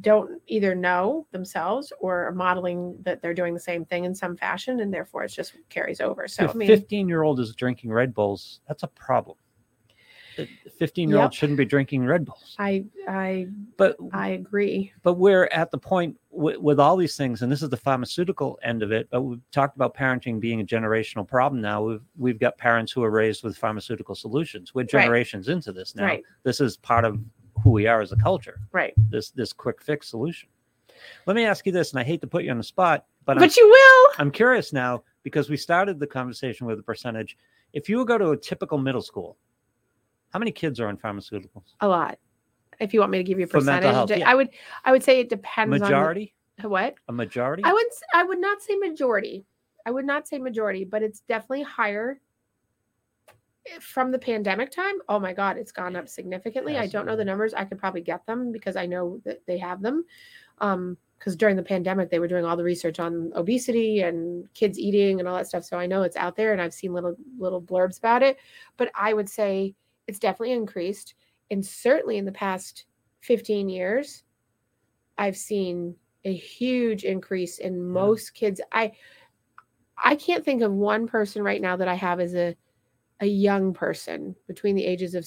don't 0.01 0.43
either 0.49 0.74
know 0.74 1.26
themselves 1.30 1.93
or 2.01 2.26
are 2.26 2.32
modeling 2.32 2.97
that 3.03 3.22
they're 3.22 3.34
doing 3.34 3.55
the 3.55 3.61
same 3.61 3.84
thing 3.84 4.05
in 4.05 4.14
some 4.14 4.37
fashion 4.37 4.80
and 4.80 4.93
therefore 4.93 5.22
it 5.22 5.28
just 5.28 5.55
carries 5.68 6.01
over 6.01 6.26
so 6.26 6.45
if 6.45 6.51
i 6.51 6.55
mean 6.55 6.66
15 6.66 7.09
year 7.09 7.22
old 7.22 7.39
is 7.39 7.55
drinking 7.55 7.93
Red 7.93 8.12
Bulls, 8.12 8.61
that's 8.66 8.82
a 8.82 8.89
problem. 8.89 9.37
Uh, 10.39 10.45
15 10.78 11.09
year 11.09 11.18
old 11.18 11.32
Yep. 11.32 11.32
shouldn't 11.32 11.57
be 11.57 11.64
drinking 11.64 12.05
Red 12.05 12.24
Bulls. 12.26 12.57
i 12.59 12.84
i 13.09 13.47
But 13.78 13.97
i 14.12 14.30
agree 14.30 14.93
but 15.03 15.14
we're 15.14 15.45
at 15.53 15.70
the 15.70 15.78
point 15.78 16.18
w- 16.32 16.61
with 16.61 16.78
all 16.80 16.97
these 16.97 17.16
things, 17.16 17.41
and 17.43 17.51
this 17.51 17.62
is 17.62 17.70
the 17.70 17.76
pharmaceutical 17.76 18.59
end 18.62 18.82
of 18.82 18.91
it. 18.93 19.09
But 19.11 19.22
we've 19.22 19.41
talked 19.53 19.76
about 19.76 19.95
parenting 19.97 20.39
being 20.41 20.61
a 20.61 20.64
generational 20.64 21.26
problem. 21.26 21.62
Now 21.62 21.82
we've 21.82 22.03
we've 22.18 22.39
got 22.39 22.59
parents 22.59 22.93
who 22.93 23.03
are 23.05 23.11
raised 23.11 23.45
with 23.45 23.57
pharmaceutical 23.57 24.14
solutions. 24.14 24.74
We're 24.74 24.82
generations 24.82 25.49
into 25.49 25.72
this 25.72 25.95
now. 25.95 26.05
Right. 26.05 26.22
This 26.43 26.61
is 26.61 26.76
part 26.76 27.05
of 27.07 27.18
who 27.62 27.70
we 27.70 27.86
are 27.86 28.00
as 28.00 28.12
a 28.12 28.16
culture. 28.16 28.61
right 28.72 28.94
This 29.11 29.30
this 29.30 29.52
quick 29.52 29.80
fix 29.82 30.09
solution. 30.09 30.48
Let 31.26 31.36
me 31.36 31.44
ask 31.44 31.66
you 31.66 31.72
this, 31.72 31.90
and 31.92 32.00
I 32.00 32.04
hate 32.04 32.20
to 32.22 32.26
put 32.26 32.42
you 32.44 32.50
on 32.50 32.57
the 32.57 32.64
spot, 32.64 33.04
but, 33.26 33.36
I'm, 33.36 33.42
but 33.42 33.57
you 33.57 33.68
will 33.68 34.12
I'm 34.18 34.30
curious 34.30 34.72
now 34.72 35.02
because 35.22 35.50
we 35.50 35.57
started 35.57 36.00
the 36.00 36.07
conversation 36.07 36.66
with 36.66 36.78
a 36.78 36.82
percentage. 36.82 37.36
If 37.72 37.88
you 37.88 38.04
go 38.04 38.16
to 38.16 38.30
a 38.30 38.36
typical 38.36 38.78
middle 38.78 39.02
school, 39.02 39.36
how 40.32 40.38
many 40.38 40.52
kids 40.52 40.80
are 40.80 40.88
on 40.88 40.96
pharmaceuticals? 40.96 41.74
a 41.80 41.88
lot 41.88 42.18
if 42.78 42.92
you 42.92 43.00
want 43.00 43.11
me 43.11 43.18
to 43.18 43.24
give 43.24 43.38
you 43.38 43.44
a 43.44 43.48
For 43.48 43.59
percentage 43.59 43.90
health, 43.90 44.11
yeah. 44.11 44.28
i 44.30 44.34
would 44.34 44.50
i 44.84 44.92
would 44.92 45.02
say 45.02 45.20
it 45.20 45.28
depends 45.28 45.70
Majority? 45.78 46.34
on 46.62 46.70
what 46.70 46.94
A 47.09 47.12
majority? 47.12 47.62
I 47.64 47.72
would 47.72 47.86
I 48.14 48.24
would 48.24 48.38
not 48.40 48.62
say 48.62 48.74
majority. 48.76 49.44
I 49.84 49.90
would 49.90 50.07
not 50.07 50.26
say 50.26 50.38
majority, 50.38 50.84
but 50.84 51.02
it's 51.02 51.20
definitely 51.20 51.62
higher 51.62 52.20
from 53.81 54.11
the 54.11 54.19
pandemic 54.19 54.71
time. 54.71 54.97
Oh 55.09 55.19
my 55.19 55.33
god, 55.33 55.57
it's 55.57 55.73
gone 55.73 55.97
up 55.97 56.09
significantly. 56.09 56.77
I 56.77 56.87
don't 56.87 57.07
know 57.07 57.17
the 57.17 57.25
numbers. 57.25 57.55
I 57.55 57.64
could 57.64 57.79
probably 57.79 58.01
get 58.01 58.25
them 58.27 58.53
because 58.53 58.77
I 58.77 58.87
know 58.87 59.21
that 59.25 59.45
they 59.47 59.59
have 59.59 59.83
them. 59.83 60.05
Um 60.59 60.97
because 61.19 61.35
during 61.35 61.57
the 61.57 61.62
pandemic 61.62 62.11
they 62.11 62.19
were 62.19 62.29
doing 62.29 62.45
all 62.45 62.59
the 62.59 62.64
research 62.64 63.01
on 63.01 63.33
obesity 63.35 64.01
and 64.01 64.53
kids 64.53 64.79
eating 64.79 65.19
and 65.19 65.29
all 65.29 65.37
that 65.37 65.47
stuff. 65.47 65.64
So 65.64 65.79
I 65.79 65.87
know 65.87 66.03
it's 66.03 66.17
out 66.17 66.37
there 66.37 66.53
and 66.53 66.61
I've 66.61 66.75
seen 66.75 66.93
little 66.93 67.17
little 67.39 67.62
blurbs 67.62 67.99
about 67.99 68.23
it. 68.23 68.37
But 68.77 68.91
I 68.95 69.14
would 69.14 69.29
say 69.29 69.75
it's 70.07 70.19
definitely 70.19 70.53
increased. 70.53 71.14
And 71.51 71.64
certainly 71.64 72.19
in 72.19 72.25
the 72.25 72.33
past 72.33 72.85
15 73.21 73.69
years, 73.69 74.25
I've 75.19 75.37
seen 75.37 75.97
a 76.25 76.35
huge 76.35 77.05
increase 77.05 77.59
in 77.59 77.83
most 77.83 78.35
kids. 78.35 78.61
I 78.73 78.93
I 80.05 80.17
can't 80.17 80.45
think 80.45 80.62
of 80.62 80.73
one 80.73 81.07
person 81.07 81.43
right 81.43 81.61
now 81.61 81.77
that 81.77 81.89
I 81.89 81.95
have 81.95 82.21
as 82.21 82.35
a 82.35 82.55
a 83.21 83.27
young 83.27 83.73
person 83.73 84.35
between 84.47 84.77
the 84.77 84.85
ages 84.85 85.14
of 85.14 85.27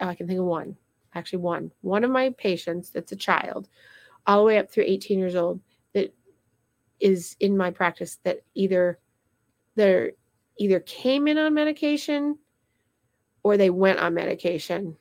oh, 0.00 0.08
I 0.08 0.14
can 0.14 0.26
think 0.26 0.40
of 0.40 0.46
one. 0.46 0.76
Actually 1.14 1.40
one. 1.40 1.70
One 1.82 2.04
of 2.04 2.10
my 2.10 2.30
patients 2.30 2.90
that's 2.90 3.12
a 3.12 3.16
child 3.16 3.68
all 4.26 4.38
the 4.38 4.44
way 4.44 4.58
up 4.58 4.70
through 4.70 4.84
18 4.86 5.18
years 5.18 5.36
old 5.36 5.60
that 5.94 6.14
is 7.00 7.36
in 7.40 7.56
my 7.56 7.70
practice 7.70 8.18
that 8.24 8.42
either 8.54 8.98
they're 9.74 10.12
either 10.58 10.80
came 10.80 11.26
in 11.28 11.38
on 11.38 11.54
medication 11.54 12.38
or 13.42 13.56
they 13.56 13.70
went 13.70 13.98
on 13.98 14.14
medication 14.14 14.96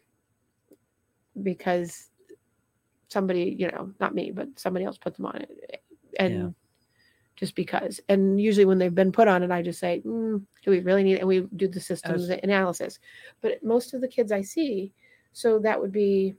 because 1.44 2.10
somebody, 3.10 3.56
you 3.58 3.68
know, 3.72 3.92
not 4.00 4.16
me, 4.16 4.32
but 4.32 4.48
somebody 4.58 4.86
else 4.86 4.98
put 4.98 5.16
them 5.16 5.26
on 5.26 5.36
it. 5.38 5.84
And 6.20 6.34
Yeah. 6.34 6.50
Just 7.36 7.56
because. 7.56 8.00
And 8.10 8.40
usually 8.40 8.66
when 8.66 8.78
they've 8.78 8.94
been 8.94 9.12
put 9.12 9.28
on 9.28 9.42
it, 9.44 9.52
I 9.52 9.62
just 9.62 9.80
say, 9.80 10.02
mm, 10.06 10.42
do 10.64 10.72
we 10.72 10.80
really 10.82 11.04
need 11.04 11.16
it? 11.16 11.20
And 11.20 11.28
we 11.28 11.42
do 11.56 11.68
the 11.68 11.80
systems 11.80 12.30
analysis. 12.30 13.00
But 13.42 13.64
most 13.64 13.94
of 13.94 14.02
the 14.02 14.08
kids 14.08 14.32
I 14.32 14.42
see, 14.42 14.94
so 15.34 15.58
that 15.60 15.80
would 15.80 15.92
be, 15.92 16.36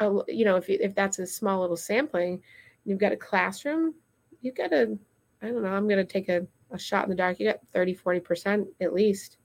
a 0.00 0.10
you 0.28 0.44
know, 0.44 0.56
if, 0.56 0.68
you- 0.68 0.78
if 0.80 0.94
that's 0.94 1.18
a 1.18 1.26
small 1.26 1.60
little 1.60 1.76
sampling, 1.76 2.40
you've 2.84 2.98
got 2.98 3.12
a 3.12 3.16
classroom, 3.16 3.94
you've 4.40 4.54
got 4.56 4.72
a, 4.72 4.96
I 5.42 5.48
don't 5.48 5.62
know, 5.62 5.68
I'm 5.70 5.88
going 5.88 6.04
to 6.04 6.10
take 6.10 6.28
a, 6.28 6.46
a 6.70 6.78
shot 6.78 7.04
in 7.04 7.10
the 7.10 7.16
dark. 7.16 7.38
You 7.40 7.48
got 7.48 7.66
30, 7.72 7.94
40% 7.96 8.66
at 8.80 8.92
least 8.94 9.38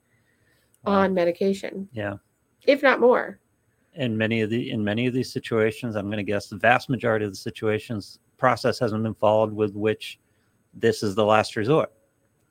Wow. 0.84 1.00
on 1.00 1.14
medication, 1.14 1.88
Yeah. 1.92 2.16
if 2.66 2.82
not 2.82 3.00
more. 3.00 3.38
in 3.94 4.14
many 4.16 4.42
of 4.42 4.50
the 4.50 4.70
in 4.70 4.84
many 4.84 5.06
of 5.06 5.14
these 5.14 5.32
situations 5.32 5.94
i'm 5.96 6.06
going 6.06 6.18
to 6.18 6.22
guess 6.24 6.48
the 6.48 6.56
vast 6.56 6.90
majority 6.90 7.24
of 7.24 7.30
the 7.30 7.36
situations 7.36 8.18
process 8.44 8.78
hasn't 8.78 9.02
been 9.02 9.14
followed 9.14 9.52
with 9.52 9.74
which 9.74 10.18
this 10.74 11.02
is 11.02 11.14
the 11.14 11.24
last 11.24 11.56
resort 11.56 11.92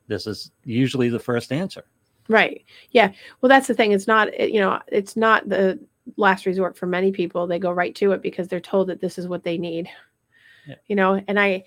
this 0.08 0.28
is 0.28 0.52
usually 0.64 1.10
the 1.10 1.20
first 1.20 1.52
answer 1.52 1.86
Right. 2.30 2.64
Yeah. 2.92 3.12
Well, 3.42 3.50
that's 3.50 3.68
the 3.68 3.74
thing. 3.74 3.92
It's 3.92 4.08
not, 4.08 4.38
you 4.40 4.60
know, 4.60 4.80
it's 4.88 5.16
not 5.16 5.50
the 5.50 5.80
last 6.18 6.46
resort 6.46 6.78
for 6.78 6.86
many 6.86 7.12
people. 7.12 7.48
They 7.48 7.60
go 7.60 7.72
right 7.72 7.94
to 7.96 8.12
it 8.12 8.22
because 8.22 8.48
they're 8.48 8.60
told 8.60 8.88
that 8.88 9.02
this 9.02 9.18
is 9.18 9.28
what 9.28 9.44
they 9.44 9.58
need. 9.58 9.90
Yeah. 10.68 10.76
You 10.88 10.96
know, 10.96 11.22
and 11.28 11.40
I, 11.40 11.64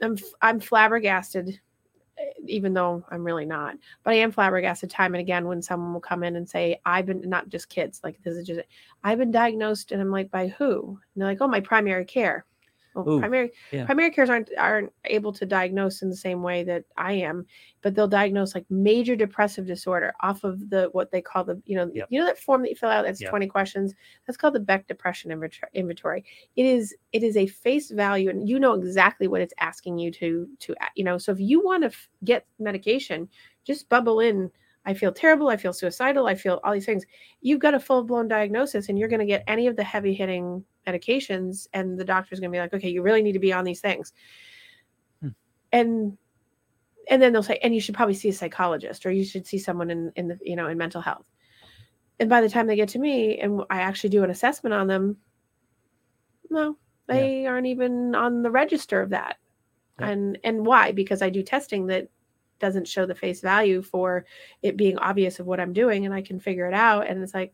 I'm 0.00 0.16
I'm 0.40 0.60
flabbergasted 0.60 1.60
even 2.46 2.72
though 2.72 3.04
I'm 3.10 3.24
really 3.24 3.44
not. 3.44 3.76
But 4.04 4.12
I 4.12 4.18
am 4.18 4.30
flabbergasted 4.30 4.88
time 4.88 5.14
and 5.14 5.20
again 5.20 5.46
when 5.46 5.60
someone 5.60 5.92
will 5.92 6.00
come 6.00 6.22
in 6.22 6.36
and 6.36 6.48
say, 6.48 6.80
I've 6.86 7.06
been 7.06 7.28
not 7.28 7.48
just 7.48 7.68
kids, 7.68 8.00
like 8.04 8.22
this 8.22 8.36
is 8.36 8.46
just 8.46 8.60
I've 9.02 9.18
been 9.18 9.32
diagnosed 9.32 9.90
and 9.90 10.00
I'm 10.00 10.12
like, 10.12 10.30
by 10.30 10.48
who? 10.48 10.98
And 11.14 11.20
they're 11.20 11.28
like, 11.28 11.40
Oh, 11.40 11.48
my 11.48 11.60
primary 11.60 12.04
care. 12.04 12.44
Well, 12.94 13.08
Ooh, 13.08 13.18
primary 13.18 13.50
yeah. 13.72 13.86
primary 13.86 14.10
cares 14.10 14.30
aren't 14.30 14.50
aren't 14.56 14.92
able 15.06 15.32
to 15.32 15.44
diagnose 15.44 16.00
in 16.02 16.08
the 16.10 16.16
same 16.16 16.42
way 16.42 16.62
that 16.64 16.84
I 16.96 17.14
am, 17.14 17.44
but 17.82 17.94
they'll 17.94 18.06
diagnose 18.06 18.54
like 18.54 18.66
major 18.70 19.16
depressive 19.16 19.66
disorder 19.66 20.14
off 20.20 20.44
of 20.44 20.70
the 20.70 20.88
what 20.92 21.10
they 21.10 21.20
call 21.20 21.42
the 21.44 21.60
you 21.66 21.76
know 21.76 21.90
Yep. 21.92 22.06
you 22.10 22.20
know 22.20 22.26
that 22.26 22.38
form 22.38 22.62
that 22.62 22.70
you 22.70 22.76
fill 22.76 22.90
out 22.90 23.04
that's 23.04 23.20
Yep. 23.20 23.30
20 23.30 23.46
questions 23.48 23.94
that's 24.26 24.36
called 24.36 24.54
the 24.54 24.60
Beck 24.60 24.86
Depression 24.86 25.32
Inventory. 25.74 26.24
It 26.56 26.66
is 26.66 26.94
it 27.12 27.22
is 27.24 27.36
a 27.36 27.46
face 27.46 27.90
value 27.90 28.30
and 28.30 28.48
you 28.48 28.60
know 28.60 28.74
exactly 28.74 29.26
what 29.26 29.40
it's 29.40 29.54
asking 29.58 29.98
you 29.98 30.10
to 30.12 30.48
to 30.60 30.74
you 30.94 31.02
know 31.04 31.18
so 31.18 31.32
if 31.32 31.40
you 31.40 31.64
want 31.64 31.82
to 31.82 31.88
f- 31.88 32.08
get 32.24 32.46
medication, 32.58 33.28
just 33.64 33.88
bubble 33.88 34.20
in. 34.20 34.50
I 34.86 34.94
feel 34.94 35.12
terrible. 35.12 35.48
I 35.48 35.56
feel 35.56 35.72
suicidal. 35.72 36.26
I 36.26 36.34
feel 36.34 36.60
all 36.62 36.72
these 36.72 36.84
things. 36.86 37.04
You've 37.40 37.60
got 37.60 37.74
a 37.74 37.80
full 37.80 38.04
blown 38.04 38.28
diagnosis, 38.28 38.88
and 38.88 38.98
you're 38.98 39.08
going 39.08 39.20
to 39.20 39.26
get 39.26 39.44
any 39.46 39.66
of 39.66 39.76
the 39.76 39.84
heavy 39.84 40.12
hitting 40.14 40.64
medications, 40.86 41.66
and 41.72 41.98
the 41.98 42.04
doctor's 42.04 42.40
going 42.40 42.50
to 42.50 42.56
be 42.56 42.60
like, 42.60 42.74
okay, 42.74 42.90
you 42.90 43.02
really 43.02 43.22
need 43.22 43.32
to 43.32 43.38
be 43.38 43.52
on 43.52 43.64
these 43.64 43.80
things. 43.80 44.12
Hmm. 45.20 45.28
And 45.72 46.18
and 47.10 47.20
then 47.20 47.32
they'll 47.32 47.42
say, 47.42 47.58
and 47.62 47.74
you 47.74 47.80
should 47.80 47.94
probably 47.94 48.14
see 48.14 48.28
a 48.30 48.32
psychologist, 48.32 49.04
or 49.06 49.10
you 49.10 49.24
should 49.24 49.46
see 49.46 49.58
someone 49.58 49.90
in 49.90 50.12
in 50.16 50.28
the 50.28 50.38
you 50.42 50.56
know 50.56 50.68
in 50.68 50.76
mental 50.78 51.00
health. 51.00 51.30
And 52.20 52.28
by 52.30 52.40
the 52.40 52.48
time 52.48 52.66
they 52.66 52.76
get 52.76 52.90
to 52.90 52.98
me, 52.98 53.38
and 53.38 53.62
I 53.70 53.80
actually 53.80 54.10
do 54.10 54.22
an 54.22 54.30
assessment 54.30 54.72
on 54.74 54.86
them, 54.86 55.16
no, 56.50 56.76
Yeah. 57.08 57.14
they 57.14 57.46
aren't 57.46 57.66
even 57.66 58.14
on 58.14 58.42
the 58.42 58.50
register 58.50 59.00
of 59.00 59.10
that. 59.10 59.36
Yeah. 59.98 60.08
And 60.10 60.38
and 60.44 60.66
why? 60.66 60.92
Because 60.92 61.22
I 61.22 61.30
do 61.30 61.42
testing 61.42 61.86
that 61.86 62.08
doesn't 62.60 62.88
show 62.88 63.06
the 63.06 63.14
face 63.14 63.40
value 63.40 63.82
for 63.82 64.24
it 64.62 64.76
being 64.76 64.98
obvious 64.98 65.40
of 65.40 65.46
what 65.46 65.60
I'm 65.60 65.72
doing 65.72 66.06
and 66.06 66.14
I 66.14 66.22
can 66.22 66.40
figure 66.40 66.66
it 66.66 66.74
out. 66.74 67.06
And 67.06 67.22
it's 67.22 67.34
like, 67.34 67.52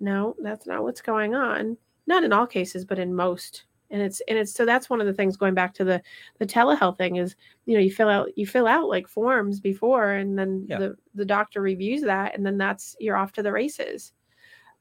no, 0.00 0.34
that's 0.42 0.66
not 0.66 0.82
what's 0.82 1.02
going 1.02 1.34
on. 1.34 1.76
Not 2.06 2.24
in 2.24 2.32
all 2.32 2.46
cases, 2.46 2.84
but 2.84 2.98
in 2.98 3.14
most. 3.14 3.64
And 3.90 4.00
it's 4.00 4.20
and 4.28 4.38
it's 4.38 4.54
so 4.54 4.64
that's 4.64 4.88
one 4.88 5.00
of 5.00 5.06
the 5.08 5.12
things 5.12 5.36
going 5.36 5.54
back 5.54 5.74
to 5.74 5.84
the 5.84 6.00
the 6.38 6.46
telehealth 6.46 6.96
thing 6.96 7.16
is, 7.16 7.34
you 7.66 7.74
know, 7.74 7.80
you 7.80 7.90
fill 7.90 8.08
out 8.08 8.28
you 8.38 8.46
fill 8.46 8.66
out 8.68 8.88
like 8.88 9.08
forms 9.08 9.60
before 9.60 10.12
and 10.12 10.38
then 10.38 10.64
Yeah. 10.68 10.78
the 10.78 10.96
the 11.14 11.24
doctor 11.24 11.60
reviews 11.60 12.02
that 12.02 12.36
and 12.36 12.46
then 12.46 12.56
that's 12.56 12.96
you're 13.00 13.16
off 13.16 13.32
to 13.32 13.42
the 13.42 13.52
races. 13.52 14.12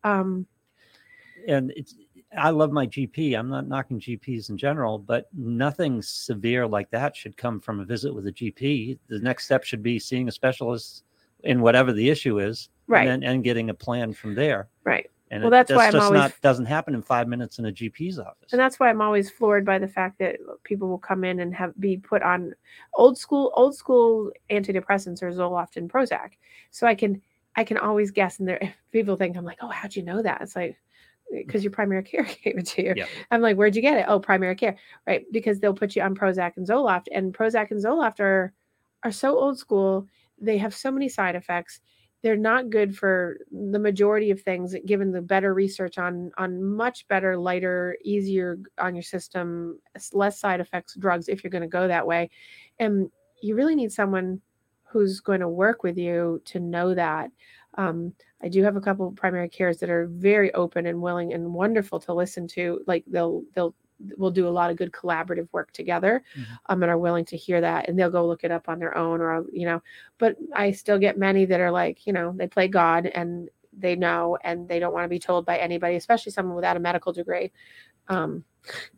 Um 0.04 0.46
and 1.48 1.72
it's 1.76 1.96
I 2.38 2.52
love 2.52 2.72
my 2.72 2.86
GP. 2.86 3.38
I'm 3.38 3.50
not 3.50 3.68
knocking 3.68 4.00
GPs 4.00 4.50
in 4.50 4.58
general, 4.58 5.00
but 5.00 5.28
nothing 5.34 6.02
severe 6.02 6.68
like 6.68 6.90
that 6.92 7.16
should 7.16 7.36
come 7.36 7.60
from 7.60 7.80
a 7.80 7.86
visit 7.86 8.14
with 8.14 8.28
a 8.28 8.32
GP. 8.32 9.00
The 9.08 9.20
next 9.20 9.46
step 9.46 9.64
should 9.64 9.82
be 9.82 9.98
seeing 9.98 10.28
a 10.28 10.32
specialist 10.32 11.04
in 11.44 11.62
whatever 11.62 11.92
the 11.92 12.10
issue 12.10 12.40
is, 12.40 12.70
right, 12.88 13.08
and, 13.08 13.24
then, 13.24 13.30
and 13.32 13.44
getting 13.44 13.70
a 13.70 13.74
plan 13.74 14.14
from 14.14 14.36
there. 14.36 14.68
right. 14.84 15.10
And 15.32 15.44
Well, 15.44 15.50
it- 15.54 15.58
that's 15.68 15.72
why 15.72 15.86
I'm 15.86 15.92
just 15.92 16.06
always- 16.06 16.18
not 16.20 16.42
doesn't 16.42 16.66
happen 16.66 16.96
in 16.96 17.04
five 17.04 17.28
minutes 17.28 17.60
in 17.60 17.66
a 17.68 17.72
GP's 17.72 18.18
office. 18.18 18.52
and 18.52 18.60
that's 18.60 18.80
why 18.80 18.90
I'm 18.90 19.00
always 19.00 19.30
floored 19.30 19.64
by 19.64 19.78
the 19.78 19.88
fact 19.88 20.18
that 20.18 20.38
people 20.64 20.88
will 20.90 20.98
come 20.98 21.24
in 21.24 21.40
and 21.40 21.54
have 21.54 21.80
be 21.80 21.98
put 21.98 22.24
on 22.24 22.56
old 22.96 23.16
school 23.16 23.52
old 23.56 23.76
school 23.76 24.32
antidepressants 24.50 25.22
or 25.22 25.32
Zoloft 25.32 25.78
and 25.78 25.88
Prozac. 25.88 26.32
So 26.72 26.88
I 26.88 26.96
can 26.96 27.22
I 27.56 27.64
can 27.64 27.78
always 27.78 28.10
guess, 28.12 28.40
and 28.40 28.48
there 28.48 28.60
people 28.92 29.16
think 29.18 29.38
I'm 29.38 29.46
like, 29.46 29.60
oh, 29.62 29.68
how'd 29.70 29.96
you 29.96 30.02
know 30.04 30.22
that? 30.24 30.42
It's 30.42 30.56
like 30.56 30.78
because 31.32 31.64
your 31.64 31.72
primary 31.72 32.04
care 32.12 32.24
gave 32.44 32.58
it 32.58 32.68
to 32.68 32.84
you. 32.84 32.94
Yeah. 32.98 33.06
I'm 33.32 33.42
like, 33.42 33.56
where'd 33.56 33.76
you 33.76 33.82
get 33.82 33.98
it? 33.98 34.06
Oh, 34.08 34.20
primary 34.20 34.56
care, 34.56 34.78
right? 35.08 35.26
Because 35.32 35.60
they'll 35.60 35.74
put 35.74 35.96
you 35.96 36.02
on 36.02 36.16
Prozac 36.16 36.58
and 36.58 36.68
Zoloft, 36.68 37.08
and 37.12 37.34
Prozac 37.34 37.72
and 37.72 37.84
Zoloft 37.84 38.20
are 38.20 38.54
are 39.04 39.12
so 39.12 39.38
old 39.38 39.58
school. 39.58 40.08
They 40.40 40.58
have 40.58 40.76
so 40.76 40.92
many 40.92 41.10
side 41.10 41.36
effects. 41.36 41.82
They're 42.22 42.36
not 42.36 42.70
good 42.70 42.98
for 42.98 43.38
the 43.50 43.80
majority 43.80 44.30
of 44.32 44.42
things. 44.42 44.76
Given 44.86 45.12
the 45.12 45.22
better 45.22 45.54
research 45.54 45.98
on 45.98 46.32
on 46.38 46.64
much 46.64 47.08
better, 47.08 47.38
lighter, 47.38 47.98
easier 48.04 48.60
on 48.78 48.96
your 48.96 49.04
system, 49.04 49.80
less 50.14 50.40
side 50.40 50.60
effects 50.60 50.96
drugs 50.96 51.30
if 51.30 51.44
you're 51.44 51.52
going 51.52 51.62
to 51.62 51.68
go 51.68 51.88
that 51.88 52.08
way, 52.08 52.30
and 52.80 53.10
you 53.42 53.56
really 53.56 53.76
need 53.76 53.92
someone 53.92 54.42
who's 54.84 55.20
going 55.20 55.40
to 55.40 55.48
work 55.48 55.84
with 55.84 55.98
you 55.98 56.42
to 56.46 56.60
know 56.60 56.94
that. 56.96 57.30
Um, 57.76 58.14
I 58.42 58.50
do 58.50 58.64
have 58.64 58.76
a 58.76 58.82
couple 58.82 59.08
of 59.08 59.16
primary 59.16 59.50
cares 59.50 59.78
that 59.80 59.90
are 59.90 60.08
very 60.08 60.54
open 60.54 60.86
and 60.86 61.02
willing 61.02 61.34
and 61.34 61.54
wonderful 61.54 62.00
to 62.02 62.14
listen 62.14 62.48
to. 62.50 62.82
Like 62.88 63.04
they'll 63.08 63.44
they'll 63.54 63.76
we'll 64.18 64.32
do 64.32 64.48
a 64.48 64.50
lot 64.50 64.72
of 64.72 64.78
good 64.78 64.92
collaborative 64.94 65.50
work 65.52 65.72
together, 65.74 66.24
Mhm. 66.36 66.60
um, 66.68 66.82
and 66.84 66.90
are 66.92 66.98
willing 66.98 67.26
to 67.26 67.38
hear 67.38 67.62
that, 67.62 67.88
and 67.90 67.98
they'll 68.00 68.10
go 68.10 68.26
look 68.28 68.44
it 68.44 68.52
up 68.52 68.70
on 68.70 68.80
their 68.80 68.98
own, 68.98 69.22
or 69.22 69.46
you 69.52 69.66
know. 69.66 69.82
But 70.18 70.38
I 70.54 70.72
still 70.72 70.98
get 71.00 71.18
many 71.18 71.46
that 71.46 71.60
are 71.60 71.72
like, 71.72 72.08
you 72.08 72.14
know, 72.14 72.34
they 72.36 72.48
play 72.48 72.68
God 72.68 73.08
and 73.08 73.50
they 73.78 73.96
know, 73.96 74.38
and 74.44 74.68
they 74.68 74.80
don't 74.80 74.94
want 74.94 75.06
to 75.06 75.10
be 75.10 75.20
told 75.20 75.46
by 75.46 75.58
anybody, 75.58 75.96
especially 75.96 76.32
someone 76.32 76.56
without 76.56 76.78
a 76.78 76.80
medical 76.80 77.14
degree. 77.14 77.52
Um, 78.10 78.46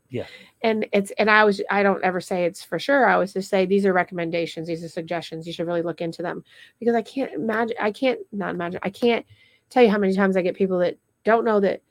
Yeah. 0.09 0.25
and 0.61 0.85
it's 0.91 1.11
and 1.11 1.29
I 1.29 1.45
was 1.45 1.61
I 1.69 1.83
don't 1.83 2.03
ever 2.03 2.19
say 2.19 2.43
it's 2.45 2.63
for 2.63 2.79
sure. 2.79 3.05
I 3.05 3.13
always 3.13 3.33
just 3.33 3.49
say 3.49 3.65
these 3.65 3.85
are 3.85 3.93
recommendations, 3.93 4.67
these 4.67 4.83
are 4.83 4.89
suggestions. 4.89 5.47
You 5.47 5.53
should 5.53 5.67
really 5.67 5.81
look 5.81 6.01
into 6.01 6.21
them 6.21 6.43
because 6.79 6.95
I 6.95 7.01
can't 7.01 7.33
imagine. 7.33 7.77
I 7.79 7.91
can't 7.91 8.19
not 8.31 8.53
imagine. 8.53 8.79
I 8.83 8.89
can't 8.89 9.25
tell 9.69 9.83
you 9.83 9.89
how 9.89 9.97
many 9.97 10.13
times 10.13 10.35
I 10.35 10.41
get 10.41 10.55
people 10.55 10.79
that 10.79 10.97
don't 11.23 11.45
know 11.45 11.59
that 11.61 11.81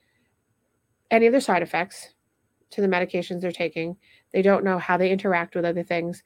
any 1.11 1.27
of 1.27 1.43
side 1.43 1.63
effects 1.63 2.15
to 2.71 2.81
the 2.81 2.87
medications 2.87 3.41
they're 3.41 3.53
taking. 3.53 3.97
They 4.33 4.43
don't 4.43 4.65
know 4.65 4.79
how 4.79 4.97
they 4.97 5.11
interact 5.11 5.55
with 5.55 5.65
other 5.65 5.83
things. 5.83 6.23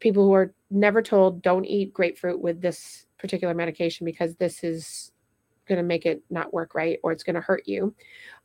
People 0.00 0.24
who 0.24 0.34
are 0.34 0.52
never 0.70 1.00
told 1.00 1.42
don't 1.42 1.64
eat 1.64 1.94
grapefruit 1.94 2.40
with 2.40 2.60
this 2.60 3.06
particular 3.18 3.54
medication 3.54 4.04
because 4.04 4.34
this 4.36 4.62
is 4.62 5.12
going 5.66 5.78
to 5.78 5.84
make 5.84 6.06
it 6.06 6.22
not 6.30 6.52
work 6.52 6.74
right 6.74 6.98
or 7.02 7.12
it's 7.12 7.22
going 7.22 7.34
to 7.34 7.40
hurt 7.40 7.62
you. 7.66 7.94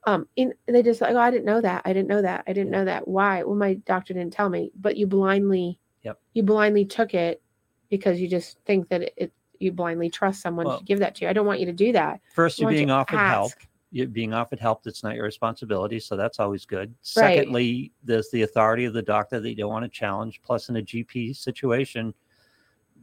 Um, 0.05 0.27
in, 0.35 0.53
they 0.67 0.83
just 0.83 1.01
like, 1.01 1.13
oh, 1.13 1.19
I 1.19 1.31
didn't 1.31 1.45
know 1.45 1.61
that. 1.61 1.83
I 1.85 1.93
didn't 1.93 2.07
know 2.07 2.21
that. 2.21 2.43
I 2.47 2.53
didn't 2.53 2.71
know 2.71 2.85
that. 2.85 3.07
Why? 3.07 3.43
Well, 3.43 3.55
my 3.55 3.75
doctor 3.75 4.13
didn't 4.13 4.33
tell 4.33 4.49
me. 4.49 4.71
But 4.79 4.97
you 4.97 5.07
blindly, 5.07 5.79
Yep. 6.03 6.19
you 6.33 6.43
blindly 6.43 6.85
took 6.85 7.13
it 7.13 7.41
because 7.89 8.19
you 8.19 8.27
just 8.27 8.57
think 8.65 8.89
that 8.89 9.03
it. 9.03 9.13
it 9.17 9.33
you 9.59 9.71
blindly 9.71 10.09
trust 10.09 10.41
someone 10.41 10.65
Well- 10.65 10.79
to 10.79 10.83
give 10.85 10.97
that 10.99 11.13
to 11.15 11.25
you. 11.25 11.29
I 11.29 11.33
don't 11.33 11.45
want 11.45 11.59
you 11.59 11.67
to 11.67 11.71
do 11.71 11.91
that. 11.91 12.19
First, 12.33 12.59
you're 12.59 12.71
you 12.71 12.77
being 12.77 12.87
to 12.87 12.95
offered 12.95 13.17
help. 13.17 13.51
You're 13.91 14.07
being 14.07 14.33
offered 14.33 14.59
help 14.59 14.81
that's 14.81 15.03
not 15.03 15.13
your 15.13 15.25
responsibility, 15.25 15.99
so 15.99 16.15
that's 16.15 16.39
always 16.39 16.65
good. 16.65 16.95
Secondly, 17.01 17.91
there's 18.03 18.31
the 18.31 18.41
authority 18.41 18.85
of 18.85 18.93
the 18.93 19.03
doctor 19.03 19.39
that 19.39 19.47
you 19.47 19.55
don't 19.55 19.69
want 19.69 19.83
to 19.83 19.89
challenge. 19.89 20.41
Plus, 20.41 20.69
in 20.69 20.77
a 20.77 20.81
GP 20.81 21.35
situation, 21.35 22.11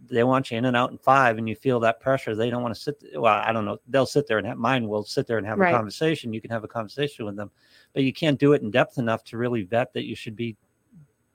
they 0.07 0.25
want 0.25 0.51
you 0.51 0.57
in 0.59 0.65
and 0.65 0.77
out 0.77 0.91
in 0.91 0.99
five, 0.99 1.39
and 1.39 1.49
you 1.49 1.55
feel 1.55 1.81
that 1.81 2.01
pressure. 2.01 2.35
They 2.35 2.51
don't 2.51 2.63
want 2.63 2.75
to 2.75 2.81
sit. 2.81 3.03
Well, 3.15 3.43
I 3.45 3.53
don't 3.53 3.65
know. 3.65 3.79
They'll 3.89 4.07
sit 4.07 4.27
there 4.27 4.39
and 4.39 4.47
have 4.47 4.57
mine 4.59 4.89
will 4.89 5.05
sit 5.05 5.27
there 5.27 5.39
and 5.39 5.47
have 5.47 5.59
Right. 5.59 5.73
a 5.73 5.77
conversation. 5.77 6.33
You 6.33 6.41
can 6.41 6.51
have 6.51 6.65
a 6.65 6.69
conversation 6.69 7.25
with 7.27 7.37
them, 7.37 7.51
but 7.93 8.03
you 8.05 8.13
can't 8.13 8.39
do 8.39 8.53
it 8.53 8.63
in 8.63 8.71
depth 8.71 8.99
enough 8.99 9.25
to 9.25 9.37
really 9.37 9.63
vet 9.63 9.93
that 9.93 10.05
you 10.05 10.15
should 10.15 10.37
be 10.37 10.57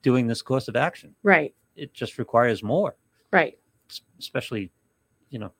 doing 0.02 0.26
this 0.26 0.42
course 0.42 0.68
of 0.68 0.76
action. 0.76 1.14
Right. 1.22 1.54
It 1.76 1.94
just 1.94 2.18
requires 2.18 2.62
more, 2.62 2.96
Right. 3.32 3.58
especially, 4.18 4.70
you 5.30 5.38
know, 5.38 5.52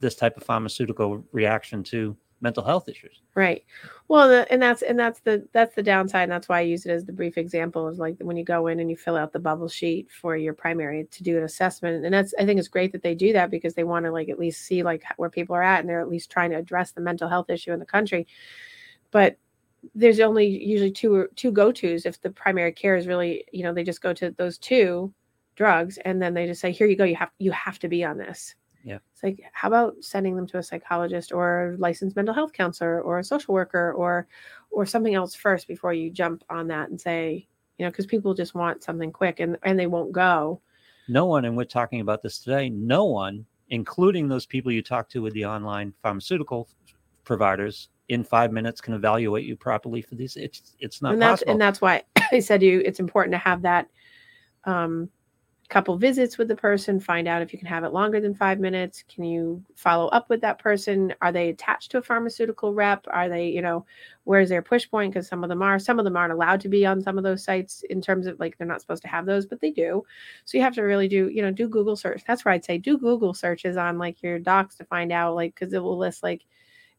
this 0.00 0.14
type 0.14 0.36
of 0.36 0.42
pharmaceutical 0.44 1.24
reaction 1.32 1.82
to 1.84 2.16
mental 2.40 2.64
health 2.64 2.88
issues. 2.88 3.20
Right. 3.34 3.64
Well, 4.08 4.28
the, 4.28 4.52
and 4.52 4.60
that's 4.62 4.82
and 4.82 4.98
that's 4.98 5.20
the 5.20 5.46
that's 5.52 5.74
the 5.74 5.82
downside, 5.82 6.24
and 6.24 6.32
that's 6.32 6.48
why 6.48 6.58
I 6.58 6.62
use 6.62 6.86
it 6.86 6.90
as 6.90 7.04
the 7.04 7.12
brief 7.12 7.36
example 7.36 7.88
is 7.88 7.98
like 7.98 8.16
when 8.20 8.36
you 8.36 8.44
go 8.44 8.68
in 8.68 8.80
and 8.80 8.90
you 8.90 8.96
fill 8.96 9.16
out 9.16 9.32
the 9.32 9.38
bubble 9.38 9.68
sheet 9.68 10.10
for 10.10 10.36
your 10.36 10.54
primary 10.54 11.04
to 11.10 11.22
do 11.22 11.36
an 11.36 11.44
assessment, 11.44 12.04
and 12.04 12.14
that's 12.14 12.34
I 12.38 12.44
think 12.44 12.58
it's 12.58 12.68
great 12.68 12.92
that 12.92 13.02
they 13.02 13.14
do 13.14 13.32
that 13.32 13.50
because 13.50 13.74
they 13.74 13.84
want 13.84 14.06
to 14.06 14.12
like 14.12 14.28
at 14.28 14.38
least 14.38 14.64
see 14.64 14.82
like 14.82 15.02
where 15.16 15.30
people 15.30 15.56
are 15.56 15.62
at, 15.62 15.80
and 15.80 15.88
they're 15.88 16.00
at 16.00 16.08
least 16.08 16.30
trying 16.30 16.50
to 16.50 16.56
address 16.56 16.92
the 16.92 17.00
mental 17.00 17.28
health 17.28 17.50
issue 17.50 17.72
in 17.72 17.80
the 17.80 17.86
country. 17.86 18.26
But 19.10 19.36
there's 19.94 20.20
only 20.20 20.46
usually 20.46 20.90
two 20.90 21.14
or 21.14 21.30
two 21.36 21.52
go 21.52 21.72
tos 21.72 22.04
if 22.04 22.20
the 22.20 22.30
primary 22.30 22.72
care 22.72 22.96
is 22.96 23.06
really 23.06 23.44
you 23.52 23.62
know 23.62 23.72
they 23.72 23.84
just 23.84 24.02
go 24.02 24.12
to 24.12 24.32
those 24.32 24.58
two 24.58 25.12
drugs 25.54 25.98
and 26.04 26.20
then 26.20 26.34
they 26.34 26.46
just 26.46 26.60
say 26.60 26.72
here 26.72 26.86
you 26.86 26.96
go 26.96 27.04
you 27.04 27.16
have 27.16 27.30
you 27.38 27.50
have 27.52 27.78
to 27.78 27.88
be 27.88 28.04
on 28.04 28.18
this 28.18 28.54
Yeah. 28.84 28.98
it's 29.12 29.22
like 29.22 29.42
how 29.52 29.68
about 29.68 29.96
sending 30.00 30.36
them 30.36 30.46
to 30.48 30.58
a 30.58 30.62
psychologist 30.62 31.32
or 31.32 31.74
a 31.74 31.76
licensed 31.76 32.16
mental 32.16 32.34
health 32.34 32.52
counselor 32.52 33.02
or 33.02 33.18
a 33.18 33.24
social 33.24 33.52
worker 33.52 33.92
or 33.92 34.28
or 34.70 34.86
something 34.86 35.14
else 35.14 35.34
first 35.34 35.66
before 35.66 35.92
you 35.92 36.10
jump 36.10 36.44
on 36.48 36.68
that 36.68 36.88
and 36.88 37.00
say 37.00 37.46
you 37.76 37.84
know 37.84 37.90
because 37.90 38.06
people 38.06 38.34
just 38.34 38.54
want 38.54 38.82
something 38.82 39.12
quick 39.12 39.40
and 39.40 39.58
and 39.64 39.78
they 39.78 39.86
won't 39.86 40.12
go 40.12 40.60
no 41.08 41.24
one, 41.24 41.46
and 41.46 41.56
we're 41.56 41.64
talking 41.64 42.02
about 42.02 42.22
this 42.22 42.38
today, 42.38 42.68
no 42.68 43.04
one, 43.06 43.46
including 43.70 44.28
those 44.28 44.44
people 44.44 44.70
you 44.70 44.82
talk 44.82 45.08
to 45.10 45.22
with 45.22 45.32
the 45.32 45.46
online 45.46 45.94
pharmaceutical 46.02 46.68
providers, 47.24 47.88
in 48.10 48.22
five 48.22 48.52
minutes 48.52 48.80
can 48.80 48.94
evaluate 48.94 49.44
you 49.44 49.56
properly 49.56 50.02
for 50.02 50.14
these. 50.14 50.36
It's 50.36 50.76
it's 50.78 51.02
not 51.02 51.14
and 51.14 51.22
that's 51.22 51.40
possible. 51.40 51.52
and 51.52 51.60
that's 51.60 51.80
why 51.80 52.02
I 52.32 52.40
said 52.40 52.62
you 52.62 52.82
it's 52.84 53.00
important 53.00 53.32
to 53.32 53.38
have 53.38 53.62
that 53.62 53.88
um 54.64 55.10
couple 55.68 55.96
visits 55.98 56.38
with 56.38 56.48
the 56.48 56.56
person, 56.56 56.98
find 56.98 57.28
out 57.28 57.42
if 57.42 57.52
you 57.52 57.58
can 57.58 57.68
have 57.68 57.84
it 57.84 57.92
longer 57.92 58.20
than 58.20 58.34
five 58.34 58.58
minutes. 58.58 59.04
Can 59.08 59.24
you 59.24 59.62
follow 59.76 60.08
up 60.08 60.30
with 60.30 60.40
that 60.40 60.58
person? 60.58 61.14
Are 61.20 61.30
they 61.30 61.50
attached 61.50 61.90
to 61.90 61.98
a 61.98 62.02
pharmaceutical 62.02 62.72
rep? 62.72 63.04
Are 63.10 63.28
they, 63.28 63.48
you 63.48 63.60
know, 63.60 63.84
where's 64.24 64.48
their 64.48 64.62
push 64.62 64.88
point? 64.90 65.12
Because 65.12 65.28
some 65.28 65.44
of 65.44 65.50
them 65.50 65.60
are, 65.60 65.78
some 65.78 65.98
of 65.98 66.06
them 66.06 66.16
aren't 66.16 66.32
allowed 66.32 66.60
to 66.62 66.68
be 66.68 66.86
on 66.86 67.02
some 67.02 67.18
of 67.18 67.24
those 67.24 67.44
sites 67.44 67.84
in 67.90 68.00
terms 68.00 68.26
of 68.26 68.40
like 68.40 68.56
they're 68.56 68.66
not 68.66 68.80
supposed 68.80 69.02
to 69.02 69.08
have 69.08 69.26
those, 69.26 69.44
but 69.46 69.60
they 69.60 69.70
do. 69.70 70.02
So 70.46 70.56
you 70.56 70.64
have 70.64 70.74
to 70.74 70.82
really 70.82 71.08
do, 71.08 71.28
you 71.28 71.42
know, 71.42 71.50
do 71.50 71.68
Google 71.68 71.96
search. 71.96 72.22
That's 72.26 72.44
where 72.44 72.54
I'd 72.54 72.64
say 72.64 72.78
do 72.78 72.96
Google 72.96 73.34
searches 73.34 73.76
on 73.76 73.98
like 73.98 74.22
your 74.22 74.38
docs 74.38 74.76
to 74.76 74.84
find 74.84 75.12
out, 75.12 75.34
like, 75.34 75.54
because 75.54 75.74
it 75.74 75.82
will 75.82 75.98
list 75.98 76.22
like, 76.22 76.46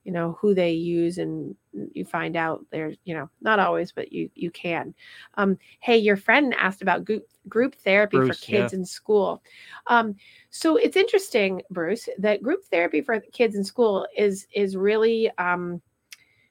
you 0.04 0.12
know 0.12 0.38
who 0.39 0.54
they 0.54 0.72
use 0.72 1.18
and 1.18 1.56
you 1.93 2.04
find 2.04 2.36
out 2.36 2.66
there's 2.72 2.97
you 3.06 3.14
know 3.14 3.30
not 3.41 3.60
always 3.60 3.91
but 3.91 4.12
you 4.12 4.30
you 4.36 4.52
can. 4.52 4.93
Um 5.36 5.58
hey 5.80 5.97
your 5.97 6.18
friend 6.18 6.54
asked 6.58 6.82
about 6.82 7.06
group 7.06 7.28
group 7.47 7.76
therapy 7.76 8.18
Bruce, 8.18 8.39
for 8.39 8.45
kids 8.45 8.74
yeah. 8.74 8.80
in 8.80 8.86
school. 8.86 9.43
Um 9.88 10.16
so 10.50 10.78
it's 10.78 10.97
interesting 10.97 11.62
bruce 11.70 12.10
that 12.18 12.41
group 12.41 12.64
therapy 12.66 13.02
for 13.02 13.20
kids 13.32 13.56
in 13.56 13.64
school 13.64 14.08
is 14.18 14.47
is 14.54 14.76
really 14.76 15.32
um 15.38 15.82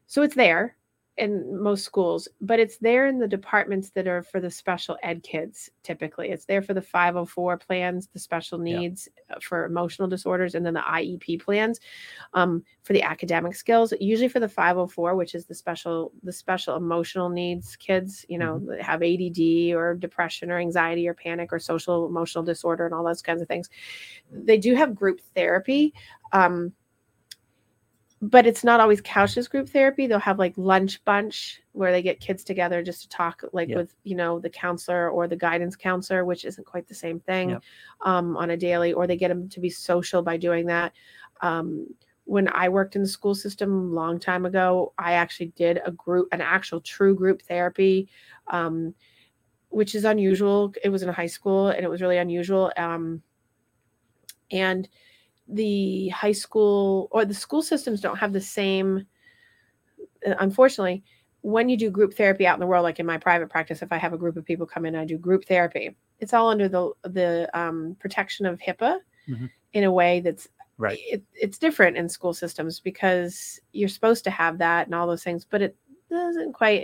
so 0.06 0.22
it's 0.22 0.34
there 0.34 0.77
in 1.18 1.60
most 1.60 1.84
schools, 1.84 2.28
but 2.40 2.60
it's 2.60 2.78
there 2.78 3.06
in 3.06 3.18
the 3.18 3.26
departments 3.26 3.90
that 3.90 4.06
are 4.06 4.22
for 4.22 4.40
the 4.40 4.50
special 4.50 4.96
ed 5.02 5.22
kids 5.22 5.70
typically. 5.82 6.30
It's 6.30 6.44
there 6.44 6.62
for 6.62 6.74
the 6.74 6.82
504 6.82 7.56
plans, 7.58 8.08
the 8.12 8.18
special 8.18 8.58
needs 8.58 9.08
uh, 9.30 9.38
for 9.42 9.64
emotional 9.64 10.06
disorders, 10.06 10.54
and 10.54 10.64
then 10.64 10.74
the 10.74 10.80
IEP 10.80 11.42
plans 11.42 11.80
um, 12.34 12.62
for 12.82 12.92
the 12.92 13.02
academic 13.02 13.56
skills. 13.56 13.92
Usually 14.00 14.28
for 14.28 14.38
the 14.38 14.48
504, 14.48 15.16
which 15.16 15.34
is 15.34 15.46
the 15.46 15.54
special 15.54 16.12
the 16.22 16.32
special 16.32 16.76
emotional 16.76 17.28
needs 17.28 17.74
kids, 17.74 18.24
you 18.28 18.38
know, 18.38 18.60
that 18.60 18.80
have 18.80 19.02
ADD 19.02 19.74
or 19.74 19.94
depression 19.94 20.50
or 20.50 20.58
anxiety 20.58 21.08
or 21.08 21.14
panic 21.14 21.52
or 21.52 21.58
social 21.58 22.06
emotional 22.06 22.44
disorder 22.44 22.86
and 22.86 22.94
all 22.94 23.04
those 23.04 23.22
kinds 23.22 23.42
of 23.42 23.48
things. 23.48 23.68
They 24.30 24.58
do 24.58 24.74
have 24.74 24.94
group 24.94 25.20
therapy. 25.34 25.94
Um, 26.32 26.72
but 28.20 28.46
it's 28.46 28.64
not 28.64 28.80
always 28.80 29.00
couches 29.00 29.46
group 29.48 29.68
therapy. 29.68 30.06
They'll 30.06 30.18
have 30.18 30.38
like 30.38 30.54
lunch 30.56 31.04
bunch 31.04 31.62
where 31.72 31.92
they 31.92 32.02
get 32.02 32.18
kids 32.20 32.42
together 32.42 32.82
just 32.82 33.02
to 33.02 33.08
talk, 33.08 33.42
like 33.52 33.68
Yeah. 33.68 33.76
with 33.76 33.94
you 34.02 34.16
know 34.16 34.40
the 34.40 34.50
counselor 34.50 35.10
or 35.10 35.28
the 35.28 35.36
guidance 35.36 35.76
counselor, 35.76 36.24
which 36.24 36.44
isn't 36.44 36.66
quite 36.66 36.88
the 36.88 36.94
same 36.94 37.20
thing 37.20 37.50
Yep. 37.50 37.62
um, 38.00 38.36
on 38.36 38.50
a 38.50 38.56
daily. 38.56 38.92
Or 38.92 39.06
they 39.06 39.16
get 39.16 39.28
them 39.28 39.48
to 39.50 39.60
be 39.60 39.70
social 39.70 40.22
by 40.22 40.36
doing 40.36 40.66
that. 40.66 40.92
Um, 41.42 41.86
when 42.24 42.48
I 42.52 42.68
worked 42.68 42.94
in 42.96 43.02
the 43.02 43.08
school 43.08 43.34
system 43.34 43.70
a 43.72 43.94
long 43.94 44.18
time 44.20 44.44
ago, 44.44 44.92
I 44.98 45.12
actually 45.12 45.52
did 45.56 45.80
a 45.86 45.92
group, 45.92 46.28
an 46.32 46.40
actual 46.42 46.80
true 46.80 47.14
group 47.14 47.40
therapy, 47.42 48.08
um, 48.48 48.94
which 49.70 49.94
is 49.94 50.04
unusual. 50.04 50.74
It 50.84 50.88
was 50.90 51.02
in 51.02 51.08
a 51.08 51.12
high 51.12 51.26
school 51.26 51.68
and 51.68 51.84
it 51.84 51.88
was 51.88 52.02
really 52.02 52.18
unusual. 52.18 52.70
Um, 52.76 53.22
and 54.50 54.88
the 55.48 56.08
high 56.08 56.32
school 56.32 57.08
or 57.10 57.24
the 57.24 57.34
school 57.34 57.62
systems 57.62 58.00
don't 58.00 58.18
have 58.18 58.32
the 58.32 58.40
same 58.40 59.06
uh, 60.26 60.34
unfortunately 60.40 61.02
when 61.40 61.68
you 61.68 61.76
do 61.76 61.90
group 61.90 62.14
therapy 62.14 62.46
out 62.46 62.54
in 62.54 62.60
the 62.60 62.66
world 62.66 62.82
like 62.82 62.98
in 63.00 63.06
my 63.06 63.16
private 63.16 63.48
practice 63.48 63.80
if 63.82 63.90
i 63.92 63.96
have 63.96 64.12
a 64.12 64.18
group 64.18 64.36
of 64.36 64.44
people 64.44 64.66
come 64.66 64.84
in 64.84 64.94
i 64.94 65.04
do 65.04 65.16
group 65.16 65.44
therapy 65.46 65.94
it's 66.20 66.34
all 66.34 66.48
under 66.48 66.68
the 66.68 66.90
the 67.04 67.48
um, 67.58 67.96
protection 68.00 68.44
of 68.46 68.58
hipaa 68.60 68.98
Mhm. 69.28 69.50
in 69.74 69.84
a 69.84 69.92
way 69.92 70.20
that's 70.20 70.48
Right. 70.78 70.98
it, 71.02 71.22
it's 71.34 71.58
different 71.58 71.96
in 71.96 72.08
school 72.08 72.32
systems 72.32 72.78
because 72.80 73.60
you're 73.72 73.88
supposed 73.88 74.22
to 74.24 74.30
have 74.30 74.58
that 74.58 74.86
and 74.86 74.94
all 74.94 75.06
those 75.06 75.24
things 75.24 75.44
but 75.44 75.60
it 75.60 75.76
doesn't 76.10 76.52
quite 76.52 76.82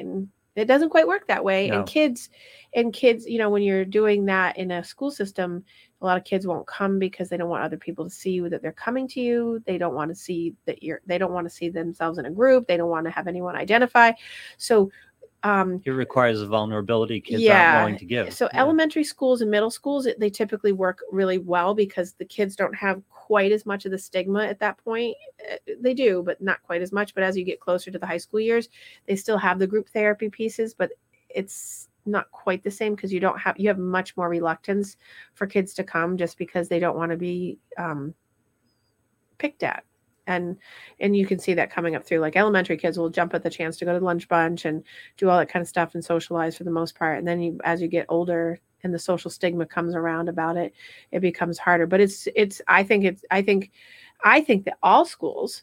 it 0.57 0.67
doesn't 0.67 0.91
quite 0.91 1.09
work 1.09 1.27
that 1.29 1.45
way. 1.45 1.69
No. 1.69 1.79
and 1.79 1.87
kids 1.87 2.31
and 2.75 2.93
kids 2.93 3.27
you 3.27 3.39
know 3.39 3.51
when 3.51 3.63
you're 3.63 3.85
doing 3.85 4.25
that 4.27 4.57
in 4.59 4.71
a 4.71 4.85
school 4.85 5.11
system 5.11 5.65
a 6.05 6.07
lot 6.07 6.19
of 6.19 6.25
kids 6.25 6.47
won't 6.47 6.67
come 6.67 6.99
because 6.99 7.31
they 7.31 7.39
don't 7.39 7.49
want 7.49 7.65
other 7.65 7.79
people 7.79 8.05
to 8.05 8.11
see 8.11 8.39
that 8.41 8.61
they're 8.61 8.73
coming 8.73 9.09
to 9.09 9.21
you. 9.21 9.63
They 9.67 9.79
don't 9.79 9.95
want 9.95 10.11
to 10.11 10.15
see 10.15 10.55
that 10.67 10.83
you're 10.83 11.01
they 11.07 11.17
don't 11.17 11.33
want 11.33 11.47
to 11.47 11.55
see 11.55 11.71
themselves 11.71 12.19
in 12.19 12.27
a 12.27 12.31
group. 12.31 12.67
They 12.67 12.77
don't 12.77 12.91
want 12.91 13.07
to 13.07 13.11
have 13.11 13.27
anyone 13.27 13.57
identify. 13.57 14.13
So 14.59 14.91
um 15.45 15.81
It 15.85 15.91
requires 15.91 16.41
a 16.41 16.47
vulnerability 16.47 17.21
kids 17.21 17.43
Yeah. 17.43 17.75
aren't 17.77 17.79
willing 17.85 17.99
to 17.99 18.05
give. 18.05 18.33
so 18.35 18.49
Yeah. 18.53 18.61
elementary 18.61 19.05
schools 19.05 19.41
and 19.43 19.51
middle 19.51 19.71
schools 19.71 20.07
it- 20.07 20.19
they 20.19 20.31
typically 20.31 20.73
work 20.73 21.01
really 21.13 21.39
well 21.39 21.75
because 21.75 22.15
the 22.15 22.25
kids 22.25 22.57
don't 22.57 22.75
have 22.75 23.03
quite 23.11 23.53
as 23.53 23.65
much 23.67 23.85
of 23.85 23.91
the 23.93 23.99
stigma 23.99 24.45
at 24.45 24.59
that 24.59 24.77
point 24.85 25.17
Uh, 25.53 25.57
they 25.81 25.95
do 25.95 26.23
but 26.25 26.41
not 26.41 26.63
quite 26.63 26.81
as 26.83 26.91
much 26.93 27.15
but 27.15 27.23
as 27.23 27.37
you 27.37 27.45
get 27.45 27.61
closer 27.61 27.91
to 27.91 27.99
the 27.99 28.07
high 28.07 28.17
school 28.17 28.41
years 28.41 28.69
they 29.07 29.15
still 29.17 29.39
have 29.39 29.59
the 29.59 29.67
group 29.67 29.89
therapy 29.89 30.29
pieces 30.31 30.73
but 30.75 30.91
it's 31.29 31.89
not 32.07 32.31
quite 32.31 32.63
the 32.63 32.71
same 32.71 32.95
because 32.95 33.13
you 33.13 33.21
don't 33.21 33.39
have 33.39 33.59
you 33.59 33.69
have 33.69 33.79
much 33.79 34.17
more 34.17 34.29
reluctance 34.29 34.97
for 35.35 35.47
kids 35.47 35.73
to 35.75 35.85
come 35.85 36.17
just 36.17 36.37
because 36.39 36.69
they 36.69 36.79
don't 36.79 36.97
want 36.97 37.11
to 37.11 37.17
be 37.17 37.59
um, 37.79 38.15
picked 39.39 39.63
at 39.63 39.85
and 40.27 40.57
and 41.01 41.17
you 41.17 41.27
can 41.27 41.39
see 41.39 41.55
that 41.55 41.71
coming 41.71 41.95
up 41.95 42.05
through 42.05 42.19
like 42.19 42.37
elementary 42.37 42.77
kids 42.77 42.99
will 42.99 43.11
jump 43.11 43.35
at 43.35 43.43
the 43.43 43.51
chance 43.51 43.77
to 43.77 43.85
go 43.85 43.99
to 43.99 44.05
lunch 44.05 44.29
bunch 44.29 44.65
and 44.65 44.83
do 45.17 45.29
all 45.29 45.39
that 45.39 45.49
kind 45.49 45.63
of 45.63 45.69
stuff 45.69 45.95
and 45.95 46.05
socialize 46.05 46.57
for 46.57 46.65
the 46.65 46.71
most 46.71 46.99
part. 46.99 47.19
And 47.19 47.27
then 47.27 47.41
you 47.41 47.61
as 47.65 47.81
you 47.81 47.89
get 47.89 48.07
older 48.09 48.61
and 48.83 48.93
the 48.93 48.99
social 48.99 49.31
stigma 49.31 49.67
comes 49.67 49.95
around 49.95 50.29
about 50.29 50.57
it 50.57 50.75
it 51.13 51.21
becomes 51.21 51.59
harder. 51.59 51.87
But 51.87 52.01
it's 52.01 52.29
it's 52.35 52.61
i 52.69 52.83
think 52.83 53.05
it's 53.05 53.25
i 53.31 53.43
think 53.43 53.71
i 54.25 54.41
think 54.41 54.65
that 54.65 54.79
all 54.83 55.05
schools 55.05 55.63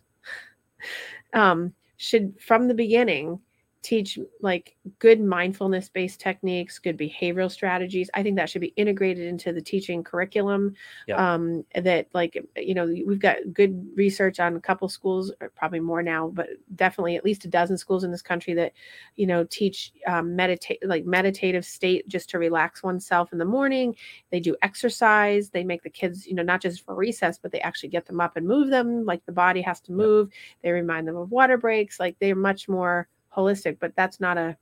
um 1.33 1.73
should 1.97 2.39
from 2.39 2.67
the 2.67 2.73
beginning 2.73 3.39
teach 3.81 4.19
like 4.41 4.75
good 4.99 5.19
mindfulness 5.19 5.89
based 5.89 6.19
techniques 6.19 6.79
good 6.79 6.97
behavioral 6.97 7.51
strategies. 7.51 8.09
I 8.13 8.23
think 8.23 8.35
that 8.37 8.49
should 8.49 8.61
be 8.61 8.73
integrated 8.77 9.27
into 9.27 9.51
the 9.51 9.61
teaching 9.61 10.03
curriculum 10.03 10.73
um 11.15 11.65
that 11.75 12.07
like 12.13 12.37
you 12.55 12.73
know 12.73 12.85
we've 12.85 13.19
got 13.19 13.37
good 13.53 13.85
research 13.95 14.39
on 14.39 14.55
a 14.55 14.59
couple 14.61 14.87
schools 14.87 15.31
or 15.41 15.49
probably 15.49 15.79
more 15.79 16.01
now 16.03 16.27
but 16.27 16.49
definitely 16.75 17.15
at 17.15 17.25
least 17.25 17.45
a 17.45 17.47
dozen 17.47 17.77
schools 17.77 18.03
in 18.03 18.11
this 18.11 18.21
country 18.21 18.53
that 18.53 18.71
you 19.15 19.25
know 19.27 19.43
teach 19.45 19.91
um, 20.07 20.35
meditate 20.35 20.79
like 20.85 21.05
meditative 21.05 21.65
state 21.65 22.07
just 22.07 22.29
to 22.29 22.39
relax 22.39 22.83
oneself 22.83 23.31
in 23.33 23.39
the 23.39 23.45
morning. 23.45 23.95
They 24.31 24.39
do 24.39 24.55
exercise. 24.61 25.49
They 25.49 25.63
make 25.63 25.83
the 25.83 25.89
kids 25.89 26.25
you 26.27 26.33
know 26.35 26.43
not 26.43 26.61
just 26.61 26.85
for 26.85 26.95
recess 26.95 27.37
but 27.37 27.51
they 27.51 27.61
actually 27.61 27.89
get 27.89 28.05
them 28.05 28.21
up 28.21 28.37
and 28.37 28.47
move 28.47 28.69
them. 28.69 29.05
Like 29.05 29.25
the 29.25 29.31
body 29.31 29.61
has 29.61 29.79
to 29.81 29.91
Yep. 29.97 29.97
move. 29.97 30.29
They 30.63 30.71
remind 30.71 31.07
them 31.07 31.17
of 31.17 31.31
water 31.31 31.57
breaks. 31.57 31.99
Like 31.99 32.15
they're 32.19 32.35
much 32.35 32.69
more 32.69 33.07
holistic 33.35 33.77
but 33.79 33.95
that's 33.95 34.19
not 34.19 34.37
a 34.37 34.55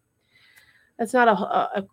that's 0.97 1.13
not 1.13 1.29
a, 1.29 1.31
a, 1.31 1.83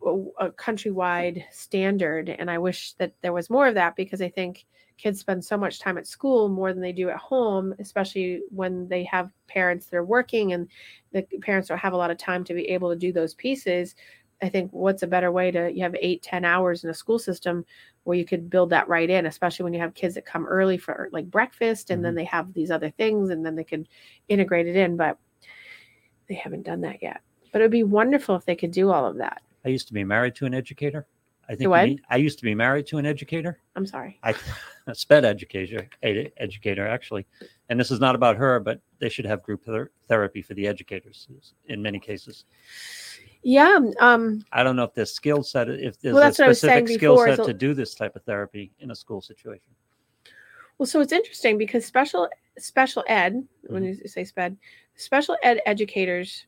a, 0.40 0.50
countrywide 0.50 1.44
standard. 1.52 2.28
And 2.28 2.50
i 2.50 2.58
wish 2.58 2.94
that 2.94 3.12
there 3.22 3.32
was 3.32 3.48
more 3.48 3.66
of 3.66 3.74
that 3.74 3.96
because 3.96 4.20
i 4.20 4.28
think 4.28 4.66
kids 4.98 5.20
spend 5.20 5.44
so 5.44 5.56
much 5.56 5.78
time 5.78 5.98
at 5.98 6.06
school 6.06 6.48
more 6.48 6.72
than 6.72 6.82
they 6.82 6.92
do 6.92 7.10
at 7.10 7.16
home 7.16 7.74
especially 7.78 8.40
when 8.50 8.88
they 8.88 9.04
have 9.04 9.30
parents 9.46 9.86
that 9.86 9.96
are 9.96 10.04
working 10.04 10.52
and 10.52 10.68
the 11.12 11.22
parents 11.42 11.68
don't 11.68 11.78
have 11.78 11.92
a 11.92 11.96
lot 11.96 12.10
of 12.10 12.18
time 12.18 12.44
to 12.44 12.54
be 12.54 12.68
able 12.68 12.90
to 12.90 12.96
do 12.96 13.12
those 13.12 13.34
pieces. 13.34 13.94
I 14.42 14.48
think 14.50 14.70
what's 14.72 15.02
a 15.02 15.06
better 15.06 15.32
way 15.32 15.50
to 15.50 15.72
you 15.72 15.82
have 15.82 15.96
eight 16.00 16.22
ten 16.22 16.44
hours 16.44 16.84
in 16.84 16.90
a 16.90 16.94
school 16.94 17.18
system 17.18 17.64
where 18.04 18.18
you 18.18 18.24
could 18.24 18.50
build 18.50 18.70
that 18.70 18.88
right 18.88 19.08
in 19.08 19.26
especially 19.26 19.64
when 19.64 19.72
you 19.72 19.80
have 19.80 19.94
kids 19.94 20.14
that 20.14 20.26
come 20.26 20.46
early 20.46 20.76
for 20.76 21.08
like 21.12 21.30
breakfast 21.30 21.90
and 21.90 22.04
then 22.04 22.10
mm-hmm. 22.10 22.18
they 22.18 22.24
have 22.24 22.52
these 22.52 22.70
other 22.70 22.90
things 22.90 23.30
and 23.30 23.44
then 23.44 23.56
they 23.56 23.64
can 23.64 23.86
integrate 24.28 24.66
it 24.66 24.76
in. 24.76 24.96
But 24.96 25.18
they 26.28 26.34
haven't 26.34 26.62
done 26.64 26.80
that 26.80 27.02
yet 27.02 27.20
but 27.52 27.60
it 27.60 27.64
would 27.64 27.70
be 27.70 27.82
wonderful 27.84 28.34
if 28.36 28.44
they 28.44 28.56
could 28.56 28.70
do 28.72 28.90
all 28.90 29.06
of 29.06 29.16
that 29.16 29.42
I 29.64 29.68
used 29.70 29.88
to 29.88 29.94
be 29.94 30.04
married 30.04 30.36
to 30.36 30.46
an 30.46 30.54
educator. 30.54 31.06
I 31.48 31.54
think 31.56 31.70
what? 31.70 31.84
need- 31.86 32.02
I 32.08 32.16
used 32.18 32.38
to 32.38 32.44
be 32.44 32.54
married 32.54 32.86
to 32.88 32.98
an 32.98 33.06
educator. 33.06 33.58
i'm 33.76 33.86
sorry 33.86 34.18
I 34.22 34.34
a 34.88 34.94
sped 34.94 35.24
educator, 35.24 35.88
ed- 36.02 36.30
educator 36.36 36.86
actually, 36.86 37.26
and 37.68 37.78
this 37.80 37.90
is 37.90 37.98
not 37.98 38.14
about 38.14 38.36
her, 38.36 38.60
but 38.60 38.80
they 39.00 39.08
should 39.08 39.24
have 39.26 39.42
group 39.42 39.64
ther- 39.64 39.90
therapy 40.08 40.42
for 40.42 40.54
the 40.54 40.66
educators 40.68 41.26
in 41.66 41.82
many 41.82 41.98
cases. 41.98 42.44
yeah 43.42 43.78
um 44.00 44.44
I 44.52 44.62
don't 44.62 44.76
know 44.76 44.84
if 44.84 44.94
there's 44.94 45.12
skill 45.12 45.42
set, 45.42 45.68
if 45.68 45.98
there's 46.00 46.14
Well, 46.14 46.22
a 46.22 46.26
that's 46.26 46.38
what 46.38 46.44
I 46.44 46.48
was 46.48 46.60
saying 46.60 46.86
specific 46.86 47.00
skill 47.00 47.18
set 47.18 47.44
to 47.44 47.52
do 47.54 47.74
this 47.74 47.94
type 47.94 48.14
of 48.16 48.22
therapy 48.22 48.70
in 48.80 48.90
a 48.90 48.94
school 48.94 49.20
situation. 49.20 49.72
Well, 50.78 50.86
so 50.86 51.00
it's 51.00 51.12
interesting 51.12 51.58
because 51.58 51.84
special 51.86 52.28
special 52.58 53.04
ed, 53.08 53.46
when 53.68 53.82
Mm-hmm. 53.82 54.02
you 54.02 54.08
say 54.08 54.24
sped, 54.24 54.56
special 54.94 55.36
ed 55.42 55.60
educators, 55.66 56.46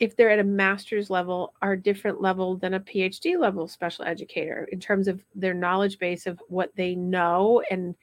if 0.00 0.16
they're 0.16 0.30
at 0.30 0.38
a 0.38 0.44
master's 0.44 1.10
level, 1.10 1.54
are 1.62 1.76
different 1.76 2.20
level 2.20 2.56
than 2.56 2.74
a 2.74 2.80
PhD 2.80 3.38
level 3.38 3.68
special 3.68 4.04
educator 4.04 4.68
in 4.72 4.80
terms 4.80 5.06
of 5.08 5.24
their 5.34 5.54
knowledge 5.54 5.98
base 5.98 6.26
of 6.26 6.40
what 6.48 6.74
they 6.76 6.94
know 6.94 7.62
and 7.70 7.94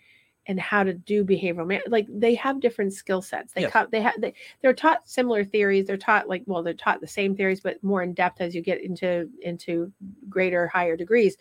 and 0.48 0.60
how 0.60 0.84
to 0.84 0.94
do 0.94 1.24
behavioral 1.24 1.68
man- 1.68 1.82
like 1.88 2.08
they 2.10 2.34
have 2.34 2.60
different 2.62 2.92
skill 2.94 3.22
sets 3.22 3.54
they 3.54 3.62
Yes. 3.62 3.72
co- 3.74 3.88
they 3.92 4.02
have 4.02 4.20
they, 4.20 4.34
they're 4.62 4.74
taught 4.74 5.08
similar 5.08 5.44
theories 5.44 5.86
they're 5.86 5.98
taught 5.98 6.28
like 6.28 6.42
well 6.48 6.64
they're 6.64 6.74
taught 6.74 7.02
the 7.02 7.08
same 7.08 7.36
theories 7.36 7.60
but 7.60 7.84
more 7.84 8.02
in 8.02 8.14
depth 8.14 8.42
as 8.42 8.56
you 8.56 8.62
get 8.62 8.82
into 8.84 9.30
into 9.42 9.92
greater 10.30 10.68
higher 10.68 10.96
degrees 10.98 11.38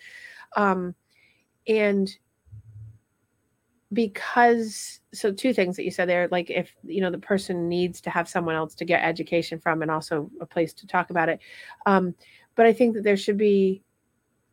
um 0.57 0.95
and 1.69 2.19
because 3.93 5.01
so 5.15 5.33
two 5.33 5.55
things 5.55 5.77
that 5.77 5.85
you 5.85 5.91
said 5.91 6.09
there 6.09 6.29
like 6.31 6.51
if 6.51 6.75
you 6.85 7.01
know 7.01 7.11
the 7.11 7.19
person 7.19 7.69
needs 7.69 8.01
to 8.03 8.11
have 8.11 8.29
someone 8.29 8.55
else 8.55 8.75
to 8.75 8.85
get 8.85 9.03
education 9.03 9.59
from 9.59 9.81
and 9.81 9.91
also 9.91 10.31
a 10.41 10.47
place 10.47 10.75
to 10.75 10.87
talk 10.87 11.09
about 11.09 11.29
it 11.29 11.41
um 11.87 12.15
but 12.55 12.67
i 12.67 12.73
think 12.73 12.95
that 12.95 13.03
there 13.03 13.17
should 13.17 13.39
be 13.39 13.83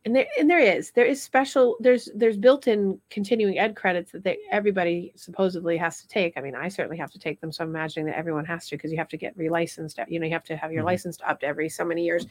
and 0.06 0.16
there 0.16 0.26
and 0.38 0.48
there 0.48 0.58
is 0.58 0.90
there 0.92 1.04
is 1.04 1.22
special 1.22 1.76
there's 1.80 2.08
there's 2.14 2.38
built-in 2.38 2.98
continuing 3.10 3.58
ed 3.58 3.76
credits 3.76 4.10
that 4.12 4.24
they, 4.24 4.38
everybody 4.50 5.12
supposedly 5.16 5.76
has 5.76 6.00
to 6.00 6.08
take 6.08 6.32
i 6.38 6.40
mean 6.40 6.54
i 6.54 6.68
certainly 6.68 6.96
have 6.96 7.10
to 7.10 7.18
take 7.18 7.38
them 7.42 7.52
so 7.52 7.62
i'm 7.62 7.68
imagining 7.68 8.06
that 8.06 8.16
everyone 8.16 8.44
has 8.44 8.66
to 8.66 8.76
because 8.76 8.90
you 8.90 8.96
have 8.96 9.08
to 9.08 9.18
get 9.18 9.36
relicensed 9.36 9.98
you 10.08 10.18
know 10.18 10.24
you 10.26 10.32
have 10.32 10.44
to 10.44 10.56
have 10.56 10.72
your 10.72 10.82
Mhm. 10.82 10.86
license 10.86 11.18
up 11.26 11.40
every 11.42 11.68
so 11.68 11.84
many 11.84 12.04
years 12.04 12.26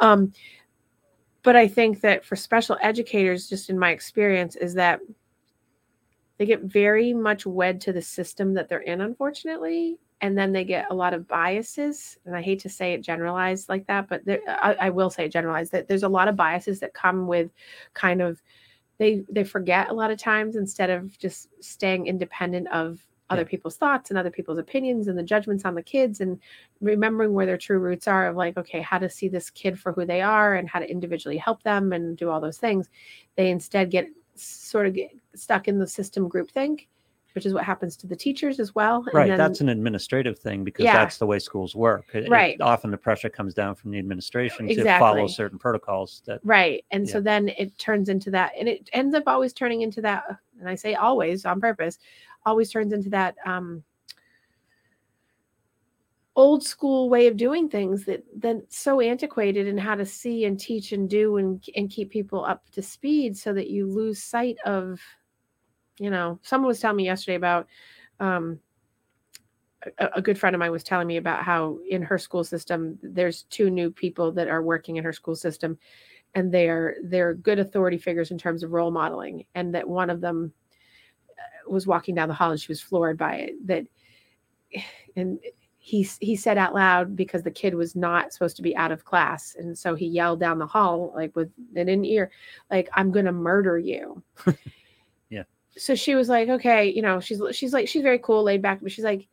um 0.00 0.32
but 1.42 1.56
i 1.56 1.68
think 1.68 2.00
that 2.00 2.24
for 2.24 2.36
special 2.36 2.78
educators 2.80 3.50
just 3.50 3.68
in 3.68 3.78
my 3.78 3.90
experience 3.90 4.56
is 4.56 4.72
that 4.74 5.00
they 6.38 6.46
get 6.46 6.62
very 6.62 7.12
much 7.12 7.46
wed 7.46 7.80
to 7.82 7.92
the 7.92 8.02
system 8.02 8.54
that 8.54 8.68
they're 8.68 8.80
in 8.80 9.00
unfortunately 9.00 9.98
and 10.20 10.36
then 10.36 10.52
they 10.52 10.64
get 10.64 10.86
a 10.90 10.94
lot 10.94 11.14
of 11.14 11.28
biases 11.28 12.18
and 12.24 12.36
i 12.36 12.42
hate 12.42 12.60
to 12.60 12.68
say 12.68 12.92
it 12.92 13.02
generalized 13.02 13.68
like 13.68 13.86
that 13.86 14.08
but 14.08 14.24
there, 14.24 14.40
I, 14.48 14.74
I 14.80 14.90
will 14.90 15.10
say 15.10 15.24
it 15.26 15.32
generalized 15.32 15.72
that 15.72 15.88
there's 15.88 16.02
a 16.02 16.08
lot 16.08 16.28
of 16.28 16.36
biases 16.36 16.80
that 16.80 16.94
come 16.94 17.26
with 17.26 17.50
kind 17.94 18.20
of 18.22 18.42
they 18.98 19.24
they 19.30 19.44
forget 19.44 19.90
a 19.90 19.94
lot 19.94 20.10
of 20.10 20.18
times 20.18 20.56
instead 20.56 20.90
of 20.90 21.16
just 21.18 21.48
staying 21.62 22.06
independent 22.06 22.68
of 22.68 23.00
other 23.30 23.42
Yeah. 23.42 23.48
people's 23.48 23.76
thoughts 23.76 24.10
and 24.10 24.18
other 24.18 24.30
people's 24.30 24.58
opinions 24.58 25.06
and 25.06 25.18
the 25.18 25.22
judgments 25.22 25.64
on 25.64 25.74
the 25.74 25.82
kids 25.82 26.20
and 26.20 26.40
remembering 26.80 27.34
where 27.34 27.46
their 27.46 27.58
true 27.58 27.78
roots 27.78 28.08
are 28.08 28.26
of 28.28 28.36
like 28.36 28.56
okay 28.56 28.80
how 28.80 28.98
to 28.98 29.08
see 29.10 29.28
this 29.28 29.50
kid 29.50 29.78
for 29.78 29.92
who 29.92 30.04
they 30.06 30.22
are 30.22 30.54
and 30.54 30.68
how 30.68 30.78
to 30.80 30.90
individually 30.90 31.36
help 31.36 31.62
them 31.62 31.92
and 31.92 32.16
do 32.16 32.30
all 32.30 32.40
those 32.40 32.58
things 32.58 32.88
they 33.36 33.50
instead 33.50 33.90
get 33.90 34.08
sort 34.34 34.86
of 34.86 34.94
get 34.94 35.10
stuck 35.38 35.68
in 35.68 35.78
the 35.78 35.86
system 35.86 36.28
groupthink 36.28 36.86
which 37.34 37.44
is 37.46 37.52
what 37.54 37.62
happens 37.62 37.94
to 37.96 38.06
the 38.08 38.16
teachers 38.16 38.58
as 38.58 38.74
well 38.74 39.04
and 39.04 39.14
Right. 39.14 39.28
then- 39.28 39.38
that's 39.38 39.60
an 39.60 39.68
administrative 39.68 40.36
thing 40.38 40.64
because 40.64 40.84
Yeah. 40.84 40.94
that's 40.94 41.18
the 41.18 41.26
way 41.26 41.38
schools 41.38 41.76
work. 41.76 42.06
It- 42.14 42.24
it- 42.24 42.30
Right. 42.30 42.60
often 42.60 42.90
the 42.90 42.96
pressure 42.96 43.28
comes 43.28 43.54
down 43.54 43.76
from 43.76 43.92
the 43.92 43.98
administration 43.98 44.66
to 44.66 44.98
follow 44.98 45.26
certain 45.28 45.58
protocols 45.58 46.22
that 46.26 46.40
Right. 46.42 46.84
And 46.90 47.08
so 47.08 47.20
then 47.20 47.50
it 47.50 47.78
turns 47.78 48.08
into 48.08 48.30
that, 48.32 48.52
and 48.58 48.66
it 48.68 48.88
ends 48.92 49.14
up 49.14 49.24
always 49.28 49.52
turning 49.52 49.82
into 49.82 50.00
that. 50.00 50.24
And 50.58 50.68
I 50.68 50.74
say 50.74 50.94
always 50.94 51.44
on 51.44 51.60
purpose, 51.60 51.98
always 52.44 52.70
turns 52.72 52.92
into 52.92 53.10
that 53.10 53.36
um, 53.46 53.84
old 56.34 56.62
school 56.64 57.08
way 57.10 57.26
of 57.26 57.36
doing 57.36 57.68
things 57.68 58.04
that 58.06 58.24
then 58.34 58.62
so 58.68 59.00
antiquated 59.00 59.66
in 59.66 59.76
how 59.76 59.94
to 59.94 60.06
see 60.06 60.44
and 60.44 60.58
teach 60.58 60.92
and 60.92 61.10
do 61.10 61.36
and 61.36 61.64
and 61.76 61.90
keep 61.90 62.10
people 62.10 62.44
up 62.44 62.68
to 62.70 62.80
speed, 62.82 63.36
so 63.36 63.52
that 63.52 63.68
you 63.70 63.86
lose 63.86 64.22
sight 64.22 64.56
of, 64.64 65.00
you 65.98 66.10
know, 66.10 66.38
someone 66.42 66.68
was 66.68 66.80
telling 66.80 66.96
me 66.96 67.04
yesterday 67.04 67.36
about. 67.36 67.66
Um, 68.20 68.60
a, 69.98 70.08
a 70.16 70.22
good 70.22 70.38
friend 70.38 70.54
of 70.54 70.60
mine 70.60 70.72
was 70.72 70.82
telling 70.82 71.06
me 71.06 71.16
about 71.18 71.44
how 71.44 71.78
in 71.88 72.02
her 72.02 72.18
school 72.18 72.44
system 72.44 72.98
there's 73.02 73.44
two 73.44 73.70
new 73.70 73.90
people 73.90 74.32
that 74.32 74.48
are 74.48 74.62
working 74.62 74.96
in 74.96 75.04
her 75.04 75.12
school 75.12 75.36
system 75.36 75.78
and 76.34 76.52
they're 76.52 76.96
they're 77.04 77.34
good 77.34 77.58
authority 77.58 77.98
figures 77.98 78.30
in 78.30 78.38
terms 78.38 78.62
of 78.62 78.72
role 78.72 78.90
modeling 78.90 79.44
and 79.54 79.74
that 79.74 79.88
one 79.88 80.10
of 80.10 80.20
them 80.20 80.52
uh, 81.30 81.70
was 81.70 81.86
walking 81.86 82.14
down 82.14 82.28
the 82.28 82.34
hall 82.34 82.50
and 82.50 82.60
she 82.60 82.72
was 82.72 82.80
floored 82.80 83.16
by 83.16 83.36
it 83.36 83.66
that 83.66 83.84
and 85.16 85.38
he 85.78 86.06
he 86.20 86.36
said 86.36 86.58
out 86.58 86.74
loud 86.74 87.16
because 87.16 87.42
the 87.42 87.50
kid 87.50 87.74
was 87.74 87.96
not 87.96 88.32
supposed 88.32 88.56
to 88.56 88.62
be 88.62 88.76
out 88.76 88.92
of 88.92 89.04
class 89.04 89.56
and 89.58 89.78
so 89.78 89.94
he 89.94 90.06
yelled 90.06 90.40
down 90.40 90.58
the 90.58 90.66
hall 90.66 91.12
like 91.14 91.34
with 91.34 91.50
an 91.76 91.88
in 91.88 92.04
ear 92.04 92.30
like 92.70 92.88
i'm 92.94 93.10
going 93.10 93.24
to 93.24 93.32
murder 93.32 93.78
you. 93.78 94.22
so 95.78 95.94
she 95.94 96.14
was 96.14 96.28
like 96.28 96.48
okay 96.48 96.90
you 96.90 97.00
know 97.02 97.20
she's 97.20 97.40
she's 97.52 97.72
like 97.72 97.88
she's 97.88 98.02
very 98.02 98.18
cool 98.18 98.42
laid 98.42 98.60
back 98.60 98.80
but 98.82 98.90
she's 98.92 99.04
like 99.04 99.26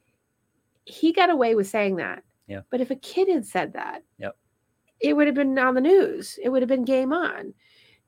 he 0.86 1.12
got 1.12 1.30
away 1.30 1.56
with 1.56 1.68
saying 1.68 1.96
that 1.96 2.24
Yeah. 2.48 2.62
but 2.70 2.80
if 2.82 2.91
a 2.91 2.96
kid 2.96 3.28
had 3.28 3.46
said 3.46 3.74
that 3.74 4.04
Yep. 4.20 4.38
it 5.00 5.14
would 5.16 5.28
have 5.28 5.36
been 5.36 5.58
on 5.58 5.74
the 5.76 5.82
news 5.82 6.38
it 6.41 6.50
would 6.50 6.62
have 6.62 6.70
been 6.70 6.86
game 6.86 7.12
on 7.12 7.54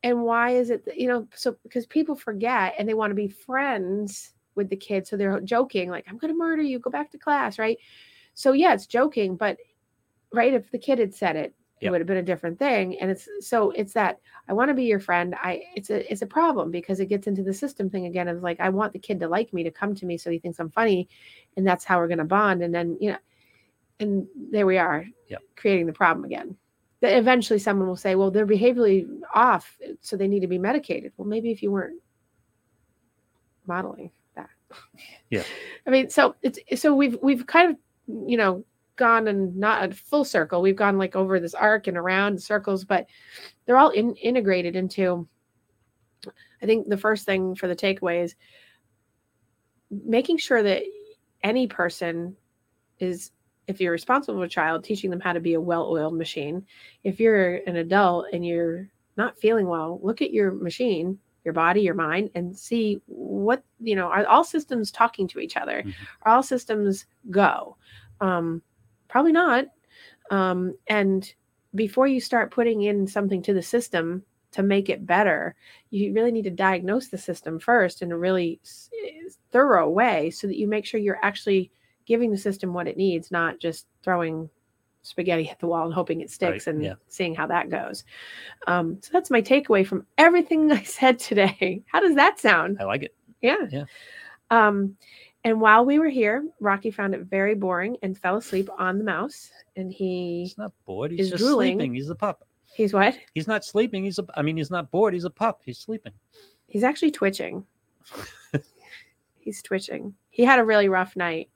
and 0.04 0.22
why 0.24 0.52
is 0.52 0.70
it 0.70 0.84
you 0.96 1.08
know 1.08 1.28
so 1.34 1.56
because 1.64 1.86
people 1.88 2.16
forget 2.16 2.76
and 2.78 2.88
they 2.88 2.94
want 2.94 3.12
to 3.12 3.16
be 3.16 3.28
friends 3.28 4.34
with 4.56 4.70
the 4.70 4.76
kid. 4.76 5.08
so 5.08 5.18
they're 5.18 5.40
joking 5.42 5.90
like 5.90 6.06
i'm 6.08 6.18
going 6.18 6.32
to 6.32 6.38
murder 6.38 6.62
you 6.62 6.80
go 6.80 6.90
back 6.92 7.10
to 7.12 7.18
class 7.18 7.58
right 7.58 7.78
so 8.36 8.54
yeah 8.54 8.74
it's 8.74 8.86
joking 8.88 9.36
but 9.36 9.58
right 10.34 10.54
if 10.54 10.70
the 10.72 10.78
kid 10.78 11.00
had 11.00 11.14
said 11.14 11.36
it 11.36 11.54
it 11.80 11.86
Yep. 11.86 11.92
would 11.92 12.02
have 12.02 12.08
been 12.08 12.18
a 12.18 12.24
different 12.24 12.58
thing 12.58 13.00
and 13.00 13.12
it's 13.12 13.28
so 13.40 13.72
it's 13.72 13.94
that 13.94 14.20
i 14.50 14.54
want 14.54 14.70
to 14.70 14.74
be 14.74 14.86
your 14.86 15.00
friend 15.00 15.36
i 15.42 15.62
it's 15.76 15.90
a 15.92 16.12
it's 16.12 16.22
a 16.24 16.28
problem 16.28 16.72
because 16.72 17.00
it 17.00 17.06
gets 17.08 17.28
into 17.28 17.44
the 17.44 17.54
system 17.54 17.90
thing 17.90 18.06
again 18.08 18.28
of 18.28 18.42
like 18.42 18.60
i 18.60 18.70
want 18.70 18.94
the 18.94 19.00
kid 19.00 19.20
to 19.20 19.28
like 19.28 19.54
me 19.54 19.64
to 19.64 19.70
come 19.72 19.94
to 19.94 20.06
me 20.06 20.18
so 20.18 20.32
he 20.32 20.40
thinks 20.40 20.60
i'm 20.60 20.72
funny 20.72 21.08
and 21.56 21.66
that's 21.68 21.84
how 21.86 21.98
we're 22.00 22.08
going 22.08 22.18
to 22.18 22.24
bond 22.24 22.64
and 22.64 22.74
then 22.74 22.98
you 23.00 23.12
know 23.12 23.18
and 24.00 24.28
there 24.52 24.66
we 24.66 24.78
are 24.78 25.06
Yep. 25.30 25.42
creating 25.56 25.86
the 25.88 25.94
problem 25.94 26.26
again 26.26 26.56
that 27.02 27.16
eventually 27.18 27.60
someone 27.60 27.88
will 27.88 27.96
say 27.96 28.16
well 28.16 28.32
they're 28.32 28.48
behaviorally 28.48 29.08
off 29.36 29.78
so 30.02 30.16
they 30.18 30.28
need 30.28 30.40
to 30.42 30.48
be 30.48 30.58
medicated 30.58 31.12
well 31.18 31.28
maybe 31.28 31.52
if 31.52 31.62
you 31.62 31.72
weren't 31.72 32.02
modeling 33.68 34.10
that 34.36 34.50
Yeah. 35.30 35.44
i 35.86 35.90
mean 35.90 36.10
so 36.10 36.36
it's 36.42 36.60
so 36.82 36.96
we've 36.96 37.18
we've 37.22 37.46
kind 37.46 37.72
of 37.72 37.78
you 38.30 38.38
know 38.38 38.64
gone 38.98 39.28
and 39.28 39.56
not 39.56 39.89
a 39.89 39.93
full 39.93 40.26
circle. 40.26 40.62
We've 40.62 40.76
gone 40.76 40.98
like 40.98 41.16
over 41.16 41.39
this 41.39 41.54
arc 41.54 41.88
and 41.88 41.98
around 41.98 42.41
circles 42.41 42.84
but 42.84 43.08
they're 43.66 43.78
all 43.78 43.89
in, 43.89 44.16
integrated 44.16 44.76
into 44.76 45.28
i 46.62 46.66
think 46.66 46.89
the 46.89 46.98
first 46.98 47.26
thing 47.26 47.54
for 47.56 47.68
the 47.68 47.76
takeaway 47.76 48.24
is 48.24 48.36
making 49.89 50.38
sure 50.38 50.64
that 50.64 50.84
any 51.43 51.68
person 51.68 52.36
is 53.00 53.32
if 53.68 53.80
you're 53.80 53.91
responsible 53.91 54.39
for 54.39 54.45
a 54.45 54.50
child 54.50 54.84
teaching 54.84 55.10
them 55.10 55.20
how 55.20 55.34
to 55.34 55.39
be 55.39 55.54
a 55.54 55.62
well-oiled 55.62 56.16
machine. 56.18 56.66
If 57.04 57.20
you're 57.20 57.56
an 57.68 57.76
adult 57.76 58.28
and 58.34 58.45
you're 58.45 58.89
not 59.18 59.38
feeling 59.38 59.68
well 59.68 60.00
look 60.04 60.22
at 60.22 60.32
your 60.32 60.52
machine 60.52 61.20
your 61.43 61.54
body 61.54 61.82
your 61.82 61.93
mind 61.93 62.30
and 62.36 62.58
see 62.58 63.02
what 63.06 63.64
you 63.80 63.95
know 63.95 64.08
are 64.08 64.26
all 64.26 64.43
systems 64.43 64.91
talking 64.91 65.28
to 65.30 65.39
each 65.39 65.58
other? 65.58 65.84
Mhm. 65.84 65.93
are 66.24 66.34
all 66.34 66.43
systems 66.43 67.06
go? 67.30 67.78
Um 68.20 68.62
probably 69.08 69.32
not 69.32 69.66
um 70.32 70.76
and 70.88 71.34
before 71.76 72.08
you 72.08 72.20
start 72.20 72.51
putting 72.51 72.82
in 72.84 73.05
something 73.08 73.41
to 73.41 73.53
the 73.53 73.62
system 73.62 74.24
to 74.51 74.64
make 74.64 74.89
it 74.89 75.05
better 75.05 75.55
you 75.89 76.14
really 76.14 76.32
need 76.32 76.43
to 76.43 76.49
diagnose 76.49 77.08
the 77.10 77.18
system 77.18 77.60
first 77.60 78.01
in 78.01 78.12
a 78.12 78.18
really 78.18 78.60
s- 78.64 78.89
thorough 79.51 79.89
way 79.89 80.30
so 80.30 80.47
that 80.47 80.58
you 80.58 80.68
make 80.68 80.86
sure 80.86 80.99
you're 80.99 81.24
actually 81.24 81.70
giving 82.05 82.32
the 82.32 82.38
system 82.38 82.74
what 82.74 82.88
it 82.88 82.97
needs 82.97 83.32
not 83.32 83.60
just 83.60 83.86
throwing 84.03 84.49
spaghetti 85.03 85.49
at 85.49 85.60
the 85.60 85.68
wall 85.68 85.86
and 85.86 85.93
hoping 85.93 86.20
it 86.22 86.30
sticks 86.30 86.68
Right, 86.68 86.76
and 86.76 86.84
yeah. 86.84 86.93
seeing 87.08 87.34
how 87.36 87.47
that 87.47 87.70
goes 87.70 88.03
um, 88.68 88.97
so 89.01 89.10
that's 89.14 89.32
my 89.32 89.41
takeaway 89.41 89.86
from 89.86 90.05
everything 90.18 90.72
i 90.82 90.84
said 90.84 91.20
today 91.20 91.82
how 91.86 91.99
does 91.99 92.16
that 92.16 92.39
sound 92.39 92.78
I 92.80 92.84
like 92.86 93.03
it. 93.03 93.16
yeah. 93.41 93.68
Yeah. 93.70 93.84
Um, 94.49 94.95
and 95.44 95.62
while 95.62 95.86
we 95.86 96.00
were 96.00 96.10
here, 96.10 96.46
Rocky 96.60 96.92
found 96.92 97.14
it 97.14 97.22
very 97.22 97.56
boring 97.56 97.98
and 98.04 98.18
fell 98.18 98.36
asleep 98.38 98.70
on 98.78 98.98
the 98.98 99.04
mouse. 99.04 99.50
And 99.76 99.92
he 99.92 100.42
He's 100.44 100.58
not 100.58 100.74
bored. 100.86 101.12
He's 101.12 101.30
just 101.30 101.42
drooling. 101.44 101.78
sleeping. 101.78 101.94
He's 101.96 102.10
a 102.10 102.16
pup. 102.16 102.46
he's 102.74 102.94
what? 102.94 103.18
He's 103.34 103.48
not 103.48 103.64
sleeping. 103.64 104.04
He's 104.04 104.20
a. 104.20 104.26
I 104.36 104.42
mean, 104.42 104.58
he's 104.58 104.72
not 104.72 104.92
bored. 104.92 105.14
He's 105.14 105.24
a 105.26 105.30
pup. 105.30 105.62
He's 105.66 105.78
sleeping. 105.80 106.14
He's 106.68 106.84
actually 106.84 107.12
twitching. 107.12 107.66
he's 109.40 109.62
twitching. 109.62 110.14
He 110.30 110.44
had 110.44 110.60
a 110.60 110.64
really 110.66 110.90
rough 110.90 111.16
night. 111.16 111.50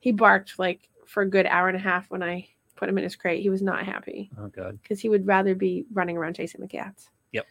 He 0.00 0.12
barked 0.12 0.58
like 0.58 0.88
for 1.06 1.22
a 1.22 1.28
good 1.28 1.46
hour 1.46 1.68
and 1.68 1.76
a 1.76 1.80
half 1.80 2.10
when 2.10 2.22
I 2.22 2.48
put 2.76 2.88
him 2.88 2.98
in 2.98 3.04
his 3.04 3.16
crate. 3.16 3.42
He 3.42 3.50
was 3.50 3.62
not 3.62 3.84
happy 3.84 4.30
Oh 4.38 4.48
God. 4.48 4.78
because 4.82 5.00
he 5.00 5.08
would 5.08 5.26
rather 5.26 5.54
be 5.54 5.84
running 5.92 6.16
around 6.16 6.34
chasing 6.36 6.60
the 6.60 6.68
cats. 6.68 7.10
Yep. 7.32 7.46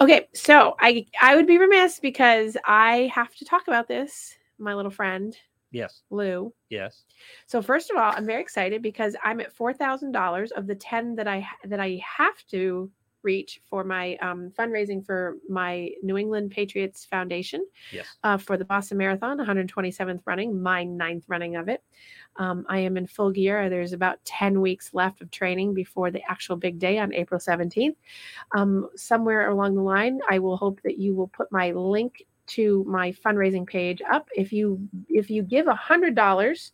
Okay, 0.00 0.28
so 0.34 0.76
I 0.80 1.06
I 1.20 1.36
would 1.36 1.46
be 1.46 1.58
remiss 1.58 2.00
because 2.00 2.56
I 2.64 3.10
have 3.14 3.34
to 3.36 3.44
talk 3.44 3.68
about 3.68 3.88
this. 3.88 4.36
My 4.62 4.74
little 4.74 4.90
friend 4.90 5.36
Yes. 5.72 6.02
Lou. 6.10 6.52
Yes. 6.68 7.04
So 7.46 7.62
first 7.62 7.90
of 7.90 7.96
all, 7.96 8.12
I'm 8.14 8.26
very 8.26 8.42
excited 8.42 8.82
because 8.82 9.16
I'm 9.24 9.40
at 9.40 9.52
four 9.52 9.72
thousand 9.72 10.12
dollars 10.12 10.50
of 10.52 10.66
the 10.66 10.74
ten 10.74 11.14
that 11.16 11.26
I 11.26 11.46
that 11.64 11.80
I 11.80 12.00
have 12.18 12.44
to 12.50 12.90
reach 13.22 13.60
for 13.70 13.84
my 13.84 14.16
um, 14.16 14.50
fundraising 14.58 15.04
for 15.06 15.36
my 15.48 15.88
New 16.02 16.18
England 16.18 16.50
Patriots 16.50 17.04
Foundation 17.04 17.64
Yes. 17.92 18.06
uh, 18.24 18.36
for 18.36 18.56
the 18.56 18.64
Boston 18.64 18.98
Marathon, 18.98 19.38
127th 19.38 20.20
running, 20.26 20.60
my 20.60 20.82
ninth 20.82 21.24
running 21.28 21.54
of 21.54 21.68
it. 21.68 21.84
Um, 22.34 22.66
I 22.68 22.80
am 22.80 22.96
in 22.96 23.06
full 23.06 23.30
gear. 23.30 23.70
There's 23.70 23.92
about 23.92 24.18
10 24.24 24.60
weeks 24.60 24.92
left 24.92 25.22
of 25.22 25.30
training 25.30 25.72
before 25.72 26.10
the 26.10 26.20
actual 26.28 26.56
big 26.56 26.80
day 26.80 26.98
on 26.98 27.14
April 27.14 27.38
17th. 27.38 27.94
Um, 28.56 28.88
somewhere 28.96 29.50
along 29.50 29.76
the 29.76 29.82
line, 29.82 30.18
I 30.28 30.40
will 30.40 30.56
hope 30.56 30.80
that 30.82 30.98
you 30.98 31.14
will 31.14 31.28
put 31.28 31.52
my 31.52 31.70
link 31.70 32.24
to 32.48 32.84
my 32.88 33.12
fundraising 33.12 33.66
page 33.66 34.02
up. 34.10 34.28
If 34.34 34.52
you 34.52 34.88
if 35.08 35.30
you 35.30 35.42
give 35.42 35.66
a 35.68 35.74
hundred 35.74 36.14
dollars, 36.14 36.72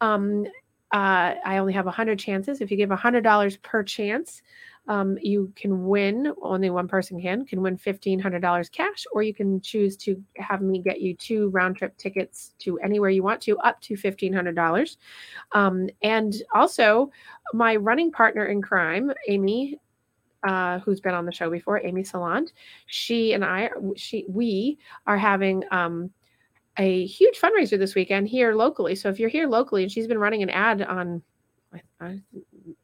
um, 0.00 0.44
uh, 0.92 1.34
I 1.44 1.58
only 1.58 1.72
have 1.72 1.86
a 1.86 1.90
hundred 1.90 2.18
chances. 2.18 2.60
If 2.60 2.70
you 2.70 2.76
give 2.76 2.90
a 2.90 2.96
hundred 2.96 3.22
dollars 3.22 3.56
per 3.58 3.82
chance, 3.82 4.42
um, 4.88 5.16
you 5.22 5.52
can 5.54 5.86
win. 5.86 6.32
Only 6.42 6.70
one 6.70 6.88
person 6.88 7.20
can 7.20 7.46
can 7.46 7.62
win 7.62 7.76
fifteen 7.76 8.18
hundred 8.18 8.40
dollars 8.40 8.68
cash, 8.68 9.06
or 9.12 9.22
you 9.22 9.32
can 9.32 9.60
choose 9.60 9.96
to 9.98 10.22
have 10.36 10.60
me 10.60 10.80
get 10.82 11.00
you 11.00 11.14
two 11.14 11.48
round 11.50 11.76
trip 11.76 11.96
tickets 11.96 12.54
to 12.58 12.78
anywhere 12.80 13.10
you 13.10 13.22
want 13.22 13.40
to, 13.42 13.56
up 13.58 13.80
to 13.82 13.96
fifteen 13.96 14.32
hundred 14.32 14.56
dollars. 14.56 14.98
Um, 15.52 15.88
and 16.02 16.34
also, 16.54 17.10
my 17.54 17.76
running 17.76 18.10
partner 18.10 18.46
in 18.46 18.60
crime, 18.60 19.12
Amy. 19.28 19.78
Uh, 20.44 20.78
who's 20.80 21.00
been 21.00 21.14
on 21.14 21.26
the 21.26 21.32
show 21.32 21.50
before, 21.50 21.84
Amy 21.84 22.02
Salant. 22.02 22.52
She 22.86 23.32
and 23.32 23.44
I, 23.44 23.70
she, 23.96 24.24
we 24.28 24.78
are 25.06 25.18
having 25.18 25.64
um, 25.70 26.10
a 26.78 27.06
huge 27.06 27.38
fundraiser 27.38 27.78
this 27.78 27.94
weekend 27.94 28.28
here 28.28 28.54
locally. 28.54 28.94
So 28.94 29.08
if 29.08 29.18
you're 29.18 29.28
here 29.28 29.46
locally, 29.46 29.82
and 29.82 29.92
she's 29.92 30.06
been 30.06 30.18
running 30.18 30.42
an 30.42 30.50
ad 30.50 30.82
on, 30.82 31.22
I, 31.72 31.80
I 32.00 32.20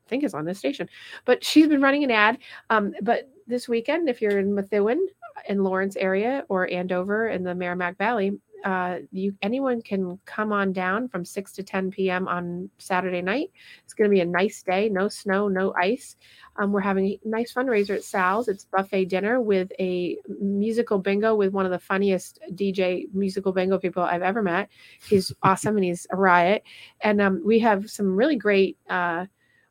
think 0.09 0.24
it's 0.24 0.35
on 0.35 0.44
this 0.44 0.59
station, 0.59 0.89
but 1.24 1.43
she's 1.44 1.68
been 1.68 1.82
running 1.82 2.05
an 2.05 2.10
ad. 2.10 2.39
Um, 2.70 2.94
but 3.02 3.30
this 3.47 3.68
weekend, 3.68 4.09
if 4.09 4.20
you're 4.20 4.39
in 4.39 4.55
Methuen, 4.55 5.06
in 5.48 5.62
Lawrence 5.62 5.97
area, 5.97 6.44
or 6.48 6.70
Andover 6.70 7.28
in 7.28 7.43
the 7.44 7.55
Merrimack 7.55 7.97
Valley, 7.97 8.39
uh, 8.64 8.98
you 9.12 9.35
anyone 9.43 9.82
can 9.82 10.18
come 10.24 10.52
on 10.52 10.72
down 10.72 11.09
from 11.09 11.24
6 11.24 11.52
to 11.52 11.62
10 11.62 11.90
p.m. 11.90 12.28
on 12.28 12.68
Saturday 12.78 13.22
night. 13.22 13.51
It's 13.85 13.94
going 13.94 14.10
to 14.10 14.14
be 14.14 14.20
a 14.20 14.24
nice 14.24 14.62
day, 14.62 14.89
no 14.89 15.09
snow, 15.09 15.48
no 15.48 15.74
ice. 15.80 16.16
Um, 16.56 16.72
we're 16.72 16.80
having 16.80 17.06
a 17.06 17.20
nice 17.24 17.52
fundraiser 17.52 17.94
at 17.94 18.05
Sal's. 18.05 18.48
It's 18.48 18.64
buffet 18.64 19.06
dinner 19.06 19.40
with 19.40 19.70
a 19.78 20.16
musical 20.40 20.98
bingo 20.98 21.35
with 21.35 21.52
one 21.52 21.66
of 21.66 21.70
the 21.70 21.78
funniest 21.78 22.40
DJ 22.52 23.06
musical 23.14 23.52
bingo 23.52 23.78
people 23.78 24.02
I've 24.02 24.22
ever 24.22 24.43
met. 24.43 24.68
He's 25.09 25.32
awesome 25.43 25.76
and 25.76 25.85
he's 25.85 26.06
a 26.10 26.16
riot. 26.16 26.62
And 27.01 27.20
um, 27.20 27.43
we 27.44 27.59
have 27.60 27.90
some 27.90 28.16
really 28.16 28.36
great. 28.36 28.76
Uh, 28.89 29.26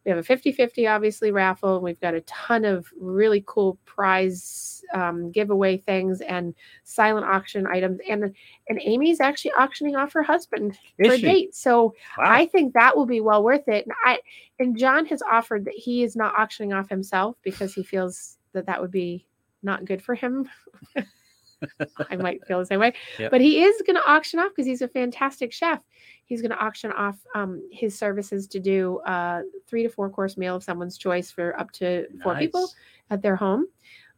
we 0.07 0.11
have 0.11 0.19
a 0.19 0.23
50 0.23 0.53
50 0.53 0.87
obviously 0.87 1.31
raffle. 1.31 1.81
We've 1.81 1.99
got 1.99 2.13
a 2.13 2.21
ton 2.21 2.63
of 2.63 2.87
really 2.97 3.43
cool 3.45 3.77
prize 3.83 4.81
um, 4.93 5.33
giveaway 5.33 5.79
things 5.79 6.21
and 6.21 6.55
silent 6.85 7.25
auction 7.25 7.67
items. 7.67 7.99
And 8.09 8.33
and 8.69 8.81
Amy's 8.81 9.19
actually 9.19 9.51
auctioning 9.59 9.97
off 9.97 10.13
her 10.13 10.23
husband 10.23 10.79
Is 10.97 11.07
for 11.09 11.13
a 11.15 11.17
date. 11.17 11.53
So 11.53 11.93
Wow. 12.17 12.23
I 12.25 12.45
think 12.45 12.73
that 12.73 12.95
will 12.95 13.05
be 13.05 13.19
well 13.19 13.43
worth 13.43 13.67
it. 13.67 13.85
And 13.85 13.93
I 14.05 14.19
and 14.59 14.77
John 14.77 15.05
has 15.07 15.21
offered 15.21 15.65
that 15.65 15.73
he 15.75 16.03
is 16.03 16.15
not 16.15 16.33
auctioning 16.39 16.71
off 16.71 16.87
himself 16.87 17.35
because 17.43 17.73
he 17.73 17.83
feels 17.83 18.37
that 18.53 18.65
that 18.67 18.79
would 18.79 18.91
be 18.91 19.27
not 19.61 19.83
good 19.83 20.01
for 20.01 20.15
him. 20.15 20.47
I 22.09 22.15
might 22.15 22.45
feel 22.45 22.59
the 22.59 22.65
same 22.65 22.79
way, 22.79 22.93
Yep. 23.19 23.31
but 23.31 23.41
he 23.41 23.63
is 23.63 23.81
going 23.85 23.95
to 23.95 24.09
auction 24.09 24.39
off 24.39 24.49
because 24.55 24.65
he's 24.67 24.81
a 24.81 24.87
fantastic 24.87 25.51
chef. 25.51 25.81
He's 26.25 26.41
going 26.41 26.51
to 26.51 26.57
auction 26.57 26.91
off 26.91 27.17
um, 27.35 27.61
his 27.71 27.97
services 27.97 28.47
to 28.47 28.59
do 28.59 28.99
uh, 28.99 29.41
three 29.65 29.83
to 29.83 29.89
four 29.89 30.09
course 30.09 30.37
meal 30.37 30.55
of 30.55 30.63
someone's 30.63 30.97
choice 30.97 31.31
for 31.31 31.59
up 31.59 31.71
to 31.73 32.05
four 32.21 32.35
people 32.35 32.69
at 33.09 33.21
their 33.21 33.35
home. 33.35 33.65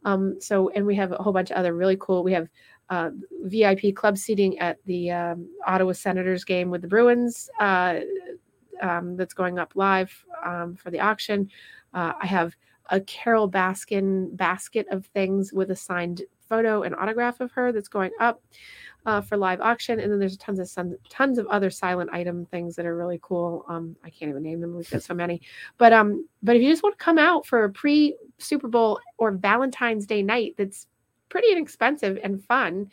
Um, 0.04 0.40
so, 0.40 0.70
and 0.70 0.84
we 0.86 0.94
have 0.96 1.12
a 1.12 1.16
whole 1.16 1.32
bunch 1.32 1.50
of 1.50 1.56
other 1.56 1.74
really 1.74 1.96
cool. 2.00 2.22
We 2.24 2.32
have 2.32 2.48
uh, 2.88 3.10
VIP 3.44 3.94
club 3.94 4.18
seating 4.18 4.58
at 4.58 4.78
the 4.86 5.10
um, 5.10 5.48
Ottawa 5.66 5.92
Senators 5.92 6.44
game 6.44 6.70
with 6.70 6.82
the 6.82 6.88
Bruins. 6.88 7.48
Uh, 7.60 8.00
um, 8.82 9.16
that's 9.16 9.34
going 9.34 9.58
up 9.58 9.72
live 9.74 10.12
um, 10.44 10.74
for 10.74 10.90
the 10.90 11.00
auction. 11.00 11.50
Uh, 11.94 12.12
I 12.20 12.26
have 12.26 12.56
a 12.90 13.00
Carole 13.00 13.50
Baskin 13.50 14.34
basket 14.36 14.86
of 14.90 15.06
things 15.06 15.52
with 15.52 15.70
a 15.70 15.76
signed 15.76 16.22
photo 16.50 16.82
and 16.82 16.94
autograph 16.96 17.40
of 17.40 17.50
her 17.52 17.72
that's 17.72 17.88
going 17.88 18.10
up 18.20 18.42
uh, 19.06 19.20
for 19.20 19.36
live 19.36 19.60
auction. 19.60 20.00
And 20.00 20.12
then 20.12 20.18
there's 20.18 20.36
tons 20.36 20.58
of 20.58 20.68
sun, 20.68 20.96
tons 21.08 21.38
of 21.38 21.46
other 21.46 21.70
silent 21.70 22.10
item 22.12 22.44
things 22.46 22.76
that 22.76 22.86
are 22.86 22.96
really 22.96 23.18
cool. 23.22 23.64
Um, 23.68 23.96
I 24.04 24.10
can't 24.10 24.28
even 24.28 24.42
name 24.42 24.60
them. 24.60 24.76
We've 24.76 24.90
got 24.90 25.02
so 25.02 25.14
many. 25.14 25.40
But 25.78 25.92
um, 25.92 26.28
but 26.42 26.56
if 26.56 26.62
you 26.62 26.68
just 26.68 26.82
want 26.82 26.98
to 26.98 27.04
come 27.04 27.18
out 27.18 27.46
for 27.46 27.64
a 27.64 27.70
pre 27.70 28.16
Super 28.38 28.68
Bowl 28.68 29.00
or 29.16 29.32
Valentine's 29.32 30.06
Day 30.06 30.22
night, 30.22 30.54
that's 30.58 30.86
pretty 31.28 31.50
inexpensive 31.52 32.18
and 32.22 32.44
fun. 32.44 32.90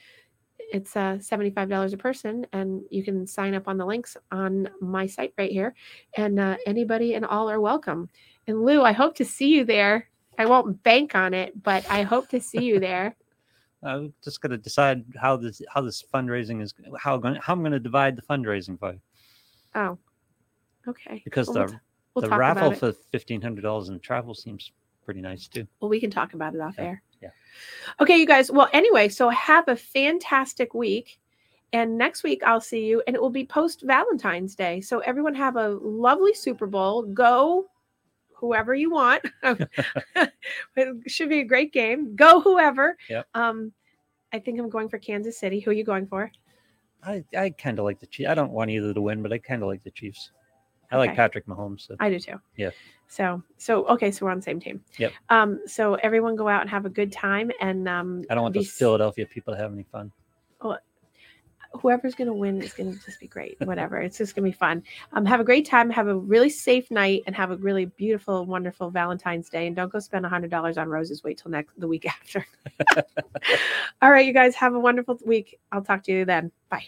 It's 0.60 0.98
uh, 0.98 1.18
$75 1.20 1.94
a 1.94 1.98
person, 1.98 2.46
and 2.52 2.82
you 2.90 3.04
can 3.04 3.26
sign 3.26 3.54
up 3.54 3.70
on 3.70 3.78
the 3.78 3.86
links 3.86 4.18
on 4.32 4.70
my 4.82 5.06
site 5.06 5.34
right 5.38 5.52
here. 5.52 5.74
And 6.18 6.40
uh, 6.40 6.58
anybody 6.66 7.14
and 7.14 7.26
all 7.26 7.50
are 7.50 7.62
welcome. 7.62 8.10
And 8.48 8.64
Lou, 8.64 8.82
I 8.82 8.92
hope 8.92 9.16
to 9.16 9.26
see 9.26 9.48
you 9.48 9.64
there. 9.64 10.10
I 10.38 10.46
won't 10.46 10.84
bank 10.84 11.16
on 11.16 11.34
it, 11.34 11.64
but 11.64 11.90
I 11.90 12.04
hope 12.04 12.28
to 12.30 12.42
see 12.42 12.64
you 12.64 12.80
there. 12.80 13.16
I'm 13.84 14.14
just 14.24 14.42
going 14.42 14.52
to 14.52 14.58
decide 14.58 15.04
how 15.20 15.38
this 15.38 15.62
how 15.70 15.82
this 15.82 16.04
fundraising 16.14 16.62
is 16.62 16.74
how 17.00 17.18
going 17.18 17.36
how 17.36 17.54
I'm 17.54 17.60
going 17.60 17.72
to 17.72 17.80
divide 17.80 18.16
the 18.16 18.22
fundraising 18.22 18.80
for 18.80 18.94
you. 18.94 19.02
Oh, 19.76 19.98
okay. 20.88 21.22
because 21.24 21.48
Well, 21.48 21.68
the 21.68 21.72
we'll, 22.14 22.22
we'll 22.24 22.30
the 22.30 22.38
raffle 22.38 22.72
for 22.74 22.92
fifteen 23.12 23.42
hundred 23.42 23.62
dollars 23.62 23.90
in 23.90 24.00
travel 24.00 24.34
seems 24.34 24.72
pretty 25.06 25.22
nice 25.22 25.48
too. 25.48 25.68
Well, 25.80 25.90
we 25.90 26.00
can 26.00 26.10
talk 26.10 26.34
about 26.34 26.56
it 26.56 26.62
off 26.62 26.76
Yeah, 26.78 26.84
air. 26.84 27.04
yeah. 27.22 27.30
Okay, 28.02 28.18
you 28.18 28.26
guys. 28.26 28.52
Well, 28.52 28.70
anyway, 28.74 29.10
so 29.10 29.30
have 29.30 29.68
a 29.68 29.76
fantastic 29.76 30.74
week. 30.74 31.20
And 31.74 31.98
next 31.98 32.24
week 32.24 32.42
I'll 32.46 32.62
see 32.62 32.86
you, 32.86 33.04
and 33.06 33.16
it 33.16 33.22
will 33.22 33.30
be 33.30 33.46
post 33.46 33.84
Valentine's 33.86 34.56
Day. 34.56 34.80
So 34.80 35.00
everyone 35.00 35.36
have 35.36 35.58
a 35.58 35.70
lovely 35.70 36.34
Super 36.34 36.66
Bowl. 36.66 37.04
Go 37.04 37.70
whoever 38.40 38.74
you 38.74 38.92
want. 38.92 39.24
it 39.44 40.96
should 41.08 41.30
be 41.30 41.40
a 41.40 41.46
great 41.46 41.74
game. 41.74 42.16
Go 42.16 42.42
whoever. 42.42 42.98
Yep. 43.10 43.28
Um, 43.34 43.72
I 44.34 44.40
think 44.40 44.60
I'm 44.60 44.70
going 44.70 44.90
for 44.90 45.00
Kansas 45.00 45.40
City. 45.40 45.60
Who 45.60 45.72
are 45.72 45.74
you 45.74 45.84
going 45.84 46.08
for? 46.08 46.32
I, 47.04 47.24
I 47.38 47.50
kind 47.52 47.80
of 47.80 47.86
like 47.86 48.00
the 48.00 48.08
Chiefs. 48.08 48.30
I 48.30 48.36
don't 48.36 48.52
want 48.52 48.72
either 48.72 48.94
to 48.94 49.02
win, 49.02 49.22
but 49.22 49.32
I 49.32 49.38
kind 49.38 49.62
of 49.62 49.68
like 49.68 49.84
the 49.84 49.92
Chiefs. 49.92 50.32
I 50.92 50.98
like 50.98 51.16
Patrick 51.16 51.46
Mahomes. 51.48 51.88
So. 51.88 51.96
I 52.00 52.10
do 52.10 52.20
too. 52.20 52.40
Yeah. 52.56 52.70
So 53.08 53.44
so 53.58 53.86
okay, 53.88 54.12
so 54.12 54.26
we're 54.26 54.32
on 54.32 54.38
the 54.38 54.44
same 54.44 54.60
team. 54.60 54.82
Yep. 54.98 55.12
Um, 55.30 55.60
so 55.66 55.96
everyone 55.96 56.36
go 56.36 56.48
out 56.48 56.62
and 56.62 56.70
have 56.70 56.86
a 56.86 56.90
good 56.90 57.12
time 57.12 57.52
and 57.60 57.88
um 57.88 58.24
I 58.30 58.36
don't 58.36 58.44
want 58.44 58.54
be 58.54 58.60
those 58.60 58.72
Philadelphia 58.72 59.26
people 59.26 59.54
to 59.54 59.60
have 59.60 59.74
any 59.74 59.84
fun. 59.84 60.12
Whoever's 61.74 62.16
going 62.16 62.28
to 62.28 62.34
win 62.34 62.62
is 62.62 62.74
going 62.74 62.94
to 62.94 63.06
just 63.06 63.20
be 63.20 63.28
great. 63.28 63.58
Whatever. 63.62 63.98
It's 63.98 64.18
just 64.18 64.36
going 64.36 64.46
to 64.46 64.52
be 64.52 64.58
fun. 64.58 64.84
Um, 65.14 65.26
have 65.26 65.40
a 65.40 65.44
great 65.44 65.66
time. 65.66 65.90
Have 65.90 66.08
a 66.08 66.16
really 66.16 66.50
safe 66.50 66.90
night 66.92 67.24
and 67.26 67.36
have 67.36 67.52
a 67.52 67.58
really 67.58 67.86
beautiful, 67.86 68.46
wonderful 68.46 68.90
Valentine's 68.90 69.50
Day. 69.50 69.68
And 69.68 69.76
don't 69.76 69.92
go 69.92 70.00
spend 70.00 70.26
a 70.26 70.30
hundred 70.30 70.52
dollars 70.52 70.78
on 70.78 70.90
roses. 70.90 71.24
Wait 71.24 71.38
till 71.38 71.52
next 71.52 71.80
the 71.80 71.88
week 71.88 72.06
after. 72.08 72.46
All 74.02 74.12
right, 74.12 74.26
you 74.26 74.34
guys 74.34 74.56
have 74.56 74.74
a 74.74 74.80
wonderful 74.80 75.18
week. 75.26 75.60
I'll 75.72 75.84
talk 75.84 76.04
to 76.04 76.12
you 76.12 76.26
then. 76.26 76.52
Bye. 76.70 76.86